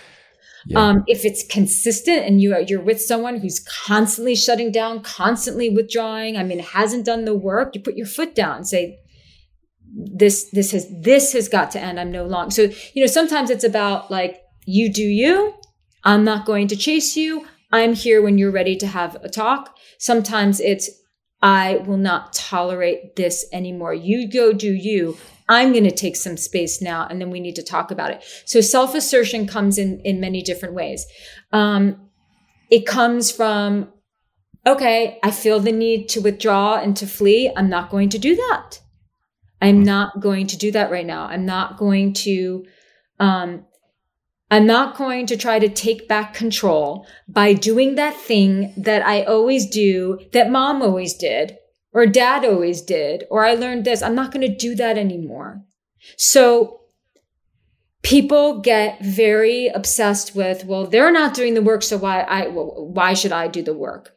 Yeah. 0.66 0.78
Um, 0.78 1.05
if 1.07 1.24
it's 1.24 1.45
consistent 1.47 2.24
and 2.24 2.41
you 2.41 2.57
you're 2.66 2.82
with 2.82 3.01
someone 3.01 3.39
who's 3.39 3.61
constantly 3.61 4.35
shutting 4.35 4.70
down, 4.70 5.03
constantly 5.03 5.70
withdrawing, 5.70 6.37
I 6.37 6.43
mean, 6.43 6.59
hasn't 6.59 7.07
done 7.07 7.24
the 7.24 7.35
work, 7.35 7.74
you 7.74 7.81
put 7.81 7.97
your 7.97 8.07
foot 8.07 8.35
down 8.35 8.57
and 8.59 8.69
say, 8.69 8.99
this, 9.93 10.51
this 10.51 10.73
has, 10.73 10.87
this 11.01 11.32
has 11.32 11.49
got 11.49 11.70
to 11.73 11.81
end. 11.81 11.99
I'm 11.99 12.12
no 12.12 12.24
longer. 12.24 12.51
So, 12.51 12.62
you 12.95 13.03
know, 13.03 13.07
sometimes 13.07 13.51
it's 13.51 13.65
about 13.65 14.11
like, 14.11 14.41
you 14.66 14.93
do 14.93 15.03
you. 15.03 15.55
I'm 16.05 16.24
not 16.24 16.47
going 16.47 16.69
to 16.69 16.77
chase 16.77 17.16
you. 17.16 17.47
I'm 17.73 17.95
here 17.95 18.23
when 18.23 18.39
you're 18.39 18.53
ready 18.53 18.77
to 18.77 18.87
have 18.87 19.16
a 19.23 19.28
talk. 19.28 19.77
Sometimes 19.99 20.61
it's, 20.61 20.91
I 21.43 21.77
will 21.87 21.97
not 21.97 22.32
tolerate 22.35 23.16
this 23.16 23.47
anymore. 23.53 23.95
You 23.95 24.31
go 24.31 24.53
do 24.53 24.73
you. 24.73 25.16
I'm 25.51 25.72
going 25.72 25.85
to 25.85 25.90
take 25.90 26.14
some 26.14 26.36
space 26.36 26.81
now 26.81 27.09
and 27.10 27.20
then 27.20 27.31
we 27.31 27.40
need 27.40 27.56
to 27.56 27.62
talk 27.62 27.90
about 27.90 28.12
it. 28.12 28.24
So 28.47 28.60
self 28.60 28.94
assertion 28.94 29.48
comes 29.48 29.77
in, 29.78 30.01
in 30.01 30.20
many 30.20 30.43
different 30.43 30.74
ways. 30.74 31.05
Um, 31.52 32.09
it 32.70 32.86
comes 32.86 33.32
from, 33.32 33.93
okay, 34.64 35.18
I 35.24 35.32
feel 35.32 35.59
the 35.59 35.72
need 35.72 36.09
to 36.10 36.20
withdraw 36.20 36.77
and 36.77 36.97
to 36.97 37.06
flee. 37.06 37.52
I'm 37.55 37.68
not 37.68 37.90
going 37.90 38.10
to 38.10 38.18
do 38.18 38.36
that. 38.36 38.81
I'm 39.60 39.82
not 39.82 40.20
going 40.20 40.47
to 40.47 40.56
do 40.56 40.70
that 40.70 40.90
right 40.90 41.05
now. 41.05 41.24
I'm 41.27 41.44
not 41.44 41.77
going 41.77 42.14
to, 42.14 42.64
um, 43.18 43.66
I'm 44.52 44.66
not 44.66 44.97
going 44.97 45.27
to 45.27 45.36
try 45.36 45.59
to 45.59 45.68
take 45.68 46.09
back 46.09 46.32
control 46.32 47.06
by 47.28 47.52
doing 47.52 47.97
that 47.97 48.16
thing 48.16 48.72
that 48.77 49.05
I 49.05 49.24
always 49.24 49.68
do, 49.68 50.18
that 50.32 50.51
mom 50.51 50.81
always 50.81 51.14
did, 51.14 51.56
or 51.93 52.07
dad 52.07 52.45
always 52.45 52.83
did, 52.83 53.25
or 53.31 53.45
I 53.45 53.55
learned 53.55 53.85
this. 53.85 54.03
I'm 54.03 54.15
not 54.15 54.33
going 54.33 54.47
to 54.47 54.55
do 54.55 54.75
that 54.77 54.97
anymore. 54.97 55.62
So 56.17 56.81
people 58.03 58.61
get 58.61 59.03
very 59.03 59.69
obsessed 59.69 60.35
with, 60.35 60.65
well, 60.65 60.87
they're 60.87 61.12
not 61.12 61.35
doing 61.35 61.55
the 61.55 61.62
work. 61.62 61.83
So 61.83 61.97
why 61.97 62.21
I, 62.21 62.49
why 62.49 63.15
should 63.15 63.33
I 63.33 63.49
do 63.49 63.62
the 63.62 63.75
work? 63.75 64.15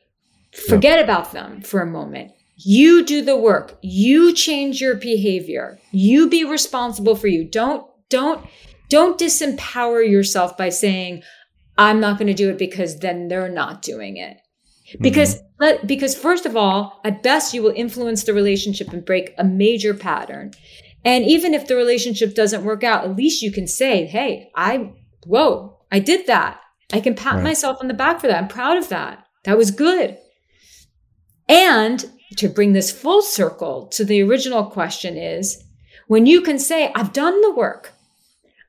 Forget 0.68 1.00
yep. 1.00 1.06
about 1.06 1.32
them 1.32 1.62
for 1.62 1.82
a 1.82 1.86
moment. 1.86 2.32
You 2.56 3.04
do 3.04 3.24
the 3.24 3.36
work. 3.36 3.78
You 3.82 4.34
change 4.34 4.80
your 4.80 4.96
behavior. 4.96 5.80
You 5.92 6.30
be 6.30 6.44
responsible 6.44 7.16
for 7.16 7.28
you. 7.28 7.44
Don't, 7.44 7.86
don't, 8.10 8.46
don't 8.90 9.20
disempower 9.20 10.08
yourself 10.08 10.56
by 10.56 10.70
saying, 10.70 11.24
I'm 11.78 12.00
not 12.00 12.20
going 12.20 12.28
to 12.28 12.34
do 12.36 12.52
it 12.52 12.60
because 12.60 13.00
then 13.00 13.28
they're 13.28 13.50
not 13.50 13.82
doing 13.82 14.18
it. 14.18 14.38
Because, 15.00 15.42
mm-hmm. 15.62 15.88
because 15.88 16.16
first 16.16 16.46
of 16.46 16.56
all, 16.56 17.02
at 17.04 17.24
best, 17.24 17.54
you 17.54 17.64
will 17.64 17.74
influence 17.76 18.24
the 18.24 18.34
relationship 18.34 18.94
and 18.94 19.06
break 19.06 19.34
a 19.38 19.44
major 19.44 19.94
pattern. 19.94 20.52
And 21.06 21.26
even 21.26 21.54
if 21.54 21.68
the 21.68 21.76
relationship 21.76 22.36
doesn't 22.36 22.64
work 22.64 22.84
out, 22.84 23.04
at 23.04 23.16
least 23.16 23.42
you 23.42 23.52
can 23.52 23.68
say, 23.68 24.06
Hey, 24.06 24.52
I, 24.56 24.94
whoa, 25.26 25.80
I 25.92 26.00
did 26.00 26.28
that. 26.28 26.60
I 26.92 27.00
can 27.00 27.16
pat 27.16 27.36
right. 27.36 27.44
myself 27.44 27.78
on 27.82 27.88
the 27.88 27.94
back 27.94 28.22
for 28.22 28.28
that. 28.28 28.42
I'm 28.42 28.48
proud 28.48 28.78
of 28.78 28.90
that. 28.90 29.26
That 29.46 29.58
was 29.58 29.72
good. 29.72 30.18
And 31.50 32.06
to 32.38 32.50
bring 32.50 32.74
this 32.74 32.92
full 32.92 33.22
circle 33.22 33.88
to 33.88 34.06
the 34.06 34.22
original 34.22 34.66
question 34.66 35.18
is 35.18 35.64
when 36.08 36.26
you 36.26 36.42
can 36.42 36.60
say, 36.60 36.92
I've 36.96 37.14
done 37.14 37.42
the 37.42 37.54
work. 37.54 37.93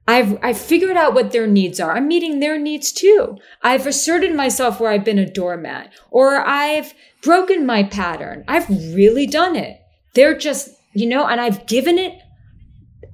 I've, 0.06 0.38
I've 0.42 0.58
figured 0.58 0.96
out 0.96 1.14
what 1.14 1.32
their 1.32 1.46
needs 1.46 1.80
are. 1.80 1.96
I'm 1.96 2.08
meeting 2.08 2.40
their 2.40 2.58
needs 2.58 2.92
too. 2.92 3.38
I've 3.62 3.86
asserted 3.86 4.34
myself 4.34 4.78
where 4.78 4.90
I've 4.90 5.04
been 5.04 5.18
a 5.18 5.30
doormat 5.30 5.92
or 6.10 6.36
I've 6.36 6.92
broken 7.22 7.64
my 7.64 7.84
pattern. 7.84 8.44
I've 8.46 8.68
really 8.68 9.26
done 9.26 9.56
it. 9.56 9.80
They're 10.14 10.36
just, 10.36 10.70
you 10.92 11.06
know, 11.06 11.26
and 11.26 11.40
I've 11.40 11.66
given 11.66 11.98
it 11.98 12.20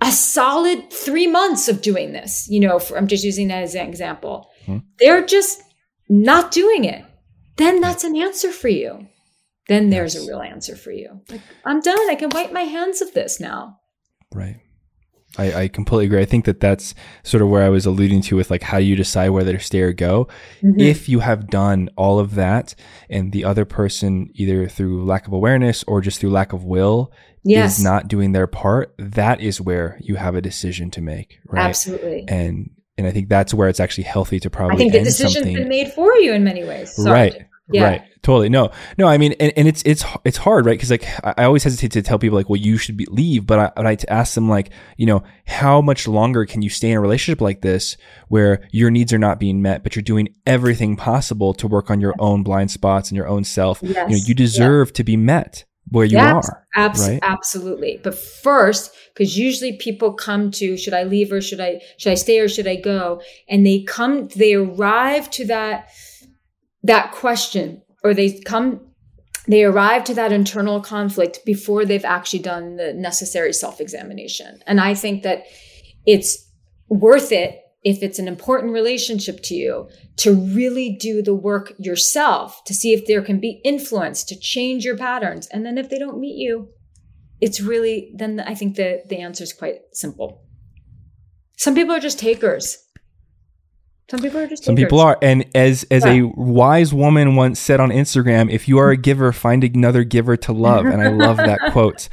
a 0.01 0.11
solid 0.11 0.93
three 0.93 1.27
months 1.27 1.69
of 1.69 1.81
doing 1.81 2.12
this. 2.12 2.49
You 2.51 2.61
know, 2.61 2.79
for, 2.79 2.97
I'm 2.97 3.07
just 3.07 3.25
using 3.25 3.49
that 3.49 3.62
as 3.62 3.75
an 3.75 3.87
example. 3.87 4.51
Hmm. 4.67 4.79
They're 4.99 5.25
just 5.25 5.62
not 6.09 6.51
doing 6.51 6.85
it. 6.85 7.05
Then 7.57 7.81
that's 7.81 8.05
an 8.05 8.17
answer 8.17 8.51
for 8.51 8.69
you 8.69 9.07
then 9.71 9.89
there's 9.89 10.17
yes. 10.17 10.25
a 10.25 10.29
real 10.29 10.41
answer 10.43 10.75
for 10.75 10.91
you. 10.91 11.21
Like, 11.31 11.43
I'm 11.65 11.81
done. 11.81 12.11
I 12.11 12.17
can 12.17 12.29
wipe 12.31 12.53
my 12.53 12.62
hands 12.62 13.01
of 13.01 13.15
this 13.15 13.39
now. 13.39 13.79
Right. 14.35 14.57
I, 15.39 15.62
I 15.62 15.69
completely 15.69 16.07
agree. 16.07 16.20
I 16.20 16.24
think 16.24 16.44
that 16.47 16.61
that's 16.61 16.94
sort 17.23 17.43
of 17.43 17.48
where 17.48 17.62
I 17.62 17.69
was 17.69 17.86
alluding 17.86 18.23
to 18.23 18.36
with 18.36 18.51
like 18.51 18.62
how 18.62 18.78
you 18.78 18.97
decide 18.97 19.31
whether 19.31 19.52
to 19.52 19.61
stay 19.61 19.81
or 19.81 19.93
go. 19.93 20.27
Mm-hmm. 20.62 20.81
If 20.81 21.09
you 21.09 21.20
have 21.20 21.48
done 21.48 21.89
all 21.97 22.19
of 22.19 22.35
that 22.35 22.74
and 23.09 23.32
the 23.32 23.44
other 23.44 23.65
person, 23.65 24.31
either 24.35 24.66
through 24.69 25.05
lack 25.05 25.27
of 25.27 25.32
awareness 25.32 25.85
or 25.85 26.01
just 26.01 26.20
through 26.20 26.31
lack 26.31 26.52
of 26.52 26.65
will, 26.65 27.12
yes. 27.44 27.78
is 27.78 27.85
not 27.85 28.09
doing 28.09 28.32
their 28.32 28.48
part, 28.48 28.93
that 28.98 29.40
is 29.40 29.61
where 29.61 29.98
you 30.01 30.16
have 30.16 30.35
a 30.35 30.40
decision 30.40 30.90
to 30.93 31.01
make. 31.01 31.39
Right. 31.47 31.65
Absolutely. 31.65 32.24
And 32.27 32.70
and 32.98 33.07
I 33.07 33.12
think 33.12 33.28
that's 33.28 33.55
where 33.55 33.69
it's 33.69 33.81
actually 33.81 34.05
healthy 34.05 34.40
to 34.40 34.51
probably. 34.51 34.74
I 34.74 34.78
think 34.78 34.93
the 34.93 34.98
decision's 34.98 35.35
something. 35.35 35.55
been 35.55 35.69
made 35.69 35.93
for 35.93 36.15
you 36.16 36.35
in 36.35 36.44
many 36.44 36.65
ways. 36.65 36.94
Sorry. 36.94 37.12
Right. 37.12 37.47
Yeah. 37.73 37.85
Right. 37.85 38.03
Totally. 38.23 38.51
No, 38.51 38.71
no, 38.99 39.07
I 39.07 39.17
mean, 39.17 39.33
and, 39.41 39.51
and 39.57 39.67
it's, 39.67 39.83
it's, 39.87 40.05
it's 40.27 40.37
hard, 40.37 40.67
right? 40.67 40.79
Cause 40.79 40.91
like, 40.91 41.07
I 41.25 41.45
always 41.45 41.65
hesitate 41.65 41.93
to 41.93 42.03
tell 42.03 42.19
people 42.19 42.37
like, 42.37 42.51
well, 42.51 42.61
you 42.61 42.77
should 42.77 42.97
be, 42.99 43.07
leave, 43.07 43.47
but 43.47 43.59
I, 43.59 43.73
but 43.75 43.87
I 43.87 43.95
to 43.95 44.13
ask 44.13 44.35
them 44.35 44.49
like, 44.49 44.71
you 44.99 45.07
know, 45.07 45.23
how 45.47 45.81
much 45.81 46.07
longer 46.07 46.45
can 46.45 46.61
you 46.61 46.69
stay 46.69 46.91
in 46.91 46.99
a 46.99 47.01
relationship 47.01 47.41
like 47.41 47.63
this 47.63 47.97
where 48.29 48.69
your 48.73 48.91
needs 48.91 49.15
are 49.15 49.19
not 49.19 49.41
being 49.41 49.63
met, 49.63 49.83
but 49.83 49.97
you're 49.97 50.03
doing 50.03 50.35
everything 50.47 50.97
possible 50.97 51.55
to 51.55 51.67
work 51.67 51.91
on 51.91 52.01
your 52.01 52.15
own 52.19 52.43
blind 52.43 52.71
spots 52.71 53.09
and 53.09 53.17
your 53.17 53.27
own 53.27 53.43
self. 53.43 53.81
Yes. 53.83 54.11
You 54.11 54.17
know, 54.17 54.23
you 54.27 54.35
deserve 54.35 54.89
yeah. 54.89 54.95
to 54.95 55.05
be 55.05 55.17
met 55.17 55.65
where 55.89 56.05
you 56.05 56.19
yes, 56.19 56.49
are. 56.49 56.67
Abs- 56.77 57.09
right? 57.09 57.21
Absolutely. 57.23 58.01
But 58.05 58.15
first, 58.15 58.95
because 59.15 59.39
usually 59.39 59.79
people 59.79 60.13
come 60.13 60.51
to, 60.53 60.77
should 60.77 60.95
I 60.95 61.05
leave 61.05 61.33
or 61.33 61.41
should 61.41 61.61
I, 61.61 61.81
should 61.97 62.13
I 62.13 62.17
stay 62.17 62.39
or 62.39 62.49
should 62.49 62.69
I 62.69 62.77
go? 62.77 63.23
And 63.49 63.67
they 63.67 63.83
come, 63.83 64.29
they 64.29 64.55
arrive 64.55 65.31
to 65.31 65.47
that, 65.47 65.89
that 66.82 67.12
question 67.12 67.82
or 68.02 68.15
they 68.15 68.40
come 68.40 68.81
they 69.48 69.65
arrive 69.65 70.05
to 70.05 70.15
that 70.15 70.32
internal 70.32 70.81
conflict 70.81 71.40
before 71.44 71.85
they've 71.85 72.05
actually 72.05 72.39
done 72.40 72.77
the 72.77 72.93
necessary 72.93 73.52
self-examination. 73.52 74.62
And 74.66 74.81
i 74.81 74.94
think 74.94 75.23
that 75.23 75.44
it's 76.07 76.47
worth 76.89 77.32
it 77.32 77.61
if 77.82 78.02
it's 78.02 78.19
an 78.19 78.28
important 78.28 78.73
relationship 78.73 79.43
to 79.43 79.55
you 79.55 79.89
to 80.16 80.35
really 80.35 80.97
do 81.01 81.23
the 81.23 81.35
work 81.35 81.73
yourself 81.78 82.62
to 82.65 82.74
see 82.74 82.93
if 82.93 83.07
there 83.07 83.23
can 83.23 83.40
be 83.40 83.61
influence 83.65 84.23
to 84.24 84.39
change 84.39 84.85
your 84.85 84.98
patterns. 84.98 85.47
And 85.47 85.65
then 85.65 85.78
if 85.78 85.89
they 85.89 85.98
don't 85.98 86.20
meet 86.20 86.36
you 86.36 86.69
it's 87.40 87.61
really 87.61 88.12
then 88.15 88.40
i 88.40 88.55
think 88.55 88.77
the 88.77 89.02
the 89.09 89.19
answer 89.19 89.44
is 89.44 89.52
quite 89.52 89.81
simple. 89.93 90.43
Some 91.57 91.74
people 91.74 91.94
are 91.94 92.01
just 92.01 92.19
takers 92.19 92.78
some 94.11 94.19
people 94.19 94.41
are 94.41 94.47
just 94.49 94.65
some 94.65 94.74
people 94.74 94.99
are, 94.99 95.16
and 95.23 95.45
as 95.55 95.85
as 95.85 96.05
yeah. 96.05 96.15
a 96.15 96.23
wise 96.27 96.93
woman 96.93 97.37
once 97.37 97.61
said 97.61 97.78
on 97.78 97.91
Instagram, 97.91 98.51
if 98.51 98.66
you 98.66 98.77
are 98.78 98.91
a 98.91 98.97
giver, 98.97 99.32
find 99.32 99.62
another 99.62 100.03
giver 100.03 100.37
to 100.37 100.53
love, 100.53 100.85
and 100.85 101.01
I 101.01 101.11
love 101.11 101.37
that 101.37 101.61
quote. 101.70 102.09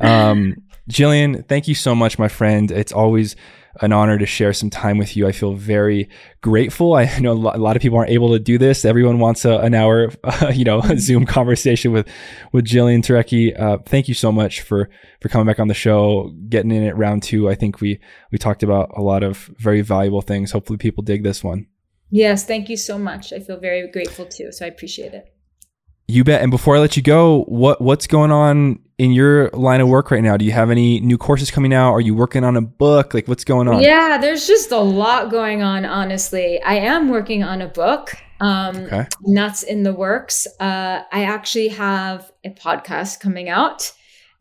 Um, 0.00 0.62
Jillian, 0.88 1.44
thank 1.48 1.66
you 1.66 1.74
so 1.74 1.92
much, 1.96 2.20
my 2.20 2.28
friend. 2.28 2.70
It's 2.70 2.92
always 2.92 3.34
an 3.80 3.92
honor 3.92 4.18
to 4.18 4.26
share 4.26 4.52
some 4.52 4.70
time 4.70 4.98
with 4.98 5.16
you. 5.16 5.26
I 5.26 5.32
feel 5.32 5.54
very 5.54 6.08
grateful. 6.40 6.94
I 6.94 7.18
know 7.20 7.32
a 7.32 7.58
lot 7.58 7.76
of 7.76 7.82
people 7.82 7.98
aren't 7.98 8.10
able 8.10 8.32
to 8.32 8.38
do 8.38 8.58
this. 8.58 8.84
Everyone 8.84 9.18
wants 9.18 9.44
a, 9.44 9.58
an 9.58 9.74
hour, 9.74 10.10
uh, 10.24 10.50
you 10.54 10.64
know, 10.64 10.80
Zoom 10.96 11.26
conversation 11.38 11.92
with 11.92 12.08
with 12.52 12.64
Jillian 12.64 13.00
Turecki. 13.00 13.58
Uh, 13.58 13.78
thank 13.84 14.08
you 14.08 14.14
so 14.14 14.32
much 14.32 14.60
for 14.60 14.90
for 15.20 15.28
coming 15.28 15.46
back 15.46 15.60
on 15.60 15.68
the 15.68 15.74
show, 15.74 16.32
getting 16.48 16.70
in 16.70 16.84
at 16.84 16.96
round 16.96 17.22
two. 17.22 17.48
I 17.48 17.54
think 17.54 17.80
we 17.80 18.00
we 18.32 18.38
talked 18.38 18.62
about 18.62 18.90
a 18.96 19.02
lot 19.02 19.22
of 19.22 19.50
very 19.58 19.80
valuable 19.80 20.22
things. 20.22 20.52
Hopefully, 20.52 20.78
people 20.78 21.02
dig 21.02 21.22
this 21.22 21.44
one. 21.44 21.66
Yes, 22.10 22.44
thank 22.44 22.68
you 22.68 22.76
so 22.76 22.98
much. 22.98 23.32
I 23.32 23.38
feel 23.38 23.58
very 23.58 23.86
grateful 23.88 24.26
too. 24.26 24.50
So 24.50 24.64
I 24.64 24.68
appreciate 24.68 25.14
it. 25.14 25.32
You 26.10 26.24
bet. 26.24 26.42
And 26.42 26.50
before 26.50 26.76
I 26.76 26.80
let 26.80 26.96
you 26.96 27.02
go, 27.02 27.44
what 27.44 27.80
what's 27.80 28.06
going 28.06 28.32
on 28.32 28.80
in 28.98 29.12
your 29.12 29.48
line 29.50 29.80
of 29.80 29.88
work 29.88 30.10
right 30.10 30.22
now? 30.22 30.36
Do 30.36 30.44
you 30.44 30.52
have 30.52 30.70
any 30.70 31.00
new 31.00 31.16
courses 31.16 31.50
coming 31.50 31.72
out? 31.72 31.92
Are 31.92 32.00
you 32.00 32.14
working 32.14 32.42
on 32.42 32.56
a 32.56 32.60
book? 32.60 33.14
Like 33.14 33.28
what's 33.28 33.44
going 33.44 33.68
on? 33.68 33.80
Yeah, 33.80 34.18
there's 34.20 34.46
just 34.46 34.72
a 34.72 34.78
lot 34.78 35.30
going 35.30 35.62
on, 35.62 35.84
honestly. 35.84 36.60
I 36.62 36.74
am 36.74 37.08
working 37.08 37.42
on 37.44 37.62
a 37.62 37.68
book. 37.68 38.14
Um 38.40 38.76
okay. 38.76 39.06
that's 39.34 39.62
in 39.62 39.84
the 39.84 39.92
works. 39.94 40.46
Uh 40.58 41.02
I 41.12 41.24
actually 41.24 41.68
have 41.68 42.30
a 42.44 42.50
podcast 42.50 43.20
coming 43.20 43.48
out 43.48 43.92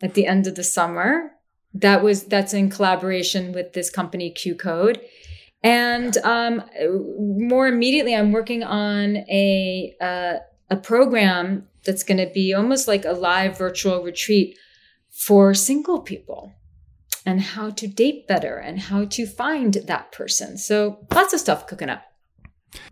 at 0.01 0.15
the 0.15 0.25
end 0.25 0.47
of 0.47 0.55
the 0.55 0.63
summer. 0.63 1.31
That 1.73 2.01
was 2.01 2.23
that's 2.23 2.53
in 2.53 2.69
collaboration 2.71 3.51
with 3.51 3.73
this 3.73 3.89
company 3.89 4.33
QCODE. 4.33 4.99
And 5.61 6.15
um, 6.19 6.63
more 7.19 7.67
immediately, 7.67 8.15
I'm 8.15 8.31
working 8.31 8.63
on 8.63 9.17
a 9.17 9.93
uh, 9.99 10.35
a 10.69 10.77
program 10.77 11.67
that's 11.85 12.03
going 12.03 12.17
to 12.17 12.31
be 12.33 12.53
almost 12.53 12.87
like 12.87 13.05
a 13.05 13.11
live 13.11 13.57
virtual 13.57 14.03
retreat 14.03 14.57
for 15.09 15.53
single 15.53 16.01
people 16.01 16.53
and 17.25 17.41
how 17.41 17.69
to 17.69 17.87
date 17.87 18.27
better 18.27 18.57
and 18.57 18.79
how 18.79 19.05
to 19.05 19.25
find 19.25 19.73
that 19.73 20.11
person. 20.11 20.57
So 20.57 21.05
lots 21.13 21.33
of 21.33 21.39
stuff 21.39 21.67
cooking 21.67 21.89
up. 21.89 22.03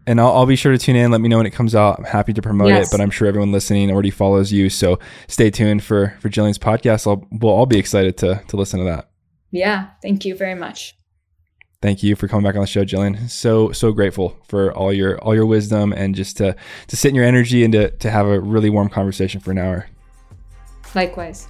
And 0.07 0.19
I'll, 0.19 0.31
I'll, 0.31 0.45
be 0.45 0.55
sure 0.55 0.71
to 0.71 0.77
tune 0.77 0.95
in. 0.95 1.11
Let 1.11 1.21
me 1.21 1.29
know 1.29 1.37
when 1.37 1.45
it 1.45 1.51
comes 1.51 1.75
out. 1.75 1.99
I'm 1.99 2.05
happy 2.05 2.33
to 2.33 2.41
promote 2.41 2.69
yes. 2.69 2.87
it, 2.87 2.91
but 2.91 3.01
I'm 3.01 3.11
sure 3.11 3.27
everyone 3.27 3.51
listening 3.51 3.91
already 3.91 4.09
follows 4.09 4.51
you. 4.51 4.69
So 4.69 4.99
stay 5.27 5.51
tuned 5.51 5.83
for 5.83 6.17
for 6.19 6.29
Jillian's 6.29 6.57
podcast. 6.57 7.05
I'll, 7.05 7.27
we'll 7.31 7.53
all 7.53 7.67
be 7.67 7.77
excited 7.77 8.17
to 8.17 8.41
to 8.47 8.57
listen 8.57 8.79
to 8.79 8.85
that. 8.85 9.09
Yeah, 9.51 9.89
thank 10.01 10.25
you 10.25 10.35
very 10.35 10.55
much. 10.55 10.97
Thank 11.81 12.01
you 12.01 12.15
for 12.15 12.27
coming 12.27 12.43
back 12.43 12.55
on 12.55 12.61
the 12.61 12.67
show, 12.67 12.83
Jillian. 12.83 13.29
So 13.29 13.71
so 13.71 13.91
grateful 13.91 14.35
for 14.47 14.73
all 14.73 14.91
your 14.91 15.19
all 15.19 15.35
your 15.35 15.45
wisdom 15.45 15.93
and 15.93 16.15
just 16.15 16.37
to 16.37 16.55
to 16.87 16.97
sit 16.97 17.09
in 17.09 17.15
your 17.15 17.25
energy 17.25 17.63
and 17.63 17.71
to 17.73 17.91
to 17.91 18.09
have 18.09 18.25
a 18.25 18.39
really 18.39 18.69
warm 18.69 18.89
conversation 18.89 19.39
for 19.39 19.51
an 19.51 19.59
hour. 19.59 19.87
Likewise. 20.95 21.47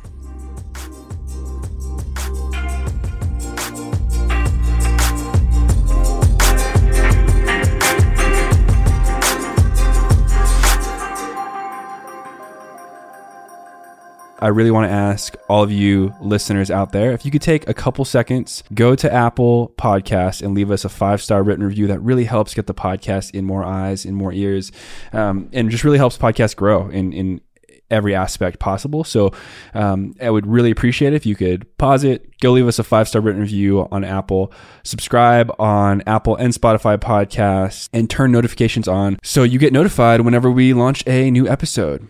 I 14.39 14.49
really 14.49 14.71
want 14.71 14.87
to 14.87 14.93
ask 14.93 15.35
all 15.49 15.63
of 15.63 15.71
you 15.71 16.13
listeners 16.21 16.69
out 16.69 16.91
there 16.91 17.11
if 17.11 17.25
you 17.25 17.31
could 17.31 17.41
take 17.41 17.67
a 17.67 17.73
couple 17.73 18.05
seconds, 18.05 18.63
go 18.73 18.95
to 18.95 19.11
Apple 19.11 19.73
Podcast 19.77 20.43
and 20.43 20.53
leave 20.53 20.69
us 20.69 20.85
a 20.85 20.89
five 20.89 21.21
star 21.21 21.41
written 21.41 21.65
review. 21.65 21.87
That 21.87 21.99
really 21.99 22.25
helps 22.25 22.53
get 22.53 22.67
the 22.67 22.73
podcast 22.73 23.31
in 23.31 23.45
more 23.45 23.63
eyes, 23.63 24.05
in 24.05 24.13
more 24.13 24.31
ears, 24.31 24.71
um, 25.11 25.49
and 25.53 25.71
just 25.71 25.83
really 25.83 25.97
helps 25.97 26.17
podcast 26.17 26.55
grow 26.55 26.87
in 26.89 27.13
in 27.13 27.41
every 27.89 28.13
aspect 28.13 28.59
possible. 28.59 29.03
So 29.03 29.31
um, 29.73 30.13
I 30.21 30.29
would 30.29 30.45
really 30.45 30.71
appreciate 30.71 31.13
it 31.13 31.15
if 31.15 31.25
you 31.25 31.35
could 31.35 31.77
pause 31.77 32.03
it, 32.03 32.39
go 32.39 32.51
leave 32.51 32.67
us 32.67 32.79
a 32.79 32.83
five 32.83 33.07
star 33.07 33.21
written 33.21 33.41
review 33.41 33.87
on 33.91 34.03
Apple, 34.03 34.51
subscribe 34.83 35.51
on 35.57 36.03
Apple 36.05 36.35
and 36.35 36.53
Spotify 36.53 36.97
podcasts, 36.97 37.89
and 37.93 38.09
turn 38.09 38.31
notifications 38.31 38.87
on 38.87 39.17
so 39.23 39.43
you 39.43 39.57
get 39.57 39.73
notified 39.73 40.21
whenever 40.21 40.51
we 40.51 40.73
launch 40.73 41.03
a 41.07 41.31
new 41.31 41.47
episode. 41.47 42.07